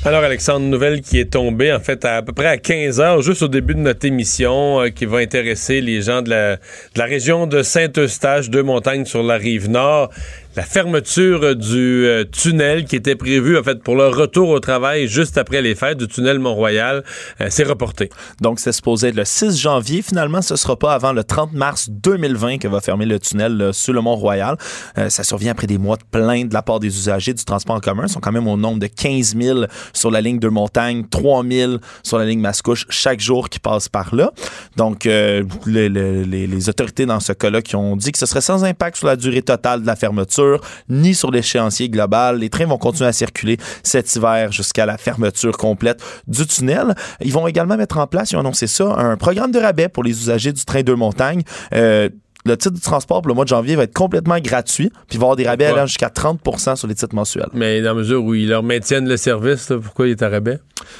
Alors, 0.06 0.22
Alexandre, 0.22 0.64
nouvelle 0.64 1.00
qui 1.00 1.18
est 1.18 1.32
tombée, 1.32 1.72
en 1.72 1.80
fait, 1.80 2.04
à, 2.04 2.22
peu 2.22 2.32
près 2.32 2.46
à 2.46 2.58
15 2.58 3.00
heures, 3.00 3.22
juste 3.22 3.42
au 3.42 3.48
début 3.48 3.74
de 3.74 3.80
notre 3.80 4.06
émission, 4.06 4.82
euh, 4.82 4.88
qui 4.88 5.04
va 5.04 5.18
intéresser 5.18 5.80
les 5.80 6.00
gens 6.00 6.22
de 6.22 6.30
la, 6.30 6.54
de 6.54 6.60
la 6.94 7.06
région 7.06 7.48
de 7.48 7.64
Saint-Eustache, 7.64 8.48
deux 8.48 8.62
montagnes 8.62 9.04
sur 9.04 9.24
la 9.24 9.34
rive 9.34 9.68
nord. 9.68 10.10
La 10.56 10.62
fermeture 10.62 11.54
du 11.54 12.06
euh, 12.06 12.24
tunnel 12.24 12.86
qui 12.86 12.96
était 12.96 13.14
prévu, 13.14 13.58
en 13.58 13.62
fait, 13.62 13.82
pour 13.82 13.94
le 13.94 14.08
retour 14.08 14.48
au 14.48 14.58
travail 14.58 15.06
juste 15.06 15.36
après 15.36 15.60
les 15.60 15.74
fêtes 15.74 15.98
du 15.98 16.08
tunnel 16.08 16.38
Mont-Royal, 16.38 17.04
euh, 17.42 17.50
s'est 17.50 17.64
reporté. 17.64 18.08
Donc, 18.40 18.58
c'est 18.58 18.72
supposé 18.72 19.08
être 19.08 19.16
le 19.16 19.26
6 19.26 19.58
janvier. 19.60 20.00
Finalement, 20.00 20.40
ce 20.40 20.56
sera 20.56 20.74
pas 20.78 20.94
avant 20.94 21.12
le 21.12 21.24
30 21.24 21.52
mars 21.52 21.90
2020 21.90 22.56
que 22.56 22.68
va 22.68 22.80
fermer 22.80 23.04
le 23.04 23.18
tunnel 23.18 23.54
là, 23.58 23.72
sur 23.74 23.92
le 23.92 24.00
Mont-Royal. 24.00 24.56
Euh, 24.96 25.10
ça 25.10 25.24
survient 25.24 25.52
après 25.52 25.66
des 25.66 25.76
mois 25.76 25.98
de 25.98 26.04
plaintes 26.10 26.48
de 26.48 26.54
la 26.54 26.62
part 26.62 26.80
des 26.80 26.88
usagers 26.88 27.34
du 27.34 27.44
transport 27.44 27.76
en 27.76 27.80
commun. 27.80 28.04
Ils 28.06 28.08
sont 28.12 28.20
quand 28.20 28.32
même 28.32 28.48
au 28.48 28.56
nombre 28.56 28.78
de 28.80 28.86
15 28.86 29.36
000 29.36 29.60
sur 29.92 30.10
la 30.10 30.22
ligne 30.22 30.38
de 30.38 30.48
montagne, 30.48 31.04
3 31.10 31.44
000 31.44 31.72
sur 32.02 32.16
la 32.16 32.24
ligne 32.24 32.40
Mascouche 32.40 32.86
chaque 32.88 33.20
jour 33.20 33.50
qui 33.50 33.58
passe 33.58 33.90
par 33.90 34.14
là. 34.14 34.32
Donc, 34.76 35.04
euh, 35.04 35.42
le- 35.66 35.88
le- 35.88 36.22
les, 36.22 36.46
les 36.46 36.68
autorités 36.70 37.04
dans 37.04 37.20
ce 37.20 37.34
cas-là 37.34 37.60
qui 37.60 37.76
ont 37.76 37.94
dit 37.94 38.10
que 38.10 38.16
ce 38.18 38.24
serait 38.24 38.40
sans 38.40 38.64
impact 38.64 38.96
sur 38.96 39.06
la 39.06 39.16
durée 39.16 39.42
totale 39.42 39.82
de 39.82 39.86
la 39.86 39.96
fermeture, 39.96 40.45
ni 40.88 41.14
sur 41.14 41.30
l'échéancier 41.30 41.88
global. 41.88 42.38
Les 42.38 42.48
trains 42.50 42.66
vont 42.66 42.78
continuer 42.78 43.08
à 43.08 43.12
circuler 43.12 43.56
cet 43.82 44.14
hiver 44.16 44.52
jusqu'à 44.52 44.86
la 44.86 44.96
fermeture 44.98 45.56
complète 45.56 46.00
du 46.26 46.46
tunnel. 46.46 46.94
Ils 47.20 47.32
vont 47.32 47.46
également 47.46 47.76
mettre 47.76 47.98
en 47.98 48.06
place, 48.06 48.30
ils 48.32 48.36
ont 48.36 48.40
annoncé 48.40 48.66
ça, 48.66 48.84
un 48.96 49.16
programme 49.16 49.50
de 49.52 49.58
rabais 49.58 49.88
pour 49.88 50.02
les 50.04 50.10
usagers 50.10 50.52
du 50.52 50.64
train 50.64 50.82
de 50.82 50.92
montagne. 50.92 51.42
Euh, 51.74 52.08
le 52.44 52.56
titre 52.56 52.74
du 52.76 52.80
transport 52.80 53.22
pour 53.22 53.28
le 53.28 53.34
mois 53.34 53.42
de 53.44 53.48
janvier 53.48 53.74
va 53.74 53.82
être 53.82 53.92
complètement 53.92 54.38
gratuit, 54.38 54.90
puis 55.08 55.16
il 55.16 55.18
va 55.18 55.22
y 55.22 55.24
avoir 55.24 55.36
des 55.36 55.46
rabais 55.48 55.64
allant 55.66 55.86
jusqu'à 55.86 56.08
30% 56.10 56.76
sur 56.76 56.86
les 56.86 56.94
titres 56.94 57.14
mensuels. 57.14 57.48
Mais 57.52 57.80
dans 57.82 57.88
la 57.88 57.94
mesure 57.94 58.22
où 58.22 58.34
ils 58.34 58.48
leur 58.48 58.62
maintiennent 58.62 59.08
le 59.08 59.16
service, 59.16 59.68
là, 59.68 59.78
pourquoi 59.82 60.06
il 60.06 60.12
est 60.12 60.22
à 60.22 60.28
rabais? 60.28 60.58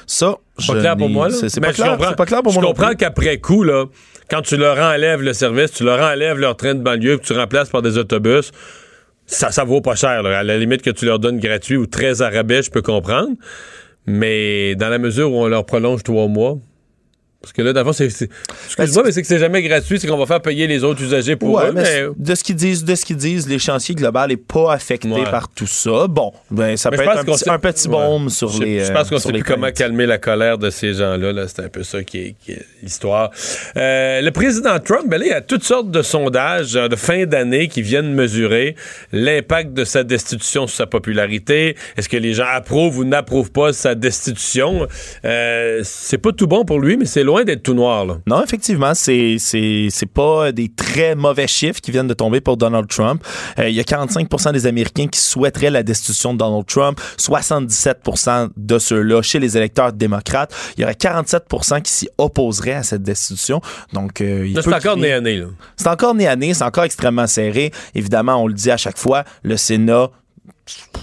Ça, 0.09 0.35
C'est 0.59 0.67
pas 0.73 0.75
je 0.75 0.81
clair 0.81 0.97
pour 0.97 1.09
moi. 1.09 1.31
C'est 1.31 1.61
pas, 1.61 1.71
je 1.71 1.75
clair- 1.77 1.97
pas 2.17 2.43
pour 2.43 2.53
Je 2.53 2.59
moi 2.59 2.63
non 2.63 2.73
comprends 2.75 2.95
qu'après 2.95 3.39
coup, 3.39 3.63
là, 3.63 3.85
quand 4.29 4.43
tu 4.43 4.57
leur 4.57 4.77
enlèves 4.79 5.23
le 5.23 5.33
service, 5.33 5.71
tu 5.71 5.85
leur 5.85 6.01
enlèves 6.01 6.39
leur 6.39 6.57
train 6.57 6.75
de 6.75 6.81
banlieue, 6.83 7.17
que 7.19 7.25
tu 7.25 7.33
remplaces 7.33 7.69
par 7.69 7.81
des 7.83 7.97
autobus, 7.97 8.51
ça, 9.27 9.51
ça 9.51 9.65
vaut 9.65 9.81
pas 9.81 9.95
cher. 9.95 10.25
À 10.25 10.43
la 10.43 10.59
limite 10.59 10.83
que 10.83 10.91
tu 10.91 11.05
leur 11.05 11.19
donnes 11.19 11.39
gratuit 11.39 11.77
ou 11.77 11.87
très 11.87 12.23
à 12.23 12.31
rabais, 12.31 12.63
je 12.63 12.71
peux 12.71 12.83
comprendre. 12.83 13.33
Mais 14.07 14.75
dans 14.77 14.89
la 14.89 14.99
mesure 14.99 15.33
où 15.33 15.37
on 15.37 15.49
leur 15.49 15.67
prolonge 15.67 16.03
trois 16.03 16.29
mois, 16.29 16.59
parce 17.47 17.53
que 17.53 17.63
là, 17.63 17.73
d'avant, 17.73 17.93
c'est. 17.93 18.07
Excuse-moi, 18.07 19.03
mais 19.05 19.13
c'est 19.13 19.23
que 19.23 19.29
c'est 19.29 19.39
jamais 19.39 19.63
gratuit, 19.63 20.01
c'est 20.01 20.09
qu'on 20.09 20.17
va 20.17 20.27
faire 20.27 20.43
payer 20.43 20.67
les 20.67 20.83
autres 20.83 21.01
usagers 21.01 21.37
pour 21.37 21.51
Ouais, 21.55 21.69
eux. 21.69 21.73
mais 21.73 22.07
de 22.17 22.35
ce 22.35 22.43
qu'ils 22.43 22.57
disent, 22.57 22.85
de 22.85 22.95
ce 22.97 23.05
qu'ils 23.05 23.17
disent, 23.17 23.49
l'échéancier 23.49 23.95
global 23.95 24.31
n'est 24.31 24.37
pas 24.37 24.73
affecté 24.73 25.09
Ouais. 25.09 25.23
par 25.31 25.49
tout 25.49 25.67
ça. 25.69 26.09
Bon, 26.09 26.33
ben 26.51 26.77
ça 26.77 26.91
Mais 26.91 26.97
peut 26.97 27.05
être 27.05 27.19
un 27.19 27.25
petit, 27.25 27.49
un 27.49 27.59
petit 27.61 27.87
Ouais. 27.89 27.95
baume 27.95 28.31
sur 28.31 28.49
Je- 28.49 28.63
les. 28.63 28.85
Je 28.85 28.93
pense 28.93 29.09
qu'on 29.09 29.17
euh, 29.17 29.19
sait 29.21 29.33
plus 29.33 29.45
comment 29.45 29.71
calmer 29.71 30.07
la 30.07 30.19
colère 30.19 30.59
de 30.59 30.71
ces 30.71 30.95
gens-là. 30.95 31.33
Là. 31.33 31.47
C'est 31.47 31.63
un 31.63 31.69
peu 31.69 31.85
ça 31.85 32.03
qui 32.03 32.19
est, 32.49 32.67
l'histoire. 32.83 33.31
Euh, 33.77 34.21
le 34.21 34.31
président 34.33 34.79
Trump, 34.81 35.05
ben 35.09 35.19
là, 35.19 35.27
il 35.27 35.31
y 35.31 35.33
a 35.33 35.41
toutes 35.41 35.63
sortes 35.65 35.91
de 35.93 36.03
sondages 36.03 36.75
euh, 36.75 36.89
de 36.89 36.97
fin 36.97 37.27
d'année 37.27 37.69
qui 37.69 37.83
viennent 37.83 38.13
mesurer 38.13 38.75
l'impact 39.13 39.73
de 39.73 39.85
sa 39.85 40.03
destitution 40.03 40.67
sur 40.67 40.77
sa 40.77 40.87
popularité. 40.87 41.77
Est-ce 41.97 42.09
que 42.09 42.17
les 42.17 42.35
gens 42.35 42.47
approuvent 42.53 42.99
ou 42.99 43.05
n'approuvent 43.05 43.53
pas 43.53 43.73
sa 43.73 43.95
destitution? 43.95 44.89
Euh, 45.25 45.81
c'est 45.85 46.19
pas 46.19 46.33
tout 46.33 46.47
bon 46.47 46.65
pour 46.65 46.81
lui, 46.81 46.97
mais 46.97 47.05
c'est 47.05 47.23
loin 47.23 47.36
d'être 47.45 47.63
tout 47.63 47.75
noir. 47.75 48.05
Là. 48.05 48.19
Non, 48.27 48.43
effectivement, 48.43 48.95
c'est 48.95 49.37
c'est 49.39 49.89
c'est 49.91 50.11
pas 50.11 50.53
des 50.53 50.69
très 50.69 51.15
mauvais 51.15 51.47
chiffres 51.47 51.81
qui 51.81 51.91
viennent 51.91 52.07
de 52.09 52.15
tomber 52.15 52.41
pour 52.41 52.57
Donald 52.57 52.89
Trump. 52.89 53.23
Euh, 53.59 53.69
il 53.69 53.75
y 53.75 53.81
a 53.81 53.83
45% 53.83 54.53
des 54.53 54.67
Américains 54.67 55.07
qui 55.09 55.21
souhaiteraient 55.21 55.71
la 55.71 55.83
destitution 55.83 56.33
de 56.33 56.39
Donald 56.39 56.67
Trump, 56.67 57.01
77% 57.19 58.51
de 58.57 58.79
ceux-là 58.79 59.23
chez 59.23 59.39
les 59.39 59.57
électeurs 59.57 59.93
démocrates. 59.93 60.55
Il 60.77 60.83
y 60.83 60.85
aurait 60.85 60.95
47% 60.95 61.83
qui 61.83 61.93
s'y 61.93 62.09
opposeraient 62.19 62.75
à 62.75 62.83
cette 62.83 63.03
destitution. 63.03 63.61
Donc, 63.93 64.21
euh, 64.21 64.47
il 64.47 64.61
c'est 64.63 64.75
encore 64.75 64.97
né 64.97 65.13
à 65.13 65.21
nez. 65.21 65.43
C'est 65.77 65.89
encore 65.89 66.15
né 66.15 66.27
à 66.27 66.37
nez, 66.37 66.55
c'est 66.55 66.65
encore 66.65 66.85
extrêmement 66.85 67.27
serré. 67.27 67.73
Évidemment, 67.95 68.43
on 68.43 68.47
le 68.47 68.55
dit 68.55 68.71
à 68.71 68.77
chaque 68.77 68.99
fois, 68.99 69.25
le 69.43 69.57
Sénat 69.57 70.11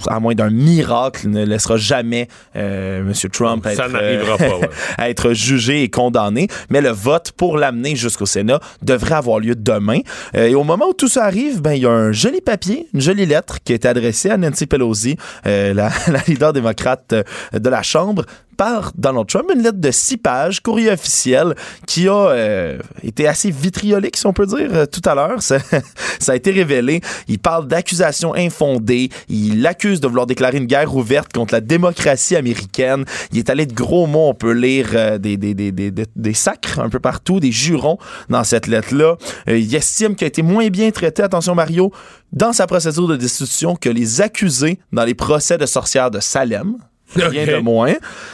à 0.07 0.19
moins 0.19 0.35
d'un 0.35 0.49
miracle, 0.49 1.29
ne 1.29 1.45
laissera 1.45 1.77
jamais 1.77 2.27
euh, 2.55 3.01
M. 3.01 3.13
Trump 3.31 3.63
Ça 3.63 3.71
être, 3.71 3.87
n'arrivera 3.89 4.37
pas, 4.37 4.57
ouais. 4.57 4.69
à 4.97 5.09
être 5.09 5.33
jugé 5.33 5.83
et 5.83 5.89
condamné. 5.89 6.47
Mais 6.69 6.81
le 6.81 6.89
vote 6.89 7.31
pour 7.31 7.57
l'amener 7.57 7.95
jusqu'au 7.95 8.25
Sénat 8.25 8.59
devrait 8.81 9.15
avoir 9.15 9.39
lieu 9.39 9.55
demain. 9.55 9.99
Euh, 10.35 10.47
et 10.47 10.55
au 10.55 10.63
moment 10.63 10.87
où 10.89 10.93
tout 10.93 11.07
ça 11.07 11.25
arrive, 11.25 11.61
ben, 11.61 11.73
il 11.73 11.83
y 11.83 11.85
a 11.85 11.91
un 11.91 12.11
joli 12.11 12.41
papier, 12.41 12.87
une 12.93 13.01
jolie 13.01 13.25
lettre 13.25 13.59
qui 13.63 13.73
est 13.73 13.85
adressée 13.85 14.29
à 14.29 14.37
Nancy 14.37 14.65
Pelosi, 14.65 15.17
euh, 15.45 15.73
la, 15.73 15.89
la 16.07 16.19
leader 16.27 16.53
démocrate 16.53 17.13
euh, 17.13 17.23
de 17.53 17.69
la 17.69 17.83
Chambre, 17.83 18.25
par 18.55 18.91
Donald 18.95 19.27
Trump, 19.27 19.49
une 19.53 19.61
lettre 19.61 19.79
de 19.79 19.91
six 19.91 20.17
pages, 20.17 20.61
courrier 20.61 20.91
officiel, 20.91 21.55
qui 21.87 22.07
a 22.07 22.13
euh, 22.13 22.77
été 23.03 23.27
assez 23.27 23.51
vitriolique, 23.51 24.17
si 24.17 24.25
on 24.25 24.33
peut 24.33 24.45
dire, 24.45 24.69
euh, 24.71 24.85
tout 24.85 25.01
à 25.05 25.15
l'heure. 25.15 25.41
Ça, 25.41 25.57
ça 26.19 26.31
a 26.33 26.35
été 26.35 26.51
révélé. 26.51 27.01
Il 27.27 27.39
parle 27.39 27.67
d'accusations 27.67 28.33
infondées. 28.35 29.09
Il 29.29 29.61
l'accuse 29.61 29.99
de 29.99 30.07
vouloir 30.07 30.25
déclarer 30.25 30.57
une 30.57 30.65
guerre 30.65 30.95
ouverte 30.95 31.33
contre 31.33 31.53
la 31.53 31.61
démocratie 31.61 32.35
américaine. 32.35 33.05
Il 33.31 33.39
est 33.39 33.49
allé 33.49 33.65
de 33.65 33.73
gros 33.73 34.07
mots. 34.07 34.29
On 34.29 34.33
peut 34.33 34.53
lire 34.53 34.89
euh, 34.93 35.17
des, 35.17 35.37
des, 35.37 35.53
des, 35.53 35.71
des, 35.71 36.33
sacres 36.33 36.79
un 36.79 36.89
peu 36.89 36.99
partout, 36.99 37.39
des 37.39 37.51
jurons 37.51 37.97
dans 38.29 38.43
cette 38.43 38.67
lettre-là. 38.67 39.17
Euh, 39.47 39.57
il 39.57 39.73
estime 39.75 40.15
qu'il 40.15 40.25
a 40.25 40.27
été 40.27 40.41
moins 40.41 40.67
bien 40.69 40.91
traité, 40.91 41.23
attention 41.23 41.55
Mario, 41.55 41.91
dans 42.31 42.53
sa 42.53 42.67
procédure 42.67 43.07
de 43.07 43.15
destitution 43.15 43.75
que 43.75 43.89
les 43.89 44.21
accusés 44.21 44.79
dans 44.91 45.03
les 45.03 45.13
procès 45.13 45.57
de 45.57 45.65
sorcières 45.65 46.11
de 46.11 46.19
Salem. 46.19 46.77
Rien 47.15 47.45
de 47.45 47.61
moins. 47.61 47.93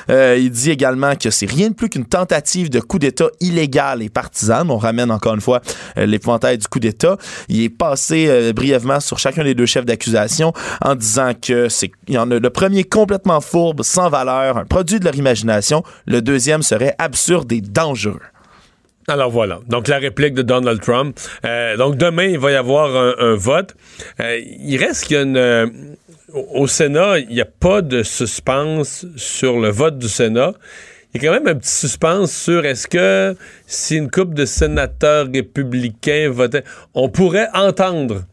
Euh, 0.09 0.37
il 0.39 0.51
dit 0.51 0.71
également 0.71 1.15
que 1.15 1.29
c'est 1.29 1.49
rien 1.49 1.69
de 1.69 1.73
plus 1.73 1.89
qu'une 1.89 2.05
tentative 2.05 2.69
de 2.69 2.79
coup 2.79 2.99
d'État 2.99 3.27
illégal 3.41 4.01
et 4.01 4.09
partisane. 4.09 4.71
On 4.71 4.77
ramène 4.77 5.11
encore 5.11 5.35
une 5.35 5.41
fois 5.41 5.61
euh, 5.97 6.05
l'épouvantail 6.05 6.57
du 6.57 6.67
coup 6.67 6.79
d'État. 6.79 7.17
Il 7.49 7.61
est 7.61 7.69
passé 7.69 8.27
euh, 8.29 8.53
brièvement 8.53 8.99
sur 8.99 9.19
chacun 9.19 9.43
des 9.43 9.53
deux 9.53 9.65
chefs 9.65 9.85
d'accusation 9.85 10.53
en 10.81 10.95
disant 10.95 11.33
que 11.39 11.67
c'est 11.69 11.91
il 12.07 12.15
y 12.15 12.17
en 12.17 12.29
a 12.31 12.39
le 12.39 12.49
premier 12.49 12.83
complètement 12.83 13.41
fourbe, 13.41 13.83
sans 13.83 14.09
valeur, 14.09 14.57
un 14.57 14.65
produit 14.65 14.99
de 14.99 15.05
leur 15.05 15.15
imagination. 15.15 15.83
Le 16.05 16.21
deuxième 16.21 16.61
serait 16.61 16.95
absurde 16.97 17.51
et 17.51 17.61
dangereux. 17.61 18.21
Alors 19.07 19.31
voilà. 19.31 19.59
Donc 19.67 19.87
la 19.87 19.97
réplique 19.97 20.35
de 20.35 20.43
Donald 20.43 20.81
Trump. 20.81 21.19
Euh, 21.43 21.75
donc 21.77 21.97
demain, 21.97 22.25
il 22.25 22.37
va 22.37 22.51
y 22.51 22.55
avoir 22.55 22.95
un, 22.95 23.15
un 23.17 23.35
vote. 23.35 23.75
Il 24.19 24.77
reste 24.77 25.05
qu'il 25.05 25.17
y 25.17 25.19
a 25.19 25.23
une. 25.23 25.97
Au 26.33 26.67
Sénat, 26.67 27.19
il 27.19 27.29
n'y 27.29 27.41
a 27.41 27.45
pas 27.45 27.81
de 27.81 28.03
suspense 28.03 29.05
sur 29.15 29.59
le 29.59 29.69
vote 29.69 29.97
du 29.97 30.07
Sénat. 30.07 30.53
Il 31.13 31.23
y 31.23 31.27
a 31.27 31.31
quand 31.31 31.43
même 31.43 31.55
un 31.55 31.59
petit 31.59 31.71
suspense 31.71 32.31
sur 32.31 32.65
est-ce 32.65 32.87
que 32.87 33.35
si 33.65 33.97
une 33.97 34.11
couple 34.11 34.35
de 34.35 34.45
sénateurs 34.45 35.27
républicains 35.33 36.29
votaient, 36.29 36.63
on 36.93 37.09
pourrait 37.09 37.47
entendre 37.53 38.25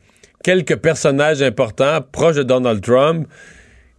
quelques 0.45 0.77
personnages 0.77 1.41
importants 1.43 2.01
proches 2.13 2.37
de 2.37 2.43
Donald 2.43 2.83
Trump. 2.83 3.27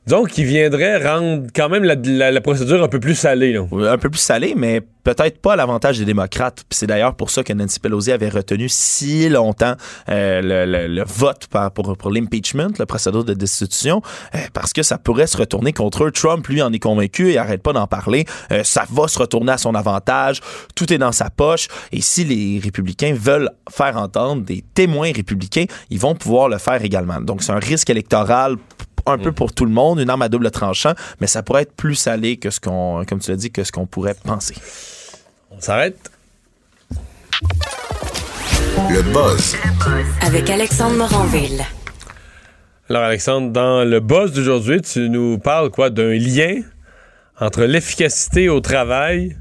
Donc, 0.08 0.30
qui 0.30 0.45
viendraient 0.45 1.03
rendre 1.05 1.47
quand 1.53 1.68
même 1.68 1.84
la, 1.84 1.95
la- 2.32 2.41
procédure 2.41 2.82
un 2.82 2.88
peu 2.88 2.99
plus 2.99 3.16
salée. 3.16 3.51
là. 3.53 3.66
Oui, 3.72 3.86
un 3.88 3.97
peu 3.97 4.10
plus 4.10 4.20
salé, 4.22 4.53
mais 4.55 4.82
peut-être 5.03 5.41
pas 5.41 5.53
à 5.53 5.55
l'avantage 5.58 5.97
des 5.99 6.05
démocrates. 6.05 6.64
C'est 6.70 6.88
d'ailleurs 6.88 7.16
pour 7.16 7.30
ça 7.30 7.43
que 7.43 7.51
Nancy 7.51 7.80
Pelosi 7.82 8.12
avait 8.14 8.30
retenu 8.30 8.70
si 8.70 9.28
longtemps 9.28 9.76
euh, 10.08 10.41
le, 10.66 10.88
le- 10.88 11.03
vote 11.05 11.47
pour, 11.74 11.97
pour 11.97 12.10
l'impeachment, 12.12 12.70
le 12.80 12.86
procédure 12.86 13.26
de 13.26 13.34
destitution, 13.34 14.01
euh, 14.34 14.38
parce 14.53 14.72
que 14.72 14.82
ça 14.82 14.97
pourrait 14.97 15.28
se 15.28 15.36
retourner 15.38 15.74
contre 15.74 16.05
eux. 16.05 16.12
Trump, 16.12 16.47
lui, 16.47 16.62
en 16.62 16.72
est 16.72 16.80
convaincu 16.80 17.32
et 17.32 17.38
arrête 17.38 17.62
pas 17.62 17.74
d'en 17.74 17.88
parler. 17.88 18.26
Euh, 18.51 18.64
ça 18.64 18.86
va 18.89 19.10
se 19.10 19.20
retourner 19.20 19.51
à 19.51 19.58
son 19.58 19.76
avantage. 19.76 20.39
Tout 20.76 20.91
est 20.93 20.97
dans 20.97 21.12
sa 21.12 21.30
poche. 21.30 21.68
Et 21.91 21.99
si 22.01 22.24
les 22.24 22.60
républicains 22.64 23.14
veulent 23.14 23.49
faire 23.70 23.97
entendre 23.97 24.43
des 24.43 24.64
témoins 24.74 25.12
républicains, 25.14 25.66
ils 25.89 25.99
vont 25.99 26.16
pouvoir 26.16 26.47
le 26.47 26.58
faire 26.60 26.82
également. 26.84 27.20
Donc 27.20 27.43
c'est 27.43 27.51
un 27.51 27.60
risque 27.60 27.89
électoral 27.89 28.55
un 29.08 29.18
peu 29.18 29.32
pour 29.32 29.53
tout 29.53 29.66
le 29.66 29.72
monde, 29.72 29.99
une 29.99 30.10
arme 30.10 30.22
à 30.22 30.30
double 30.30 30.51
tranchant, 30.51 30.93
mais 31.20 31.28
ça 31.28 31.43
pourrait 31.43 31.64
être 31.64 31.74
plus 31.74 31.95
salé 31.95 32.38
que 32.38 32.49
ce 32.49 32.60
qu'on, 32.60 33.03
comme 33.08 33.20
tu 33.20 33.32
l'as 33.32 33.38
dit, 33.38 33.51
que 33.51 33.64
ce 33.64 33.72
qu'on 33.72 33.86
pourrait 33.86 34.16
penser. 34.16 34.55
On 35.51 35.60
s'arrête. 35.60 36.12
Le 38.89 39.01
buzz 39.01 39.55
Avec 40.22 40.49
Alexandre 40.49 40.95
Moranville. 40.95 41.64
Alors, 42.89 43.03
Alexandre, 43.03 43.51
dans 43.51 43.84
le 43.84 43.99
boss 43.99 44.32
d'aujourd'hui, 44.32 44.82
tu 44.82 45.10
nous 45.10 45.38
parles 45.38 45.72
quoi 45.72 45.89
d'un 45.89 46.14
lien 46.14 46.62
entre 47.39 47.64
l'efficacité 47.64 48.49
au 48.49 48.62
travail 48.62 49.36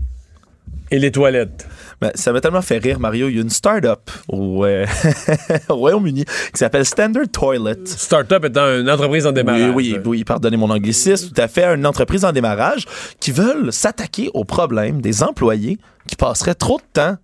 et 0.91 0.99
les 0.99 1.13
toilettes. 1.13 1.69
Ben, 2.01 2.11
ça 2.15 2.33
m'a 2.33 2.41
tellement 2.41 2.63
fait 2.63 2.79
rire, 2.79 3.01
Mario. 3.01 3.29
Il 3.29 3.37
y 3.37 3.39
a 3.39 3.43
une 3.43 3.51
start-up 3.51 4.11
au, 4.29 4.65
euh, 4.65 4.85
au 5.69 5.77
Royaume-Uni 5.77 6.25
qui 6.25 6.59
s'appelle 6.59 6.85
Standard 6.85 7.29
Toilet. 7.33 7.87
Startup 7.87 8.45
étant 8.45 8.67
une 8.67 8.91
entreprise 8.91 9.27
en 9.27 9.33
démarrage. 9.33 9.73
Oui, 9.75 9.95
oui, 9.97 10.01
oui, 10.05 10.25
pardonnez 10.25 10.57
mon 10.57 10.71
anglicisme, 10.71 11.31
tout 11.31 11.41
à 11.41 11.49
fait. 11.49 11.65
Une 11.75 11.87
entreprise 11.87 12.25
en 12.25 12.33
démarrage 12.33 12.87
qui 13.19 13.33
veulent 13.33 13.73
s'attaquer 13.73 14.31
au 14.35 14.45
problème 14.45 15.01
des 15.01 15.23
employés 15.23 15.79
qui 16.07 16.17
passeraient 16.17 16.55
trop 16.55 16.79
de 16.79 16.85
temps 16.93 17.17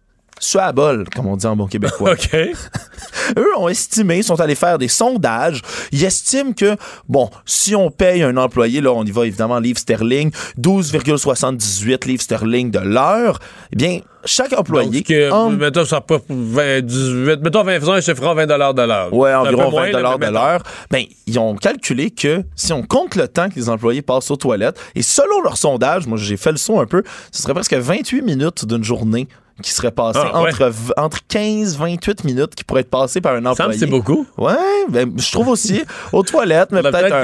sur 0.45 0.61
la 0.61 0.73
bol, 0.73 1.05
comme 1.15 1.27
on 1.27 1.37
dit 1.37 1.47
en 1.47 1.55
bon 1.57 1.67
québécois. 1.67 2.13
OK. 2.15 2.35
Eux 3.39 3.59
ont 3.59 3.69
estimé, 3.69 4.23
sont 4.23 4.41
allés 4.41 4.55
faire 4.57 4.77
des 4.79 4.89
sondages. 4.89 5.63
Ils 5.93 6.05
estiment 6.05 6.53
que, 6.53 6.77
bon, 7.09 7.31
si 7.47 7.77
on 7.77 7.91
paye 7.91 8.23
un 8.23 8.37
employé, 8.37 8.81
là, 8.81 8.93
on 8.93 9.05
y 9.05 9.11
va 9.11 9.27
évidemment 9.27 9.55
en 9.55 9.61
livres 9.61 9.79
sterling, 9.79 10.31
12,78 10.61 12.07
livres 12.07 12.23
sterling 12.23 12.71
de 12.71 12.81
l'heure, 12.81 13.39
eh 13.73 13.77
bien, 13.77 14.01
chaque 14.25 14.53
employé. 14.53 14.91
Donc, 15.01 15.05
que, 15.05 15.31
en- 15.31 15.51
mettons, 15.51 15.85
ça 15.85 16.01
pas 16.01 16.19
20, 16.29 16.81
18, 16.83 17.41
mettons 17.43 17.63
20, 17.63 17.81
faisons 17.81 17.93
un 17.93 18.01
chiffre 18.01 18.35
20 18.35 18.47
de 18.47 18.83
l'heure. 18.83 19.15
Ouais, 19.15 19.35
environ 19.35 19.71
moins, 19.71 19.83
20 19.83 19.87
là, 19.87 19.93
dollars 19.93 20.19
mais 20.19 20.27
de 20.27 20.33
l'heure. 20.33 20.63
Ben, 20.91 21.05
ils 21.27 21.39
ont 21.39 21.55
calculé 21.57 22.11
que 22.11 22.43
si 22.57 22.73
on 22.73 22.83
compte 22.83 23.15
le 23.17 23.29
temps 23.29 23.49
que 23.49 23.55
les 23.57 23.69
employés 23.69 24.03
passent 24.03 24.31
aux 24.31 24.37
toilettes, 24.37 24.79
et 24.95 25.03
selon 25.03 25.41
leur 25.43 25.57
sondage, 25.57 26.07
moi 26.07 26.19
j'ai 26.19 26.37
fait 26.37 26.53
le 26.53 26.59
son 26.59 26.81
un 26.81 26.87
peu, 26.87 27.03
ce 27.31 27.43
serait 27.43 27.55
presque 27.55 27.75
28 27.75 28.23
minutes 28.23 28.65
d'une 28.67 28.85
journée 28.85 29.29
qui 29.63 29.71
serait 29.71 29.91
passée 29.91 30.19
Ah, 30.23 30.43
ouais. 30.43 30.51
entre, 30.51 30.67
v- 30.69 30.93
entre 30.97 31.19
15 31.29 31.77
28 31.77 32.25
minutes 32.25 32.55
qui 32.55 32.65
pourraient 32.65 32.81
être 32.83 32.91
passées 32.91 33.21
par 33.21 33.35
un 33.35 33.45
employé. 33.45 33.79
c'est 33.79 33.87
beaucoup. 33.87 34.27
Ouais, 34.39 34.55
ben, 34.89 35.13
je 35.19 35.31
trouve 35.33 35.49
aussi 35.49 35.83
aux 36.13 36.23
toilettes, 36.23 36.71
mais 36.73 36.83
peut-être 36.83 37.15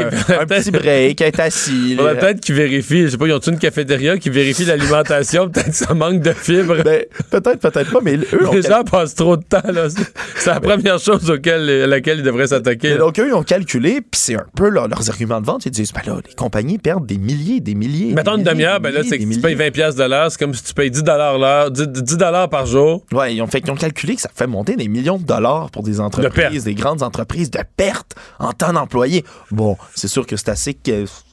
un, 0.41 0.47
petit 0.47 0.71
break, 0.71 1.21
être 1.21 1.41
assis. 1.41 1.97
Peut-être 2.19 2.41
qu'ils 2.41 2.55
vérifient, 2.55 3.03
je 3.05 3.09
sais 3.09 3.17
pas, 3.19 3.27
ils 3.27 3.33
ont 3.33 3.39
une 3.39 3.59
cafétéria 3.59 4.19
qui 4.19 4.31
vérifie 4.31 4.65
l'alimentation, 4.65 5.49
peut-être 5.51 5.71
que 5.71 5.75
ça 5.77 5.95
manque 5.95 6.21
de 6.21 6.33
fibres. 6.33 6.83
Ben, 6.83 7.05
peut-être, 7.31 7.61
peut-être 7.61 7.93
pas, 7.93 8.01
mais 8.03 8.17
eux 8.17 8.49
Les 8.53 8.63
gens 8.63 8.83
passent 8.85 9.15
trop 9.15 9.37
de 9.37 9.43
temps, 9.45 9.63
là. 9.73 9.89
C'est- 9.91 10.47
la 10.51 10.61
première 10.61 10.99
chose 10.99 11.31
auquel, 11.31 11.69
à 11.85 11.87
laquelle 11.87 12.19
ils 12.19 12.25
devraient 12.25 12.47
s'attaquer. 12.49 12.97
Donc, 12.97 13.19
eux, 13.19 13.29
ils 13.29 13.35
ont 13.35 13.43
calculé, 13.43 14.01
puis 14.01 14.21
c'est 14.21 14.35
un 14.37 14.47
peu 14.57 14.69
leur- 14.69 14.89
leurs 14.89 15.09
arguments 15.11 15.41
de 15.41 15.47
vente. 15.47 15.67
Ils 15.67 15.71
disent, 15.71 15.93
ben 15.93 16.01
là, 16.07 16.21
les 16.27 16.35
compagnies 16.35 16.79
perdent 16.79 17.07
des 17.07 17.19
milliers, 17.19 17.61
des 17.61 17.75
milliers. 17.75 18.15
Mettons 18.15 18.33
des 18.35 18.39
une 18.39 18.45
demi-heure, 18.45 18.81
ben 18.81 18.93
là, 18.93 19.03
c'est 19.03 19.19
que 19.19 19.23
tu 19.25 19.29
payes 19.41 19.55
milliers. 19.55 19.55
20 19.67 19.71
piastres 19.71 20.01
de 20.03 20.09
l'heure, 20.09 20.31
c'est 20.31 20.39
comme 20.39 20.55
si 20.55 20.63
tu 20.65 20.75
payes 20.75 20.91
10 20.91 21.03
l'heure, 21.05 21.71
10, 21.71 21.87
10 21.89 22.18
par 22.19 22.67
jour. 22.67 23.05
Ouais, 23.13 23.35
ils 23.35 23.43
ont 23.43 23.47
fait 23.47 23.69
ont 23.71 23.75
calculé 23.75 24.15
que 24.15 24.21
ça 24.21 24.31
fait 24.35 24.47
monter 24.47 24.77
des 24.77 24.89
millions 24.89 25.19
de 25.19 25.25
dollars 25.25 25.71
pour 25.71 25.83
des 25.83 26.01
entreprises, 26.01 26.65
des 26.65 26.75
grandes 26.75 27.03
entreprises 27.03 27.51
de 27.51 27.61
pertes 27.77 28.15
en 28.39 28.53
temps 28.53 28.73
d'employés. 28.73 29.25
Bon, 29.51 29.77
c'est 29.95 30.09
sûr 30.09 30.27
que 30.27 30.37
c'est 30.37 30.49
assez, 30.49 30.79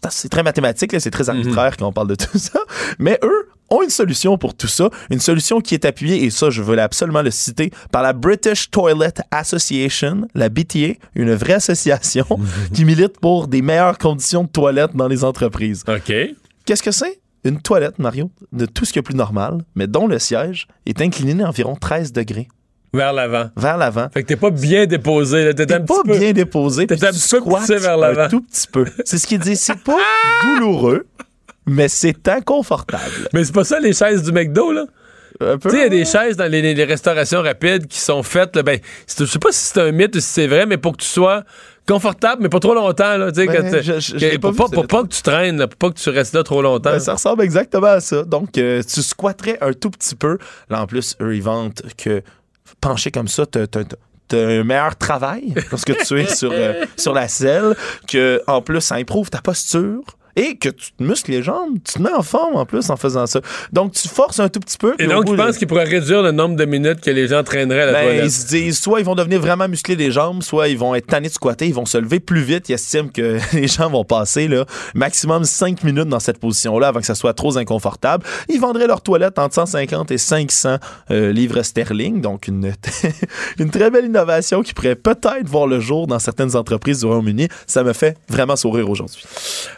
c'est 0.10 0.30
très 0.30 0.44
mathématique, 0.44 0.92
là, 0.92 1.00
c'est 1.00 1.12
très 1.12 1.30
arbitraire 1.30 1.78
quand 1.78 1.88
on 1.88 1.94
parle 1.94 2.10
de 2.10 2.16
tout 2.16 2.38
ça. 2.38 2.60
Mais 3.00 3.20
eux 3.24 3.50
ont 3.70 3.82
une 3.82 3.90
solution 3.90 4.38
pour 4.38 4.56
tout 4.56 4.68
ça, 4.68 4.90
une 5.10 5.20
solution 5.20 5.60
qui 5.60 5.74
est 5.74 5.86
appuyée, 5.86 6.24
et 6.24 6.30
ça, 6.30 6.50
je 6.50 6.62
veux 6.62 6.80
absolument 6.80 7.22
le 7.22 7.32
citer, 7.32 7.72
par 7.92 8.04
la 8.04 8.14
British 8.14 8.70
Toilet 8.70 9.14
Association, 9.32 10.28
la 10.36 10.50
BTA, 10.50 10.94
une 11.16 11.34
vraie 11.34 11.54
association 11.54 12.26
qui 12.74 12.86
milite 12.86 13.20
pour 13.20 13.48
des 13.48 13.62
meilleures 13.62 13.98
conditions 13.98 14.44
de 14.44 14.50
toilette 14.50 14.96
dans 14.96 15.08
les 15.08 15.24
entreprises. 15.24 15.84
OK. 15.88 16.14
Qu'est-ce 16.66 16.84
que 16.84 16.92
c'est? 16.92 17.20
Une 17.46 17.62
toilette, 17.62 18.00
Mario, 18.00 18.32
de 18.52 18.66
tout 18.66 18.86
ce 18.86 18.92
qui 18.92 18.98
est 19.00 19.04
plus 19.04 19.16
normal, 19.16 19.60
mais 19.76 19.86
dont 19.86 20.08
le 20.08 20.18
siège 20.18 20.68
est 20.88 21.00
incliné 21.00 21.36
d'environ 21.36 21.76
13 21.76 22.12
degrés 22.12 22.48
Vers 22.92 23.14
l'avant. 23.14 23.50
vers 23.56 23.78
l'avant. 23.78 24.08
Fait 24.12 24.24
que 24.24 24.28
t'es 24.28 24.36
pas 24.36 24.50
bien 24.50 24.88
déposé. 24.88 25.54
T'es 25.54 25.66
pas 25.66 26.02
peu. 26.04 26.18
bien 26.18 26.32
déposé, 26.32 26.88
T'es 26.88 27.06
un 27.06 27.12
petit 27.12 27.36
peu 27.36 27.42
poussé 27.42 27.78
vers 27.78 27.98
l'avant. 27.98 28.22
un 28.24 28.30
tout 28.30 28.42
petit 28.42 28.68
peu. 28.68 28.86
C'est 29.06 29.20
ce 29.20 29.28
qu'il 29.28 29.40
dit, 29.40 29.56
c'est 29.56 29.78
pas 29.84 29.98
douloureux, 30.44 31.06
mais 31.68 31.88
c'est 31.88 32.28
inconfortable. 32.28 33.30
Mais 33.34 33.44
c'est 33.44 33.54
pas 33.54 33.64
ça 33.64 33.80
les 33.80 33.94
chaises 33.94 34.24
du 34.24 34.32
McDo, 34.32 34.72
là? 34.72 34.86
Tu 35.38 35.70
sais, 35.70 35.76
il 35.76 35.82
y 35.82 35.84
a 35.84 35.90
des 35.90 36.06
chaises 36.06 36.38
dans 36.38 36.50
les, 36.50 36.84
restaurations 36.86 37.42
rapides 37.42 37.88
qui 37.88 38.00
sont 38.00 38.24
faites, 38.24 38.56
là, 38.56 38.64
ben, 38.64 38.80
je 39.20 39.26
sais 39.26 39.38
pas 39.40 39.52
si 39.52 39.66
c'est 39.66 39.82
un 39.82 39.92
mythe 39.92 40.16
ou 40.16 40.20
si 40.22 40.28
c'est 40.28 40.48
vrai, 40.48 40.66
mais 40.66 40.78
pour 40.78 40.94
que 40.94 41.02
tu 41.04 41.10
sois 41.10 41.44
confortable, 41.88 42.42
mais 42.44 42.50
pas 42.50 42.60
trop 42.60 42.74
longtemps, 42.74 43.18
là. 43.18 43.32
Ben, 43.32 43.82
je- 43.82 44.00
je- 44.00 44.18
que- 44.32 44.38
pour, 44.38 44.52
pas, 44.56 44.64
pour 44.76 44.88
pas 44.88 45.04
que 45.04 45.08
tu 45.14 45.22
traînes, 45.22 45.58
là, 45.58 45.68
pour 45.68 45.78
pas 45.78 45.90
que 45.96 46.00
tu 46.00 46.10
restes 46.10 46.34
là 46.36 46.44
trop 46.44 46.62
longtemps. 46.62 46.92
Ben, 46.92 47.00
ça 47.00 47.14
ressemble 47.14 47.44
exactement 47.44 47.88
à 47.88 48.00
ça. 48.00 48.24
Donc, 48.24 48.58
euh, 48.58 48.82
tu 48.84 49.02
squatterais 49.02 49.58
un 49.62 49.74
tout 49.74 49.90
petit 49.90 50.16
peu. 50.16 50.38
Là, 50.70 50.82
en 50.82 50.88
plus, 50.88 51.16
eux, 51.22 51.36
ils 51.36 51.44
vantent 51.44 51.84
que 51.98 52.22
pencher 52.82 53.12
comme 53.12 53.28
ça, 53.28 53.46
t'as 53.46 53.66
un 54.34 54.64
meilleur 54.64 54.96
travail 54.96 55.54
lorsque 55.72 55.96
tu 56.06 56.20
es 56.20 56.26
sur, 56.28 56.52
euh, 56.52 56.84
sur 56.98 57.14
la 57.14 57.28
selle, 57.28 57.76
que 58.08 58.42
en 58.48 58.62
plus, 58.62 58.82
ça 58.82 58.96
improuve 58.96 59.30
ta 59.30 59.42
posture. 59.42 60.02
Et 60.36 60.58
que 60.58 60.70
tu 60.70 60.92
te 60.92 61.02
muscles 61.04 61.32
les 61.32 61.42
jambes, 61.44 61.76
tu 61.86 61.94
te 61.94 62.02
mets 62.02 62.12
en 62.12 62.22
forme 62.24 62.56
en 62.56 62.66
plus 62.66 62.90
en 62.90 62.98
faisant 62.98 63.26
ça. 63.26 63.40
Donc 63.72 63.94
tu 63.94 64.08
forces 64.08 64.40
un 64.40 64.50
tout 64.50 64.60
petit 64.60 64.78
peu. 64.78 64.96
Et 65.00 65.08
donc, 65.08 65.26
bout 65.26 65.32
je 65.36 65.38
de- 65.38 65.44
pense 65.48 65.58
qu'ils 65.58 65.68
pourraient 65.68 65.84
réduire 65.86 66.22
le 66.24 66.32
nombre 66.32 66.56
de 66.56 66.66
minutes 66.66 67.00
que 67.02 67.10
les 67.12 67.28
gens 67.28 67.44
traîneraient 67.44 67.82
à 67.82 67.86
la 67.88 67.92
Ben, 67.94 68.04
toilette? 68.04 68.26
ils 68.26 68.32
se 68.32 68.48
disent, 68.48 68.80
soit 68.80 69.00
ils 69.00 69.06
vont 69.06 69.16
devenir 69.16 69.40
vraiment 69.40 69.68
muscler 69.68 69.96
les 69.96 70.12
jambes, 70.12 70.44
soit 70.44 70.68
ils 70.68 70.78
vont 70.78 70.94
être 70.96 71.08
tannés 71.08 71.30
de 71.30 71.34
squatter, 71.34 71.68
ils 71.68 71.74
vont 71.74 71.86
se 71.86 71.98
lever 71.98 72.20
plus 72.20 72.42
vite. 72.42 72.68
Ils 72.70 72.74
estiment 72.74 73.08
que 73.08 73.38
les 73.56 73.68
gens 73.68 73.90
vont 73.90 74.04
passer 74.04 74.48
là, 74.48 74.66
maximum 74.94 75.46
5 75.46 75.84
minutes 75.84 76.10
dans 76.10 76.20
cette 76.20 76.40
position-là 76.40 76.90
avant 76.90 77.00
que 77.00 77.06
ça 77.06 77.16
soit 77.16 77.34
trop 77.34 77.58
inconfortable. 77.58 78.26
Ils 78.50 78.60
vendraient 78.60 78.88
leur 78.88 79.02
toilette 79.02 79.40
entre 79.40 79.56
150 79.56 80.12
et 80.12 80.18
500 80.18 80.78
euh, 81.12 81.32
livres 81.32 81.62
sterling. 81.62 82.20
Donc, 82.22 82.48
une, 82.48 82.74
une 83.60 83.70
très 83.70 83.90
belle 83.90 84.06
innovation 84.06 84.62
qui 84.64 84.74
pourrait 84.74 84.96
peut-être 84.96 85.48
voir 85.48 85.68
le 85.68 85.80
jour 85.80 86.08
dans 86.08 86.20
certaines 86.20 86.56
entreprises 86.56 87.00
du 87.00 87.06
Royaume-Uni. 87.06 87.48
Ça 87.68 87.84
me 87.84 87.94
fait 87.94 88.18
vraiment 88.30 88.56
sourire 88.56 88.90
aujourd'hui. 88.90 89.24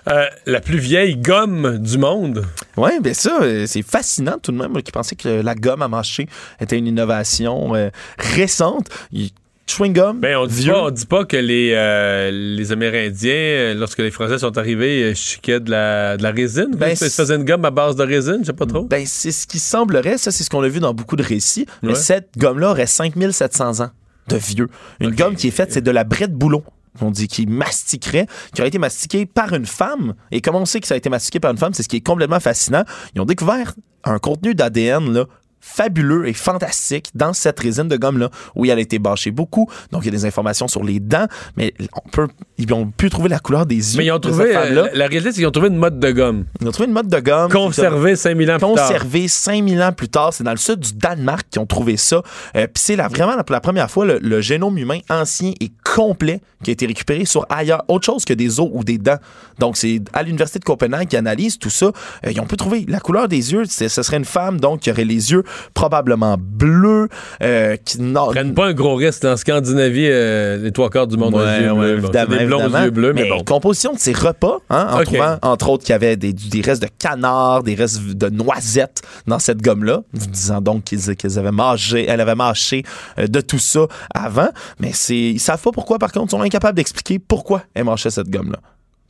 Euh, 0.09 0.25
La 0.47 0.61
plus 0.61 0.77
vieille 0.79 1.17
gomme 1.17 1.77
du 1.77 1.97
monde. 1.97 2.45
Oui, 2.77 2.91
bien 3.01 3.13
ça, 3.13 3.39
euh, 3.41 3.65
c'est 3.67 3.81
fascinant 3.83 4.37
tout 4.41 4.51
de 4.53 4.57
même, 4.57 4.81
qui 4.81 4.91
pensait 4.93 5.15
que 5.17 5.27
la 5.27 5.53
gomme 5.55 5.81
à 5.81 5.87
mâcher 5.89 6.27
était 6.61 6.77
une 6.77 6.87
innovation 6.87 7.75
euh, 7.75 7.89
récente. 8.17 8.87
Il- 9.11 9.29
Chewing 9.69 9.91
gum, 9.91 10.21
Ben, 10.21 10.37
on 10.37 10.45
dit 10.47 10.61
vieux. 10.63 10.71
pas, 10.71 10.83
on 10.83 10.89
dit 10.91 11.05
pas 11.05 11.25
que 11.25 11.35
les, 11.35 11.73
euh, 11.75 12.31
les 12.31 12.71
Amérindiens, 12.71 13.73
lorsque 13.73 13.99
les 13.99 14.11
Français 14.11 14.39
sont 14.39 14.57
arrivés, 14.57 15.13
chiquaient 15.13 15.59
de 15.59 15.69
la, 15.69 16.15
de 16.15 16.23
la 16.23 16.31
résine. 16.31 16.71
Ben, 16.77 16.91
ils 16.91 16.95
faisaient 16.95 17.35
une 17.35 17.43
gomme 17.43 17.65
à 17.65 17.69
base 17.69 17.97
de 17.97 18.03
résine, 18.03 18.37
je 18.43 18.45
sais 18.45 18.53
pas 18.53 18.65
trop. 18.65 18.83
Ben, 18.83 19.03
c'est 19.05 19.33
ce 19.33 19.45
qui 19.45 19.59
semblerait, 19.59 20.17
ça, 20.17 20.31
c'est 20.31 20.45
ce 20.45 20.49
qu'on 20.49 20.63
a 20.63 20.69
vu 20.69 20.79
dans 20.79 20.93
beaucoup 20.93 21.17
de 21.17 21.23
récits. 21.23 21.65
Mais 21.83 21.95
cette 21.95 22.29
gomme-là 22.37 22.71
aurait 22.71 22.87
5700 22.87 23.81
ans 23.81 23.89
de 24.29 24.37
vieux. 24.37 24.69
Une 25.01 25.11
gomme 25.13 25.35
qui 25.35 25.49
est 25.49 25.51
faite, 25.51 25.73
c'est 25.73 25.81
de 25.83 25.91
la 25.91 26.05
brette 26.05 26.31
boulot. 26.33 26.63
On 27.01 27.11
dit 27.11 27.27
qui 27.27 27.45
mastiquerait, 27.45 28.27
qui 28.53 28.61
aurait 28.61 28.69
été 28.69 28.79
mastiquée 28.79 29.25
par 29.25 29.53
une 29.53 29.65
femme. 29.65 30.15
Et 30.31 30.41
comment 30.41 30.59
on 30.59 30.65
sait 30.65 30.79
que 30.79 30.87
ça 30.87 30.93
a 30.93 30.97
été 30.97 31.09
mastiqué 31.09 31.39
par 31.39 31.51
une 31.51 31.57
femme, 31.57 31.73
c'est 31.73 31.83
ce 31.83 31.89
qui 31.89 31.97
est 31.97 32.05
complètement 32.05 32.39
fascinant. 32.39 32.83
Ils 33.15 33.21
ont 33.21 33.25
découvert 33.25 33.73
un 34.03 34.19
contenu 34.19 34.55
d'ADN, 34.55 35.13
là, 35.13 35.25
fabuleux 35.67 36.27
et 36.27 36.33
fantastique 36.33 37.09
dans 37.13 37.33
cette 37.33 37.59
résine 37.59 37.87
de 37.87 37.97
gomme-là. 37.97 38.29
Oui, 38.55 38.69
elle 38.69 38.77
a 38.79 38.81
été 38.81 38.99
bâchée 38.99 39.31
beaucoup, 39.31 39.69
donc 39.91 40.03
il 40.03 40.05
y 40.05 40.09
a 40.09 40.11
des 40.11 40.25
informations 40.25 40.67
sur 40.67 40.83
les 40.83 40.99
dents, 40.99 41.27
mais 41.57 41.73
on 41.93 42.09
peut, 42.09 42.27
ils 42.57 42.71
ont 42.73 42.87
pu 42.87 43.09
trouver 43.09 43.29
la 43.29 43.39
couleur 43.39 43.65
des 43.65 43.75
yeux 43.75 43.97
Mais 43.97 44.05
ils 44.05 44.11
ont 44.11 44.19
trouvé, 44.19 44.55
euh, 44.55 44.87
la 44.93 45.07
réalité, 45.07 45.31
c'est 45.31 45.37
qu'ils 45.37 45.47
ont 45.47 45.51
trouvé 45.51 45.67
une 45.67 45.77
mode 45.77 45.99
de 45.99 46.11
gomme. 46.11 46.45
Ils 46.61 46.67
ont 46.67 46.71
trouvé 46.71 46.87
une 46.87 46.93
mode 46.93 47.09
de 47.09 47.19
gomme. 47.19 47.51
Conservée 47.51 48.15
5000 48.15 48.51
ans 48.51 48.57
plus 48.57 48.73
tard. 48.73 48.87
Conservée 48.87 49.27
5000 49.27 49.81
ans 49.81 49.91
plus 49.91 50.09
tard. 50.09 50.33
C'est 50.33 50.43
dans 50.43 50.51
le 50.51 50.57
sud 50.57 50.79
du 50.79 50.93
Danemark 50.93 51.47
qu'ils 51.49 51.61
ont 51.61 51.65
trouvé 51.65 51.97
ça. 51.97 52.21
Euh, 52.55 52.67
Puis 52.67 52.81
c'est 52.83 52.95
vraiment 52.95 53.37
pour 53.43 53.53
la 53.53 53.61
première 53.61 53.91
fois 53.91 54.05
le, 54.05 54.19
le 54.21 54.41
génome 54.41 54.77
humain 54.77 54.99
ancien 55.09 55.51
et 55.59 55.71
complet 55.83 56.41
qui 56.63 56.71
a 56.71 56.73
été 56.73 56.85
récupéré 56.87 57.25
sur 57.25 57.45
ailleurs, 57.49 57.83
autre 57.87 58.05
chose 58.05 58.25
que 58.25 58.33
des 58.33 58.59
os 58.59 58.69
ou 58.73 58.83
des 58.83 58.97
dents. 58.97 59.17
Donc 59.59 59.77
c'est 59.77 60.01
à 60.13 60.23
l'université 60.23 60.59
de 60.59 60.63
Copenhague 60.65 61.07
qui 61.07 61.17
analyse 61.17 61.59
tout 61.59 61.69
ça. 61.69 61.87
Euh, 61.87 62.31
ils 62.31 62.39
ont 62.39 62.45
pu 62.45 62.57
trouver 62.57 62.85
la 62.87 62.99
couleur 62.99 63.27
des 63.27 63.53
yeux. 63.53 63.65
Ce 63.65 63.87
serait 63.89 64.17
une 64.17 64.25
femme 64.25 64.59
donc 64.59 64.81
qui 64.81 64.91
aurait 64.91 65.05
les 65.05 65.31
yeux 65.31 65.43
probablement 65.73 66.37
bleus. 66.39 67.07
Euh, 67.43 67.75
qui 67.83 68.01
n'a- 68.01 68.25
prennent 68.27 68.53
pas 68.53 68.67
un 68.67 68.73
gros 68.73 68.95
risque. 68.95 69.25
En 69.25 69.37
Scandinavie, 69.37 70.07
euh, 70.09 70.57
les 70.57 70.71
trois 70.71 70.89
quarts 70.89 71.07
du 71.07 71.17
monde 71.17 71.33
ont 71.35 71.39
Ouais, 71.39 71.61
yeux 71.61 71.71
ouais, 71.71 71.89
évidemment, 71.91 72.35
des 72.37 72.45
blonds 72.45 72.59
évidemment. 72.59 72.83
yeux 72.85 72.91
bleus, 72.91 73.13
mais, 73.13 73.29
bon. 73.29 73.43
composition 73.43 73.93
de 73.93 73.99
ses 73.99 74.13
repas, 74.13 74.57
hein, 74.69 74.87
en 74.91 75.03
trouvant, 75.03 75.37
entre 75.41 75.69
autres, 75.69 75.83
qu'il 75.83 75.93
y 75.93 75.95
avait 75.95 76.15
des, 76.17 76.33
des 76.33 76.61
restes 76.61 76.81
de 76.81 76.89
canard, 76.99 77.63
des 77.63 77.75
restes 77.75 78.01
de 78.03 78.29
noisettes 78.29 79.01
dans 79.27 79.39
cette 79.39 79.61
gomme-là, 79.61 80.01
disant 80.13 80.61
donc 80.61 80.83
qu'ils 80.83 81.15
qu'ils 81.15 81.37
avaient 81.39 81.51
mangé, 81.51 82.05
elle 82.07 82.21
avait 82.21 82.35
mâché 82.35 82.83
euh, 83.19 83.27
de 83.27 83.41
tout 83.41 83.59
ça 83.59 83.81
avant. 84.13 84.49
Mais 84.79 84.91
c'est, 84.93 85.15
ils 85.17 85.39
savent 85.39 85.61
pas 85.61 85.71
pourquoi, 85.71 85.99
par 85.99 86.11
contre, 86.11 86.27
ils 86.27 86.37
sont 86.37 86.41
incapables 86.41 86.75
d'expliquer 86.75 87.19
pourquoi 87.19 87.61
elle 87.73 87.85
mâchait 87.85 88.09
cette 88.09 88.29
gomme-là. 88.29 88.59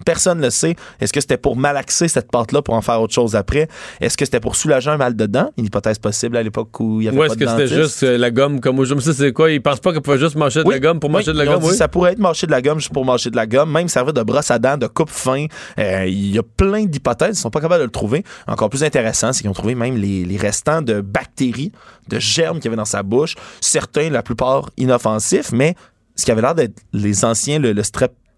Personne 0.07 0.37
ne 0.37 0.43
le 0.45 0.49
sait. 0.51 0.77
Est-ce 1.01 1.11
que 1.11 1.19
c'était 1.19 1.35
pour 1.35 1.57
malaxer 1.57 2.07
cette 2.07 2.31
pâte-là 2.31 2.61
pour 2.61 2.75
en 2.75 2.81
faire 2.81 3.01
autre 3.01 3.13
chose 3.13 3.35
après? 3.35 3.67
Est-ce 3.99 4.15
que 4.15 4.23
c'était 4.23 4.39
pour 4.39 4.55
soulager 4.55 4.89
un 4.89 4.95
mal 4.95 5.17
de 5.17 5.25
dents? 5.25 5.51
Une 5.57 5.65
hypothèse 5.65 5.99
possible 5.99 6.37
à 6.37 6.43
l'époque 6.43 6.79
où 6.79 7.01
il 7.01 7.05
y 7.05 7.07
avait 7.09 7.17
Ou 7.17 7.23
est-ce 7.25 7.35
que 7.35 7.45
c'était 7.45 7.67
juste 7.67 8.03
euh, 8.03 8.17
la 8.17 8.31
gomme 8.31 8.61
comme 8.61 8.79
aujourd'hui? 8.79 9.03
Ça, 9.05 9.13
c'est 9.13 9.33
quoi? 9.33 9.51
Ils 9.51 9.61
pensent 9.61 9.81
pas 9.81 9.91
qu'on 9.91 9.99
pouvait 9.99 10.17
juste 10.17 10.35
mâcher 10.37 10.63
de 10.63 10.67
Oui. 10.69 10.75
la 10.75 10.79
gomme 10.79 11.01
pour 11.01 11.09
Oui, 11.09 11.15
mâcher 11.17 11.33
de 11.33 11.37
la 11.37 11.45
gomme, 11.45 11.59
dit 11.59 11.67
oui? 11.71 11.75
Ça 11.75 11.89
pourrait 11.89 12.13
être 12.13 12.19
mâcher 12.19 12.47
de 12.47 12.51
la 12.51 12.61
gomme 12.61 12.79
juste 12.79 12.93
pour 12.93 13.03
mâcher 13.03 13.29
de 13.31 13.35
la 13.35 13.45
gomme, 13.45 13.69
même 13.69 13.89
servir 13.89 14.13
de 14.13 14.23
brosse 14.23 14.49
à 14.49 14.59
dents, 14.59 14.77
de 14.77 14.87
coupe-fin. 14.87 15.47
Euh, 15.77 16.05
Il 16.07 16.33
y 16.33 16.39
a 16.39 16.43
plein 16.43 16.85
d'hypothèses, 16.85 17.37
ils 17.37 17.41
sont 17.41 17.49
pas 17.51 17.59
capables 17.59 17.81
de 17.81 17.85
le 17.87 17.91
trouver. 17.91 18.23
Encore 18.47 18.69
plus 18.69 18.85
intéressant, 18.85 19.33
c'est 19.33 19.41
qu'ils 19.41 19.49
ont 19.49 19.53
trouvé 19.53 19.75
même 19.75 19.97
les, 19.97 20.23
les 20.23 20.37
restants 20.37 20.81
de 20.81 21.01
bactéries, 21.01 21.73
de 22.07 22.17
germes 22.17 22.59
qu'il 22.59 22.65
y 22.65 22.67
avait 22.69 22.77
dans 22.77 22.85
sa 22.85 23.03
bouche. 23.03 23.35
Certains, 23.59 24.09
la 24.09 24.23
plupart, 24.23 24.69
inoffensifs, 24.77 25.51
mais 25.51 25.75
ce 26.15 26.23
qui 26.23 26.31
avait 26.31 26.41
l'air 26.41 26.55
d'être 26.55 26.79
les 26.93 27.25
anciens, 27.25 27.59
le, 27.59 27.73
le 27.73 27.83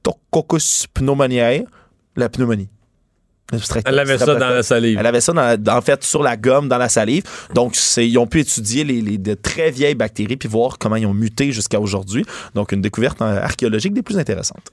Streptococcus 0.03 0.87
pneumoniae, 0.93 1.63
la 2.15 2.29
pneumonie. 2.29 2.69
Elle 3.85 3.97
avait 3.99 4.17
ça 4.19 4.25
dans 4.35 4.49
la 4.49 4.61
salive. 4.63 4.97
Elle 4.99 5.05
avait 5.07 5.21
ça, 5.21 5.33
dans 5.33 5.41
la- 5.65 5.77
en 5.77 5.81
fait, 5.81 6.03
sur 6.03 6.21
la 6.21 6.37
gomme, 6.37 6.69
dans 6.69 6.77
la 6.77 6.87
salive. 6.89 7.23
Donc, 7.55 7.75
ils 7.97 8.17
ont 8.19 8.27
pu 8.27 8.41
étudier 8.41 8.83
les, 8.83 9.01
les- 9.01 9.17
de 9.17 9.33
très 9.33 9.71
vieilles 9.71 9.95
bactéries 9.95 10.37
puis 10.37 10.47
voir 10.47 10.77
comment 10.77 10.97
ils 10.97 11.07
ont 11.07 11.15
muté 11.15 11.51
jusqu'à 11.51 11.79
aujourd'hui. 11.79 12.25
Donc, 12.53 12.71
une 12.73 12.81
découverte 12.81 13.19
euh, 13.23 13.41
archéologique 13.41 13.93
des 13.93 14.03
plus 14.03 14.19
intéressantes. 14.19 14.71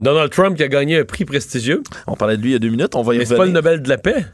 Donald 0.00 0.32
Trump 0.32 0.56
qui 0.56 0.64
a 0.64 0.68
gagné 0.68 0.98
un 0.98 1.04
prix 1.04 1.24
prestigieux. 1.24 1.82
On 2.08 2.16
parlait 2.16 2.36
de 2.36 2.42
lui 2.42 2.50
il 2.50 2.52
y 2.54 2.56
a 2.56 2.58
deux 2.58 2.70
minutes. 2.70 2.96
On 2.96 3.02
va 3.02 3.14
y 3.14 3.18
Mais 3.18 3.24
c'est 3.24 3.36
pas 3.36 3.44
le. 3.46 3.52
Nobel 3.52 3.82
de 3.82 3.88
la 3.88 3.98
paix. 3.98 4.26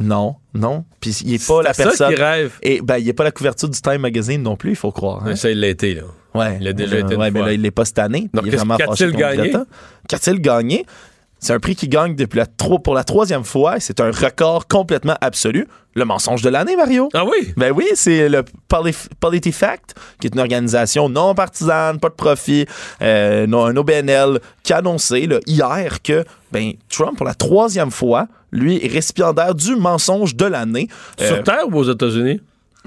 Non, 0.00 0.36
non. 0.54 0.84
Puis, 1.00 1.10
il 1.24 1.32
n'est 1.32 1.38
pas 1.38 1.62
la 1.62 1.74
ça 1.74 1.84
personne. 1.84 2.08
qu'il 2.14 2.22
rêve. 2.24 2.54
Et 2.62 2.80
ben, 2.80 2.96
il 2.98 3.04
n'est 3.06 3.12
pas 3.12 3.24
la 3.24 3.30
couverture 3.30 3.68
du 3.68 3.80
Time 3.80 3.98
Magazine 3.98 4.42
non 4.42 4.56
plus, 4.56 4.70
il 4.70 4.76
faut 4.76 4.90
croire. 4.90 5.24
hein. 5.26 5.36
Ça, 5.36 5.50
il 5.50 5.60
l'a 5.60 5.68
été, 5.68 5.94
là. 5.94 6.02
Ouais. 6.34 6.58
Il 6.60 6.68
a 6.68 6.72
déjà 6.72 6.96
Euh, 6.96 7.00
été 7.00 7.14
une 7.14 7.20
ouais, 7.20 7.30
mais 7.30 7.38
fois. 7.40 7.48
là, 7.48 7.54
il 7.54 7.62
l'est 7.62 7.70
pas 7.70 7.84
cette 7.84 7.98
année. 7.98 8.28
Donc, 8.32 8.44
il 8.44 8.48
est 8.48 8.50
qu'est-ce- 8.52 8.56
vraiment 8.64 8.76
qu'a-t-il 8.76 9.12
gagné? 9.12 9.52
Qu'a-t-il 10.08 10.40
gagné? 10.40 10.86
C'est 11.42 11.54
un 11.54 11.58
prix 11.58 11.74
qui 11.74 11.88
gagne 11.88 12.14
depuis 12.16 12.36
la 12.36 12.44
tro- 12.44 12.78
pour 12.78 12.94
la 12.94 13.02
troisième 13.02 13.44
fois 13.44 13.78
et 13.78 13.80
c'est 13.80 13.98
un 14.00 14.10
record 14.10 14.68
complètement 14.68 15.16
absolu. 15.22 15.66
Le 15.94 16.04
mensonge 16.04 16.42
de 16.42 16.50
l'année, 16.50 16.76
Mario. 16.76 17.08
Ah 17.14 17.24
oui? 17.24 17.52
Ben 17.56 17.72
oui, 17.74 17.86
c'est 17.94 18.28
le 18.28 18.44
Poli- 18.68 18.94
PolitiFact, 19.18 19.94
qui 20.20 20.26
est 20.26 20.34
une 20.34 20.40
organisation 20.40 21.08
non 21.08 21.34
partisane, 21.34 21.98
pas 21.98 22.10
de 22.10 22.14
profit, 22.14 22.66
euh, 23.00 23.46
non, 23.46 23.64
un 23.64 23.74
OBNL, 23.76 24.38
qui 24.62 24.72
a 24.74 24.78
annoncé 24.78 25.26
là, 25.26 25.38
hier 25.46 26.02
que 26.02 26.24
ben, 26.52 26.72
Trump, 26.90 27.16
pour 27.16 27.26
la 27.26 27.34
troisième 27.34 27.90
fois, 27.90 28.26
lui, 28.52 28.84
est 28.84 28.88
récipiendaire 28.92 29.54
du 29.54 29.76
mensonge 29.76 30.36
de 30.36 30.44
l'année. 30.44 30.88
Euh, 31.20 31.26
Sur 31.28 31.42
Terre 31.42 31.64
ou 31.70 31.76
aux 31.76 31.90
États-Unis? 31.90 32.40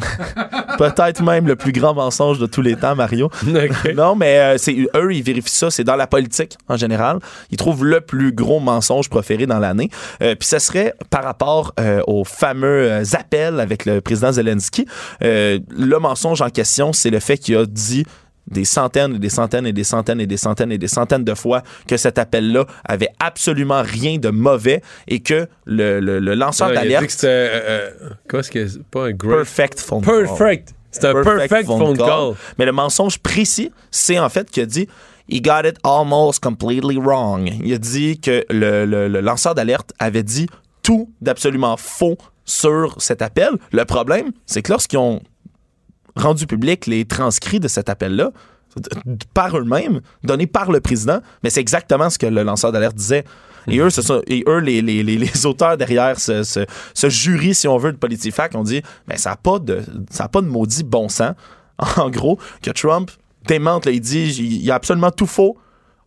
Peut-être 0.77 1.21
même 1.23 1.47
le 1.47 1.55
plus 1.55 1.71
grand 1.71 1.93
mensonge 1.93 2.39
de 2.39 2.45
tous 2.45 2.61
les 2.61 2.75
temps, 2.75 2.95
Mario. 2.95 3.29
Non, 3.95 4.15
mais 4.15 4.39
euh, 4.39 4.57
c'est 4.57 4.75
eux, 4.95 5.13
ils 5.13 5.23
vérifient 5.23 5.53
ça. 5.53 5.69
C'est 5.69 5.83
dans 5.83 5.95
la 5.95 6.07
politique 6.07 6.57
en 6.67 6.77
général. 6.77 7.19
Ils 7.51 7.57
trouvent 7.57 7.85
le 7.85 8.01
plus 8.01 8.31
gros 8.31 8.59
mensonge 8.59 9.09
proféré 9.09 9.45
dans 9.45 9.59
l'année. 9.59 9.89
Euh, 10.21 10.35
Puis 10.35 10.47
ça 10.47 10.59
serait 10.59 10.93
par 11.09 11.23
rapport 11.23 11.73
euh, 11.79 12.01
aux 12.07 12.23
fameux 12.23 12.91
euh, 12.91 13.03
appels 13.13 13.59
avec 13.59 13.85
le 13.85 14.01
président 14.01 14.31
Zelensky. 14.31 14.85
Le 15.21 15.97
mensonge 15.97 16.41
en 16.41 16.49
question, 16.49 16.93
c'est 16.93 17.09
le 17.09 17.19
fait 17.19 17.37
qu'il 17.37 17.55
a 17.57 17.65
dit 17.65 18.05
des 18.47 18.65
centaines 18.65 19.15
et 19.15 19.19
des 19.19 19.29
centaines 19.29 19.65
et 19.65 19.73
des 19.73 19.83
centaines 19.83 20.19
et 20.21 20.27
des 20.27 20.37
centaines 20.37 20.71
et 20.71 20.77
des 20.77 20.87
centaines 20.87 21.23
de 21.23 21.33
fois 21.33 21.63
que 21.87 21.95
cet 21.97 22.17
appel-là 22.17 22.65
avait 22.83 23.09
absolument 23.19 23.81
rien 23.81 24.17
de 24.17 24.29
mauvais 24.29 24.81
et 25.07 25.21
que 25.21 25.47
le, 25.65 25.99
le- 25.99 26.19
le 26.19 26.35
lanceur 26.35 26.67
Ah, 26.69 26.73
il 26.73 26.77
a 26.77 26.81
dit 26.81 26.87
d'alerte 26.89 27.05
que 27.05 27.11
c'était. 27.11 27.27
euh, 27.27 27.89
euh, 28.33 28.39
est-ce 28.39 28.51
que 28.51 28.67
c'est 28.67 28.83
pas 28.83 29.05
un 29.07 29.11
great. 29.11 29.37
Perfect 29.37 29.79
phone 29.79 30.01
call. 30.03 30.23
Perfect. 30.25 30.73
C'est 30.91 31.05
un 31.05 31.13
perfect, 31.23 31.65
phone 31.65 31.97
call. 31.97 32.33
Mais 32.59 32.65
le 32.65 32.71
mensonge 32.71 33.17
précis, 33.17 33.71
c'est 33.89 34.19
en 34.19 34.29
fait 34.29 34.51
qu'il 34.51 34.61
a 34.63 34.65
dit 34.67 34.87
He 35.29 35.41
got 35.41 35.61
it 35.65 35.77
almost 35.85 36.43
completely 36.43 36.97
wrong. 36.97 37.49
Il 37.63 37.73
a 37.73 37.77
dit 37.77 38.19
que 38.19 38.43
le, 38.49 38.85
le- 38.85 39.07
le 39.07 39.21
lanceur 39.21 39.55
d'alerte 39.55 39.91
avait 39.99 40.21
dit 40.23 40.47
tout 40.83 41.09
d'absolument 41.21 41.77
faux 41.77 42.17
sur 42.45 43.01
cet 43.01 43.21
appel. 43.21 43.51
Le 43.71 43.85
problème, 43.85 44.31
c'est 44.45 44.61
que 44.61 44.71
lorsqu'ils 44.73 44.99
ont 44.99 45.21
rendu 46.15 46.47
public 46.47 46.85
les 46.87 47.05
transcrits 47.05 47.59
de 47.59 47.67
cet 47.67 47.89
appel-là, 47.89 48.31
par 49.33 49.57
eux-mêmes, 49.57 50.01
donnés 50.23 50.47
par 50.47 50.71
le 50.71 50.79
président, 50.79 51.19
mais 51.43 51.49
c'est 51.49 51.61
exactement 51.61 52.09
ce 52.09 52.17
que 52.17 52.25
le 52.25 52.43
lanceur 52.43 52.71
d'alerte 52.71 52.95
disait. 52.95 53.23
Et 53.67 53.79
eux, 53.79 54.59
les, 54.59 55.45
auteurs 55.45 55.77
derrière 55.77 56.19
ce, 56.19 56.65
jury, 57.07 57.55
si 57.55 57.67
on 57.67 57.77
veut, 57.77 57.93
de 57.93 57.97
PolitiFact, 57.97 58.55
ont 58.55 58.63
dit 58.63 58.81
mais 59.07 59.17
ça 59.17 59.31
n'a 59.31 59.35
pas, 59.35 59.59
de- 59.59 59.81
ça 60.09 60.27
pas 60.27 60.41
de 60.41 60.47
maudit 60.47 60.83
bon 60.83 61.09
sens. 61.09 61.35
En 61.97 62.09
gros, 62.09 62.37
que 62.61 62.69
Trump 62.69 63.09
démente, 63.47 63.87
il 63.87 63.99
dit 63.99 64.35
il 64.37 64.63
y 64.63 64.71
a 64.71 64.75
absolument 64.75 65.11
tout 65.11 65.25
faux. 65.25 65.57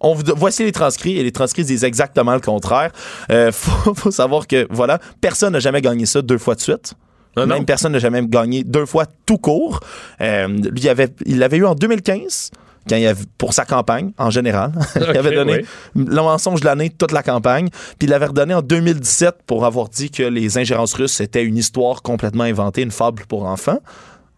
On 0.01 0.15
voici 0.15 0.63
les 0.63 0.73
transcrits 0.73 1.19
et 1.19 1.23
les 1.23 1.33
transcrits 1.33 1.65
disent 1.65 1.85
exactement 1.85 2.35
le 2.35 2.41
contraire. 2.41 2.93
Euh, 3.31 3.51
faut, 3.53 3.95
faut 3.95 4.11
savoir 4.11 4.47
que 4.47 4.67
voilà, 4.71 5.01
personne 5.21 5.55
n'a 5.55 5.61
jamais 5.61 5.81
gagné 5.83 6.07
ça 6.07 6.23
deux 6.23 6.39
fois 6.39 6.55
de 6.55 6.61
suite. 6.61 6.95
Même 7.37 7.65
personne 7.65 7.93
n'a 7.93 7.99
jamais 7.99 8.25
gagné 8.27 8.65
deux 8.65 8.87
fois 8.87 9.05
tout 9.27 9.39
court. 9.39 9.81
Euh, 10.21 10.49
lui, 10.49 10.83
il 10.83 10.89
avait, 10.89 11.09
il 11.27 11.39
l'avait 11.39 11.59
eu 11.59 11.67
en 11.67 11.75
2015. 11.75 12.51
Quand 12.89 12.97
il 12.97 13.07
avait, 13.07 13.25
pour 13.37 13.53
sa 13.53 13.65
campagne, 13.65 14.13
en 14.17 14.31
général. 14.31 14.73
il 14.97 15.17
avait 15.17 15.35
donné 15.35 15.65
oui. 15.97 16.05
le 16.07 16.23
mensonge 16.23 16.61
de 16.61 16.67
l'année, 16.67 16.89
toute 16.91 17.11
la 17.11 17.25
campagne. 17.25 17.69
Puis 17.99 18.07
il 18.07 18.11
l'avait 18.11 18.27
redonné 18.27 18.55
en 18.55 18.63
2017 18.63 19.39
pour 19.45 19.65
avoir 19.65 19.89
dit 19.89 20.11
que 20.11 20.23
les 20.23 20.57
ingérences 20.57 20.95
russes 20.95 21.21
étaient 21.21 21.43
une 21.43 21.57
histoire 21.57 22.03
complètement 22.03 22.45
inventée, 22.45 22.83
une 22.83 22.93
fable 22.93 23.25
pour 23.27 23.45
enfants. 23.45 23.81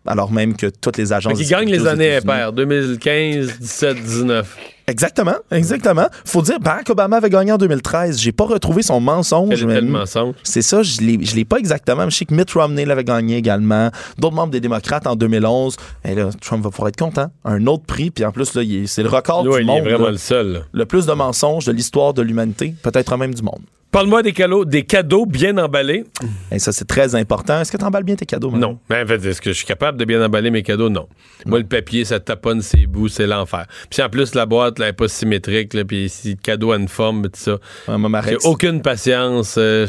Alors 0.06 0.32
même 0.32 0.56
que 0.56 0.66
toutes 0.66 0.96
les 0.96 1.12
agences... 1.12 1.32
Fait 1.36 1.44
qu'il 1.44 1.50
gagne 1.50 1.68
les 1.70 1.86
années 1.86 2.16
impaires. 2.16 2.52
2015, 2.52 3.58
17, 3.60 3.96
19. 4.02 4.56
Exactement, 4.86 5.34
exactement. 5.50 6.06
Faut 6.24 6.40
dire, 6.40 6.58
Barack 6.60 6.88
Obama 6.88 7.18
avait 7.18 7.28
gagné 7.28 7.52
en 7.52 7.58
2013. 7.58 8.18
J'ai 8.18 8.32
pas 8.32 8.44
retrouvé 8.46 8.82
son 8.82 9.00
mensonge. 9.00 9.66
Quel 9.66 9.84
mensonge? 9.84 10.34
C'est 10.42 10.62
ça, 10.62 10.82
je 10.82 11.02
l'ai, 11.02 11.22
je 11.22 11.36
l'ai 11.36 11.44
pas 11.44 11.58
exactement. 11.58 12.08
Je 12.08 12.16
sais 12.16 12.24
que 12.24 12.32
Mitt 12.32 12.50
Romney 12.52 12.86
l'avait 12.86 13.04
gagné 13.04 13.36
également. 13.36 13.90
D'autres 14.18 14.34
membres 14.34 14.50
des 14.52 14.60
démocrates 14.60 15.06
en 15.06 15.14
2011. 15.14 15.76
Et 16.06 16.14
là, 16.14 16.30
Trump 16.40 16.64
va 16.64 16.70
pouvoir 16.70 16.88
être 16.88 16.96
content. 16.96 17.26
Un 17.44 17.66
autre 17.66 17.84
prix, 17.84 18.10
puis 18.10 18.24
en 18.24 18.32
plus, 18.32 18.54
là, 18.54 18.62
c'est 18.86 19.02
le 19.02 19.10
record 19.10 19.44
Ouais, 19.44 19.56
du 19.58 19.60
il 19.64 19.66
monde. 19.66 19.78
est 19.78 19.90
vraiment 19.90 20.06
là. 20.06 20.10
le 20.12 20.16
seul. 20.16 20.62
Le 20.72 20.86
plus 20.86 21.04
de 21.04 21.12
mensonges 21.12 21.66
de 21.66 21.72
l'histoire 21.72 22.14
de 22.14 22.22
l'humanité, 22.22 22.74
peut-être 22.82 23.14
même 23.18 23.34
du 23.34 23.42
monde. 23.42 23.60
Parle-moi 23.90 24.22
des 24.22 24.32
cadeaux, 24.34 24.66
des 24.66 24.82
cadeaux 24.84 25.24
bien 25.24 25.56
emballés. 25.56 26.04
Et 26.52 26.58
ça, 26.58 26.72
c'est 26.72 26.84
très 26.86 27.14
important. 27.14 27.60
Est-ce 27.60 27.72
que 27.72 27.78
tu 27.78 27.84
emballes 27.84 28.04
bien 28.04 28.16
tes 28.16 28.26
cadeaux? 28.26 28.50
Non. 28.50 28.78
Mais 28.90 29.02
en 29.02 29.06
fait, 29.06 29.24
est-ce 29.24 29.40
que 29.40 29.50
je 29.50 29.56
suis 29.56 29.66
capable 29.66 29.96
de 29.96 30.04
bien 30.04 30.22
emballer 30.22 30.50
mes 30.50 30.62
cadeaux? 30.62 30.90
Non. 30.90 31.08
Moi, 31.46 31.58
le 31.58 31.64
papier, 31.66 32.04
ça 32.04 32.20
taponne 32.20 32.60
ses 32.60 32.86
bouts, 32.86 33.08
c'est 33.08 33.26
l'enfer. 33.26 33.66
Puis 33.90 34.02
en 34.02 34.10
plus, 34.10 34.34
la 34.34 34.44
boîte, 34.44 34.78
là, 34.78 34.86
elle 34.86 34.90
est 34.90 34.92
pas 34.94 35.08
symétrique, 35.08 35.72
là, 35.72 35.84
puis 35.86 36.08
si 36.10 36.30
le 36.32 36.36
cadeau 36.36 36.72
a 36.72 36.76
une 36.76 36.88
forme, 36.88 37.22
tout 37.30 37.30
ça. 37.34 37.56
ma 37.88 38.20
J'ai 38.22 38.30
règle, 38.30 38.40
aucune 38.44 38.82
patience. 38.82 39.54
euh, 39.56 39.86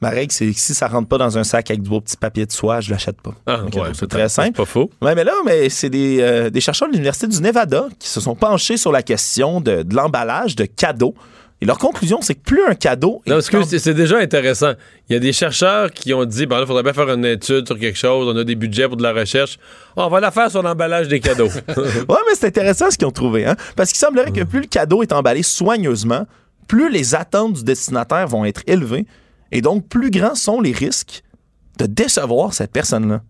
ma 0.00 0.08
règle, 0.10 0.32
c'est 0.32 0.46
que 0.50 0.58
si 0.58 0.72
ça 0.74 0.88
rentre 0.88 1.08
pas 1.08 1.18
dans 1.18 1.36
un 1.36 1.44
sac 1.44 1.70
avec 1.70 1.82
du 1.82 1.90
beau 1.90 2.00
petit 2.00 2.16
papier 2.16 2.46
de 2.46 2.52
soie, 2.52 2.80
je 2.80 2.90
l'achète 2.90 3.20
pas. 3.20 3.34
Ah, 3.46 3.60
Ok, 3.66 3.74
ouais, 3.74 3.90
c'est 3.92 4.06
très 4.08 4.30
simple. 4.30 4.48
C'est 4.52 4.56
pas 4.56 4.64
faux. 4.64 4.90
Ouais, 5.02 5.14
mais 5.14 5.24
là, 5.24 5.32
mais 5.44 5.68
c'est 5.68 5.90
des, 5.90 6.18
euh, 6.20 6.48
des 6.50 6.60
chercheurs 6.62 6.88
de 6.88 6.92
l'Université 6.94 7.26
du 7.26 7.40
Nevada 7.42 7.86
qui 7.98 8.08
se 8.08 8.20
sont 8.20 8.34
penchés 8.34 8.76
sur 8.78 8.92
la 8.92 9.02
question 9.02 9.60
de, 9.60 9.82
de 9.82 9.94
l'emballage 9.94 10.56
de 10.56 10.64
cadeaux. 10.64 11.14
Et 11.60 11.66
leur 11.66 11.78
conclusion, 11.78 12.20
c'est 12.22 12.36
que 12.36 12.42
plus 12.42 12.64
un 12.64 12.74
cadeau 12.76 13.20
est 13.26 13.30
Non, 13.30 13.36
parce 13.36 13.50
que 13.50 13.64
c'est- 13.64 13.92
déjà 13.94 14.18
intéressant. 14.18 14.74
Il 15.08 15.14
y 15.14 15.16
a 15.16 15.18
des 15.18 15.32
chercheurs 15.32 15.90
qui 15.90 16.14
ont 16.14 16.24
dit, 16.24 16.46
bon, 16.46 16.54
là, 16.56 16.60
il 16.62 16.66
faudrait 16.68 16.84
bien 16.84 16.92
faire 16.92 17.08
une 17.12 17.24
étude 17.24 17.66
sur 17.66 17.76
quelque 17.78 17.98
chose, 17.98 18.32
on 18.32 18.36
a 18.38 18.44
des 18.44 18.54
budgets 18.54 18.86
pour 18.86 18.96
de 18.96 19.02
la 19.02 19.12
recherche. 19.12 19.58
on 19.96 20.08
va 20.08 20.20
la 20.20 20.30
faire 20.30 20.50
sur 20.52 20.62
l'emballage 20.62 21.08
des 21.08 21.18
cadeaux. 21.18 21.48
Ouais, 21.76 22.16
mais 22.26 22.34
c'est 22.34 22.46
intéressant 22.46 22.90
ce 22.92 22.96
qu'ils 22.98 23.08
ont 23.08 23.12
trouvé, 23.12 23.44
hein? 23.44 23.56
Parce 23.74 23.90
qu'il 23.90 23.98
semblerait 23.98 24.30
que 24.30 24.44
plus 24.44 24.60
le 24.60 24.66
cadeau 24.66 25.02
est 25.02 25.12
emballé 25.12 25.42
soigneusement, 25.42 26.26
plus 26.68 26.90
les 26.92 27.14
attentes 27.16 27.54
du 27.54 27.64
destinataire 27.64 28.28
vont 28.28 28.44
être 28.44 28.62
élevées 28.68 29.06
et 29.50 29.60
donc 29.60 29.88
plus 29.88 30.10
grands 30.10 30.36
sont 30.36 30.60
les 30.60 30.72
risques 30.72 31.22
de 31.78 31.86
décevoir 31.86 32.54
cette 32.54 32.70
personne-là. 32.72 33.22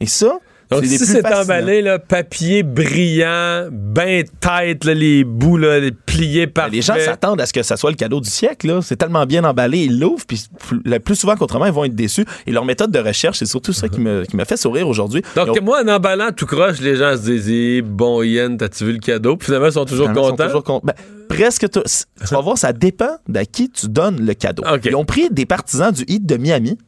Et 0.00 0.06
ça, 0.06 0.38
Donc, 0.70 0.84
si 0.84 0.98
c'est 0.98 1.22
emballé, 1.34 1.82
là, 1.82 1.98
papier 1.98 2.62
brillant, 2.62 3.68
ben 3.70 4.24
tête, 4.40 4.84
là, 4.84 4.94
les 4.94 5.24
bouts, 5.24 5.56
là, 5.56 5.78
les 5.80 5.92
pliés 5.92 6.46
par 6.46 6.68
Les 6.68 6.82
gens 6.82 6.94
s'attendent 7.04 7.40
à 7.40 7.46
ce 7.46 7.52
que 7.52 7.62
ça 7.62 7.76
soit 7.76 7.90
le 7.90 7.96
cadeau 7.96 8.20
du 8.20 8.30
siècle. 8.30 8.66
là. 8.68 8.80
C'est 8.82 8.96
tellement 8.96 9.26
bien 9.26 9.44
emballé, 9.44 9.84
ils 9.84 9.98
l'ouvrent, 9.98 10.24
puis 10.26 10.42
plus, 10.58 10.80
le 10.84 10.98
plus 10.98 11.16
souvent 11.16 11.36
qu'autrement, 11.36 11.66
ils 11.66 11.72
vont 11.72 11.84
être 11.84 11.94
déçus. 11.94 12.24
Et 12.46 12.52
leur 12.52 12.64
méthode 12.64 12.90
de 12.90 12.98
recherche, 12.98 13.38
c'est 13.38 13.46
surtout 13.46 13.72
ça 13.72 13.88
qui 13.88 14.00
me, 14.00 14.24
qui 14.24 14.36
me 14.36 14.44
fait 14.44 14.56
sourire 14.56 14.88
aujourd'hui. 14.88 15.22
Donc, 15.36 15.48
ont- 15.50 15.62
moi, 15.62 15.82
en 15.84 15.88
emballant 15.88 16.30
tout 16.32 16.46
croche, 16.46 16.80
les 16.80 16.96
gens 16.96 17.16
se 17.16 17.22
disent, 17.22 17.48
Eh, 17.50 17.82
bon, 17.82 18.22
Yann, 18.22 18.56
t'as-tu 18.56 18.84
vu 18.86 18.92
le 18.92 18.98
cadeau? 18.98 19.36
Puis 19.36 19.46
finalement, 19.46 19.66
ils 19.66 19.72
sont 19.72 19.84
toujours 19.84 20.08
Finalement, 20.08 20.22
ils 20.22 20.24
sont 20.24 20.30
contents. 20.36 20.44
toujours 20.46 20.64
con- 20.64 20.80
ben, 20.82 20.94
presque 21.28 21.68
tout. 21.70 21.82
Tu 22.26 22.34
vas 22.34 22.40
voir, 22.40 22.56
ça 22.58 22.72
dépend 22.72 23.16
d'à 23.28 23.44
qui 23.44 23.68
tu 23.70 23.88
donnes 23.88 24.24
le 24.24 24.34
cadeau. 24.34 24.62
Ils 24.84 24.94
ont 24.96 25.04
pris 25.04 25.28
des 25.30 25.46
partisans 25.46 25.92
du 25.92 26.04
Heat 26.08 26.24
de 26.26 26.36
Miami, 26.36 26.78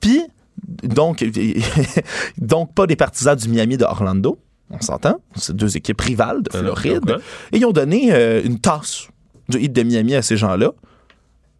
puis 0.00 0.20
donc, 0.82 1.24
donc 2.38 2.74
pas 2.74 2.86
des 2.86 2.96
partisans 2.96 3.36
du 3.36 3.48
Miami 3.48 3.76
de 3.76 3.84
Orlando. 3.84 4.38
On 4.70 4.80
s'entend? 4.80 5.20
C'est 5.36 5.54
deux 5.54 5.76
équipes 5.76 6.00
rivales 6.00 6.42
de 6.42 6.50
Floride. 6.50 7.18
Et 7.52 7.58
ils 7.58 7.64
ont 7.64 7.72
donné 7.72 8.12
euh, 8.12 8.42
une 8.44 8.58
tasse 8.58 9.08
du 9.48 9.58
Heat 9.58 9.72
de 9.72 9.82
Miami 9.82 10.14
à 10.14 10.22
ces 10.22 10.36
gens-là. 10.36 10.72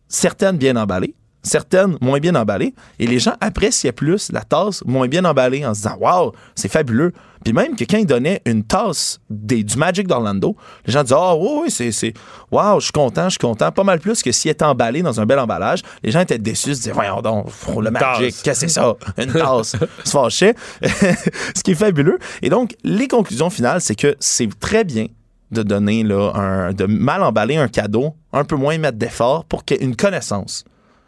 Certaines 0.08 0.56
bien 0.56 0.76
emballées, 0.76 1.14
certaines 1.46 1.96
moins 2.00 2.18
bien 2.18 2.34
emballées. 2.34 2.74
Et 2.98 3.06
les 3.06 3.18
gens 3.18 3.34
appréciaient 3.40 3.92
plus 3.92 4.30
la 4.32 4.42
tasse 4.42 4.84
moins 4.84 5.08
bien 5.08 5.24
emballée 5.24 5.64
en 5.64 5.74
se 5.74 5.82
disant 5.82 5.96
Waouh, 5.98 6.32
c'est 6.54 6.68
fabuleux. 6.68 7.12
Puis 7.44 7.52
même 7.52 7.76
que 7.76 7.84
quand 7.84 7.98
ils 7.98 8.06
donnaient 8.06 8.42
une 8.44 8.64
tasse 8.64 9.20
des, 9.30 9.62
du 9.62 9.76
Magic 9.76 10.08
d'Orlando, 10.08 10.56
les 10.84 10.92
gens 10.92 11.02
disaient 11.02 11.16
Ah, 11.18 11.36
oui, 11.36 11.48
oui, 11.62 11.70
c'est. 11.70 11.92
c'est 11.92 12.14
Waouh, 12.50 12.80
je 12.80 12.86
suis 12.86 12.92
content, 12.92 13.24
je 13.24 13.30
suis 13.30 13.38
content. 13.38 13.70
Pas 13.70 13.84
mal 13.84 14.00
plus 14.00 14.22
que 14.22 14.32
s'il 14.32 14.50
était 14.50 14.64
emballé 14.64 15.02
dans 15.02 15.20
un 15.20 15.26
bel 15.26 15.38
emballage. 15.38 15.82
Les 16.02 16.10
gens 16.10 16.20
étaient 16.20 16.38
déçus, 16.38 16.74
se 16.74 16.80
disaient 16.80 16.92
Voyons 16.92 17.22
donc, 17.22 17.46
oh, 17.72 17.80
le 17.80 17.90
Magic, 17.90 18.34
qu'est-ce 18.42 18.62
que 18.62 18.68
c'est 18.68 18.80
ça? 18.80 18.94
Une 19.16 19.32
tasse. 19.32 19.76
Se 20.04 20.10
fâchaient. 20.10 20.54
Ce 20.82 21.62
qui 21.62 21.72
est 21.72 21.76
fabuleux. 21.76 22.18
Et 22.42 22.50
donc, 22.50 22.74
les 22.82 23.08
conclusions 23.08 23.50
finales, 23.50 23.80
c'est 23.80 23.94
que 23.94 24.16
c'est 24.18 24.48
très 24.58 24.84
bien 24.84 25.06
de 25.50 25.62
donner 25.62 26.02
là, 26.02 26.32
un, 26.34 26.72
de 26.72 26.86
mal 26.86 27.22
emballer 27.22 27.56
un 27.56 27.68
cadeau, 27.68 28.14
un 28.32 28.44
peu 28.44 28.56
moins 28.56 28.78
mettre 28.78 28.98
d'effort 28.98 29.44
pour 29.44 29.64
qu'il 29.64 29.76
y 29.76 29.80
ait 29.80 29.84
une 29.84 29.96
connaissance. 29.96 30.64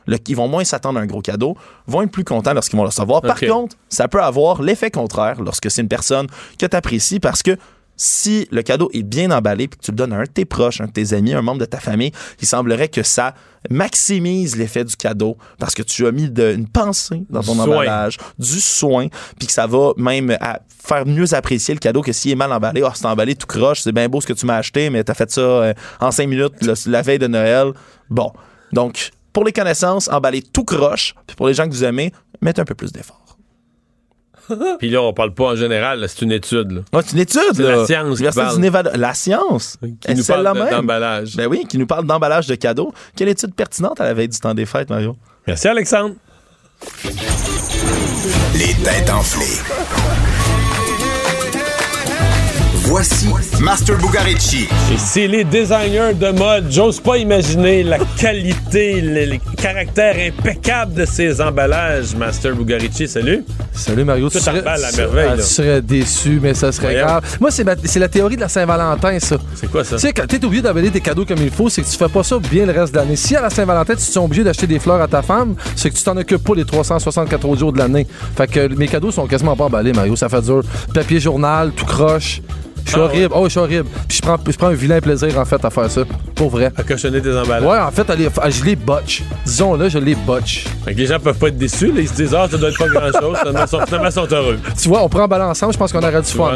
Le- 0.09 0.19
ils 0.27 0.35
vont 0.37 0.49
moins 0.49 0.65
s'attendre 0.65 0.99
à 0.99 1.03
un 1.03 1.07
gros 1.07 1.21
cadeau, 1.23 1.57
vont 1.87 2.03
être 2.03 2.11
plus 2.11 2.25
contents 2.25 2.53
lorsqu'ils 2.55 2.77
vont 2.77 2.83
le 2.83 2.89
recevoir. 2.89 3.21
Par 3.23 3.37
contre, 3.49 3.77
ça 3.89 4.09
peut 4.09 4.21
avoir 4.23 4.61
l'effet 4.63 4.91
contraire 4.91 5.41
lorsque 5.41 5.71
c'est 5.71 5.83
une 5.83 5.89
personne 5.89 6.27
que 6.59 6.67
tu 6.67 6.77
apprécies 6.77 7.21
parce 7.21 7.43
que 7.45 7.57
si 8.01 8.47
le 8.53 8.63
cadeau 8.63 8.89
est 8.93 9.03
bien 9.03 9.31
emballé 9.33 9.67
puis 9.67 9.79
que 9.79 9.85
tu 9.85 9.91
le 9.91 9.97
donnes 9.97 10.13
à 10.13 10.19
un 10.19 10.23
de 10.23 10.29
tes 10.29 10.45
proches, 10.45 10.81
un 10.81 10.87
de 10.87 10.93
tes 10.93 11.15
amis, 11.15 11.35
un 11.35 11.43
membre 11.43 11.59
de 11.61 11.65
ta 11.65 11.81
famille, 11.81 12.13
il 12.41 12.47
semblerait 12.47 12.89
que 12.89 13.03
ça 13.03 13.35
maximise 13.71 14.57
l'effet 14.57 14.85
du 14.85 14.97
cadeau 14.97 15.37
parce 15.59 15.75
que 15.75 15.83
tu 15.83 16.07
as 16.07 16.13
mis 16.13 16.31
de- 16.31 16.53
une 16.55 16.69
pensée 16.69 17.23
dans 17.31 17.43
ton 17.43 17.55
soin. 17.55 17.65
emballage, 17.65 18.17
du 18.39 18.61
soin, 18.61 19.09
puis 19.39 19.47
que 19.47 19.53
ça 19.53 19.67
va 19.67 19.93
même 19.97 20.37
à 20.41 20.61
faire 20.69 21.07
mieux 21.07 21.35
apprécier 21.35 21.75
le 21.75 21.81
cadeau 21.81 22.03
que 22.03 22.13
s'il 22.13 22.31
est 22.33 22.37
mal 22.37 22.53
emballé. 22.53 22.83
Ah, 22.85 22.93
c'est 22.95 23.07
emballé 23.07 23.35
tout 23.35 23.47
croche, 23.47 23.81
c'est 23.81 23.93
bien 23.93 24.09
beau 24.09 24.21
ce 24.21 24.27
que 24.27 24.33
tu 24.33 24.47
m'as 24.47 24.57
acheté, 24.57 24.91
mais 24.91 25.03
t'as 25.05 25.15
fait 25.15 25.31
ça 25.31 25.41
euh, 25.41 25.75
en 26.01 26.11
cinq 26.11 26.29
minutes 26.29 26.55
le- 26.63 26.75
la 26.91 27.03
veille 27.03 27.19
de 27.19 27.27
Noël. 27.27 27.73
Bon, 28.11 28.33
donc 28.73 29.11
pour 29.39 29.44
les 29.44 29.52
connaissances, 29.52 30.09
emballé 30.09 30.43
tout 30.43 30.65
croche, 30.65 31.15
puis 31.24 31.36
pour 31.36 31.47
les 31.47 31.55
gens 31.55 31.69
que 31.69 31.70
vous 31.73 31.85
aimez, 31.85 32.12
mettez 32.40 32.60
un 32.60 32.65
peu 32.65 32.74
plus 32.74 32.90
d'effort. 32.90 33.39
Puis 34.81 34.90
là, 34.90 35.01
on 35.01 35.12
parle 35.12 35.32
pas 35.32 35.52
en 35.52 35.55
général, 35.55 36.01
là, 36.01 36.09
c'est 36.09 36.23
une 36.23 36.32
étude. 36.32 36.82
Ah, 36.93 36.98
c'est 37.06 37.12
une 37.12 37.20
étude, 37.20 37.56
là. 37.59 37.77
la 37.77 37.86
science 37.86 38.16
qui 38.16 38.24
L'Université 38.24 38.43
parle. 38.43 38.55
du 38.56 38.60
Nevada. 38.60 38.97
La 38.97 39.15
science? 39.15 39.77
Qui 40.01 40.15
nous 40.16 40.24
parle 40.24 40.43
d'emballage. 40.43 41.36
Ben 41.36 41.47
oui, 41.47 41.66
qui 41.69 41.78
nous 41.78 41.86
parle 41.86 42.05
d'emballage 42.05 42.48
de 42.48 42.56
cadeaux. 42.56 42.93
Quelle 43.15 43.28
étude 43.28 43.55
pertinente 43.55 44.01
à 44.01 44.05
la 44.05 44.15
veille 44.15 44.27
du 44.28 44.40
temps 44.40 44.55
des 44.55 44.66
fêtes, 44.66 44.90
Mario? 44.90 45.16
Merci, 45.47 45.69
Alexandre. 45.69 46.16
Les 48.55 48.74
têtes 48.82 49.10
enflées. 49.10 49.62
Voici 52.89 53.28
Master 53.60 53.98
Bugarici. 53.98 54.66
Et 54.90 54.97
c'est 54.97 55.27
les 55.28 55.44
designers 55.44 56.15
de 56.15 56.31
mode. 56.31 56.69
J'ose 56.70 57.01
pas 57.01 57.19
imaginer 57.19 57.82
la 57.82 57.98
qualité, 58.19 59.02
le, 59.02 59.27
le 59.27 59.36
caractère 59.60 60.15
impeccable 60.16 60.94
de 60.94 61.05
ces 61.05 61.39
emballages. 61.43 62.15
Master 62.16 62.55
Bugarici, 62.56 63.06
salut. 63.06 63.44
Salut 63.74 64.05
Mario, 64.05 64.31
Tout 64.31 64.39
tu 64.39 64.44
serais, 64.44 64.66
à 64.66 64.77
merveille, 64.97 65.28
là. 65.31 65.36
tu 65.36 65.43
serais 65.43 65.82
déçu, 65.82 66.40
mais 66.43 66.55
ça 66.55 66.73
serait 66.73 66.94
grave. 66.94 67.24
Moi, 67.39 67.51
c'est 67.51 67.65
ma- 67.65 67.74
c'est 67.85 67.98
la 68.01 68.09
théorie 68.09 68.36
de 68.36 68.40
la 68.40 68.48
Saint-Valentin, 68.48 69.19
ça. 69.20 69.36
C'est 69.55 69.70
quoi 69.70 69.85
ça? 69.85 69.97
Tu 69.97 70.02
sais, 70.06 70.12
quand 70.15 70.27
t'es 70.27 70.43
obligé 70.43 70.62
d'emballer 70.62 70.90
tes 70.90 71.01
cadeaux 71.02 71.27
comme 71.27 71.43
il 71.43 71.51
faut, 71.51 71.69
c'est 71.69 71.82
que 71.82 71.86
tu 71.90 71.97
fais 71.97 72.09
pas 72.09 72.23
ça 72.23 72.39
bien 72.39 72.65
le 72.65 72.73
reste 72.73 72.93
de 72.94 72.98
l'année. 72.98 73.16
Si 73.16 73.36
à 73.36 73.43
la 73.43 73.51
Saint-Valentin, 73.51 73.94
tu 73.97 74.10
es 74.10 74.19
obligé 74.19 74.44
d'acheter 74.44 74.66
des 74.66 74.78
fleurs 74.78 75.02
à 75.02 75.09
ta 75.09 75.20
femme, 75.20 75.55
c'est 75.77 75.90
que 75.90 75.94
tu 75.94 76.02
t'en 76.02 76.16
occupes 76.16 76.43
pas 76.43 76.55
les 76.55 76.65
364 76.65 77.44
autres 77.47 77.60
jours 77.60 77.73
de 77.74 77.78
l'année. 77.78 78.06
Fait 78.35 78.47
que 78.47 78.66
mes 78.74 78.89
cadeaux 78.89 79.10
sont 79.10 79.27
quasiment 79.27 79.56
pas 79.56 79.65
emballés, 79.65 79.93
Mario. 79.93 80.16
Ça 80.16 80.31
fait 80.31 80.40
dur. 80.40 80.62
Papier 80.94 81.20
journal, 81.20 81.73
tout 81.73 81.85
croche. 81.85 82.40
Je 82.89 82.93
suis 82.94 83.01
Ah, 83.01 83.05
horrible. 83.05 83.35
Oh, 83.36 83.44
je 83.44 83.51
suis 83.51 83.60
horrible. 83.60 83.85
Puis 84.09 84.16
je 84.16 84.23
prends, 84.23 84.36
je 84.48 84.56
prends 84.56 84.69
un 84.69 84.73
vilain 84.73 84.98
plaisir, 85.01 85.39
en 85.39 85.44
fait, 85.44 85.62
à 85.62 85.69
faire 85.69 85.90
ça. 85.90 86.02
Pour 86.35 86.48
vrai. 86.48 86.70
À 86.77 86.82
cochonner 86.82 87.20
tes 87.20 87.36
emballages. 87.36 87.62
Ouais, 87.62 87.78
en 87.78 87.90
fait, 87.90 88.51
je 88.51 88.65
les 88.65 88.77
botch. 88.77 89.23
Disons-le, 89.44 89.89
je 89.90 89.98
les 89.98 90.15
botch. 90.15 90.65
Fait 90.85 90.94
que 90.94 90.98
les 90.98 91.06
gens 91.06 91.19
peuvent 91.20 91.36
pas 91.36 91.48
être 91.48 91.59
déçus. 91.59 91.93
là. 91.93 92.01
Ils 92.01 92.09
se 92.09 92.15
disent, 92.15 92.35
ah, 92.35 92.47
ça 92.51 92.56
doit 92.56 92.70
être 92.70 92.78
pas 92.78 92.89
grand-chose. 92.89 93.36
Finalement, 93.86 94.06
ils 94.09 94.12
sont- 94.12 94.27
heureux. 94.32 94.59
Tu 94.81 94.89
vois, 94.89 95.02
on 95.02 95.09
prend 95.09 95.24
en 95.24 95.28
balance 95.28 95.51
ensemble, 95.59 95.73
je 95.74 95.78
pense 95.78 95.93
qu'on 95.93 95.98
aurait 96.02 96.23
du 96.23 96.28
fun. 96.31 96.52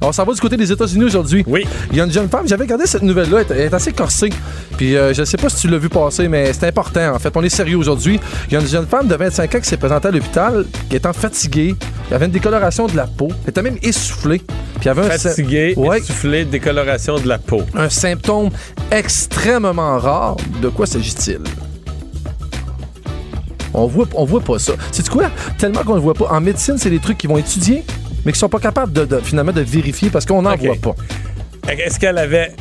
On 0.00 0.12
s'en 0.12 0.24
va 0.24 0.32
du 0.32 0.40
côté 0.40 0.56
des 0.56 0.70
États-Unis 0.70 1.04
aujourd'hui. 1.04 1.42
Oui. 1.46 1.66
Il 1.90 1.98
y 1.98 2.00
a 2.00 2.04
une 2.04 2.12
jeune 2.12 2.28
femme, 2.28 2.46
j'avais 2.46 2.64
regardé 2.64 2.86
cette 2.86 3.02
nouvelle-là, 3.02 3.40
elle 3.40 3.56
est- 3.56 3.60
elle 3.60 3.66
est 3.66 3.74
assez 3.74 3.92
corsée. 3.92 4.30
Puis 4.76 4.96
euh, 4.96 5.12
je 5.12 5.24
sais 5.24 5.36
pas 5.36 5.48
si 5.48 5.56
tu 5.62 5.68
l'as 5.68 5.78
vu 5.78 5.88
passer, 5.88 6.28
mais 6.28 6.52
c'est 6.52 6.66
important 6.66 7.14
en 7.14 7.18
fait. 7.18 7.30
On 7.36 7.42
est 7.42 7.48
sérieux 7.48 7.76
aujourd'hui. 7.76 8.18
Il 8.48 8.54
y 8.54 8.56
a 8.56 8.60
une 8.60 8.66
jeune 8.68 8.86
femme 8.86 9.06
de 9.08 9.14
25 9.14 9.54
ans 9.54 9.60
qui 9.60 9.68
s'est 9.68 9.76
présentée 9.76 10.08
à 10.08 10.10
l'hôpital, 10.10 10.64
qui 10.88 10.96
étant 10.96 11.12
fatiguée, 11.12 11.74
qui 12.08 12.14
avait 12.14 12.26
une 12.26 12.32
décoloration 12.32 12.86
de 12.86 12.96
la 12.96 13.06
peau, 13.06 13.28
elle 13.44 13.50
était 13.50 13.62
même 13.62 13.76
essoufflée. 13.82 14.38
Puis 14.80 14.86
y 14.86 14.88
avait 14.88 15.02
un 15.02 15.71
Ouais. 15.76 15.98
essoufflé, 15.98 16.44
décoloration 16.44 17.16
de 17.18 17.28
la 17.28 17.38
peau. 17.38 17.62
un 17.74 17.88
symptôme 17.88 18.50
extrêmement 18.90 19.98
rare. 19.98 20.36
De 20.60 20.68
quoi 20.68 20.86
s'agit-il? 20.86 21.38
On 23.74 23.86
voit, 23.86 24.06
on 24.14 24.24
voit 24.24 24.40
pas 24.42 24.58
ça. 24.58 24.74
C'est 24.90 25.08
quoi? 25.08 25.30
Tellement 25.58 25.82
qu'on 25.82 25.94
ne 25.94 26.00
voit 26.00 26.14
pas. 26.14 26.26
En 26.30 26.40
médecine, 26.40 26.76
c'est 26.76 26.90
des 26.90 26.98
trucs 26.98 27.16
qui 27.18 27.26
vont 27.26 27.38
étudier, 27.38 27.84
mais 28.24 28.32
qui 28.32 28.38
sont 28.38 28.48
pas 28.48 28.58
capables 28.60 28.92
de, 28.92 29.04
de- 29.06 29.20
finalement 29.20 29.52
de 29.52 29.62
vérifier 29.62 30.10
parce 30.10 30.26
qu'on 30.26 30.42
n'en 30.42 30.56
voit 30.56 30.76
pas. 30.76 30.94
Est-ce 31.68 31.98
qu'elle 31.98 32.18
avait 32.18 32.52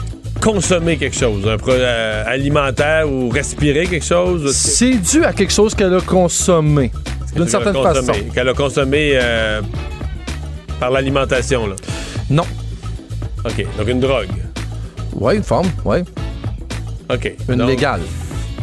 consommé 0.41 0.95
quelque 0.97 1.15
chose, 1.17 1.45
un 1.47 1.57
produit 1.57 1.81
euh, 1.83 2.23
alimentaire 2.25 3.11
ou 3.11 3.29
respiré 3.29 3.87
quelque 3.87 4.05
chose? 4.05 4.55
C'est 4.55 4.93
dû 4.95 5.25
à 5.25 5.33
quelque 5.33 5.51
chose 5.53 5.75
qu'elle 5.75 5.93
a 5.93 6.01
consommé. 6.01 6.91
D'une 7.35 7.47
certaine 7.47 7.73
consommé- 7.73 8.05
façon. 8.13 8.19
Qu'elle 8.33 8.49
a 8.49 8.53
consommé 8.53 9.11
euh, 9.15 9.61
par 10.79 10.91
l'alimentation, 10.91 11.67
là? 11.67 11.75
Non. 12.29 12.45
OK. 13.45 13.65
Donc 13.77 13.87
une 13.87 13.99
drogue. 13.99 14.27
Ouais, 15.13 15.35
une 15.37 15.43
forme, 15.43 15.67
ouais. 15.85 16.03
OK. 17.13 17.33
Une 17.49 17.55
Donc, 17.57 17.69
légale. 17.69 18.01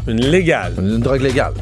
Une 0.07 0.21
légale. 0.25 0.73
Une 0.79 0.99
drogue 1.01 1.21
légale. 1.23 1.53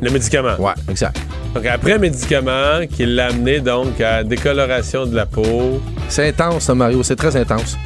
Le 0.00 0.10
médicament. 0.10 0.56
Ouais, 0.58 0.72
exact. 0.88 1.18
Donc 1.54 1.66
après 1.66 1.98
médicament, 1.98 2.86
qui 2.90 3.06
l'a 3.06 3.26
amené 3.28 3.60
donc 3.60 4.00
à 4.00 4.22
décoloration 4.24 5.06
de 5.06 5.14
la 5.16 5.26
peau. 5.26 5.80
C'est 6.08 6.28
intense, 6.28 6.64
ça, 6.64 6.74
Mario. 6.74 7.02
C'est 7.02 7.16
très 7.16 7.34
intense. 7.36 7.76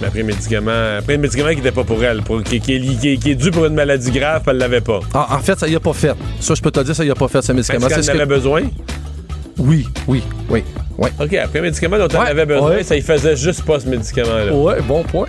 Mais 0.00 0.08
après 0.08 0.22
médicament, 0.22 0.96
après 0.98 1.16
médicament 1.16 1.50
qui 1.50 1.56
n'était 1.56 1.72
pas 1.72 1.84
pour 1.84 2.02
elle, 2.04 2.22
pour, 2.22 2.42
qui, 2.42 2.60
qui 2.60 2.74
est, 2.74 2.78
li- 2.78 2.98
qui 2.98 3.08
est- 3.12 3.16
qui 3.16 3.30
est 3.30 3.34
dû 3.34 3.50
pour 3.50 3.64
une 3.64 3.74
maladie 3.74 4.10
grave, 4.10 4.42
elle 4.46 4.58
l'avait 4.58 4.82
pas. 4.82 5.00
Ah, 5.14 5.28
en 5.30 5.38
fait, 5.38 5.58
ça 5.58 5.66
y 5.68 5.74
a 5.74 5.80
pas 5.80 5.94
fait. 5.94 6.12
Ça, 6.40 6.54
je 6.54 6.60
peux 6.60 6.70
te 6.70 6.80
dire, 6.80 6.94
ça 6.94 7.04
y 7.04 7.10
a 7.10 7.14
pas 7.14 7.28
fait, 7.28 7.40
ce 7.40 7.52
médicament. 7.52 7.86
Est-ce 7.86 8.06
qu'elle 8.06 8.16
en 8.16 8.20
avait 8.20 8.26
besoin? 8.26 8.62
Oui, 9.58 9.88
oui, 10.06 10.22
oui. 10.50 10.62
Ouais. 10.98 11.10
OK, 11.20 11.34
après 11.34 11.60
médicament 11.60 11.98
dont 11.98 12.08
elle 12.08 12.16
Ouais, 12.18 12.28
avait 12.28 12.46
besoin, 12.46 12.70
ouais. 12.70 12.82
ça 12.82 12.96
y 12.96 13.02
faisait 13.02 13.36
juste 13.36 13.62
pas 13.64 13.78
ce 13.80 13.86
médicament-là. 13.88 14.52
Ouais, 14.52 14.80
bon 14.82 15.02
point. 15.02 15.26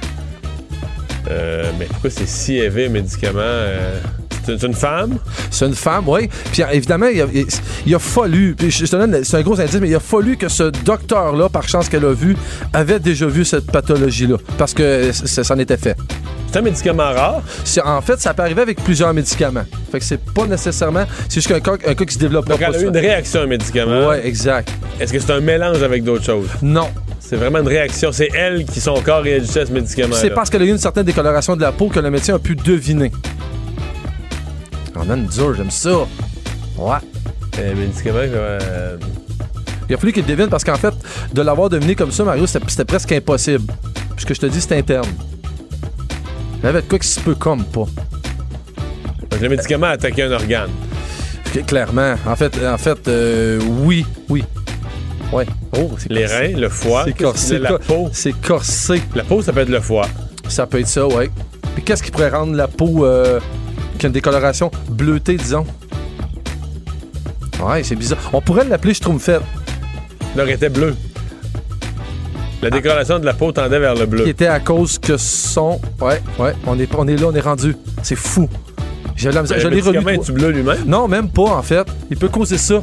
Euh, 1.29 1.69
mais 1.77 1.85
pourquoi 1.85 2.09
c'est 2.09 2.27
si 2.27 2.55
élevé, 2.57 2.85
un 2.85 2.89
médicament? 2.89 3.39
euh, 3.41 3.99
C'est 4.45 4.63
une 4.63 4.73
femme? 4.73 5.17
C'est 5.51 5.65
une 5.65 5.75
femme, 5.75 6.07
oui. 6.07 6.29
Puis 6.53 6.63
évidemment, 6.71 7.07
il 7.07 7.21
a, 7.21 7.25
il- 7.33 7.45
il 7.85 7.93
a 7.93 7.99
fallu, 7.99 8.55
puis 8.57 8.71
je 8.71 8.85
te 8.85 8.95
donne, 8.95 9.21
c'est 9.25 9.35
un 9.35 9.41
gros 9.41 9.59
indice, 9.59 9.77
mais 9.81 9.89
il 9.89 9.95
a 9.95 9.99
fallu 9.99 10.37
que 10.37 10.47
ce 10.47 10.63
docteur-là, 10.85 11.49
par 11.49 11.67
chance 11.67 11.89
qu'elle 11.89 12.05
a 12.05 12.13
vu, 12.13 12.37
avait 12.71 12.99
déjà 13.01 13.25
vu 13.27 13.43
cette 13.43 13.69
pathologie-là. 13.69 14.37
Parce 14.57 14.73
que 14.73 15.11
ça 15.11 15.43
s'en 15.43 15.59
était 15.59 15.75
fait. 15.75 15.97
C'est 16.49 16.57
un 16.59 16.61
médicament 16.61 17.03
rare? 17.11 17.41
En 17.85 18.01
fait, 18.01 18.19
ça 18.19 18.33
peut 18.33 18.41
arriver 18.43 18.61
avec 18.61 18.81
plusieurs 18.83 19.13
médicaments. 19.13 19.65
Fait 19.91 19.99
que 19.99 20.05
c'est 20.05 20.23
pas 20.33 20.45
nécessairement. 20.45 21.03
C'est 21.27 21.35
juste 21.35 21.47
qu'un 21.49 21.59
cas, 21.59 21.73
un 21.85 21.93
cas 21.93 22.05
qui 22.05 22.13
se 22.13 22.19
développe 22.19 22.47
Donc, 22.47 22.59
pas. 22.59 22.67
elle 22.69 22.75
a 22.75 22.81
eu 22.81 22.87
une 22.87 22.97
réaction 22.97 23.41
à 23.41 23.43
un 23.43 23.47
médicament. 23.47 24.07
Ouais, 24.09 24.25
exact. 24.25 24.69
Est-ce 24.99 25.11
que 25.11 25.19
c'est 25.19 25.31
un 25.33 25.41
mélange 25.41 25.83
avec 25.83 26.03
d'autres 26.03 26.23
choses? 26.23 26.47
Non. 26.61 26.87
C'est 27.19 27.35
vraiment 27.35 27.59
une 27.59 27.67
réaction. 27.67 28.11
C'est 28.13 28.29
elle 28.33 28.63
qui, 28.65 28.79
son 28.79 28.95
corps 29.01 29.21
réagissait 29.23 29.61
à 29.61 29.65
ce 29.65 29.71
médicament. 29.71 30.15
C'est 30.15 30.29
parce 30.29 30.49
qu'elle 30.49 30.61
a 30.61 30.65
eu 30.65 30.69
une 30.69 30.77
certaine 30.77 31.03
décoloration 31.03 31.55
de 31.57 31.61
la 31.61 31.73
peau 31.73 31.89
que 31.89 31.99
le 31.99 32.09
médecin 32.09 32.35
a 32.35 32.39
pu 32.39 32.55
deviner. 32.55 33.11
On 34.95 35.09
a 35.09 35.15
une 35.15 35.27
dure, 35.27 35.53
j'aime 35.55 35.69
ça. 35.69 35.89
Ouais. 36.77 36.95
Un 37.59 37.75
médicament. 37.75 38.19
euh, 38.19 38.97
Il 39.89 39.95
a 39.95 39.97
fallu 39.97 40.13
qu'il 40.13 40.25
devine 40.25 40.47
parce 40.47 40.63
qu'en 40.63 40.75
fait, 40.75 40.93
de 41.33 41.41
l'avoir 41.41 41.69
deviné 41.69 41.95
comme 41.95 42.11
ça, 42.11 42.23
Mario, 42.23 42.47
c'était 42.47 42.65
c'était 42.69 42.85
presque 42.85 43.11
impossible. 43.11 43.73
Puisque 44.15 44.33
je 44.33 44.39
te 44.39 44.45
dis, 44.47 44.61
c'est 44.61 44.77
interne. 44.77 45.07
Il 46.59 46.65
y 46.65 46.67
avait 46.67 46.81
de 46.81 46.87
quoi 46.87 46.99
qui 46.99 47.07
se 47.07 47.19
peut 47.19 47.35
comme 47.35 47.63
pas. 47.65 47.85
donc, 49.31 49.41
le 49.41 49.49
médicament 49.49 49.87
a 49.87 49.91
attaqué 49.91 50.23
un 50.23 50.31
organe. 50.31 50.69
Clairement. 51.65 52.15
En 52.25 52.35
fait, 52.35 52.53
en 52.65 52.77
fait 52.77 53.07
euh, 53.07 53.59
oui, 53.81 54.05
oui. 54.29 54.43
Ouais. 55.31 55.45
Oh, 55.77 55.91
Les 56.09 56.25
reins, 56.25 56.55
le 56.57 56.69
foie, 56.69 57.03
C'est 57.05 57.17
corsé. 57.17 57.59
la 57.59 57.77
peau. 57.79 58.09
C'est 58.13 58.33
corsé. 58.33 59.01
La 59.15 59.23
peau, 59.23 59.41
ça 59.41 59.53
peut 59.53 59.61
être 59.61 59.69
le 59.69 59.81
foie. 59.81 60.07
Ça 60.47 60.65
peut 60.67 60.79
être 60.79 60.87
ça, 60.87 61.07
ouais. 61.07 61.29
Puis 61.75 61.83
qu'est-ce 61.83 62.03
qui 62.03 62.11
pourrait 62.11 62.29
rendre 62.29 62.53
la 62.55 62.67
peau 62.67 63.05
euh, 63.05 63.39
qui 63.97 64.05
a 64.05 64.07
une 64.07 64.13
décoloration 64.13 64.71
bleutée, 64.89 65.35
disons? 65.35 65.65
Ouais, 67.63 67.83
c'est 67.83 67.95
bizarre. 67.95 68.19
On 68.33 68.41
pourrait 68.41 68.65
l'appeler 68.65 68.93
schtroumpfette. 68.93 69.41
Elle 70.37 70.49
était 70.49 70.69
bleu. 70.69 70.95
La 72.61 72.69
décoloration 72.71 73.19
de 73.19 73.25
la 73.25 73.33
peau 73.33 73.51
tendait 73.51 73.79
vers 73.79 73.93
le 73.93 74.05
bleu. 74.05 74.23
Qui 74.23 74.29
était 74.31 74.47
à 74.47 74.59
cause 74.59 74.97
que 74.97 75.17
son. 75.17 75.79
Ouais, 76.01 76.21
ouais, 76.39 76.53
on 76.65 76.79
est, 76.79 76.89
on 76.95 77.07
est 77.07 77.15
là, 77.15 77.27
on 77.27 77.35
est 77.35 77.39
rendu. 77.39 77.75
C'est 78.01 78.15
fou. 78.15 78.49
Je 79.15 79.29
l'ai 79.29 79.37
relu. 79.81 80.21
bleu 80.31 80.49
lui-même? 80.49 80.83
Non, 80.85 81.07
même 81.07 81.29
pas, 81.29 81.43
en 81.55 81.61
fait. 81.61 81.87
Il 82.09 82.17
peut 82.17 82.29
causer 82.29 82.57
ça. 82.57 82.81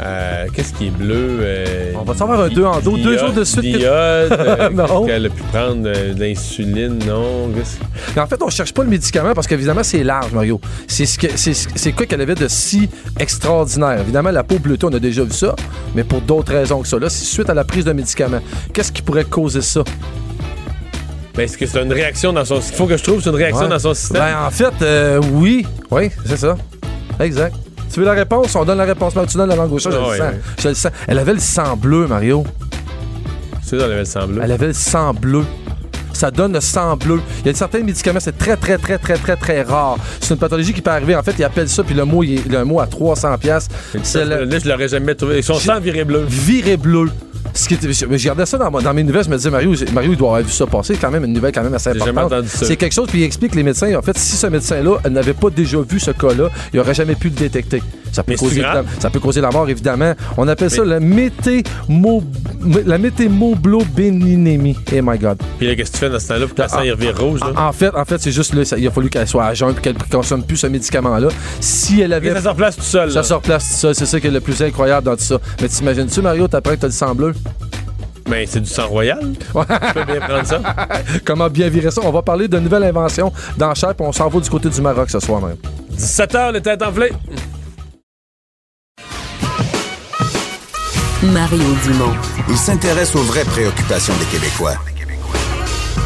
Euh, 0.00 0.46
Qu'est-ce 0.54 0.72
qui 0.74 0.86
est 0.86 0.90
bleu? 0.90 1.38
euh, 1.40 1.92
On 1.98 2.04
va 2.04 2.14
s'en 2.14 2.28
faire 2.28 2.38
un 2.40 2.48
deux 2.48 2.64
en 2.64 2.78
dos, 2.80 2.96
deux 2.96 3.18
jours 3.18 3.32
de 3.32 3.42
suite. 3.42 3.62
L'iode, 3.64 3.82
euh, 4.32 4.70
Non. 4.70 5.04
qu'elle 5.06 5.26
a 5.26 5.28
pu 5.28 5.42
prendre 5.52 5.88
euh, 5.88 6.14
de 6.14 6.20
l'insuline, 6.20 6.98
non? 7.06 7.48
Mais 8.14 8.22
en 8.22 8.26
fait, 8.28 8.40
on 8.42 8.48
cherche 8.48 8.72
pas 8.72 8.84
le 8.84 8.90
médicament 8.90 9.32
parce 9.34 9.46
qu'évidemment, 9.48 9.82
c'est 9.82 10.04
large, 10.04 10.30
Mario. 10.32 10.60
C'est 10.86 11.04
ce 11.06 11.18
que- 11.18 11.36
c'est 11.36 11.92
quoi 11.92 12.06
qu'elle 12.06 12.20
avait 12.20 12.36
de 12.36 12.46
si 12.46 12.88
extraordinaire? 13.18 14.00
Évidemment, 14.00 14.30
la 14.30 14.44
peau 14.44 14.58
bleutée, 14.60 14.86
on 14.86 14.92
a 14.94 15.00
déjà 15.00 15.24
vu 15.24 15.32
ça, 15.32 15.56
mais 15.96 16.04
pour 16.04 16.20
d'autres 16.20 16.52
raisons 16.52 16.80
que 16.82 16.86
ça. 16.88 16.98
Là, 16.98 17.08
c'est 17.10 17.24
suite 17.24 17.50
à 17.50 17.54
la 17.54 17.64
prise 17.64 17.84
de 17.84 17.92
médicaments. 17.92 18.40
Qu'est-ce 18.72 18.92
qui 18.92 19.02
pourrait 19.02 19.24
causer 19.24 19.62
ça? 19.62 19.82
Ben, 21.34 21.42
est-ce 21.44 21.58
que 21.58 21.66
c'est 21.66 21.82
une 21.82 21.92
réaction 21.92 22.32
dans 22.32 22.44
son... 22.44 22.60
Qu'il 22.60 22.74
faut 22.74 22.86
que 22.86 22.96
je 22.96 23.02
trouve, 23.02 23.20
c'est 23.22 23.30
une 23.30 23.36
réaction 23.36 23.64
Ouais. 23.64 23.68
dans 23.68 23.78
son 23.78 23.94
système? 23.94 24.20
Ben, 24.22 24.46
en 24.46 24.50
fait, 24.50 25.20
oui. 25.32 25.66
Oui, 25.90 26.10
c'est 26.24 26.36
ça. 26.36 26.56
Exact. 27.20 27.54
Tu 27.92 28.00
veux 28.00 28.06
la 28.06 28.12
réponse? 28.12 28.54
On 28.54 28.64
donne 28.64 28.78
la 28.78 28.84
réponse. 28.84 29.14
Mario, 29.14 29.30
tu 29.30 29.36
donnes 29.38 29.48
la 29.48 29.56
langue 29.56 29.72
au 29.72 29.78
chat, 29.78 29.90
je 29.90 29.96
Ah 29.96 30.00
le 30.00 30.06
ouais, 30.08 30.18
sens. 30.18 30.32
Je 30.62 30.68
le 30.68 30.74
sens. 30.74 30.92
Elle 31.06 31.18
avait 31.18 31.32
le 31.34 31.40
sang 31.40 31.76
bleu, 31.76 32.06
Mario. 32.06 32.44
C'est 33.62 33.78
ça, 33.78 33.84
elle 33.86 33.92
avait 33.92 33.98
le 34.00 34.04
sang 34.04 34.26
bleu. 34.26 34.40
Elle 34.42 34.52
avait 34.52 34.66
le 34.68 34.72
sang 34.72 35.14
bleu. 35.14 35.44
Ça 36.12 36.30
donne 36.32 36.52
le 36.52 36.60
sang 36.60 36.96
bleu. 36.96 37.20
Il 37.40 37.46
y 37.46 37.50
a 37.50 37.54
certains 37.54 37.80
médicaments, 37.80 38.18
c'est 38.20 38.36
très, 38.36 38.56
très, 38.56 38.76
très, 38.76 38.98
très, 38.98 39.16
très, 39.16 39.36
très 39.36 39.62
rare. 39.62 39.96
C'est 40.20 40.34
une 40.34 40.40
pathologie 40.40 40.72
qui 40.72 40.80
peut 40.80 40.90
arriver. 40.90 41.14
En 41.14 41.22
fait, 41.22 41.34
ils 41.38 41.44
appellent 41.44 41.68
ça, 41.68 41.84
puis 41.84 41.94
le 41.94 42.04
mot, 42.04 42.22
il 42.24 42.34
est- 42.38 42.48
le 42.48 42.64
mot 42.64 42.80
à 42.80 42.86
300 42.88 43.36
pièces. 43.38 43.68
Je 43.94 44.68
l'aurais 44.68 44.88
jamais 44.88 45.14
trouvé. 45.14 45.42
Son 45.42 45.54
sang 45.54 45.78
viré 45.80 46.04
bleu. 46.04 46.24
viré 46.28 46.76
bleu. 46.76 47.08
Ce 47.54 47.66
qui 47.68 47.74
était- 47.74 47.92
je 47.92 48.06
regardais 48.06 48.46
ça 48.46 48.58
dans, 48.58 48.94
mes 48.94 49.02
nouvelles, 49.02 49.24
je 49.24 49.30
me 49.30 49.36
disais, 49.36 49.50
Mario, 49.50 49.72
Mario, 49.92 50.12
il 50.12 50.16
doit 50.16 50.28
avoir 50.28 50.42
vu 50.42 50.50
ça 50.52 50.66
passer. 50.66 50.94
C'est 50.94 51.00
quand 51.00 51.10
même 51.10 51.24
une 51.24 51.32
nouvelle 51.32 51.52
quand 51.52 51.62
même 51.62 51.74
assez 51.74 51.90
importante. 51.90 52.32
C'est 52.66 52.76
quelque 52.76 52.92
chose, 52.94 53.08
puis 53.08 53.20
il 53.20 53.24
explique 53.24 53.54
les 53.54 53.62
médecins, 53.62 53.94
en 53.96 54.02
fait, 54.02 54.16
si 54.18 54.36
ce 54.36 54.46
médecin-là 54.46 54.98
n'avait 55.10 55.34
pas 55.34 55.50
déjà 55.50 55.78
vu 55.80 55.98
ce 55.98 56.10
cas-là, 56.12 56.50
il 56.72 56.76
n'aurait 56.76 56.94
jamais 56.94 57.14
pu 57.14 57.28
le 57.28 57.34
détecter. 57.34 57.82
Ça 58.12 58.22
peut, 58.22 58.34
causer, 58.36 58.62
ça 58.98 59.10
peut 59.10 59.20
causer 59.20 59.40
la 59.40 59.50
mort, 59.50 59.68
évidemment. 59.68 60.12
On 60.36 60.48
appelle 60.48 60.70
ça 60.70 60.84
la 60.84 61.00
métémo, 61.00 62.22
la 62.86 62.98
métémoblobinémie. 62.98 64.76
Oh 64.92 64.96
my 65.02 65.18
God. 65.18 65.38
Puis 65.58 65.66
là, 65.68 65.74
qu'est-ce 65.76 65.90
que 65.92 65.96
tu 65.96 66.00
fais 66.00 66.10
dans 66.10 66.18
ce 66.18 66.28
temps-là 66.28 66.46
pour 66.46 66.54
que 66.56 66.62
le 66.62 66.68
sang 66.68 66.80
il 66.82 66.92
revire 66.92 67.18
rouge? 67.18 67.40
là? 67.40 67.52
En 67.56 67.72
fait, 67.72 67.90
en 67.94 68.04
fait, 68.04 68.18
c'est 68.20 68.32
juste 68.32 68.54
là, 68.54 68.64
ça- 68.64 68.78
il 68.78 68.86
a 68.86 68.90
fallu 68.90 69.08
qu'elle 69.10 69.28
soit 69.28 69.44
à 69.46 69.54
jeun 69.54 69.70
et 69.70 69.74
qu'elle 69.80 69.94
ne 69.94 70.02
consomme 70.10 70.42
plus 70.42 70.56
ce 70.56 70.66
médicament-là. 70.66 71.28
Si 71.60 72.00
elle 72.00 72.12
avait. 72.12 72.28
Et 72.28 72.34
ça 72.34 72.42
se 72.42 72.48
replace 72.48 72.76
tout 72.76 72.82
seul. 72.82 73.10
Ça 73.12 73.22
se 73.22 73.34
replace 73.34 73.68
tout 73.68 73.74
seul. 73.76 73.94
C'est 73.94 74.06
ça 74.06 74.20
qui 74.20 74.26
est 74.26 74.30
le 74.30 74.40
plus 74.40 74.60
incroyable 74.62 75.04
dans 75.06 75.16
tout 75.16 75.22
ça. 75.24 75.38
Mais 75.60 75.68
t'imagines-tu, 75.68 76.20
Mario, 76.22 76.48
t'apprends 76.48 76.74
que 76.74 76.80
t'as 76.80 76.86
le 76.88 76.92
sang 76.92 77.14
bleu? 77.14 77.34
Mais 78.28 78.44
c'est 78.46 78.60
du 78.60 78.68
sang 78.68 78.86
royal. 78.88 79.20
Tu 79.38 79.92
peux 79.94 80.04
bien 80.04 80.20
prendre 80.20 80.44
ça. 80.44 80.60
Comment 81.24 81.48
bien 81.48 81.68
virer 81.70 81.90
ça? 81.90 82.02
On 82.04 82.10
va 82.10 82.20
parler 82.20 82.46
de 82.46 82.58
nouvelles 82.58 82.84
inventions 82.84 83.32
dans 83.56 83.74
Cher, 83.74 83.94
puis 83.94 84.06
on 84.06 84.12
s'en 84.12 84.28
va 84.28 84.38
du 84.40 84.50
côté 84.50 84.68
du 84.68 84.80
Maroc 84.82 85.08
ce 85.08 85.18
soir 85.20 85.40
même. 85.40 85.56
17h, 85.96 86.52
les 86.52 86.60
têtes 86.60 86.82
enflées. 86.82 87.12
Mario 91.32 91.64
Dumont. 91.84 92.14
Il 92.48 92.56
s'intéresse 92.56 93.14
aux 93.14 93.22
vraies 93.22 93.44
préoccupations 93.44 94.14
des 94.18 94.24
Québécois. 94.26 94.74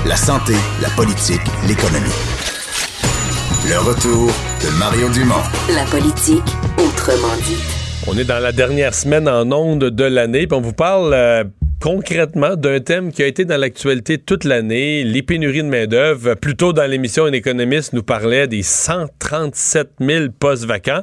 La 0.06 0.16
santé, 0.16 0.54
la 0.80 0.88
politique, 0.90 1.40
l'économie. 1.68 2.10
Le 3.68 3.78
retour 3.78 4.32
de 4.62 4.78
Mario 4.78 5.08
Dumont. 5.10 5.42
La 5.74 5.84
politique, 5.84 6.42
autrement 6.76 7.36
dit. 7.44 7.62
On 8.08 8.18
est 8.18 8.24
dans 8.24 8.40
la 8.40 8.50
dernière 8.50 8.94
semaine 8.94 9.28
en 9.28 9.50
ondes 9.52 9.84
de 9.84 10.04
l'année, 10.04 10.48
puis 10.48 10.58
on 10.58 10.60
vous 10.60 10.72
parle 10.72 11.14
euh, 11.14 11.44
concrètement 11.82 12.54
d'un 12.54 12.78
thème 12.78 13.10
qui 13.10 13.24
a 13.24 13.26
été 13.26 13.44
dans 13.44 13.56
l'actualité 13.56 14.16
toute 14.16 14.44
l'année, 14.44 15.02
les 15.02 15.20
pénuries 15.22 15.64
de 15.64 15.68
main-d'œuvre. 15.68 16.34
Plus 16.34 16.54
tôt 16.54 16.72
dans 16.72 16.88
l'émission, 16.88 17.24
un 17.24 17.32
économiste 17.32 17.92
nous 17.92 18.04
parlait 18.04 18.46
des 18.46 18.62
137 18.62 19.90
000 20.00 20.26
postes 20.38 20.64
vacants. 20.64 21.02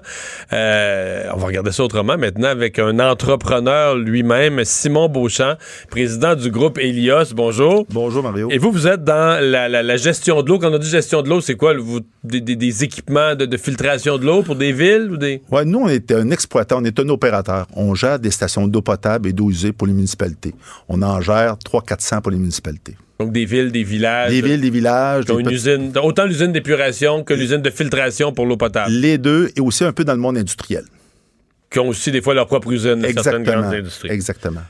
Euh, 0.54 1.26
on 1.34 1.38
va 1.38 1.48
regarder 1.48 1.74
ça 1.74 1.84
autrement 1.84 2.18
maintenant 2.18 2.48
avec 2.48 2.80
un 2.80 2.98
entrepreneur 3.02 3.96
lui-même, 3.98 4.64
Simon 4.64 5.10
Beauchamp, 5.10 5.56
président 5.90 6.34
du 6.36 6.50
groupe 6.50 6.78
Elios. 6.78 7.34
Bonjour. 7.36 7.86
Bonjour 7.90 8.24
Mario. 8.24 8.48
Et 8.50 8.58
vous, 8.58 8.72
vous 8.72 8.88
êtes 8.88 9.04
dans 9.04 9.38
la, 9.44 9.68
la- 9.68 9.84
la 9.84 9.98
gestion 9.98 10.42
de 10.44 10.48
l'eau. 10.48 10.60
Quand 10.60 10.74
on 10.74 10.78
dit 10.78 10.90
gestion 10.90 11.22
de 11.22 11.28
l'eau, 11.30 11.42
c'est 11.42 11.56
quoi? 11.56 11.74
Vous, 11.78 12.00
des, 12.24 12.40
des- 12.40 12.56
des 12.56 12.84
équipements 12.86 13.36
de, 13.36 13.46
de 13.46 13.58
filtration 13.58 14.18
de 14.18 14.26
l'eau 14.26 14.44
pour 14.44 14.56
des 14.56 14.72
villes 14.72 15.10
ou 15.12 15.18
des... 15.18 15.42
Ouais, 15.52 15.66
nous, 15.66 15.80
on 15.80 15.90
est 15.90 16.10
un 16.14 16.32
exploitant, 16.32 16.78
on 16.82 16.86
est 16.86 16.98
un 17.02 17.10
opérateur. 17.10 17.68
On 17.76 17.94
gère 17.96 18.18
des 18.18 18.32
stations 18.32 18.66
d'eau 18.66 18.82
potable 18.82 19.28
et 19.28 19.34
d'eau 19.34 19.50
usée 19.50 19.74
pour 19.74 19.86
les 19.86 19.94
municipalités. 19.94 20.54
On 20.88 21.02
en 21.02 21.22
gère 21.22 21.56
300-400 21.56 22.22
pour 22.22 22.32
les 22.32 22.38
municipalités. 22.38 22.98
Donc 23.20 23.34
des 23.34 23.46
villes, 23.46 23.72
des 23.72 23.84
villages. 23.84 24.32
Des 24.32 24.42
villes, 24.42 24.62
des 24.62 24.70
villages. 24.70 25.26
qui 25.26 25.32
ont 25.32 25.38
des 25.38 25.44
une 25.44 25.52
usine, 25.52 25.92
autant 26.02 26.26
l'usine 26.26 26.54
d'épuration 26.54 27.24
que 27.24 27.34
l'usine 27.34 27.62
de 27.62 27.70
filtration 27.70 28.32
pour 28.32 28.46
l'eau 28.46 28.56
potable. 28.56 28.92
Les 28.92 29.18
deux, 29.18 29.52
et 29.56 29.60
aussi 29.62 29.84
un 29.84 29.92
peu 29.92 30.06
dans 30.06 30.14
le 30.14 30.20
monde 30.20 30.38
industriel. 30.38 30.86
Qui 31.70 31.80
ont 31.80 31.90
aussi 31.90 32.12
des 32.12 32.22
fois 32.22 32.34
leur 32.34 32.48
propre 32.48 32.72
usine, 32.72 33.02
certaines 33.02 33.06
Exactement. 33.10 33.62
grandes 33.62 33.74
industries. 33.74 34.10
Exactement. 34.10 34.62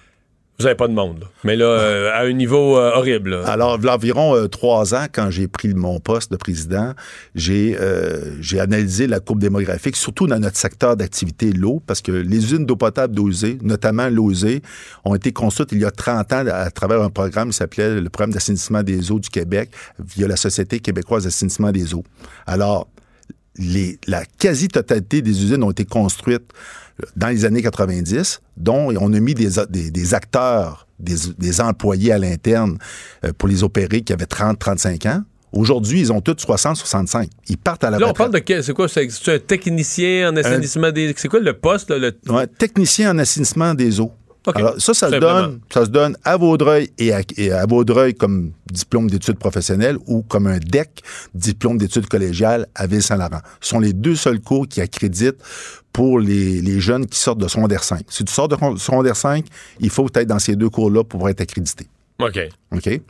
Vous 0.60 0.65
n'avez 0.65 0.76
pas 0.76 0.90
de 0.90 0.94
monde, 0.94 1.22
là. 1.22 1.27
Mais 1.45 1.56
là, 1.56 1.65
euh, 1.65 2.11
à 2.14 2.23
un 2.23 2.34
niveau 2.34 2.77
euh, 2.77 2.91
horrible. 2.94 3.30
là. 3.30 3.48
Alors, 3.48 3.80
environ 3.88 4.36
euh, 4.36 4.49
trois 4.49 4.94
ans, 4.94 5.06
quand 5.10 5.30
j'ai 5.30 5.48
pris 5.48 5.73
mon 5.73 6.02
poste 6.02 6.34
de 6.34 6.36
président, 6.36 6.94
j'ai 7.34 7.77
euh, 7.80 8.36
j'ai 8.41 8.60
analysé 8.60 9.07
la 9.07 9.22
courbe 9.22 9.40
démographique, 9.40 9.95
surtout 9.95 10.27
dans 10.27 10.38
notre 10.38 10.57
secteur 10.57 10.98
d'activité, 10.98 11.53
l'eau, 11.53 11.81
parce 11.88 12.02
que 12.02 12.11
les 12.11 12.38
usines 12.44 12.65
d'eau 12.65 12.76
potable 12.76 13.15
d'eau 13.15 13.30
usée, 13.30 13.57
notamment 13.61 14.10
l'eau 14.10 14.31
usée, 14.31 14.61
ont 15.06 15.15
été 15.15 15.31
construites 15.31 15.72
il 15.72 15.80
y 15.80 15.86
a 15.86 15.91
30 15.91 16.34
ans 16.34 16.44
à 16.52 16.69
travers 16.72 17.02
un 17.02 17.10
programme 17.10 17.52
qui 17.52 17.56
s'appelait 17.56 18.02
le 18.02 18.10
programme 18.10 18.34
d'assainissement 18.34 18.84
des 18.84 19.14
eaux 19.14 19.19
du 19.19 19.30
Québec 19.30 19.69
via 19.98 20.27
la 20.27 20.36
Société 20.36 20.81
québécoise 20.81 21.23
d'assainissement 21.23 21.72
des 21.72 21.94
eaux. 21.94 22.03
Alors, 22.45 22.90
les- 23.58 23.98
la 24.08 24.24
quasi-totalité 24.26 25.22
des 25.22 25.32
usines 25.44 25.64
ont 25.64 25.72
été 25.72 25.86
construites 25.86 26.52
dans 27.16 27.30
les 27.30 27.46
années 27.46 27.62
90, 27.62 28.42
dont 28.58 28.94
on 29.00 29.14
a 29.14 29.20
mis 29.20 29.34
des, 29.34 29.50
des- 29.70 29.92
des 29.92 30.14
acteurs, 30.14 30.88
des, 31.00 31.16
des 31.38 31.62
employés 31.62 32.12
à 32.12 32.18
l'interne 32.18 32.78
euh, 33.26 33.32
pour 33.38 33.48
les 33.48 33.64
opérer 33.64 34.02
qui 34.02 34.12
avaient 34.14 34.26
30-35 34.26 35.08
ans. 35.10 35.24
Aujourd'hui, 35.52 36.02
ils 36.02 36.12
ont 36.12 36.22
tous 36.22 36.34
60-65. 36.46 37.28
Ils 37.48 37.58
partent 37.58 37.84
à 37.84 37.90
la 37.90 37.98
Là, 37.98 38.10
on 38.10 38.14
parle 38.14 38.32
de 38.34 38.40
quel- 38.40 38.64
c'est 38.64 38.74
quoi? 38.74 38.88
C'est 38.88 39.08
un 39.34 39.40
technicien 39.40 40.32
en 40.32 40.36
assainissement 40.36 40.92
des. 40.92 41.14
C'est 41.18 41.28
quoi 41.28 41.40
le 41.40 41.54
poste, 41.54 41.90
là? 41.90 41.98
Le... 41.98 42.32
Ouais, 42.32 42.46
technicien 42.46 43.12
en 43.12 43.18
assainissement 43.18 43.74
des 43.74 44.00
eaux. 44.00 44.12
Alors, 44.45 44.76
ça, 44.80 44.94
ça, 44.94 45.11
donne, 45.11 45.60
ça 45.70 45.86
se 45.86 45.90
donne 45.90 46.18
à 46.24 46.38
Vaudreuil 46.38 46.90
et 46.98 47.14
à, 47.14 47.22
et 47.38 47.52
à 47.52 47.66
Vaudreuil 47.66 48.16
comme 48.16 48.52
diplôme 48.72 49.10
d'études 49.10 49.38
professionnelles 49.38 49.98
ou 50.07 50.22
comme 50.22 50.48
un 50.48 50.57
DEC, 50.57 51.03
diplôme 51.34 51.78
d'études 51.78 52.07
collégiales 52.07 52.68
à 52.74 52.88
Ville-Saint-Laurent. 52.88 53.41
Ce 53.60 53.70
sont 53.70 53.80
les 53.80 53.94
deux 53.94 54.16
seuls 54.16 54.40
cours 54.40 54.68
qui 54.68 54.82
accréditent 54.82 55.44
pour 55.91 56.20
les, 56.20 56.61
les 56.61 56.80
jeunes 56.80 57.06
qui 57.06 57.20
sortent 57.20 57.40
de 57.40 57.48
secondaire 57.48 57.84
5. 57.84 58.06
Si 58.07 58.24
tu 58.24 58.34
sors 58.34 58.48
de 58.48 58.56
secondaire 58.78 59.16
5, 59.16 59.45
il 59.80 59.90
faut 59.90 60.07
être 60.14 60.28
dans 60.28 60.40
ces 60.40 60.56
deux 60.56 60.70
cours-là 60.70 61.03
pour 61.03 61.28
être 61.30 61.41
accrédité. 61.41 61.88
OK. 62.20 62.40
OK? 62.72 63.02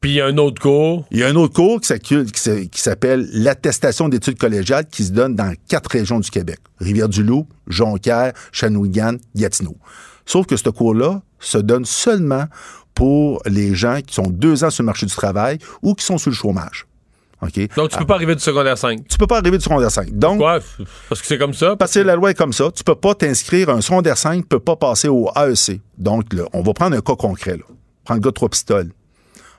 Puis 0.00 0.10
il 0.10 0.16
y 0.16 0.20
a 0.20 0.26
un 0.26 0.36
autre 0.36 0.60
cours. 0.60 1.06
Il 1.10 1.18
y 1.20 1.22
a 1.22 1.28
un 1.28 1.34
autre 1.34 1.54
cours 1.54 1.80
qui 1.80 2.68
s'appelle 2.74 3.26
l'attestation 3.32 4.10
d'études 4.10 4.38
collégiales 4.38 4.86
qui 4.86 5.02
se 5.02 5.12
donne 5.12 5.34
dans 5.34 5.54
quatre 5.66 5.90
régions 5.90 6.20
du 6.20 6.30
Québec. 6.30 6.58
Rivière-du-Loup, 6.78 7.46
Jonquière, 7.68 8.34
Shawinigan, 8.52 9.16
Gatineau. 9.34 9.76
Sauf 10.26 10.46
que 10.46 10.56
ce 10.56 10.68
cours-là 10.68 11.22
se 11.38 11.58
donne 11.58 11.84
seulement 11.84 12.46
pour 12.94 13.42
les 13.46 13.74
gens 13.74 14.00
qui 14.00 14.14
sont 14.14 14.28
deux 14.28 14.64
ans 14.64 14.70
sur 14.70 14.82
le 14.82 14.86
marché 14.86 15.06
du 15.06 15.14
travail 15.14 15.58
ou 15.82 15.94
qui 15.94 16.04
sont 16.04 16.18
sur 16.18 16.30
le 16.30 16.36
chômage. 16.36 16.86
Donc, 17.76 17.90
tu 17.90 17.98
peux 17.98 18.06
pas 18.06 18.14
arriver 18.14 18.34
du 18.34 18.40
secondaire 18.40 18.78
5. 18.78 19.06
Tu 19.08 19.18
peux 19.18 19.26
pas 19.26 19.38
arriver 19.38 19.58
du 19.58 19.64
secondaire 19.64 19.90
5. 19.90 20.10
Donc, 20.12 20.38
Pourquoi? 20.38 20.60
Parce 21.08 21.20
que 21.20 21.26
c'est 21.26 21.38
comme 21.38 21.54
ça. 21.54 21.76
parce 21.76 21.92
que 21.92 22.00
la 22.00 22.16
loi 22.16 22.30
est 22.30 22.34
comme 22.34 22.52
ça. 22.52 22.70
Tu 22.74 22.84
peux 22.84 22.94
pas 22.94 23.14
t'inscrire. 23.14 23.68
Un 23.68 23.80
secondaire 23.80 24.16
5 24.16 24.36
ne 24.36 24.42
peut 24.42 24.60
pas 24.60 24.76
passer 24.76 25.08
au 25.08 25.30
AEC. 25.36 25.80
Donc, 25.98 26.32
là, 26.32 26.44
on 26.52 26.62
va 26.62 26.72
prendre 26.72 26.96
un 26.96 27.00
cas 27.00 27.16
concret. 27.16 27.56
Là. 27.56 27.64
Prends 28.04 28.14
le 28.14 28.20
gars 28.20 28.30
de 28.30 28.34
trois 28.34 28.48
pistoles. 28.48 28.90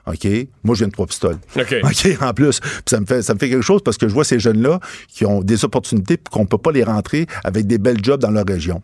OK? 0.06 0.26
Moi, 0.62 0.74
je 0.74 0.78
viens 0.80 0.88
de 0.88 0.92
trois 0.92 1.06
pistoles. 1.06 1.38
OK. 1.56 1.74
OK, 1.84 2.22
en 2.22 2.32
plus. 2.32 2.60
Puis 2.60 2.70
ça 2.86 3.00
me 3.00 3.06
fait, 3.06 3.22
ça 3.22 3.34
me 3.34 3.38
fait 3.38 3.48
quelque 3.48 3.62
chose 3.62 3.82
parce 3.84 3.98
que 3.98 4.08
je 4.08 4.14
vois 4.14 4.24
ces 4.24 4.38
jeunes-là 4.38 4.80
qui 5.08 5.26
ont 5.26 5.42
des 5.42 5.64
opportunités 5.64 6.18
qu'on 6.30 6.46
peut 6.46 6.58
pas 6.58 6.72
les 6.72 6.84
rentrer 6.84 7.26
avec 7.44 7.66
des 7.66 7.78
belles 7.78 8.02
jobs 8.02 8.20
dans 8.20 8.30
leur 8.30 8.46
région. 8.46 8.82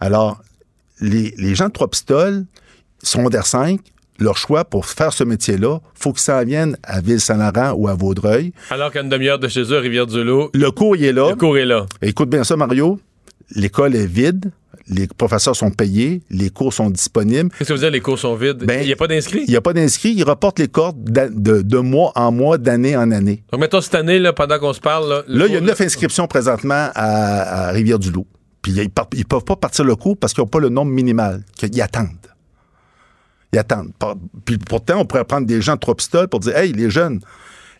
Alors, 0.00 0.40
les, 1.02 1.34
les 1.36 1.54
gens 1.54 1.66
de 1.66 1.72
trois 1.72 1.88
pistoles, 1.90 2.44
secondaire 3.02 3.46
5, 3.46 3.78
leur 4.18 4.36
choix 4.36 4.64
pour 4.64 4.86
faire 4.86 5.12
ce 5.12 5.24
métier-là, 5.24 5.80
faut 5.94 6.12
qu'ils 6.12 6.20
s'en 6.22 6.44
viennent 6.44 6.76
à 6.84 7.00
Ville-Saint-Laurent 7.00 7.72
ou 7.76 7.88
à 7.88 7.94
Vaudreuil. 7.94 8.52
Alors 8.70 8.90
qu'à 8.92 9.00
une 9.02 9.08
demi-heure 9.08 9.38
de 9.38 9.48
chez 9.48 9.62
eux, 9.62 9.76
à 9.76 9.80
Rivière-du-Loup, 9.80 10.50
Le 10.54 10.70
cours, 10.70 10.96
il 10.96 11.04
est 11.04 11.12
là. 11.12 11.30
le 11.30 11.36
cours 11.36 11.58
est 11.58 11.64
là. 11.66 11.86
Écoute 12.00 12.30
bien 12.30 12.44
ça, 12.44 12.56
Mario. 12.56 13.00
L'école 13.54 13.96
est 13.96 14.06
vide. 14.06 14.50
Les 14.88 15.06
professeurs 15.06 15.56
sont 15.56 15.70
payés. 15.70 16.22
Les 16.30 16.50
cours 16.50 16.72
sont 16.72 16.90
disponibles. 16.90 17.50
Qu'est-ce 17.58 17.68
que 17.70 17.74
vous 17.74 17.80
dire, 17.80 17.90
les 17.90 18.00
cours 18.00 18.18
sont 18.18 18.34
vides? 18.34 18.64
Ben, 18.64 18.80
il 18.82 18.86
n'y 18.86 18.92
a 18.92 18.96
pas 18.96 19.06
d'inscrits? 19.08 19.44
Il 19.46 19.50
n'y 19.50 19.56
a 19.56 19.60
pas 19.60 19.72
d'inscrits. 19.72 20.12
Ils 20.14 20.24
reportent 20.24 20.58
les 20.58 20.68
cours 20.68 20.92
de, 20.94 21.62
de 21.62 21.78
mois 21.78 22.12
en 22.14 22.30
mois, 22.32 22.58
d'année 22.58 22.96
en 22.96 23.10
année. 23.10 23.42
Donc, 23.52 23.60
mettons, 23.60 23.80
cette 23.80 23.94
année, 23.94 24.18
là, 24.18 24.32
pendant 24.32 24.58
qu'on 24.58 24.72
se 24.72 24.80
parle, 24.80 25.24
là, 25.26 25.46
il 25.46 25.52
y 25.52 25.56
a 25.56 25.60
neuf 25.60 25.80
inscriptions 25.80 26.26
présentement 26.26 26.90
à, 26.94 27.68
à 27.68 27.70
Rivière-du-Loup. 27.72 28.26
Puis 28.62 28.72
ils 28.72 28.82
ne 28.82 29.24
peuvent 29.24 29.44
pas 29.44 29.56
partir 29.56 29.84
le 29.84 29.96
cours 29.96 30.16
parce 30.16 30.32
qu'ils 30.32 30.42
n'ont 30.42 30.48
pas 30.48 30.60
le 30.60 30.68
nombre 30.68 30.92
minimal. 30.92 31.42
Ils 31.62 31.82
attendent. 31.82 32.08
Ils 33.52 33.58
attendent. 33.58 33.92
Puis 34.44 34.56
pourtant, 34.58 35.00
on 35.00 35.04
pourrait 35.04 35.24
prendre 35.24 35.46
des 35.46 35.60
gens 35.60 35.74
de 35.74 35.80
trois 35.80 35.96
pistoles 35.96 36.28
pour 36.28 36.40
dire 36.40 36.56
Hey, 36.56 36.72
les 36.72 36.88
jeunes, 36.88 37.20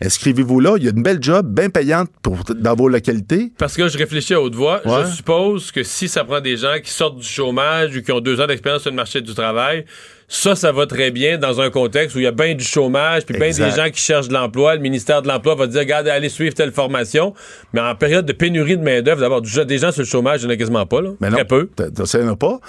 inscrivez-vous 0.02 0.60
là. 0.60 0.74
Il 0.76 0.84
y 0.84 0.88
a 0.88 0.90
une 0.90 1.02
belle 1.02 1.22
job, 1.22 1.46
bien 1.54 1.70
payante 1.70 2.10
pour, 2.20 2.42
dans 2.44 2.74
vos 2.74 2.88
localités. 2.88 3.52
Parce 3.56 3.76
que 3.76 3.88
je 3.88 3.96
réfléchis 3.96 4.34
à 4.34 4.40
haute 4.42 4.56
voix. 4.56 4.86
Ouais. 4.86 5.04
Je 5.06 5.14
suppose 5.14 5.70
que 5.70 5.84
si 5.84 6.08
ça 6.08 6.24
prend 6.24 6.40
des 6.40 6.56
gens 6.56 6.74
qui 6.82 6.90
sortent 6.90 7.18
du 7.18 7.26
chômage 7.26 7.96
ou 7.96 8.02
qui 8.02 8.10
ont 8.10 8.20
deux 8.20 8.40
ans 8.40 8.46
d'expérience 8.46 8.82
sur 8.82 8.90
le 8.90 8.96
marché 8.96 9.20
du 9.20 9.34
travail, 9.34 9.86
ça, 10.32 10.56
ça 10.56 10.72
va 10.72 10.86
très 10.86 11.10
bien 11.10 11.36
dans 11.36 11.60
un 11.60 11.68
contexte 11.68 12.16
où 12.16 12.18
il 12.18 12.22
y 12.22 12.26
a 12.26 12.32
bien 12.32 12.54
du 12.54 12.64
chômage, 12.64 13.26
puis 13.26 13.38
bien 13.38 13.50
des 13.50 13.76
gens 13.76 13.90
qui 13.90 14.00
cherchent 14.00 14.28
de 14.28 14.32
l'emploi. 14.32 14.74
Le 14.74 14.80
ministère 14.80 15.20
de 15.20 15.28
l'Emploi 15.28 15.54
va 15.54 15.66
dire, 15.66 15.80
regarde, 15.80 16.08
allez 16.08 16.30
suivre 16.30 16.54
telle 16.54 16.72
formation. 16.72 17.34
Mais 17.74 17.82
en 17.82 17.94
période 17.94 18.24
de 18.24 18.32
pénurie 18.32 18.78
de 18.78 18.82
main-d'œuvre, 18.82 19.20
d'avoir 19.20 19.42
déjà 19.42 19.66
des 19.66 19.76
gens 19.76 19.92
sur 19.92 20.00
le 20.00 20.06
chômage, 20.06 20.40
il 20.40 20.46
n'y 20.46 20.52
en 20.52 20.54
a 20.54 20.56
quasiment 20.56 20.86
pas, 20.86 21.02
là. 21.02 21.10
Mais 21.20 21.28
non, 21.28 21.36
Très 21.36 21.44
peu. 21.44 21.68
Ça, 22.06 22.18
il 22.18 22.24
n'y 22.24 22.30
en 22.30 22.32
a 22.32 22.36
pas. 22.36 22.60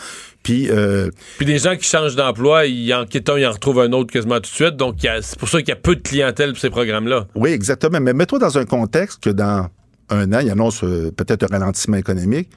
Puis, 0.44 0.69
euh, 0.69 1.10
Puis 1.38 1.45
des 1.45 1.57
gens 1.57 1.77
qui 1.77 1.88
changent 1.88 2.18
d'emploi, 2.18 2.65
ils 2.65 2.94
en 2.94 3.06
quittent 3.06 3.30
un, 3.30 3.38
ils 3.38 3.48
en 3.48 3.52
retrouvent 3.52 3.80
un 3.80 3.94
autre 3.94 4.11
quasiment 4.11 4.35
tout 4.35 4.41
de 4.41 4.48
suite. 4.48 4.76
Donc, 4.76 4.95
c'est 4.99 5.40
pour 5.40 5.48
ça 5.48 5.60
qu'il 5.60 5.69
y 5.69 5.72
a 5.72 5.77
peu 5.77 5.95
de 5.95 6.02
clientèle 6.02 6.52
pour 6.52 6.60
ces 6.60 6.69
programmes-là. 6.69 7.27
oui, 7.34 7.52
exactement. 7.52 8.02
Mais 8.02 8.11
mets-toi 8.11 8.40
dans 8.40 8.57
un 8.57 8.65
contexte 8.65 9.23
que 9.23 9.30
dans 9.30 9.69
un 10.10 10.34
an, 10.34 10.40
il 10.41 10.49
annonce 10.49 10.84
euh, 10.84 11.14
peut-être 11.15 11.44
un 11.44 11.57
ralentissement 11.57 11.95
économique. 11.95 12.49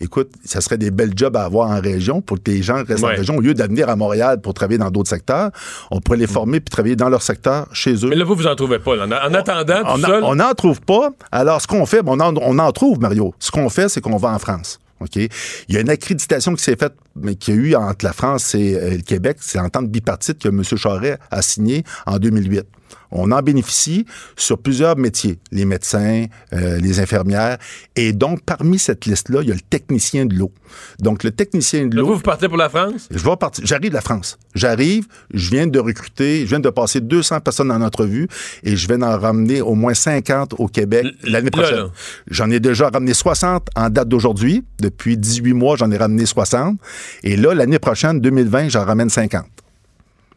Écoute, 0.00 0.30
ça 0.44 0.60
serait 0.60 0.78
des 0.78 0.90
belles 0.90 1.12
jobs 1.16 1.36
à 1.36 1.42
avoir 1.44 1.70
en 1.70 1.80
région 1.80 2.20
pour 2.20 2.36
que 2.42 2.50
les 2.50 2.62
gens 2.62 2.84
restent 2.84 3.02
Ouais. 3.02 3.14
en 3.14 3.16
région. 3.16 3.36
Au 3.36 3.40
lieu 3.40 3.54
d'avenir 3.54 3.88
à 3.88 3.96
Montréal 3.96 4.40
pour 4.40 4.54
travailler 4.54 4.78
dans 4.78 4.90
d'autres 4.90 5.08
secteurs, 5.10 5.50
on 5.90 6.00
pourrait 6.00 6.18
les 6.18 6.26
former 6.26 6.60
puis 6.60 6.70
travailler 6.70 6.96
dans 6.96 7.08
leur 7.08 7.22
secteur 7.22 7.66
chez 7.72 7.94
eux. 8.04 8.08
Mais 8.08 8.16
là, 8.16 8.24
vous, 8.24 8.34
vous 8.34 8.46
en 8.46 8.54
trouvez 8.54 8.78
pas. 8.78 8.94
là. 8.96 9.04
En, 9.06 9.30
en 9.30 9.34
attendant, 9.34 9.80
tout 9.82 9.88
on 9.90 9.98
seul. 9.98 10.36
n'en 10.36 10.54
trouve 10.54 10.80
pas. 10.80 11.10
Alors, 11.32 11.60
ce 11.60 11.66
qu'on 11.66 11.84
fait, 11.86 12.02
ben, 12.02 12.12
on 12.12 12.20
en, 12.20 12.36
on 12.36 12.58
en 12.58 12.72
trouve, 12.72 13.00
Mario. 13.00 13.34
Ce 13.38 13.50
qu'on 13.50 13.68
fait, 13.68 13.88
c'est 13.88 14.00
qu'on 14.00 14.16
va 14.16 14.28
en 14.30 14.38
France. 14.38 14.78
OK? 15.00 15.14
Il 15.16 15.28
y 15.68 15.76
a 15.76 15.80
une 15.80 15.90
accréditation 15.90 16.54
qui 16.54 16.62
s'est 16.64 16.74
faite, 16.76 16.94
mais 17.14 17.36
qu'il 17.36 17.54
y 17.54 17.58
a 17.58 17.60
eu 17.60 17.74
entre 17.76 18.04
la 18.04 18.12
France 18.12 18.54
et 18.56 18.74
euh, 18.76 18.90
le 18.96 19.02
Québec. 19.02 19.36
C'est 19.40 19.58
l'entente 19.58 19.88
bipartite 19.88 20.38
que 20.40 20.48
M. 20.48 20.62
Charest 20.64 21.18
a 21.30 21.40
signée 21.42 21.84
en 22.06 22.18
2008. 22.18 22.64
On 23.10 23.32
en 23.32 23.42
bénéficie 23.42 24.06
sur 24.36 24.58
plusieurs 24.58 24.96
métiers, 24.96 25.38
les 25.50 25.64
médecins, 25.64 26.26
euh, 26.52 26.78
les 26.78 27.00
infirmières. 27.00 27.58
Et 27.96 28.12
donc, 28.12 28.42
parmi 28.42 28.78
cette 28.78 29.06
liste-là, 29.06 29.40
il 29.42 29.48
y 29.48 29.52
a 29.52 29.54
le 29.54 29.60
technicien 29.60 30.26
de 30.26 30.34
l'eau. 30.34 30.52
Donc, 30.98 31.24
le 31.24 31.30
technicien 31.30 31.86
de 31.86 31.96
l'eau. 31.96 32.06
vous, 32.06 32.14
vous 32.14 32.20
partez 32.20 32.48
pour 32.48 32.58
la 32.58 32.68
France? 32.68 33.08
Je 33.10 33.18
vais 33.18 33.36
partir. 33.36 33.64
J'arrive 33.66 33.90
de 33.90 33.94
la 33.94 34.00
France. 34.00 34.38
J'arrive, 34.54 35.06
je 35.32 35.50
viens 35.50 35.66
de 35.66 35.78
recruter, 35.78 36.42
je 36.42 36.46
viens 36.46 36.60
de 36.60 36.70
passer 36.70 37.00
200 37.00 37.40
personnes 37.40 37.70
en 37.70 37.80
entrevue 37.80 38.28
et 38.62 38.76
je 38.76 38.88
vais 38.88 39.02
en 39.02 39.18
ramener 39.18 39.60
au 39.60 39.74
moins 39.74 39.94
50 39.94 40.54
au 40.58 40.66
Québec 40.68 41.06
l'année 41.24 41.50
prochaine. 41.50 41.88
J'en 42.30 42.50
ai 42.50 42.60
déjà 42.60 42.88
ramené 42.90 43.14
60 43.14 43.68
en 43.74 43.90
date 43.90 44.08
d'aujourd'hui. 44.08 44.64
Depuis 44.80 45.16
18 45.16 45.52
mois, 45.52 45.76
j'en 45.76 45.90
ai 45.90 45.96
ramené 45.96 46.26
60. 46.26 46.78
Et 47.22 47.36
là, 47.36 47.54
l'année 47.54 47.78
prochaine, 47.78 48.20
2020, 48.20 48.68
j'en 48.68 48.84
ramène 48.84 49.08
50. 49.08 49.44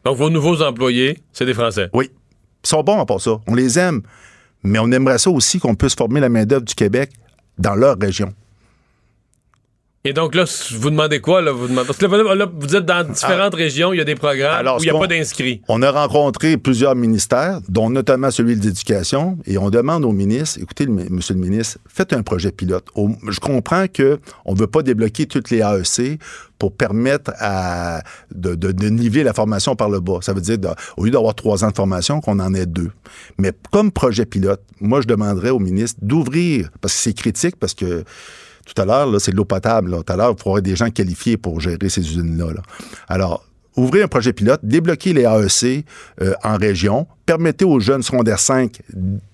Donc, 0.04 0.18
vos 0.18 0.30
nouveaux 0.30 0.62
employés, 0.62 1.20
c'est 1.32 1.46
des 1.46 1.54
Français? 1.54 1.90
Oui. 1.94 2.10
Ils 2.64 2.68
sont 2.68 2.84
bons 2.84 3.06
pour 3.06 3.22
ça. 3.22 3.40
On 3.48 3.56
les 3.56 3.80
aime. 3.80 4.02
Mais 4.64 4.80
on 4.80 4.92
aimerait 4.92 5.18
ça 5.18 5.30
aussi 5.30 5.60
qu'on 5.60 5.76
puisse 5.76 5.96
former 5.96 6.20
la 6.20 6.30
main-d'œuvre 6.30 6.66
du 6.66 6.76
Québec 6.76 7.12
dans 7.58 7.76
leur 7.76 7.98
région. 8.00 8.34
Et 10.04 10.14
donc 10.14 10.34
là, 10.34 10.46
vous 10.72 10.90
demandez 10.90 11.20
quoi? 11.20 11.44
Là? 11.44 11.52
Vous, 11.52 11.68
demandez... 11.68 11.86
Parce 11.86 12.00
que 12.00 12.06
là, 12.08 12.34
là, 12.34 12.48
vous 12.52 12.76
êtes 12.76 12.86
dans 12.86 13.08
différentes 13.08 13.54
régions, 13.54 13.94
il 13.94 13.98
y 13.98 14.02
a 14.02 14.04
des 14.04 14.16
programmes 14.16 14.56
Alors, 14.58 14.78
où 14.78 14.80
il 14.80 14.86
n'y 14.86 14.90
a 14.90 14.94
pas 14.94 15.00
qu'on- 15.02 15.06
d'inscrits. 15.06 15.62
On 15.68 15.84
a 15.84 15.92
rencontré 15.92 16.58
plusieurs 16.58 16.96
ministères, 16.96 17.60
dont 17.70 17.92
notamment 17.92 18.32
celui 18.32 18.56
de 18.56 18.66
l'Éducation, 18.66 19.38
et 19.46 19.60
on 19.60 19.70
demande 19.70 20.04
au 20.04 20.12
ministre, 20.12 20.60
écoutez, 20.60 20.86
le 20.86 20.92
monsieur 20.94 21.36
le 21.36 21.40
ministre, 21.42 21.78
faites 21.88 22.14
un 22.14 22.24
projet 22.24 22.52
pilote. 22.52 22.88
Au- 22.96 23.12
je 23.30 23.40
comprends 23.40 23.86
que 23.88 24.20
on 24.46 24.54
ne 24.54 24.58
veut 24.58 24.66
pas 24.66 24.82
débloquer 24.82 25.28
toutes 25.28 25.52
les 25.52 25.60
AEC 25.60 26.20
pour 26.58 26.76
permettre 26.76 27.32
à, 27.40 28.02
de, 28.34 28.56
de- 28.56 28.72
de 28.72 28.88
niveler 28.90 29.22
la 29.24 29.34
formation 29.36 29.76
par 29.76 29.90
le 29.90 30.00
bas. 30.00 30.18
Ça 30.22 30.34
veut 30.34 30.42
dire, 30.42 30.58
de- 30.58 30.70
au 30.98 31.06
lieu 31.06 31.12
d'avoir 31.12 31.36
trois 31.36 31.64
ans 31.64 31.70
de 31.70 31.76
formation, 31.76 32.22
qu'on 32.22 32.40
en 32.40 32.56
ait 32.56 32.66
deux. 32.66 32.90
Mais 33.38 33.52
comme 33.72 33.92
projet 33.92 34.26
pilote, 34.26 34.62
moi, 34.80 35.00
je 35.02 35.06
demanderais 35.08 35.52
au 35.52 35.60
ministre 35.60 36.00
d'ouvrir, 36.02 36.70
parce 36.82 36.96
que 36.96 37.00
c'est 37.02 37.14
critique, 37.14 37.56
parce 37.58 37.76
que 37.76 38.04
tout 38.74 38.82
à 38.82 38.86
l'heure, 38.86 39.20
c'est 39.20 39.32
de 39.32 39.38
l'eau 39.38 39.46
potable. 39.46 39.92
Tout 40.04 40.14
à 40.14 40.16
l'heure, 40.16 40.36
il 40.38 40.42
avoir 40.42 40.62
des 40.62 40.76
gens 40.76 40.90
qualifiés 40.90 41.38
pour 41.38 41.60
gérer 41.60 41.90
ces 41.90 42.02
usines-là. 42.02 42.54
là. 42.54 42.62
Alors, 43.08 43.46
ouvrez 43.76 44.04
un 44.04 44.08
projet 44.08 44.34
pilote, 44.34 44.60
débloquer 44.64 45.14
les 45.14 45.24
AEC 45.24 45.86
euh, 46.22 46.34
en 46.44 46.58
région, 46.58 47.08
permettez 47.26 47.66
aux 47.66 47.80
jeunes 47.80 48.04
secondaires 48.04 48.40
5 48.40 48.82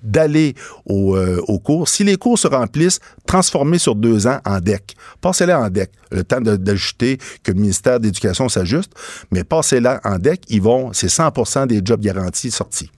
d'aller 0.04 0.56
au, 0.86 1.16
euh, 1.16 1.42
aux 1.48 1.60
cours. 1.60 1.88
Si 1.90 2.04
les 2.04 2.18
cours 2.18 2.38
se 2.38 2.48
remplissent, 2.48 3.00
transformez 3.26 3.80
sur 3.80 3.96
deux 3.96 4.28
ans 4.28 4.40
en 4.46 4.60
DEC. 4.60 4.96
Passez-les 5.22 5.54
en 5.54 5.70
DEC. 5.70 5.92
Le 6.12 6.24
temps 6.24 6.42
d'ajouter 6.42 7.18
que 7.44 7.52
le 7.52 7.60
ministère 7.60 8.00
de 8.00 8.06
l'Éducation 8.06 8.48
s'ajuste, 8.50 8.92
mais 9.32 9.44
passez-les 9.44 9.98
en 10.04 10.20
DEC, 10.20 10.42
ils 10.50 10.62
vont, 10.62 10.94
c'est 10.94 11.08
100% 11.08 11.68
des 11.68 11.82
jobs 11.84 12.02
garantis 12.02 12.52
sortis. 12.52 12.92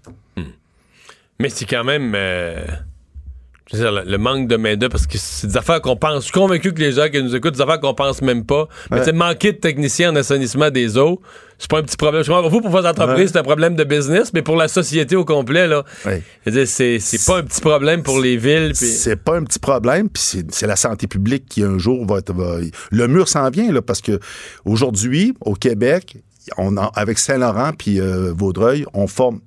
Mais 1.39 1.49
c'est 1.49 1.65
quand 1.65 1.85
même. 1.85 2.13
euh, 2.15 2.65
je 3.71 3.77
veux 3.77 3.83
dire, 3.83 3.91
le, 3.91 4.09
le 4.09 4.17
manque 4.17 4.47
de 4.47 4.55
main-d'œuvre, 4.55 4.91
parce 4.91 5.05
que 5.07 5.17
c'est 5.17 5.47
des 5.47 5.57
affaires 5.57 5.81
qu'on 5.81 5.95
pense. 5.95 6.15
Je 6.19 6.23
suis 6.25 6.31
convaincu 6.31 6.73
que 6.73 6.79
les 6.79 6.91
gens 6.93 7.07
qui 7.09 7.21
nous 7.21 7.35
écoutent, 7.35 7.53
des 7.53 7.61
affaires 7.61 7.79
qu'on 7.79 7.93
pense 7.93 8.21
même 8.21 8.43
pas. 8.45 8.67
Mais 8.91 8.99
tu 8.99 9.05
sais, 9.05 9.11
manquer 9.11 9.51
de 9.53 9.57
techniciens 9.57 10.11
en 10.11 10.15
assainissement 10.15 10.69
des 10.71 10.97
eaux, 10.97 11.21
c'est 11.57 11.69
pas 11.69 11.79
un 11.79 11.83
petit 11.83 11.97
problème. 11.97 12.23
Je 12.23 12.31
Vous, 12.31 12.61
pour 12.61 12.71
vos 12.71 12.85
entreprises, 12.85 13.17
Ouais. 13.17 13.27
c'est 13.33 13.37
un 13.37 13.43
problème 13.43 13.75
de 13.75 13.83
business, 13.83 14.31
mais 14.33 14.41
pour 14.41 14.55
la 14.55 14.67
société 14.69 15.15
au 15.15 15.25
complet, 15.25 15.67
là, 15.67 15.83
Ouais. 16.05 16.23
c'est 16.65 16.99
c'est 16.99 17.25
pas 17.25 17.39
un 17.39 17.43
petit 17.43 17.61
problème 17.61 18.01
pour 18.01 18.19
les 18.19 18.37
villes. 18.37 18.71
C'est 18.75 19.15
pas 19.17 19.35
un 19.37 19.43
petit 19.43 19.59
problème, 19.59 20.09
puis 20.09 20.23
c'est 20.23 20.51
c'est 20.51 20.67
la 20.67 20.75
santé 20.75 21.05
publique 21.07 21.45
qui 21.49 21.63
un 21.63 21.77
jour 21.77 22.05
va 22.05 22.19
être. 22.19 22.33
va- 22.33 22.59
le 22.91 23.07
mur 23.07 23.27
s'en 23.27 23.49
vient, 23.49 23.71
là, 23.71 23.81
parce 23.81 24.01
que 24.01 24.19
aujourd'hui, 24.65 25.33
au 25.41 25.53
Québec, 25.53 26.17
on 26.57 26.75
avec 26.77 27.19
Saint-Laurent 27.19 27.71
puis 27.77 27.99
euh, 27.99 28.31
Vaudreuil, 28.35 28.85
on 28.93 29.07
forme. 29.07 29.41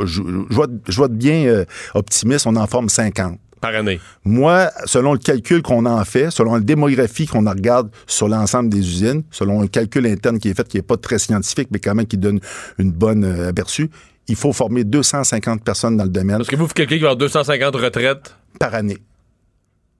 Je, 0.00 0.20
je 0.50 0.56
vais, 0.56 0.66
je 0.88 1.02
être 1.02 1.12
bien 1.16 1.44
euh, 1.46 1.64
optimiste, 1.94 2.46
on 2.46 2.56
en 2.56 2.66
forme 2.66 2.88
50. 2.88 3.38
Par 3.62 3.74
année? 3.74 3.98
Moi, 4.24 4.70
selon 4.84 5.14
le 5.14 5.18
calcul 5.18 5.62
qu'on 5.62 5.86
en 5.86 6.04
fait, 6.04 6.30
selon 6.30 6.54
la 6.54 6.60
démographie 6.60 7.26
qu'on 7.26 7.48
regarde 7.48 7.90
sur 8.06 8.28
l'ensemble 8.28 8.68
des 8.68 8.80
usines, 8.80 9.22
selon 9.30 9.62
un 9.62 9.66
calcul 9.68 10.04
interne 10.06 10.38
qui 10.38 10.48
est 10.50 10.54
fait, 10.54 10.68
qui 10.68 10.76
n'est 10.76 10.82
pas 10.82 10.96
très 10.98 11.18
scientifique, 11.18 11.68
mais 11.70 11.78
quand 11.78 11.94
même 11.94 12.06
qui 12.06 12.18
donne 12.18 12.40
une 12.78 12.90
bonne 12.92 13.24
euh, 13.24 13.48
aperçu, 13.48 13.88
il 14.28 14.36
faut 14.36 14.52
former 14.52 14.84
250 14.84 15.64
personnes 15.64 15.96
dans 15.96 16.04
le 16.04 16.10
domaine 16.10 16.36
Parce 16.38 16.48
que 16.48 16.56
vous, 16.56 16.66
quelqu'un 16.66 16.96
qui 16.96 17.00
va 17.02 17.08
avoir 17.10 17.16
250 17.16 17.74
retraites, 17.76 18.36
par 18.58 18.74
année. 18.74 18.98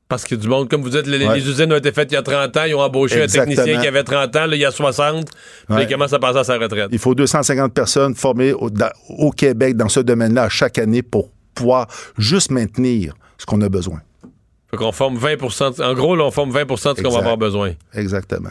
parce 0.08 0.24
que 0.24 0.34
du 0.34 0.46
monde, 0.48 0.68
comme 0.68 0.82
vous 0.82 0.90
dites, 0.90 1.06
les, 1.06 1.24
Ouais. 1.26 1.38
les 1.38 1.48
usines 1.48 1.72
ont 1.72 1.76
été 1.76 1.90
faites 1.92 2.10
il 2.12 2.14
y 2.14 2.18
a 2.18 2.22
30 2.22 2.56
ans, 2.56 2.64
ils 2.66 2.74
ont 2.74 2.80
embauché 2.80 3.14
Exactement. 3.22 3.42
un 3.52 3.56
technicien 3.56 3.80
qui 3.80 3.86
avait 3.88 4.04
30 4.04 4.36
ans, 4.36 4.46
là, 4.46 4.56
il 4.56 4.60
y 4.60 4.64
a 4.64 4.70
60, 4.70 5.30
puis 5.30 5.74
Ouais. 5.76 5.84
il 5.84 5.88
commence 5.88 6.12
à 6.12 6.18
passer 6.18 6.38
à 6.40 6.44
sa 6.44 6.58
retraite. 6.58 6.88
Il 6.92 6.98
faut 6.98 7.14
250 7.14 7.72
personnes 7.72 8.14
formées 8.14 8.52
au, 8.52 8.68
dans- 8.70 8.90
au 9.08 9.30
Québec 9.30 9.76
dans 9.76 9.88
ce 9.88 10.00
domaine-là 10.00 10.48
chaque 10.50 10.78
année 10.78 11.02
pour 11.02 11.30
pouvoir 11.54 11.86
juste 12.18 12.50
maintenir 12.50 13.14
ce 13.42 13.46
qu'on 13.46 13.60
a 13.60 13.68
besoin. 13.68 14.00
Fait 14.70 14.76
qu'on 14.76 14.92
forme 14.92 15.16
20 15.18 15.36
de- 15.36 15.82
En 15.82 15.94
gros, 15.94 16.14
là, 16.16 16.24
on 16.24 16.30
forme 16.30 16.50
20 16.52 16.64
de 16.64 16.76
ce 16.76 17.02
qu'on 17.02 17.10
va 17.10 17.18
avoir 17.18 17.36
besoin. 17.36 17.72
Exactement. 17.92 18.50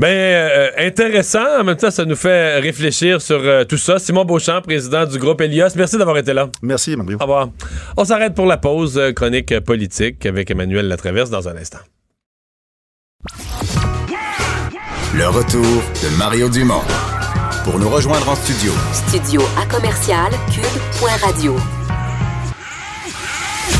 Ben, 0.00 0.08
euh, 0.08 0.70
intéressant. 0.76 1.60
En 1.60 1.62
même 1.64 1.76
temps, 1.76 1.92
ça 1.92 2.04
nous 2.04 2.16
fait 2.16 2.58
réfléchir 2.58 3.22
sur 3.22 3.36
euh, 3.40 3.62
tout 3.64 3.76
ça. 3.78 4.00
Simon 4.00 4.24
Beauchamp, 4.24 4.60
président 4.62 5.06
du 5.06 5.18
groupe 5.20 5.40
Elios, 5.40 5.68
merci 5.76 5.96
d'avoir 5.96 6.18
été 6.18 6.32
là. 6.32 6.50
Merci, 6.62 6.96
Mario. 6.96 7.16
Au 7.18 7.22
revoir. 7.22 7.48
On 7.96 8.04
s'arrête 8.04 8.34
pour 8.34 8.46
la 8.46 8.56
pause 8.56 8.98
euh, 8.98 9.12
chronique 9.12 9.58
politique 9.60 10.26
avec 10.26 10.50
Emmanuel 10.50 10.88
Latraverse 10.88 11.30
dans 11.30 11.48
un 11.48 11.56
instant. 11.56 11.78
Le 15.14 15.28
retour 15.28 15.62
de 15.62 16.18
Mario 16.18 16.48
Dumont. 16.48 16.82
Pour 17.64 17.78
nous 17.78 17.88
rejoindre 17.88 18.28
en 18.28 18.34
studio. 18.34 18.72
Studio 18.92 19.40
à 19.56 19.64
commercial 19.72 20.30
cube.radio. 20.52 21.56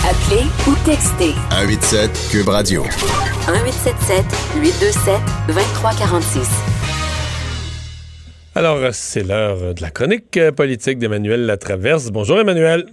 Appelez 0.07 0.45
ou 0.69 0.75
textez 0.85 1.33
187 1.51 2.29
Cube 2.31 2.49
Radio. 2.49 2.83
1877 2.83 4.25
827 4.61 5.15
2346. 5.49 6.49
Alors, 8.55 8.79
c'est 8.93 9.23
l'heure 9.23 9.73
de 9.75 9.81
la 9.81 9.91
chronique 9.91 10.39
politique 10.57 10.99
d'Emmanuel 10.99 11.47
Latraverse. 11.47 12.11
Bonjour, 12.11 12.39
Emmanuel. 12.39 12.85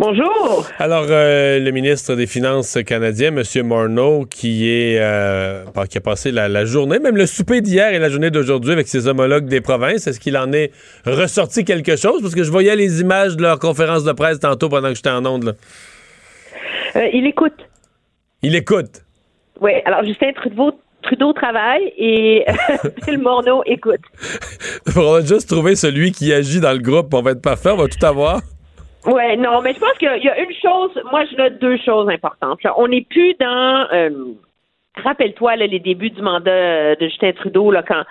Bonjour. 0.00 0.66
Alors, 0.78 1.06
euh, 1.10 1.60
le 1.60 1.70
ministre 1.70 2.16
des 2.16 2.26
Finances 2.26 2.78
canadien, 2.84 3.28
M. 3.28 3.44
Morneau, 3.66 4.24
qui 4.24 4.68
est 4.68 4.98
euh, 4.98 5.62
qui 5.88 5.98
a 5.98 6.00
passé 6.00 6.32
la, 6.32 6.48
la 6.48 6.64
journée, 6.64 6.98
même 6.98 7.16
le 7.16 7.26
souper 7.26 7.60
d'hier 7.60 7.92
et 7.92 7.98
la 7.98 8.08
journée 8.08 8.30
d'aujourd'hui 8.30 8.72
avec 8.72 8.88
ses 8.88 9.06
homologues 9.06 9.46
des 9.46 9.60
provinces, 9.60 10.06
est-ce 10.06 10.18
qu'il 10.18 10.36
en 10.36 10.52
est 10.52 10.72
ressorti 11.06 11.64
quelque 11.64 11.96
chose? 11.96 12.22
Parce 12.22 12.34
que 12.34 12.42
je 12.42 12.50
voyais 12.50 12.74
les 12.74 13.00
images 13.02 13.36
de 13.36 13.42
leur 13.42 13.58
conférence 13.58 14.02
de 14.02 14.12
presse 14.12 14.40
tantôt 14.40 14.68
pendant 14.68 14.88
que 14.88 14.94
j'étais 14.96 15.10
en 15.10 15.24
onde. 15.26 15.44
là. 15.44 15.52
Euh, 16.96 17.08
il 17.12 17.26
écoute. 17.26 17.56
Il 18.42 18.54
écoute. 18.56 19.02
Oui, 19.60 19.72
alors 19.84 20.04
Justin 20.04 20.32
Trudeau, 20.32 20.72
Trudeau 21.02 21.32
travaille 21.32 21.92
et 21.96 22.44
Phil 23.04 23.18
Morneau 23.18 23.62
écoute. 23.66 24.00
On 24.96 25.12
va 25.12 25.20
juste 25.20 25.48
trouver 25.50 25.76
celui 25.76 26.12
qui 26.12 26.32
agit 26.32 26.60
dans 26.60 26.72
le 26.72 26.78
groupe. 26.78 27.12
On 27.14 27.22
va 27.22 27.32
être 27.32 27.42
parfait, 27.42 27.70
on 27.70 27.76
va 27.76 27.86
tout 27.88 28.04
avoir. 28.04 28.40
Ouais, 29.06 29.36
non, 29.36 29.62
mais 29.62 29.72
je 29.72 29.78
pense 29.78 29.96
qu'il 29.98 30.08
y 30.22 30.28
a- 30.28 30.40
une 30.40 30.54
chose, 30.62 30.90
moi 31.10 31.24
je 31.30 31.36
note 31.36 31.58
deux 31.58 31.78
choses 31.78 32.08
importantes. 32.10 32.58
On 32.76 32.86
n'est 32.88 33.06
plus 33.08 33.34
dans, 33.40 33.86
euh, 33.92 34.10
rappelle-toi 35.02 35.56
les 35.56 35.78
débuts 35.78 36.10
du 36.10 36.20
mandat 36.20 36.96
de 36.96 37.06
Justin 37.08 37.32
Trudeau, 37.32 37.70
là, 37.70 37.82
quand 37.82 38.02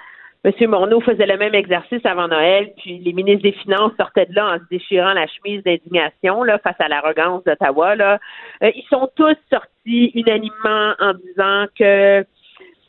M. 0.45 0.53
Morneau 0.69 1.01
faisait 1.01 1.25
le 1.25 1.37
même 1.37 1.53
exercice 1.53 2.05
avant 2.05 2.29
Noël, 2.29 2.71
puis 2.77 2.99
les 2.99 3.11
ministres 3.11 3.43
des 3.43 3.51
Finances 3.51 3.91
sortaient 3.99 4.25
de 4.25 4.35
là 4.35 4.55
en 4.55 4.57
se 4.57 4.63
déchirant 4.71 5.11
la 5.11 5.27
chemise 5.27 5.61
d'indignation 5.63 6.43
là, 6.43 6.57
face 6.59 6.79
à 6.79 6.87
l'arrogance 6.87 7.43
d'Ottawa. 7.43 7.95
Euh, 7.99 8.17
ils 8.61 8.85
sont 8.89 9.09
tous 9.15 9.35
sortis 9.51 10.11
unanimement 10.15 10.93
en 10.99 11.13
disant 11.13 11.65
que 11.77 12.25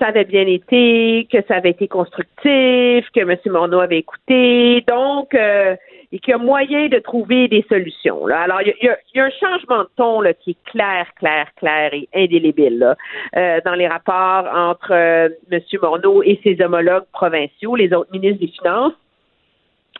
ça 0.01 0.07
avait 0.07 0.25
bien 0.25 0.47
été, 0.47 1.29
que 1.31 1.39
ça 1.47 1.57
avait 1.57 1.71
été 1.71 1.87
constructif, 1.87 3.07
que 3.15 3.21
M. 3.21 3.37
Morneau 3.47 3.81
avait 3.81 3.99
écouté, 3.99 4.83
donc 4.89 5.35
euh, 5.35 5.77
et 6.13 6.19
qu'il 6.19 6.33
y 6.33 6.35
a 6.35 6.39
moyen 6.39 6.89
de 6.89 6.99
trouver 6.99 7.47
des 7.47 7.65
solutions. 7.69 8.27
Là. 8.27 8.41
Alors, 8.41 8.61
il 8.63 8.75
y 8.83 8.89
a- 8.89 8.99
y 9.15 9.21
a 9.21 9.25
un 9.27 9.31
changement 9.31 9.83
de 9.85 9.89
ton 9.97 10.21
là, 10.23 10.35
qui 10.35 10.51
est 10.53 10.71
clair, 10.73 11.07
clair, 11.15 11.47
clair 11.57 11.95
et 11.95 12.09
indélébile 12.13 12.79
là, 12.81 12.97
euh, 13.37 13.61
dans 13.65 13.75
les 13.75 13.87
rapports 13.87 14.45
entre 14.53 14.91
euh, 14.93 15.29
M. 15.53 15.61
Morneau 15.81 16.25
et 16.25 16.41
ses 16.43 16.61
homologues 16.61 17.07
provinciaux, 17.13 17.77
les 17.77 17.93
autres 17.93 18.11
ministres 18.11 18.41
des 18.41 18.49
Finances. 18.59 18.95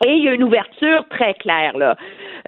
Et 0.05 0.13
il 0.13 0.23
y 0.25 0.29
a 0.29 0.33
une 0.33 0.43
ouverture 0.43 1.05
très 1.11 1.35
claire 1.35 1.77
là, 1.77 1.95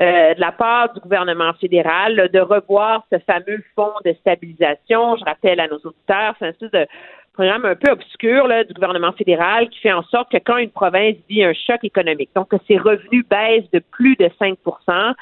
euh, 0.02 0.34
de 0.34 0.42
la 0.42 0.52
part 0.52 0.92
du 0.94 1.00
gouvernement 1.00 1.54
fédéral 1.62 2.16
là, 2.16 2.28
de 2.28 2.40
revoir 2.40 3.06
ce 3.14 3.20
fameux 3.20 3.64
fonds 3.76 3.94
de 4.04 4.12
stabilisation. 4.14 5.16
Je 5.18 5.24
rappelle 5.24 5.60
à 5.60 5.68
nos 5.68 5.78
auditeurs, 5.78 6.34
c'est 6.40 6.46
un 6.48 6.50
espèce 6.50 6.72
de 6.72 6.88
programme 7.34 7.66
un 7.66 7.76
peu 7.76 7.92
obscur 7.92 8.48
là, 8.48 8.64
du 8.64 8.74
gouvernement 8.74 9.12
fédéral 9.14 9.70
qui 9.70 9.80
fait 9.80 9.92
en 9.92 10.04
sorte 10.04 10.32
que 10.32 10.38
quand 10.38 10.58
une 10.58 10.70
province 10.70 11.16
vit 11.30 11.44
un 11.44 11.54
choc 11.54 11.84
économique, 11.84 12.30
donc 12.36 12.50
que 12.50 12.58
ses 12.68 12.78
revenus 12.78 13.26
baissent 13.28 13.70
de 13.72 13.80
plus 13.80 14.16
de 14.16 14.30
5% 14.40 15.14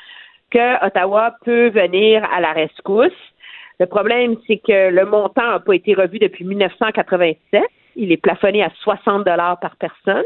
que 0.51 0.85
Ottawa 0.85 1.35
peut 1.45 1.69
venir 1.69 2.23
à 2.31 2.41
la 2.41 2.51
rescousse. 2.51 3.11
Le 3.79 3.85
problème, 3.85 4.35
c'est 4.45 4.57
que 4.57 4.89
le 4.89 5.05
montant 5.05 5.49
n'a 5.51 5.59
pas 5.59 5.73
été 5.73 5.93
revu 5.93 6.19
depuis 6.19 6.43
1987. 6.43 7.63
Il 7.95 8.11
est 8.11 8.17
plafonné 8.17 8.61
à 8.61 8.69
60 8.81 9.25
dollars 9.25 9.59
par 9.59 9.75
personne. 9.77 10.23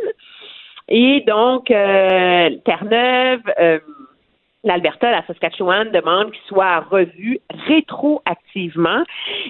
Et 0.88 1.24
donc, 1.26 1.72
euh, 1.72 2.49
Terre-Neuve, 2.66 3.41
euh, 3.60 3.80
l'Alberta, 4.66 5.12
la 5.12 5.26
Saskatchewan 5.28 5.92
demandent 5.92 6.32
qu'il 6.32 6.44
soit 6.48 6.80
revu 6.80 7.40
rétroactivement. 7.68 9.04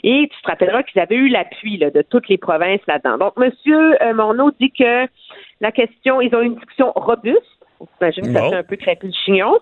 Et 0.04 0.30
tu 0.32 0.42
te 0.42 0.48
rappelleras 0.48 0.84
qu'ils 0.84 1.02
avaient 1.02 1.16
eu 1.16 1.30
l'appui 1.30 1.80
de 1.80 2.02
toutes 2.04 2.28
les 2.28 2.38
provinces 2.38 2.82
là-dedans. 2.88 3.18
Donc, 3.18 3.38
Monsieur 3.38 4.02
euh, 4.04 4.14
Morneau 4.14 4.52
dit 4.60 4.72
que 4.72 5.08
la 5.62 5.72
question, 5.72 6.22
ils 6.22 6.36
ont 6.36 6.42
une 6.42 6.56
discussion 6.56 6.92
robuste. 6.96 7.42
J'imagine 8.00 8.24
que 8.24 8.34
ça 8.34 8.50
fait 8.50 8.56
un 8.56 8.64
peu 8.64 8.76
crêper 8.76 9.08
le 9.08 9.14
chignon. 9.14 9.58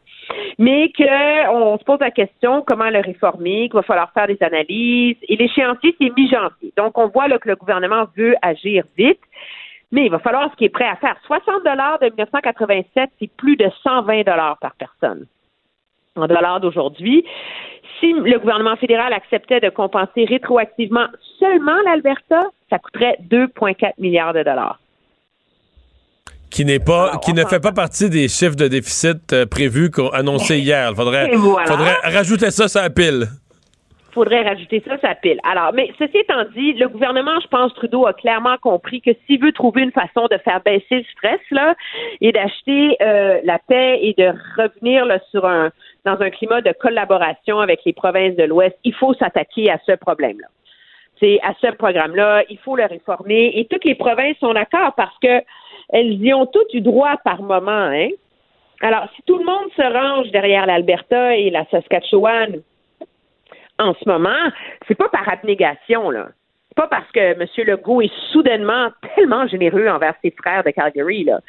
Mais 0.57 0.91
qu'on 0.95 1.77
se 1.77 1.83
pose 1.83 1.99
la 1.99 2.11
question 2.11 2.63
comment 2.65 2.89
le 2.89 2.99
réformer, 2.99 3.69
qu'il 3.69 3.73
va 3.73 3.83
falloir 3.83 4.11
faire 4.13 4.27
des 4.27 4.37
analyses. 4.41 5.17
Et 5.27 5.35
l'échéancier, 5.35 5.95
c'est 5.99 6.15
mi-janvier. 6.15 6.73
Donc, 6.77 6.97
on 6.97 7.07
voit 7.07 7.27
là, 7.27 7.37
que 7.37 7.49
le 7.49 7.55
gouvernement 7.55 8.05
veut 8.17 8.35
agir 8.41 8.85
vite. 8.97 9.19
Mais 9.91 10.05
il 10.05 10.11
va 10.11 10.17
falloir 10.17 10.49
ce 10.51 10.55
qui 10.55 10.65
est 10.65 10.69
prêt 10.69 10.87
à 10.87 10.95
faire. 10.95 11.15
60 11.25 11.63
dollars 11.63 11.99
de 11.99 12.05
1987, 12.05 13.11
c'est 13.19 13.31
plus 13.37 13.55
de 13.55 13.69
120 13.83 14.23
dollars 14.23 14.57
par 14.59 14.73
personne 14.75 15.27
en 16.15 16.27
dollars 16.27 16.59
d'aujourd'hui. 16.59 17.25
Si 17.99 18.13
le 18.13 18.37
gouvernement 18.39 18.75
fédéral 18.75 19.13
acceptait 19.13 19.59
de 19.59 19.69
compenser 19.69 20.25
rétroactivement 20.25 21.07
seulement 21.39 21.77
l'Alberta, 21.85 22.41
ça 22.69 22.79
coûterait 22.79 23.17
2,4 23.29 23.93
milliards 23.97 24.33
de 24.33 24.43
dollars. 24.43 24.79
Qui 26.51 26.65
n'est 26.65 26.79
pas, 26.79 27.17
qui 27.23 27.33
ne 27.33 27.43
fait 27.45 27.59
pas 27.59 27.71
partie 27.71 28.09
des 28.09 28.27
chiffres 28.27 28.55
de 28.55 28.67
déficit 28.67 29.33
euh, 29.33 29.45
prévus 29.47 29.89
qu'on 29.89 30.09
annoncés 30.09 30.59
hier. 30.59 30.89
Il 30.91 30.95
faudrait, 30.95 31.31
voilà. 31.33 31.65
faudrait 31.65 31.95
rajouter 32.03 32.51
ça 32.51 32.67
sur 32.67 32.81
la 32.81 32.91
pile. 32.91 33.25
faudrait 34.13 34.43
rajouter 34.43 34.83
ça 34.85 34.99
sa 34.99 35.15
pile. 35.15 35.39
Alors, 35.49 35.73
mais 35.73 35.91
ceci 35.97 36.17
étant 36.17 36.43
dit, 36.55 36.73
le 36.73 36.89
gouvernement, 36.89 37.39
je 37.41 37.47
pense, 37.47 37.73
Trudeau 37.73 38.05
a 38.05 38.13
clairement 38.13 38.57
compris 38.61 39.01
que 39.01 39.09
s'il 39.25 39.41
veut 39.41 39.51
trouver 39.51 39.81
une 39.81 39.91
façon 39.91 40.27
de 40.29 40.37
faire 40.43 40.61
baisser 40.63 40.97
le 40.97 41.03
stress 41.15 41.41
là 41.49 41.73
et 42.21 42.31
d'acheter 42.31 42.97
euh, 43.01 43.39
la 43.43 43.57
paix 43.57 43.97
et 44.03 44.13
de 44.15 44.31
revenir 44.55 45.05
là, 45.05 45.17
sur 45.31 45.47
un 45.47 45.71
dans 46.05 46.19
un 46.21 46.29
climat 46.29 46.61
de 46.61 46.71
collaboration 46.71 47.59
avec 47.59 47.81
les 47.85 47.93
provinces 47.93 48.35
de 48.35 48.43
l'Ouest, 48.43 48.77
il 48.83 48.93
faut 48.93 49.13
s'attaquer 49.13 49.71
à 49.71 49.79
ce 49.85 49.93
problème-là. 49.93 50.47
C'est 51.19 51.39
à 51.43 51.53
ce 51.61 51.71
programme-là, 51.75 52.43
il 52.49 52.57
faut 52.57 52.75
le 52.75 52.85
réformer 52.85 53.51
et 53.55 53.65
toutes 53.65 53.85
les 53.85 53.95
provinces 53.95 54.37
sont 54.39 54.53
d'accord 54.53 54.93
parce 54.95 55.17
que 55.19 55.41
elles 55.89 56.13
y 56.21 56.33
ont 56.33 56.45
toutes 56.47 56.73
eu 56.73 56.81
droit 56.81 57.17
par 57.23 57.41
moment, 57.41 57.71
hein. 57.71 58.09
Alors, 58.81 59.07
si 59.15 59.21
tout 59.23 59.37
le 59.37 59.45
monde 59.45 59.71
se 59.77 59.81
range 59.81 60.29
derrière 60.31 60.65
l'Alberta 60.65 61.37
et 61.37 61.49
la 61.49 61.65
Saskatchewan 61.71 62.61
en 63.79 63.93
ce 63.93 64.09
moment, 64.09 64.51
c'est 64.87 64.95
pas 64.95 65.07
par 65.09 65.27
abnégation, 65.29 66.09
là. 66.09 66.27
C'est 66.67 66.75
pas 66.75 66.87
parce 66.87 67.09
que 67.11 67.19
M. 67.19 67.47
Legault 67.65 68.01
est 68.01 68.11
soudainement 68.31 68.89
tellement 69.15 69.47
généreux 69.47 69.87
envers 69.87 70.15
ses 70.21 70.31
frères 70.31 70.63
de 70.63 70.71
Calgary, 70.71 71.23
là. 71.23 71.39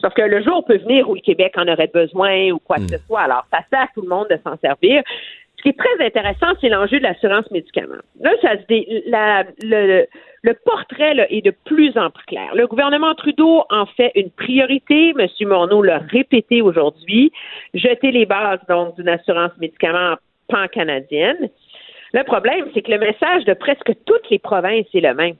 Sauf 0.00 0.12
que 0.14 0.22
le 0.22 0.42
jour 0.42 0.64
peut 0.64 0.76
venir 0.78 1.08
où 1.08 1.14
le 1.14 1.20
Québec 1.20 1.54
en 1.56 1.66
aurait 1.68 1.90
besoin 1.92 2.50
ou 2.50 2.58
quoi 2.58 2.76
que 2.76 2.88
ce 2.88 2.98
soit. 3.06 3.22
Alors, 3.22 3.46
ça 3.50 3.60
sert 3.70 3.80
à 3.82 3.88
tout 3.94 4.02
le 4.02 4.08
monde 4.08 4.26
de 4.30 4.38
s'en 4.44 4.56
servir. 4.58 5.02
Ce 5.56 5.62
qui 5.62 5.70
est 5.70 5.78
très 5.78 6.04
intéressant, 6.04 6.48
c'est 6.60 6.68
l'enjeu 6.68 6.98
de 6.98 7.02
l'assurance 7.04 7.50
médicaments. 7.50 7.94
Là, 8.20 8.30
ça 8.42 8.58
se 8.60 8.66
dé- 8.66 9.02
la- 9.06 9.44
le, 9.62 10.04
le 10.42 10.54
portrait 10.66 11.14
là, 11.14 11.26
est 11.32 11.40
de 11.40 11.50
plus 11.64 11.96
en 11.96 12.10
plus 12.10 12.26
clair. 12.26 12.54
Le 12.54 12.66
gouvernement 12.66 13.14
Trudeau 13.14 13.64
en 13.70 13.86
fait 13.86 14.12
une 14.14 14.30
priorité. 14.30 15.14
M. 15.18 15.26
Morneau 15.48 15.82
l'a 15.82 15.98
répété 15.98 16.60
aujourd'hui. 16.60 17.32
Jeter 17.72 18.10
les 18.10 18.26
bases 18.26 18.60
donc 18.68 18.96
d'une 18.96 19.08
assurance 19.08 19.52
médicaments 19.58 20.16
pan-canadienne. 20.48 21.48
Le 22.12 22.22
problème, 22.22 22.66
c'est 22.74 22.82
que 22.82 22.92
le 22.92 22.98
message 22.98 23.44
de 23.46 23.54
presque 23.54 23.92
toutes 24.04 24.28
les 24.30 24.38
provinces 24.38 24.86
est 24.94 25.00
le 25.00 25.14
même. 25.14 25.36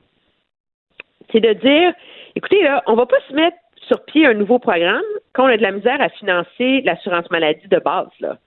C'est 1.31 1.41
de 1.41 1.53
dire, 1.53 1.93
écoutez, 2.35 2.63
là, 2.63 2.83
on 2.87 2.95
va 2.95 3.07
pas 3.07 3.21
se 3.29 3.35
mettre 3.35 3.57
sur 3.87 4.05
pied 4.05 4.27
un 4.27 4.35
nouveau 4.35 4.59
programme 4.59 5.03
quand 5.33 5.45
on 5.45 5.49
a 5.49 5.57
de 5.57 5.63
la 5.63 5.73
misère 5.73 6.01
à 6.01 6.09
financer 6.09 6.83
l'assurance 6.85 7.31
maladie 7.31 7.69
de 7.69 7.79
base, 7.79 8.09
là. 8.21 8.39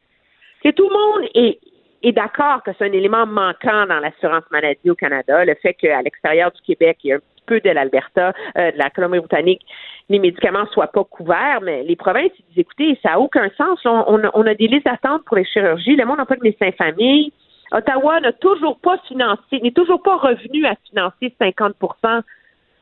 Tout 0.64 0.90
le 0.90 0.94
monde 0.94 1.30
est, 1.36 1.60
est 2.04 2.12
d'accord 2.12 2.64
que 2.64 2.72
c'est 2.78 2.86
un 2.86 2.92
élément 2.92 3.26
manquant 3.26 3.86
dans 3.88 4.00
l'assurance 4.00 4.44
maladie 4.52 4.90
au 4.90 4.96
Canada, 4.96 5.46
le 5.46 5.56
fait 5.56 5.74
qu'à 5.74 6.02
l'extérieur 6.02 6.52
du 6.52 6.62
Québec, 6.62 6.98
il 7.04 7.08
y 7.08 7.14
a 7.14 7.16
un 7.16 7.20
petit 7.20 7.44
peu 7.46 7.60
de 7.62 7.70
l'Alberta, 7.70 8.34
euh, 8.58 8.72
de 8.72 8.78
la 8.78 8.90
Colombie-Britannique, 8.90 9.62
les 10.10 10.20
médicaments 10.20 10.66
soient 10.68 10.88
pas 10.88 11.04
couverts, 11.04 11.60
mais 11.62 11.84
les 11.84 11.96
provinces 11.96 12.32
ils 12.40 12.46
disent 12.50 12.60
écoutez, 12.60 13.00
ça 13.02 13.12
n'a 13.12 13.20
aucun 13.20 13.50
sens. 13.58 13.80
On, 13.86 14.48
a, 14.48 14.56
des 14.56 14.68
listes 14.68 14.86
d'attente 14.86 15.24
pour 15.26 15.38
les 15.38 15.46
chirurgies, 15.46 15.96
le 15.96 16.06
monde 16.06 16.18
n'a 16.18 16.26
pas 16.26 16.36
de 16.36 16.44
médecin 16.44 16.72
famille. 16.72 17.32
Ottawa 17.72 18.20
n'a 18.20 18.34
toujours 18.34 18.80
pas 18.80 18.98
financé, 19.08 19.60
n'est 19.62 19.72
toujours 19.72 20.02
pas 20.02 20.18
revenu 20.18 20.66
à 20.66 20.76
financer 20.90 21.34
50% 21.40 22.22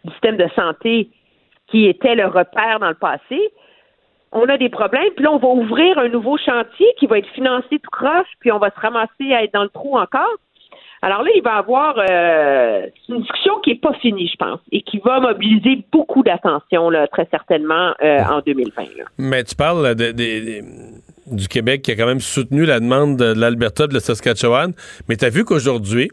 du 0.05 0.11
système 0.13 0.38
de 0.38 0.47
santé 0.55 1.09
qui 1.69 1.85
était 1.88 2.15
le 2.15 2.26
repère 2.27 2.80
dans 2.80 2.89
le 2.89 2.95
passé. 2.95 3.39
On 4.31 4.48
a 4.49 4.57
des 4.57 4.69
problèmes, 4.69 5.10
puis 5.15 5.23
là, 5.23 5.31
on 5.31 5.38
va 5.38 5.48
ouvrir 5.48 5.98
un 5.98 6.10
nouveau 6.10 6.38
chantier 6.38 6.88
qui 6.99 7.07
va 7.07 7.18
être 7.19 7.30
financé 7.34 7.80
tout 7.80 7.89
croche, 7.91 8.27
puis 8.39 8.52
on 8.52 8.60
va 8.60 8.69
se 8.72 8.80
ramasser 8.80 9.34
à 9.34 9.44
être 9.44 9.53
dans 9.53 9.64
le 9.64 9.69
trou 9.69 9.98
encore. 9.98 10.27
Alors 11.02 11.22
là, 11.22 11.30
il 11.35 11.44
va 11.44 11.53
avoir 11.57 11.95
euh, 12.10 12.88
une 13.07 13.22
discussion 13.22 13.53
qui 13.64 13.72
est 13.72 13.81
pas 13.81 13.94
finie, 14.02 14.27
je 14.27 14.35
pense, 14.35 14.60
et 14.72 14.81
qui 14.81 14.98
va 14.99 15.19
mobiliser 15.19 15.85
beaucoup 15.91 16.23
d'attention, 16.23 16.89
là, 16.89 17.07
très 17.07 17.27
certainement, 17.31 17.94
euh, 18.03 18.19
en 18.23 18.39
2020. 18.41 18.81
là. 18.98 19.03
Mais 19.18 19.44
tu 19.44 19.56
parles 19.56 19.95
de- 19.95 20.11
de- 20.11 20.11
de- 20.11 21.35
du 21.35 21.48
Québec 21.48 21.84
qui 21.84 21.91
a 21.91 21.95
quand 21.95 22.07
même 22.07 22.19
soutenu 22.19 22.65
la 22.65 22.80
demande 22.80 23.15
de 23.18 23.34
l'Alberta, 23.39 23.85
de 23.88 23.94
la 23.94 23.99
Saskatchewan. 23.99 24.73
Mais 25.07 25.15
tu 25.18 25.26
as 25.26 25.30
vu 25.30 25.45
qu'aujourd'hui, 25.45 26.10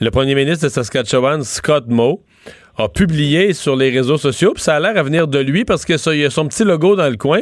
le 0.00 0.10
premier 0.10 0.34
ministre 0.36 0.64
de 0.66 0.70
Saskatchewan, 0.70 1.42
Scott 1.42 1.84
Moe, 1.88 2.18
a 2.78 2.88
publié 2.88 3.52
sur 3.52 3.74
les 3.74 3.90
réseaux 3.90 4.18
sociaux, 4.18 4.52
puis 4.54 4.62
ça 4.62 4.76
a 4.76 4.80
l'air 4.80 4.96
à 4.96 5.02
venir 5.02 5.26
de 5.26 5.40
lui 5.40 5.64
parce 5.64 5.84
qu'il 5.84 5.96
y 6.16 6.24
a 6.24 6.30
son 6.30 6.46
petit 6.46 6.62
logo 6.62 6.94
dans 6.94 7.08
le 7.08 7.16
coin, 7.16 7.40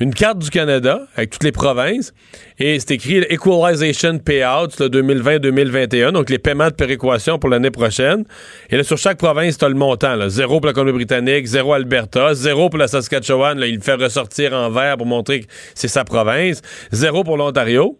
une 0.00 0.12
carte 0.12 0.38
du 0.38 0.50
Canada 0.50 1.02
avec 1.14 1.30
toutes 1.30 1.44
les 1.44 1.52
provinces, 1.52 2.12
et 2.58 2.80
c'est 2.80 2.90
écrit 2.90 3.18
Equalization 3.30 4.18
Payouts 4.18 4.74
là, 4.80 4.88
2020-2021, 4.88 6.10
donc 6.10 6.28
les 6.28 6.40
paiements 6.40 6.68
de 6.68 6.74
péréquation 6.74 7.38
pour 7.38 7.50
l'année 7.50 7.70
prochaine. 7.70 8.24
Et 8.70 8.76
là, 8.76 8.82
sur 8.82 8.98
chaque 8.98 9.18
province, 9.18 9.58
tu 9.58 9.64
as 9.64 9.68
le 9.68 9.76
montant. 9.76 10.16
Là. 10.16 10.28
Zéro 10.28 10.58
pour 10.58 10.66
la 10.66 10.72
Colombie-Britannique, 10.72 11.46
zéro 11.46 11.72
Alberta, 11.72 12.34
zéro 12.34 12.68
pour 12.68 12.78
la 12.80 12.88
Saskatchewan, 12.88 13.60
il 13.64 13.76
le 13.76 13.80
fait 13.80 13.94
ressortir 13.94 14.52
en 14.52 14.70
vert 14.70 14.96
pour 14.96 15.06
montrer 15.06 15.42
que 15.42 15.46
c'est 15.74 15.88
sa 15.88 16.02
province, 16.02 16.62
zéro 16.90 17.22
pour 17.22 17.36
l'Ontario. 17.36 17.96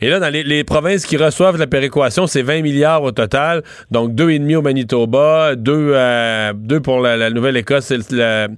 Et 0.00 0.08
là, 0.08 0.18
dans 0.18 0.28
les, 0.28 0.42
les 0.42 0.64
provinces 0.64 1.06
qui 1.06 1.16
reçoivent 1.16 1.56
la 1.58 1.66
péréquation, 1.66 2.26
c'est 2.26 2.42
20 2.42 2.62
milliards 2.62 3.02
au 3.02 3.12
total. 3.12 3.62
Donc, 3.90 4.12
2,5 4.12 4.56
au 4.56 4.62
Manitoba, 4.62 5.54
2, 5.56 5.94
deux 6.54 6.80
pour 6.80 7.00
la, 7.00 7.16
la 7.16 7.30
Nouvelle-Écosse 7.30 7.90
et 7.92 7.98
le, 7.98 8.02
la- 8.16 8.48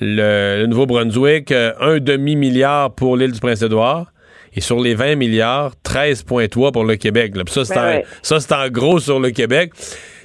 le- 0.00 0.60
le 0.60 0.66
Nouveau-Brunswick, 0.66 1.50
euh, 1.52 1.72
un 1.80 1.98
demi-milliard 1.98 2.92
pour 2.94 3.16
l'île 3.16 3.32
du 3.32 3.40
Prince-Édouard. 3.40 4.12
Et 4.54 4.60
sur 4.60 4.80
les 4.80 4.94
20 4.94 5.16
milliards, 5.16 5.72
13,3 5.84 6.72
pour 6.72 6.84
le 6.84 6.96
Québec. 6.96 7.36
là. 7.36 7.44
Puis 7.44 7.52
ça, 7.54 7.64
c'est 7.64 7.74
Ben 7.74 7.80
en, 7.82 7.86
ouais. 7.88 8.06
ça, 8.22 8.40
c'est 8.40 8.52
en 8.52 8.68
gros 8.68 8.98
sur 8.98 9.20
le 9.20 9.30
Québec. 9.30 9.72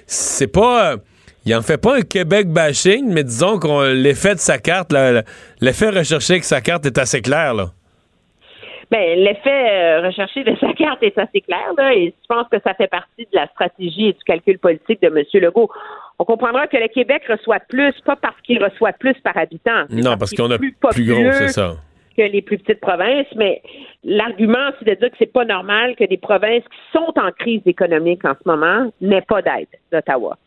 C'est 0.07 0.47
pas... 0.47 0.93
euh, 0.93 0.97
il 1.45 1.53
en 1.53 1.61
fait 1.61 1.77
pas 1.77 1.97
un 1.97 2.01
Québec 2.01 2.47
bashing, 2.47 3.11
mais 3.11 3.25
disons 3.25 3.59
qu'on 3.59 3.81
l'effet 3.81 4.33
de 4.35 4.39
sa 4.39 4.59
carte, 4.59 4.93
l'effet 5.59 5.89
recherché 5.89 6.33
avec 6.33 6.45
sa 6.45 6.61
carte 6.61 6.85
est 6.85 6.97
assez 6.97 7.21
clair, 7.21 7.53
là. 7.53 7.71
Ben, 8.93 9.17
l'effet 9.17 9.71
euh, 9.71 10.01
recherché 10.05 10.43
de 10.43 10.55
sa 10.57 10.71
carte 10.73 11.01
est 11.01 11.17
assez 11.17 11.41
clair, 11.41 11.73
là, 11.75 11.95
et 11.95 12.13
je 12.21 12.27
pense 12.27 12.47
que 12.47 12.57
ça 12.63 12.75
fait 12.75 12.85
partie 12.85 13.23
de 13.23 13.35
la 13.35 13.47
stratégie 13.47 14.09
et 14.09 14.13
du 14.13 14.23
calcul 14.23 14.59
politique 14.59 15.01
de 15.01 15.07
M. 15.07 15.23
Legault. 15.41 15.71
On 16.19 16.25
comprendra 16.25 16.67
que 16.67 16.77
le 16.77 16.87
Québec 16.89 17.23
reçoit 17.27 17.59
plus, 17.67 17.91
pas 18.05 18.15
parce 18.15 18.39
qu'il 18.41 18.63
reçoit 18.63 18.93
plus 18.93 19.15
par 19.23 19.35
habitant. 19.35 19.85
Non, 19.89 20.15
parce 20.15 20.31
qu'on 20.35 20.51
a 20.51 20.59
plus 20.59 20.75
plus 20.91 21.05
gros, 21.07 21.31
c'est 21.31 21.47
ça. 21.47 21.73
que 22.15 22.21
les 22.21 22.43
plus 22.43 22.59
petites 22.59 22.81
provinces, 22.81 23.25
mais 23.35 23.63
l'argument, 24.03 24.69
c'est 24.77 24.85
de 24.85 24.93
dire 24.93 25.09
que 25.09 25.15
c'est 25.17 25.33
pas 25.33 25.45
normal 25.45 25.95
que 25.95 26.03
des 26.03 26.17
provinces 26.17 26.63
qui 26.63 26.91
sont 26.91 27.13
en 27.19 27.31
crise 27.31 27.63
économique 27.65 28.23
en 28.25 28.35
ce 28.35 28.47
moment 28.47 28.91
n'aient 29.01 29.21
pas 29.21 29.41
d'aide 29.41 29.69
d'Ottawa. 29.91 30.37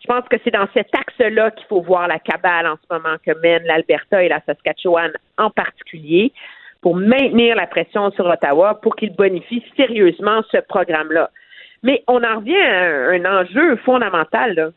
Je 0.00 0.06
pense 0.06 0.28
que 0.28 0.36
c'est 0.44 0.52
dans 0.52 0.68
cet 0.74 0.94
axe-là 0.94 1.50
qu'il 1.50 1.66
faut 1.66 1.82
voir 1.82 2.06
la 2.06 2.20
cabale 2.20 2.68
en 2.68 2.76
ce 2.76 2.94
moment 2.94 3.16
que 3.26 3.32
mènent 3.40 3.64
l'Alberta 3.64 4.22
et 4.22 4.28
la 4.28 4.40
Saskatchewan 4.46 5.10
en 5.38 5.50
particulier 5.50 6.32
pour 6.86 6.94
maintenir 6.94 7.56
la 7.56 7.66
pression 7.66 8.12
sur 8.12 8.26
Ottawa 8.26 8.80
pour 8.80 8.94
qu'il 8.94 9.12
bonifie 9.12 9.60
sérieusement 9.76 10.42
ce 10.52 10.58
programme-là. 10.58 11.32
Mais 11.82 12.04
on 12.06 12.22
en 12.22 12.36
revient 12.36 12.54
à 12.54 13.10
un, 13.10 13.24
un 13.24 13.40
enjeu 13.42 13.74
fondamental. 13.78 14.72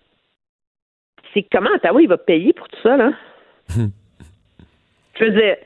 C'est 1.32 1.46
comment 1.52 1.70
Ottawa 1.76 2.02
il 2.02 2.08
va 2.08 2.18
payer 2.18 2.52
pour 2.54 2.68
tout 2.68 2.82
ça, 2.82 2.98
là? 2.98 3.12
Je 5.20 5.24
veux 5.24 5.30
dire, 5.30 5.58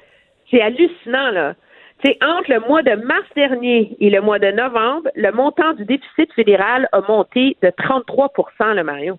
c'est 0.51 0.59
hallucinant, 0.59 1.31
là. 1.31 1.55
Entre 2.03 2.51
le 2.51 2.59
mois 2.67 2.83
de 2.83 2.95
mars 2.95 3.29
dernier 3.37 3.95
et 4.01 4.09
le 4.09 4.19
mois 4.19 4.39
de 4.39 4.51
novembre, 4.51 5.09
le 5.15 5.31
montant 5.31 5.71
du 5.71 5.85
déficit 5.85 6.29
fédéral 6.33 6.89
a 6.91 6.99
monté 7.07 7.55
de 7.61 7.69
33% 7.69 8.73
le 8.75 8.83
Mario. 8.83 9.17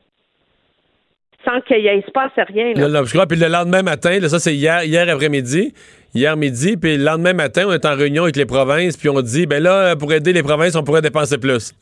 Sans 1.45 1.61
qu'il 1.63 1.79
y 1.81 1.87
ait 1.89 2.03
se 2.07 2.11
passe 2.11 2.33
rien. 2.37 2.73
Là. 2.75 2.83
Là, 2.83 2.89
là, 2.89 3.05
je 3.05 3.13
crois, 3.13 3.27
puis 3.27 3.39
le 3.39 3.49
lendemain 3.49 3.83
matin, 3.83 4.19
là, 4.19 4.29
ça 4.29 4.39
c'est 4.39 4.55
hier, 4.55 4.83
hier 4.85 5.09
après-midi, 5.09 5.75
hier 6.15 6.37
midi, 6.37 6.77
puis 6.77 6.97
le 6.97 7.05
lendemain 7.05 7.35
matin, 7.35 7.65
on 7.67 7.73
est 7.73 7.85
en 7.85 7.95
réunion 7.95 8.23
avec 8.23 8.37
les 8.37 8.47
provinces, 8.47 8.97
puis 8.97 9.09
on 9.09 9.21
dit, 9.21 9.47
ben 9.47 9.63
là, 9.63 9.95
pour 9.97 10.13
aider 10.13 10.33
les 10.33 10.43
provinces, 10.43 10.75
on 10.75 10.85
pourrait 10.85 11.03
dépenser 11.03 11.39
plus. 11.39 11.75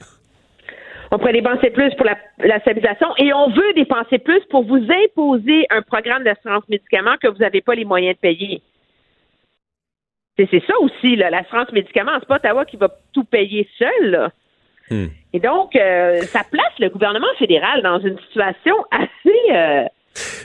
On 1.12 1.18
pourrait 1.18 1.34
dépenser 1.34 1.70
plus 1.70 1.94
pour 1.94 2.06
la, 2.06 2.16
la 2.39 2.59
stabilisation 2.60 3.09
et 3.18 3.32
on 3.34 3.51
veut 3.51 3.72
dépenser 3.74 4.18
plus 4.18 4.40
pour 4.51 4.64
vous 4.64 4.82
imposer 5.05 5.66
un 5.70 5.82
programme 5.82 6.24
d'assurance 6.24 6.64
médicaments 6.68 7.16
que 7.22 7.28
vous 7.28 7.39
n'avez 7.39 7.60
pas 7.60 7.74
les 7.74 7.84
moyens 7.84 8.14
de 8.16 8.20
payer. 8.20 8.62
C'est 10.39 10.64
ça 10.66 10.72
aussi, 10.80 11.14
là, 11.16 11.28
l'assurance 11.28 11.70
médicaments. 11.72 12.12
C'est 12.18 12.26
pas 12.26 12.36
Ottawa 12.36 12.64
qui 12.64 12.76
va 12.78 12.89
tout 13.12 13.24
payer 13.24 13.68
seul. 13.78 14.10
là. 14.10 14.30
Hmm. 14.93 15.06
Et 15.32 15.40
donc, 15.40 15.74
euh, 15.74 16.20
ça 16.23 16.43
place 16.51 16.73
le 16.78 16.90
gouvernement 16.90 17.27
fédéral 17.39 17.82
dans 17.82 17.98
une 18.01 18.19
situation 18.27 18.74
assez, 18.90 19.55
euh, 19.55 19.85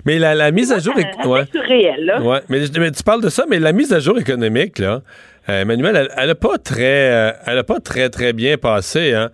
Mais 0.06 0.20
la, 0.20 0.36
la 0.36 0.52
mise 0.52 0.72
à 0.72 0.80
jour 0.80 0.98
est. 0.98 1.08
assez 1.20 1.28
ouais. 1.28 1.44
surréelle. 1.52 2.06
Là. 2.06 2.22
Ouais, 2.22 2.40
mais, 2.48 2.60
mais 2.80 2.92
tu 2.92 3.04
parles 3.04 3.22
de 3.22 3.30
ça, 3.30 3.46
mais 3.50 3.60
la 3.60 3.74
mise 3.74 3.92
à 3.92 4.00
jour 4.00 4.18
économique, 4.18 4.80
là, 4.80 5.02
euh, 5.50 5.62
Emmanuel, 5.62 5.96
elle, 5.96 6.10
elle 6.16 6.30
a 6.30 6.36
pas 6.36 6.58
très, 6.58 7.12
euh, 7.12 7.32
elle 7.46 7.58
a 7.58 7.64
pas 7.64 7.80
très, 7.80 8.10
très 8.10 8.32
bien 8.32 8.58
passé, 8.58 9.14
hein. 9.14 9.32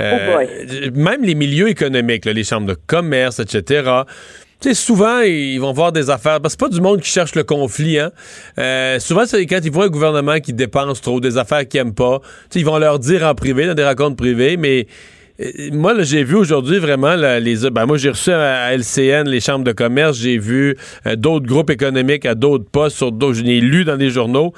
Euh, 0.00 0.44
Oh 0.44 0.90
même 0.92 1.22
les 1.22 1.36
milieux 1.36 1.68
économiques, 1.68 2.24
là, 2.24 2.32
les 2.32 2.42
chambres 2.42 2.66
de 2.66 2.74
commerce, 2.74 3.38
etc. 3.38 4.02
Souvent, 4.72 5.20
ils 5.20 5.58
vont 5.58 5.72
voir 5.72 5.92
des 5.92 6.08
affaires. 6.08 6.40
Parce 6.40 6.54
que 6.54 6.60
c'est 6.60 6.70
pas 6.70 6.74
du 6.74 6.80
monde 6.80 7.00
qui 7.00 7.10
cherche 7.10 7.34
le 7.34 7.44
conflit, 7.44 7.98
hein. 7.98 8.10
Euh, 8.58 8.98
souvent, 8.98 9.26
c'est 9.26 9.44
quand 9.46 9.60
ils 9.62 9.70
voient 9.70 9.84
un 9.84 9.88
gouvernement 9.88 10.40
qui 10.40 10.52
dépense 10.52 11.00
trop, 11.00 11.20
des 11.20 11.36
affaires 11.36 11.68
qu'ils 11.68 11.80
aiment 11.80 11.94
pas. 11.94 12.20
Ils 12.54 12.64
vont 12.64 12.78
leur 12.78 12.98
dire 12.98 13.24
en 13.24 13.34
privé, 13.34 13.66
dans 13.66 13.74
des 13.74 13.84
rencontres 13.84 14.16
privées, 14.16 14.56
mais 14.56 14.86
euh, 15.40 15.70
moi, 15.72 16.00
j'ai 16.02 16.24
vu 16.24 16.36
aujourd'hui 16.36 16.78
vraiment 16.78 17.16
les. 17.16 17.70
Ben, 17.70 17.86
moi, 17.86 17.98
j'ai 17.98 18.10
reçu 18.10 18.30
à, 18.30 18.72
LCN 18.74 19.28
les 19.28 19.40
chambres 19.40 19.64
de 19.64 19.72
commerce, 19.72 20.16
j'ai 20.18 20.38
vu 20.38 20.76
euh, 21.06 21.16
d'autres 21.16 21.46
groupes 21.46 21.70
économiques 21.70 22.24
à 22.24 22.34
d'autres 22.34 22.68
postes, 22.70 22.96
sur. 22.96 23.10
Je 23.34 23.42
l'ai 23.42 23.60
lu 23.60 23.84
dans 23.84 23.96
les 23.96 24.10
journaux. 24.10 24.52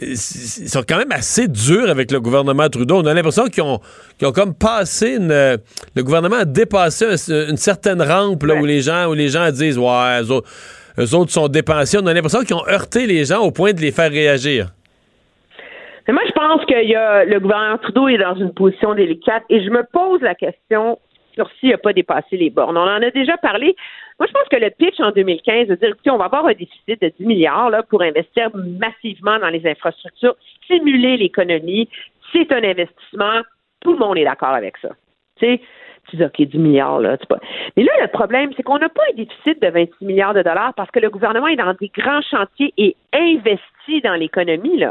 Ils 0.00 0.16
sont 0.16 0.82
quand 0.88 0.98
même 0.98 1.12
assez 1.12 1.46
durs 1.46 1.88
avec 1.88 2.10
le 2.10 2.20
gouvernement 2.20 2.68
Trudeau. 2.68 2.96
On 3.02 3.06
a 3.06 3.14
l'impression 3.14 3.44
qu'ils 3.46 3.62
ont, 3.62 3.78
ont 4.22 4.32
comme 4.32 4.54
passé 4.54 5.16
une. 5.16 5.28
Le 5.28 6.02
gouvernement 6.02 6.36
a 6.36 6.44
dépassé 6.44 7.04
un- 7.06 7.48
une 7.50 7.56
certaine 7.56 8.02
rampe 8.02 8.42
là, 8.42 8.56
où 8.56 8.64
les 8.64 8.80
gens 8.80 9.06
où 9.08 9.14
les 9.14 9.28
gens 9.28 9.48
disent 9.52 9.78
Ouais, 9.78 10.20
eux 10.22 10.30
autres, 10.32 10.50
eux 10.98 11.14
autres 11.14 11.30
sont 11.30 11.46
dépensiers. 11.48 12.00
On 12.02 12.06
a 12.06 12.12
l'impression 12.12 12.40
qu'ils 12.40 12.56
ont 12.56 12.66
heurté 12.68 13.06
les 13.06 13.24
gens 13.24 13.40
au 13.42 13.52
point 13.52 13.72
de 13.72 13.80
les 13.80 13.92
faire 13.92 14.10
réagir. 14.10 14.70
Mais 16.06 16.12
moi, 16.12 16.22
je 16.26 16.32
pense 16.32 16.64
que 16.66 16.84
y 16.84 16.94
a, 16.96 17.24
le 17.24 17.38
gouvernement 17.40 17.78
Trudeau 17.78 18.08
est 18.08 18.18
dans 18.18 18.34
une 18.34 18.52
position 18.52 18.94
délicate 18.94 19.44
et 19.48 19.64
je 19.64 19.70
me 19.70 19.84
pose 19.92 20.20
la 20.22 20.34
question 20.34 20.98
sur 21.34 21.50
s'il 21.58 21.70
n'a 21.70 21.78
pas 21.78 21.92
dépassé 21.92 22.36
les 22.36 22.50
bornes. 22.50 22.76
On 22.76 22.82
en 22.82 23.02
a 23.02 23.10
déjà 23.10 23.36
parlé. 23.36 23.76
Moi, 24.18 24.26
je 24.26 24.32
pense 24.32 24.48
que 24.48 24.56
le 24.56 24.70
pitch 24.70 25.00
en 25.00 25.10
2015 25.10 25.68
de 25.68 25.74
dire, 25.74 25.88
écoutez, 25.88 26.10
on 26.10 26.16
va 26.16 26.26
avoir 26.26 26.46
un 26.46 26.52
déficit 26.52 27.00
de 27.00 27.12
10 27.18 27.26
milliards 27.26 27.70
pour 27.88 28.02
investir 28.02 28.50
massivement 28.54 29.38
dans 29.38 29.48
les 29.48 29.66
infrastructures, 29.66 30.36
stimuler 30.62 31.16
l'économie, 31.16 31.88
c'est 32.32 32.50
un 32.52 32.62
investissement. 32.62 33.42
Tout 33.80 33.92
le 33.92 33.98
monde 33.98 34.18
est 34.18 34.24
d'accord 34.24 34.54
avec 34.54 34.76
ça. 34.78 34.90
Tu 35.36 35.46
sais, 35.46 35.60
tu 36.08 36.16
dis, 36.16 36.24
OK, 36.24 36.40
10 36.40 36.58
milliards, 36.58 37.00
là, 37.00 37.16
pas. 37.28 37.38
Mais 37.76 37.82
là, 37.82 37.92
le 38.00 38.08
problème, 38.08 38.50
c'est 38.56 38.62
qu'on 38.62 38.78
n'a 38.78 38.88
pas 38.88 39.02
un 39.10 39.14
déficit 39.14 39.60
de 39.60 39.68
26 39.68 40.04
milliards 40.04 40.34
de 40.34 40.42
dollars 40.42 40.74
parce 40.74 40.90
que 40.90 41.00
le 41.00 41.10
gouvernement 41.10 41.48
est 41.48 41.56
dans 41.56 41.74
des 41.74 41.90
grands 41.96 42.22
chantiers 42.22 42.72
et 42.76 42.96
investi 43.12 44.00
dans 44.02 44.14
l'économie. 44.14 44.82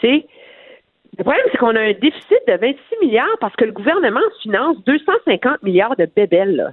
Tu 0.00 0.06
sais, 0.06 0.26
le 1.18 1.24
problème, 1.24 1.44
c'est 1.50 1.58
qu'on 1.58 1.74
a 1.74 1.80
un 1.80 1.92
déficit 1.92 2.40
de 2.46 2.52
26 2.52 2.78
milliards 3.02 3.38
parce 3.40 3.54
que 3.56 3.64
le 3.64 3.72
gouvernement 3.72 4.20
finance 4.40 4.76
250 4.84 5.62
milliards 5.64 5.96
de 5.96 6.06
bébelles, 6.06 6.56
là. 6.56 6.72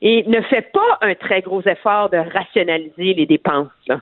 Et 0.00 0.24
ne 0.26 0.40
fait 0.42 0.72
pas 0.72 0.98
un 1.02 1.14
très 1.14 1.42
gros 1.42 1.60
effort 1.62 2.08
de 2.08 2.16
rationaliser 2.16 3.14
les 3.14 3.26
dépenses, 3.26 3.68
là. 3.86 4.00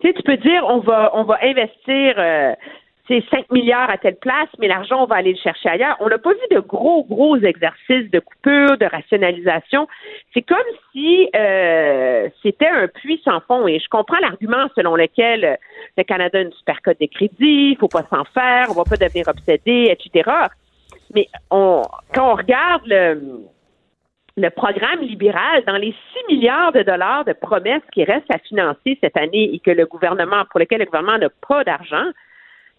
Tu 0.00 0.06
sais, 0.06 0.14
tu 0.14 0.22
peux 0.22 0.36
dire, 0.36 0.64
on 0.68 0.78
va, 0.78 1.10
on 1.14 1.24
va 1.24 1.38
investir, 1.42 2.14
euh, 2.18 2.54
c'est 3.08 3.24
5 3.30 3.50
milliards 3.50 3.90
à 3.90 3.96
telle 3.96 4.16
place, 4.16 4.48
mais 4.58 4.68
l'argent, 4.68 5.02
on 5.02 5.06
va 5.06 5.16
aller 5.16 5.32
le 5.32 5.38
chercher 5.38 5.70
ailleurs. 5.70 5.96
On 6.00 6.08
n'a 6.08 6.18
pas 6.18 6.32
vu 6.32 6.54
de 6.54 6.60
gros, 6.60 7.04
gros 7.04 7.36
exercices 7.38 8.10
de 8.10 8.20
coupure, 8.20 8.76
de 8.76 8.84
rationalisation. 8.84 9.88
C'est 10.34 10.42
comme 10.42 10.58
si 10.92 11.28
euh, 11.34 12.28
c'était 12.42 12.68
un 12.68 12.86
puits 12.86 13.20
sans 13.24 13.40
fond. 13.40 13.66
Et 13.66 13.78
je 13.80 13.88
comprends 13.88 14.18
l'argument 14.20 14.68
selon 14.76 14.94
lequel 14.94 15.44
euh, 15.44 15.56
le 15.96 16.04
Canada 16.04 16.38
a 16.38 16.42
une 16.42 16.52
super 16.52 16.82
cote 16.82 17.00
de 17.00 17.06
crédit, 17.06 17.70
il 17.72 17.76
faut 17.80 17.88
pas 17.88 18.04
s'en 18.10 18.24
faire, 18.24 18.66
on 18.68 18.74
va 18.74 18.84
pas 18.84 18.96
devenir 18.96 19.26
obsédé, 19.26 19.88
etc. 19.90 20.30
Mais 21.14 21.28
quand 21.50 21.82
on 22.18 22.34
regarde 22.34 22.82
le, 22.86 24.50
programme 24.50 25.00
libéral, 25.00 25.64
dans 25.66 25.76
les 25.76 25.94
6 26.28 26.34
milliards 26.34 26.72
de 26.72 26.82
dollars 26.82 27.24
de 27.24 27.32
promesses 27.32 27.82
qui 27.92 28.04
restent 28.04 28.30
à 28.30 28.38
financer 28.38 28.98
cette 29.00 29.16
année 29.16 29.54
et 29.54 29.58
que 29.60 29.70
le 29.70 29.86
gouvernement, 29.86 30.44
pour 30.50 30.60
lesquels 30.60 30.80
le 30.80 30.84
gouvernement 30.84 31.18
n'a 31.18 31.30
pas 31.48 31.64
d'argent, 31.64 32.04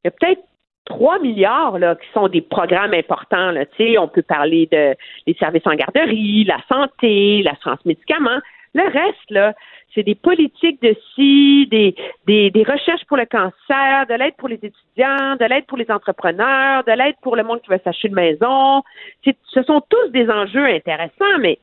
il 0.03 0.05
y 0.05 0.07
a 0.07 0.11
peut-être 0.11 0.43
3 0.85 1.19
milliards 1.19 1.77
là, 1.80 1.95
qui 1.95 2.07
sont 2.13 2.27
des 2.27 2.41
programmes 2.41 2.93
importants. 2.93 3.51
Là. 3.51 3.65
On 3.99 4.07
peut 4.07 4.23
parler 4.23 4.67
de 4.71 4.95
les 5.27 5.34
services 5.35 5.65
en 5.65 5.76
garderie, 5.76 6.43
la 6.45 6.59
santé, 6.67 7.43
l'assurance 7.43 7.84
médicaments. 7.85 8.39
Le 8.73 8.84
reste, 8.84 9.30
là, 9.31 9.53
c'est 9.95 10.03
des 10.03 10.15
politiques 10.15 10.81
de 10.81 10.95
ci, 11.15 11.67
des, 11.71 11.95
des, 12.27 12.51
des 12.51 12.63
recherches 12.63 13.03
pour 13.07 13.17
le 13.17 13.26
cancer, 13.26 14.05
de 14.07 14.13
l'aide 14.13 14.35
pour 14.38 14.47
les 14.47 14.55
étudiants, 14.61 15.35
de 15.39 15.45
l'aide 15.45 15.65
pour 15.65 15.77
les 15.77 15.89
entrepreneurs, 15.89 16.84
de 16.84 16.91
l'aide 16.91 17.15
pour 17.21 17.35
le 17.35 17.43
monde 17.43 17.61
qui 17.61 17.71
veut 17.71 17.81
s'acheter 17.84 18.09
une 18.09 18.13
maison. 18.13 18.84
Ce 19.23 19.63
sont 19.63 19.81
tous 19.89 20.09
des 20.09 20.30
enjeux 20.30 20.65
intéressants, 20.65 21.39
mais 21.39 21.57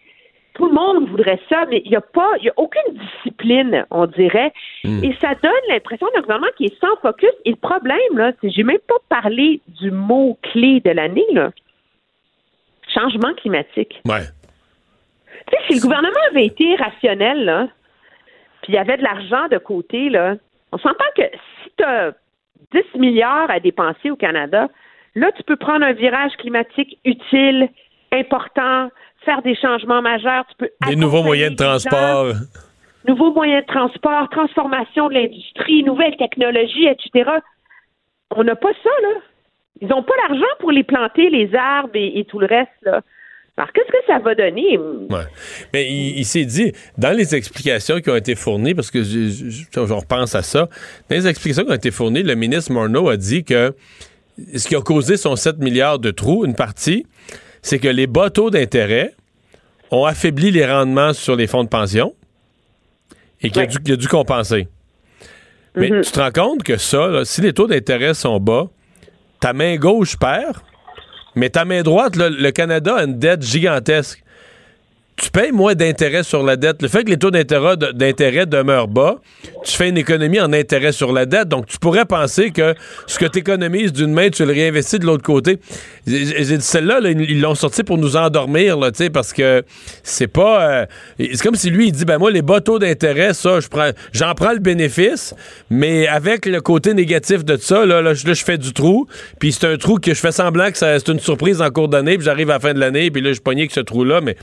tout 0.56 0.66
le 0.66 0.72
monde 0.72 1.08
voudrait 1.08 1.40
ça, 1.50 1.66
mais 1.68 1.82
il 1.84 1.90
n'y 1.90 1.96
a 1.96 2.00
pas, 2.00 2.30
il 2.38 2.46
y 2.46 2.48
a 2.48 2.52
aucune 2.56 2.94
discipline, 2.94 3.84
on 3.90 4.06
dirait. 4.06 4.52
Et 4.84 5.14
ça 5.20 5.34
donne 5.42 5.52
l'impression 5.68 6.06
d'un 6.14 6.22
gouvernement 6.22 6.50
qui 6.56 6.66
est 6.66 6.80
sans 6.80 6.96
focus. 7.02 7.30
Et 7.44 7.50
le 7.50 7.56
problème, 7.56 7.98
là, 8.14 8.32
c'est, 8.40 8.50
j'ai 8.50 8.62
même 8.62 8.78
pas 8.88 8.94
parlé 9.08 9.60
du 9.68 9.90
mot 9.90 10.38
clé 10.42 10.80
de 10.80 10.90
l'année, 10.90 11.26
là. 11.32 11.50
Changement 12.94 13.34
climatique. 13.34 14.00
Ouais. 14.06 14.22
Tu 15.48 15.56
sais, 15.56 15.62
si 15.66 15.74
le 15.74 15.82
gouvernement 15.82 16.14
avait 16.30 16.46
été 16.46 16.74
rationnel, 16.76 17.44
là, 17.44 17.68
puis 18.62 18.72
il 18.72 18.76
y 18.76 18.78
avait 18.78 18.96
de 18.96 19.02
l'argent 19.02 19.48
de 19.50 19.58
côté, 19.58 20.08
là, 20.08 20.36
on 20.72 20.78
s'entend 20.78 21.04
que 21.14 21.22
si 21.22 21.70
tu 21.76 21.84
as 21.84 22.12
10 22.72 22.98
milliards 22.98 23.50
à 23.50 23.60
dépenser 23.60 24.10
au 24.10 24.16
Canada, 24.16 24.68
là, 25.14 25.30
tu 25.32 25.42
peux 25.42 25.56
prendre 25.56 25.84
un 25.84 25.92
virage 25.92 26.32
climatique 26.38 26.98
utile, 27.04 27.68
important, 28.12 28.90
faire 29.24 29.42
des 29.42 29.54
changements 29.56 30.02
majeurs. 30.02 30.44
Tu 30.50 30.56
peux 30.58 30.70
Des 30.88 30.96
nouveaux 30.96 31.22
moyens 31.22 31.52
de 31.52 31.56
transport. 31.56 32.32
nouveaux 33.08 33.32
moyens 33.32 33.62
de 33.66 33.72
transport, 33.72 34.28
transformation 34.30 35.08
de 35.08 35.14
l'industrie, 35.14 35.82
nouvelles 35.84 36.16
technologies, 36.16 36.86
etc. 36.86 37.30
On 38.34 38.44
n'a 38.44 38.56
pas 38.56 38.72
ça, 38.82 38.90
là. 39.02 39.20
Ils 39.80 39.88
n'ont 39.88 40.02
pas 40.02 40.14
l'argent 40.28 40.44
pour 40.60 40.72
les 40.72 40.84
planter, 40.84 41.28
les 41.30 41.54
arbres 41.54 41.90
et, 41.94 42.18
et 42.18 42.24
tout 42.24 42.38
le 42.38 42.46
reste, 42.46 42.70
là. 42.82 43.00
Alors, 43.58 43.72
qu'est-ce 43.72 43.90
que 43.90 44.06
ça 44.06 44.18
va 44.18 44.34
donner? 44.34 44.76
Ouais. 44.76 45.24
Mais 45.72 45.86
il, 45.90 46.18
il 46.18 46.24
s'est 46.26 46.44
dit, 46.44 46.72
dans 46.98 47.16
les 47.16 47.34
explications 47.34 48.00
qui 48.00 48.10
ont 48.10 48.16
été 48.16 48.34
fournies, 48.34 48.74
parce 48.74 48.90
que 48.90 49.02
je, 49.02 49.28
je- 49.30 49.48
je- 49.50 49.64
je 49.72 49.92
repense 49.94 50.34
à 50.34 50.42
ça, 50.42 50.68
dans 51.08 51.16
les 51.16 51.26
explications 51.26 51.64
qui 51.64 51.70
ont 51.70 51.74
été 51.74 51.90
fournies, 51.90 52.22
le 52.22 52.34
ministre 52.34 52.70
Morneau 52.72 53.08
a 53.08 53.16
dit 53.16 53.44
que 53.44 53.74
ce 54.54 54.68
qui 54.68 54.76
a 54.76 54.82
causé 54.82 55.16
son 55.16 55.36
7 55.36 55.56
milliards 55.58 55.98
de 55.98 56.10
trous, 56.10 56.44
une 56.44 56.54
partie, 56.54 57.06
c'est 57.66 57.80
que 57.80 57.88
les 57.88 58.06
bas 58.06 58.30
taux 58.30 58.48
d'intérêt 58.50 59.12
ont 59.90 60.04
affaibli 60.04 60.52
les 60.52 60.64
rendements 60.64 61.12
sur 61.12 61.34
les 61.34 61.48
fonds 61.48 61.64
de 61.64 61.68
pension 61.68 62.14
et 63.42 63.50
qu'il 63.50 63.60
a, 63.62 63.66
dû- 63.66 63.78
qu'il 63.82 63.94
a 63.94 63.96
dû 63.96 64.06
compenser. 64.06 64.68
Mais 65.74 65.88
tu 66.02 66.12
te 66.12 66.20
rends 66.20 66.30
compte 66.30 66.62
que 66.62 66.76
ça, 66.76 67.08
là, 67.08 67.24
si 67.24 67.40
les 67.40 67.52
taux 67.52 67.66
d'intérêt 67.66 68.14
sont 68.14 68.38
bas, 68.38 68.68
ta 69.40 69.52
main 69.52 69.74
gauche 69.76 70.16
perd, 70.16 70.58
mais 71.34 71.50
ta 71.50 71.64
main 71.64 71.82
droite, 71.82 72.14
là, 72.14 72.30
le 72.30 72.50
Canada 72.52 72.96
a 72.98 73.02
une 73.04 73.18
dette 73.18 73.42
gigantesque. 73.42 74.22
Tu 75.16 75.30
payes 75.30 75.50
moins 75.52 75.74
d'intérêt 75.74 76.22
sur 76.22 76.42
la 76.42 76.56
dette. 76.56 76.82
Le 76.82 76.88
fait 76.88 77.02
que 77.02 77.08
les 77.10 77.16
taux 77.16 77.30
d'intérêt, 77.30 77.78
de- 77.78 77.92
d'intérêt 77.92 78.44
demeurent 78.44 78.86
bas, 78.88 79.16
tu 79.64 79.74
fais 79.74 79.88
une 79.88 79.96
économie 79.96 80.38
en 80.40 80.52
intérêt 80.52 80.92
sur 80.92 81.10
la 81.10 81.24
dette. 81.24 81.48
Donc, 81.48 81.66
tu 81.66 81.78
pourrais 81.78 82.04
penser 82.04 82.50
que 82.50 82.74
ce 83.06 83.18
que 83.18 83.24
tu 83.24 83.38
économises 83.38 83.94
d'une 83.94 84.12
main, 84.12 84.28
tu 84.28 84.44
le 84.44 84.52
réinvestis 84.52 84.98
de 84.98 85.06
l'autre 85.06 85.22
côté. 85.22 85.58
Celle-là, 86.06 87.00
là, 87.00 87.10
ils 87.10 87.40
l'ont 87.40 87.54
sorti 87.54 87.82
pour 87.82 87.96
nous 87.96 88.16
endormir, 88.16 88.76
là, 88.76 88.90
parce 89.12 89.32
que 89.32 89.64
c'est 90.02 90.26
pas. 90.28 90.70
euh, 90.70 90.86
c'est 91.18 91.42
comme 91.42 91.54
si 91.54 91.70
lui, 91.70 91.86
il 91.88 91.92
dit 91.92 92.04
ben 92.04 92.18
moi, 92.18 92.30
les 92.30 92.42
bas 92.42 92.60
taux 92.60 92.78
d'intérêt, 92.78 93.32
ça, 93.32 93.60
je 93.60 93.68
prends, 93.68 93.90
j'en 94.12 94.34
prends 94.34 94.52
le 94.52 94.58
bénéfice, 94.58 95.34
mais 95.70 96.06
avec 96.06 96.44
le 96.44 96.60
côté 96.60 96.92
négatif 96.92 97.44
de 97.44 97.56
ça, 97.56 97.86
là, 97.86 98.02
là, 98.02 98.12
je, 98.14 98.32
fais 98.34 98.58
du 98.58 98.72
trou, 98.72 99.06
puis 99.38 99.52
c'est 99.52 99.66
un 99.66 99.76
trou 99.76 99.98
que 99.98 100.12
je 100.12 100.20
fais 100.20 100.32
semblant 100.32 100.70
que 100.70 100.76
c'est 100.78 101.08
une 101.08 101.20
surprise 101.20 101.62
en 101.62 101.70
cours 101.70 101.88
d'année, 101.88 102.16
puis 102.16 102.24
j'arrive 102.26 102.50
à 102.50 102.54
la 102.54 102.60
fin 102.60 102.74
de 102.74 102.80
l'année, 102.80 103.10
puis 103.10 103.22
là, 103.22 103.32
je 103.32 103.40
pognais 103.40 103.62
avec 103.62 103.72
ce 103.72 103.80
trou-là, 103.80 104.20
mais 104.20 104.36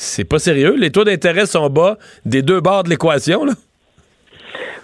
c'est 0.00 0.24
pas 0.28 0.38
sérieux. 0.38 0.76
Les 0.76 0.92
taux 0.92 1.02
d'intérêt 1.02 1.44
sont 1.44 1.68
bas 1.68 1.96
des 2.24 2.40
deux 2.42 2.60
bords 2.60 2.84
de 2.84 2.90
l'équation, 2.90 3.44
là. 3.44 3.52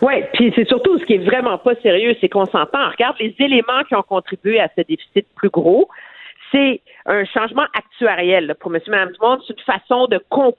Oui, 0.03 0.15
puis 0.35 0.53
c'est 0.57 0.67
surtout 0.67 0.99
ce 0.99 1.05
qui 1.05 1.15
est 1.15 1.25
vraiment 1.25 1.57
pas 1.57 1.75
sérieux, 1.77 2.17
c'est 2.21 2.29
qu'on 2.29 2.47
s'entend. 2.47 2.91
Regarde 2.91 3.17
les 3.21 3.35
éléments 3.39 3.85
qui 3.89 3.95
ont 3.95 4.03
contribué 4.03 4.59
à 4.61 4.69
ce 4.77 4.83
déficit 4.83 5.25
plus 5.37 5.51
gros. 5.51 5.89
C'est 6.51 6.81
un 7.07 7.25
changement 7.25 7.67
actuariel 7.79 8.47
là, 8.47 8.55
pour 8.57 8.75
M. 8.75 8.81
et 8.85 8.91
Mme 8.91 9.13
du 9.13 9.19
Monde. 9.21 9.41
C'est 9.47 9.55
une 9.57 9.65
façon 9.65 10.07
de, 10.09 10.21
com- 10.29 10.53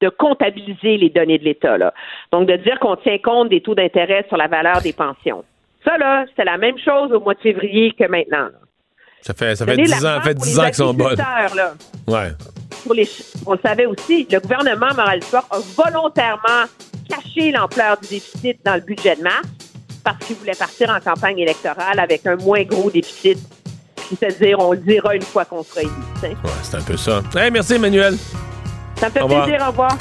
de 0.00 0.08
comptabiliser 0.08 0.96
les 0.96 1.10
données 1.10 1.38
de 1.38 1.44
l'État. 1.44 1.76
Donc, 2.32 2.48
de 2.48 2.56
dire 2.56 2.80
qu'on 2.80 2.96
tient 2.96 3.18
compte 3.18 3.50
des 3.50 3.60
taux 3.60 3.74
d'intérêt 3.74 4.24
sur 4.28 4.38
la 4.38 4.48
valeur 4.48 4.80
des 4.80 4.94
pensions. 4.94 5.44
Ça, 5.84 5.98
là, 5.98 6.24
c'était 6.30 6.44
la 6.44 6.56
même 6.56 6.78
chose 6.78 7.12
au 7.12 7.20
mois 7.20 7.34
de 7.34 7.40
février 7.40 7.92
que 7.92 8.04
maintenant. 8.04 8.48
Ça 9.22 9.34
fait, 9.34 9.56
ça 9.56 9.64
fait 9.66 9.76
Donner 9.76 9.84
10 9.88 10.06
ans, 10.06 10.20
fait 10.22 10.34
pour 10.34 10.44
10 10.44 10.50
les 10.50 10.58
ans 10.60 10.64
qu'ils 10.66 10.74
sont 10.74 10.92
là. 10.96 11.74
Ouais. 12.06 12.32
pour 12.84 12.94
les, 12.94 13.08
on 13.46 13.52
le 13.52 13.58
savait 13.62 13.86
aussi, 13.86 14.26
le 14.30 14.40
gouvernement 14.40 14.94
moral 14.96 15.22
Fort 15.22 15.46
a 15.50 15.58
volontairement 15.76 16.64
caché 17.08 17.50
l'ampleur 17.52 17.98
du 18.00 18.08
déficit 18.08 18.58
dans 18.64 18.74
le 18.76 18.80
budget 18.80 19.16
de 19.16 19.22
mars 19.22 19.42
parce 20.04 20.18
qu'il 20.24 20.36
voulait 20.36 20.54
partir 20.54 20.88
en 20.90 21.00
campagne 21.00 21.38
électorale 21.38 21.98
avec 21.98 22.26
un 22.26 22.36
moins 22.36 22.62
gros 22.62 22.90
déficit. 22.90 23.38
Puis 23.96 24.16
se 24.16 24.38
dire, 24.38 24.58
on 24.58 24.72
le 24.72 24.78
dira 24.78 25.14
une 25.14 25.22
fois 25.22 25.44
qu'on 25.44 25.62
sera 25.62 25.82
élu. 25.82 25.90
Ouais, 26.22 26.34
c'est 26.62 26.76
un 26.76 26.80
peu 26.82 26.96
ça. 26.96 27.20
Hey, 27.36 27.50
merci, 27.50 27.74
Emmanuel. 27.74 28.16
Ça 28.96 29.08
me 29.08 29.12
fait 29.12 29.20
Au 29.20 29.24
revoir. 29.24 29.44
plaisir. 29.44 29.62
Au 29.66 29.70
revoir. 29.70 29.98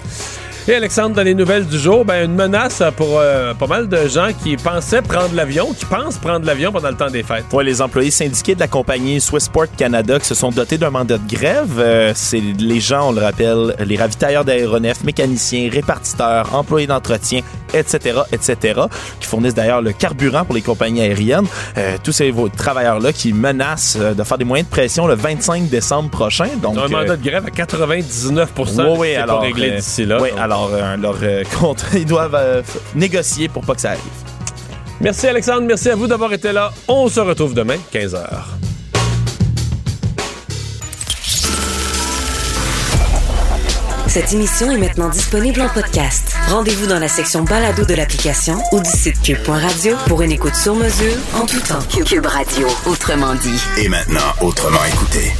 Et 0.70 0.76
Alexandre, 0.76 1.16
dans 1.16 1.24
les 1.24 1.34
nouvelles 1.34 1.66
du 1.66 1.80
jour, 1.80 2.04
ben, 2.04 2.26
une 2.26 2.36
menace 2.36 2.84
pour 2.98 3.20
euh, 3.20 3.54
pas 3.54 3.68
mal 3.68 3.88
de 3.88 4.06
gens 4.10 4.32
qui 4.44 4.58
pensaient 4.58 5.02
prendre 5.02 5.34
l'avion, 5.34 5.72
qui 5.72 5.86
pensent 5.86 6.18
prendre 6.18 6.46
l'avion 6.46 6.74
pendant 6.74 6.90
le 6.90 6.98
temps 6.98 7.10
des 7.10 7.24
fêtes. 7.24 7.46
Ouais, 7.54 7.64
les 7.64 7.82
employés 7.82 8.12
syndiqués 8.12 8.54
de 8.54 8.60
la 8.60 8.68
compagnie 8.68 9.22
Swissport 9.22 9.68
Canada 9.78 10.20
qui 10.20 10.26
se 10.26 10.36
sont 10.36 10.50
dotés 10.50 10.78
d'un 10.78 10.90
mandat 10.90 11.20
de 11.20 11.28
grève, 11.34 11.80
euh, 11.80 12.12
c'est 12.14 12.42
les 12.42 12.82
gens, 12.82 13.10
on 13.10 13.12
le 13.14 13.22
rappelle, 13.22 13.78
les 13.86 13.96
ravitailleurs 13.96 14.44
d'aéronefs, 14.44 15.06
mécaniciens, 15.06 15.70
répartiteurs, 15.72 16.54
employés 16.54 16.88
d'entretien, 16.88 17.44
etc., 17.74 18.20
etc., 18.34 18.82
qui 19.22 19.28
fournissent 19.28 19.56
d'ailleurs 19.56 19.82
le 19.82 19.94
carburant 19.94 20.44
pour 20.44 20.56
les 20.56 20.62
compagnies 20.62 21.00
aériennes. 21.00 21.48
Euh, 21.78 21.96
tous 22.04 22.12
ces 22.12 22.34
travailleurs-là 22.58 23.14
qui 23.14 23.32
menacent 23.32 23.96
de 23.98 24.24
faire 24.24 24.38
des 24.38 24.44
moyens 24.44 24.68
de 24.68 24.76
pression 24.76 25.08
le 25.08 25.16
25 25.16 25.70
décembre 25.70 26.10
prochain. 26.10 26.50
Donc, 26.62 26.78
un 26.78 26.90
mandat 26.90 27.16
de 27.16 27.24
grève 27.24 27.46
à 27.46 27.52
99 27.52 28.50
oui, 28.58 28.66
c'est 28.68 28.82
oui, 28.82 29.14
pas 29.16 29.22
alors, 29.22 29.42
réglé 29.42 29.70
euh, 29.70 29.76
d'ici 29.78 30.06
là. 30.06 30.18
Oui, 30.22 30.32
Donc, 30.32 30.40
alors 30.40 30.57
euh, 30.66 30.98
leur 30.98 31.18
euh, 31.22 31.44
compte, 31.60 31.86
ils 31.94 32.06
doivent 32.06 32.36
euh, 32.36 32.62
négocier 32.96 33.50
pour 33.50 33.64
pas 33.64 33.76
que 33.76 33.82
ça 33.82 33.92
arrive. 33.92 34.02
Merci 35.00 35.28
Alexandre, 35.28 35.62
merci 35.62 35.90
à 35.90 35.96
vous 35.96 36.08
d'avoir 36.08 36.34
été 36.34 36.52
là. 36.52 36.72
On 36.88 37.08
se 37.08 37.20
retrouve 37.20 37.54
demain, 37.54 37.78
15h. 37.94 38.26
Cette 44.08 44.34
émission 44.34 44.72
est 44.72 44.78
maintenant 44.78 45.10
disponible 45.10 45.62
en 45.62 45.70
podcast. 45.70 46.36
Rendez-vous 46.48 46.88
dans 46.88 46.98
la 46.98 47.08
section 47.08 47.44
balado 47.44 47.86
de 47.86 47.94
l'application 47.94 48.58
ou 48.72 48.80
du 48.80 48.90
site 48.90 49.22
cube.radio 49.22 49.96
pour 50.08 50.24
une 50.24 50.32
écoute 50.32 50.56
sur 50.56 50.74
mesure 50.74 51.14
en 51.36 51.46
tout 51.46 51.60
temps. 51.60 52.04
Cube 52.04 52.26
Radio, 52.26 52.68
autrement 52.88 53.36
dit. 53.36 53.62
Et 53.78 53.90
maintenant, 53.90 54.34
autrement 54.42 54.84
écouté. 54.86 55.34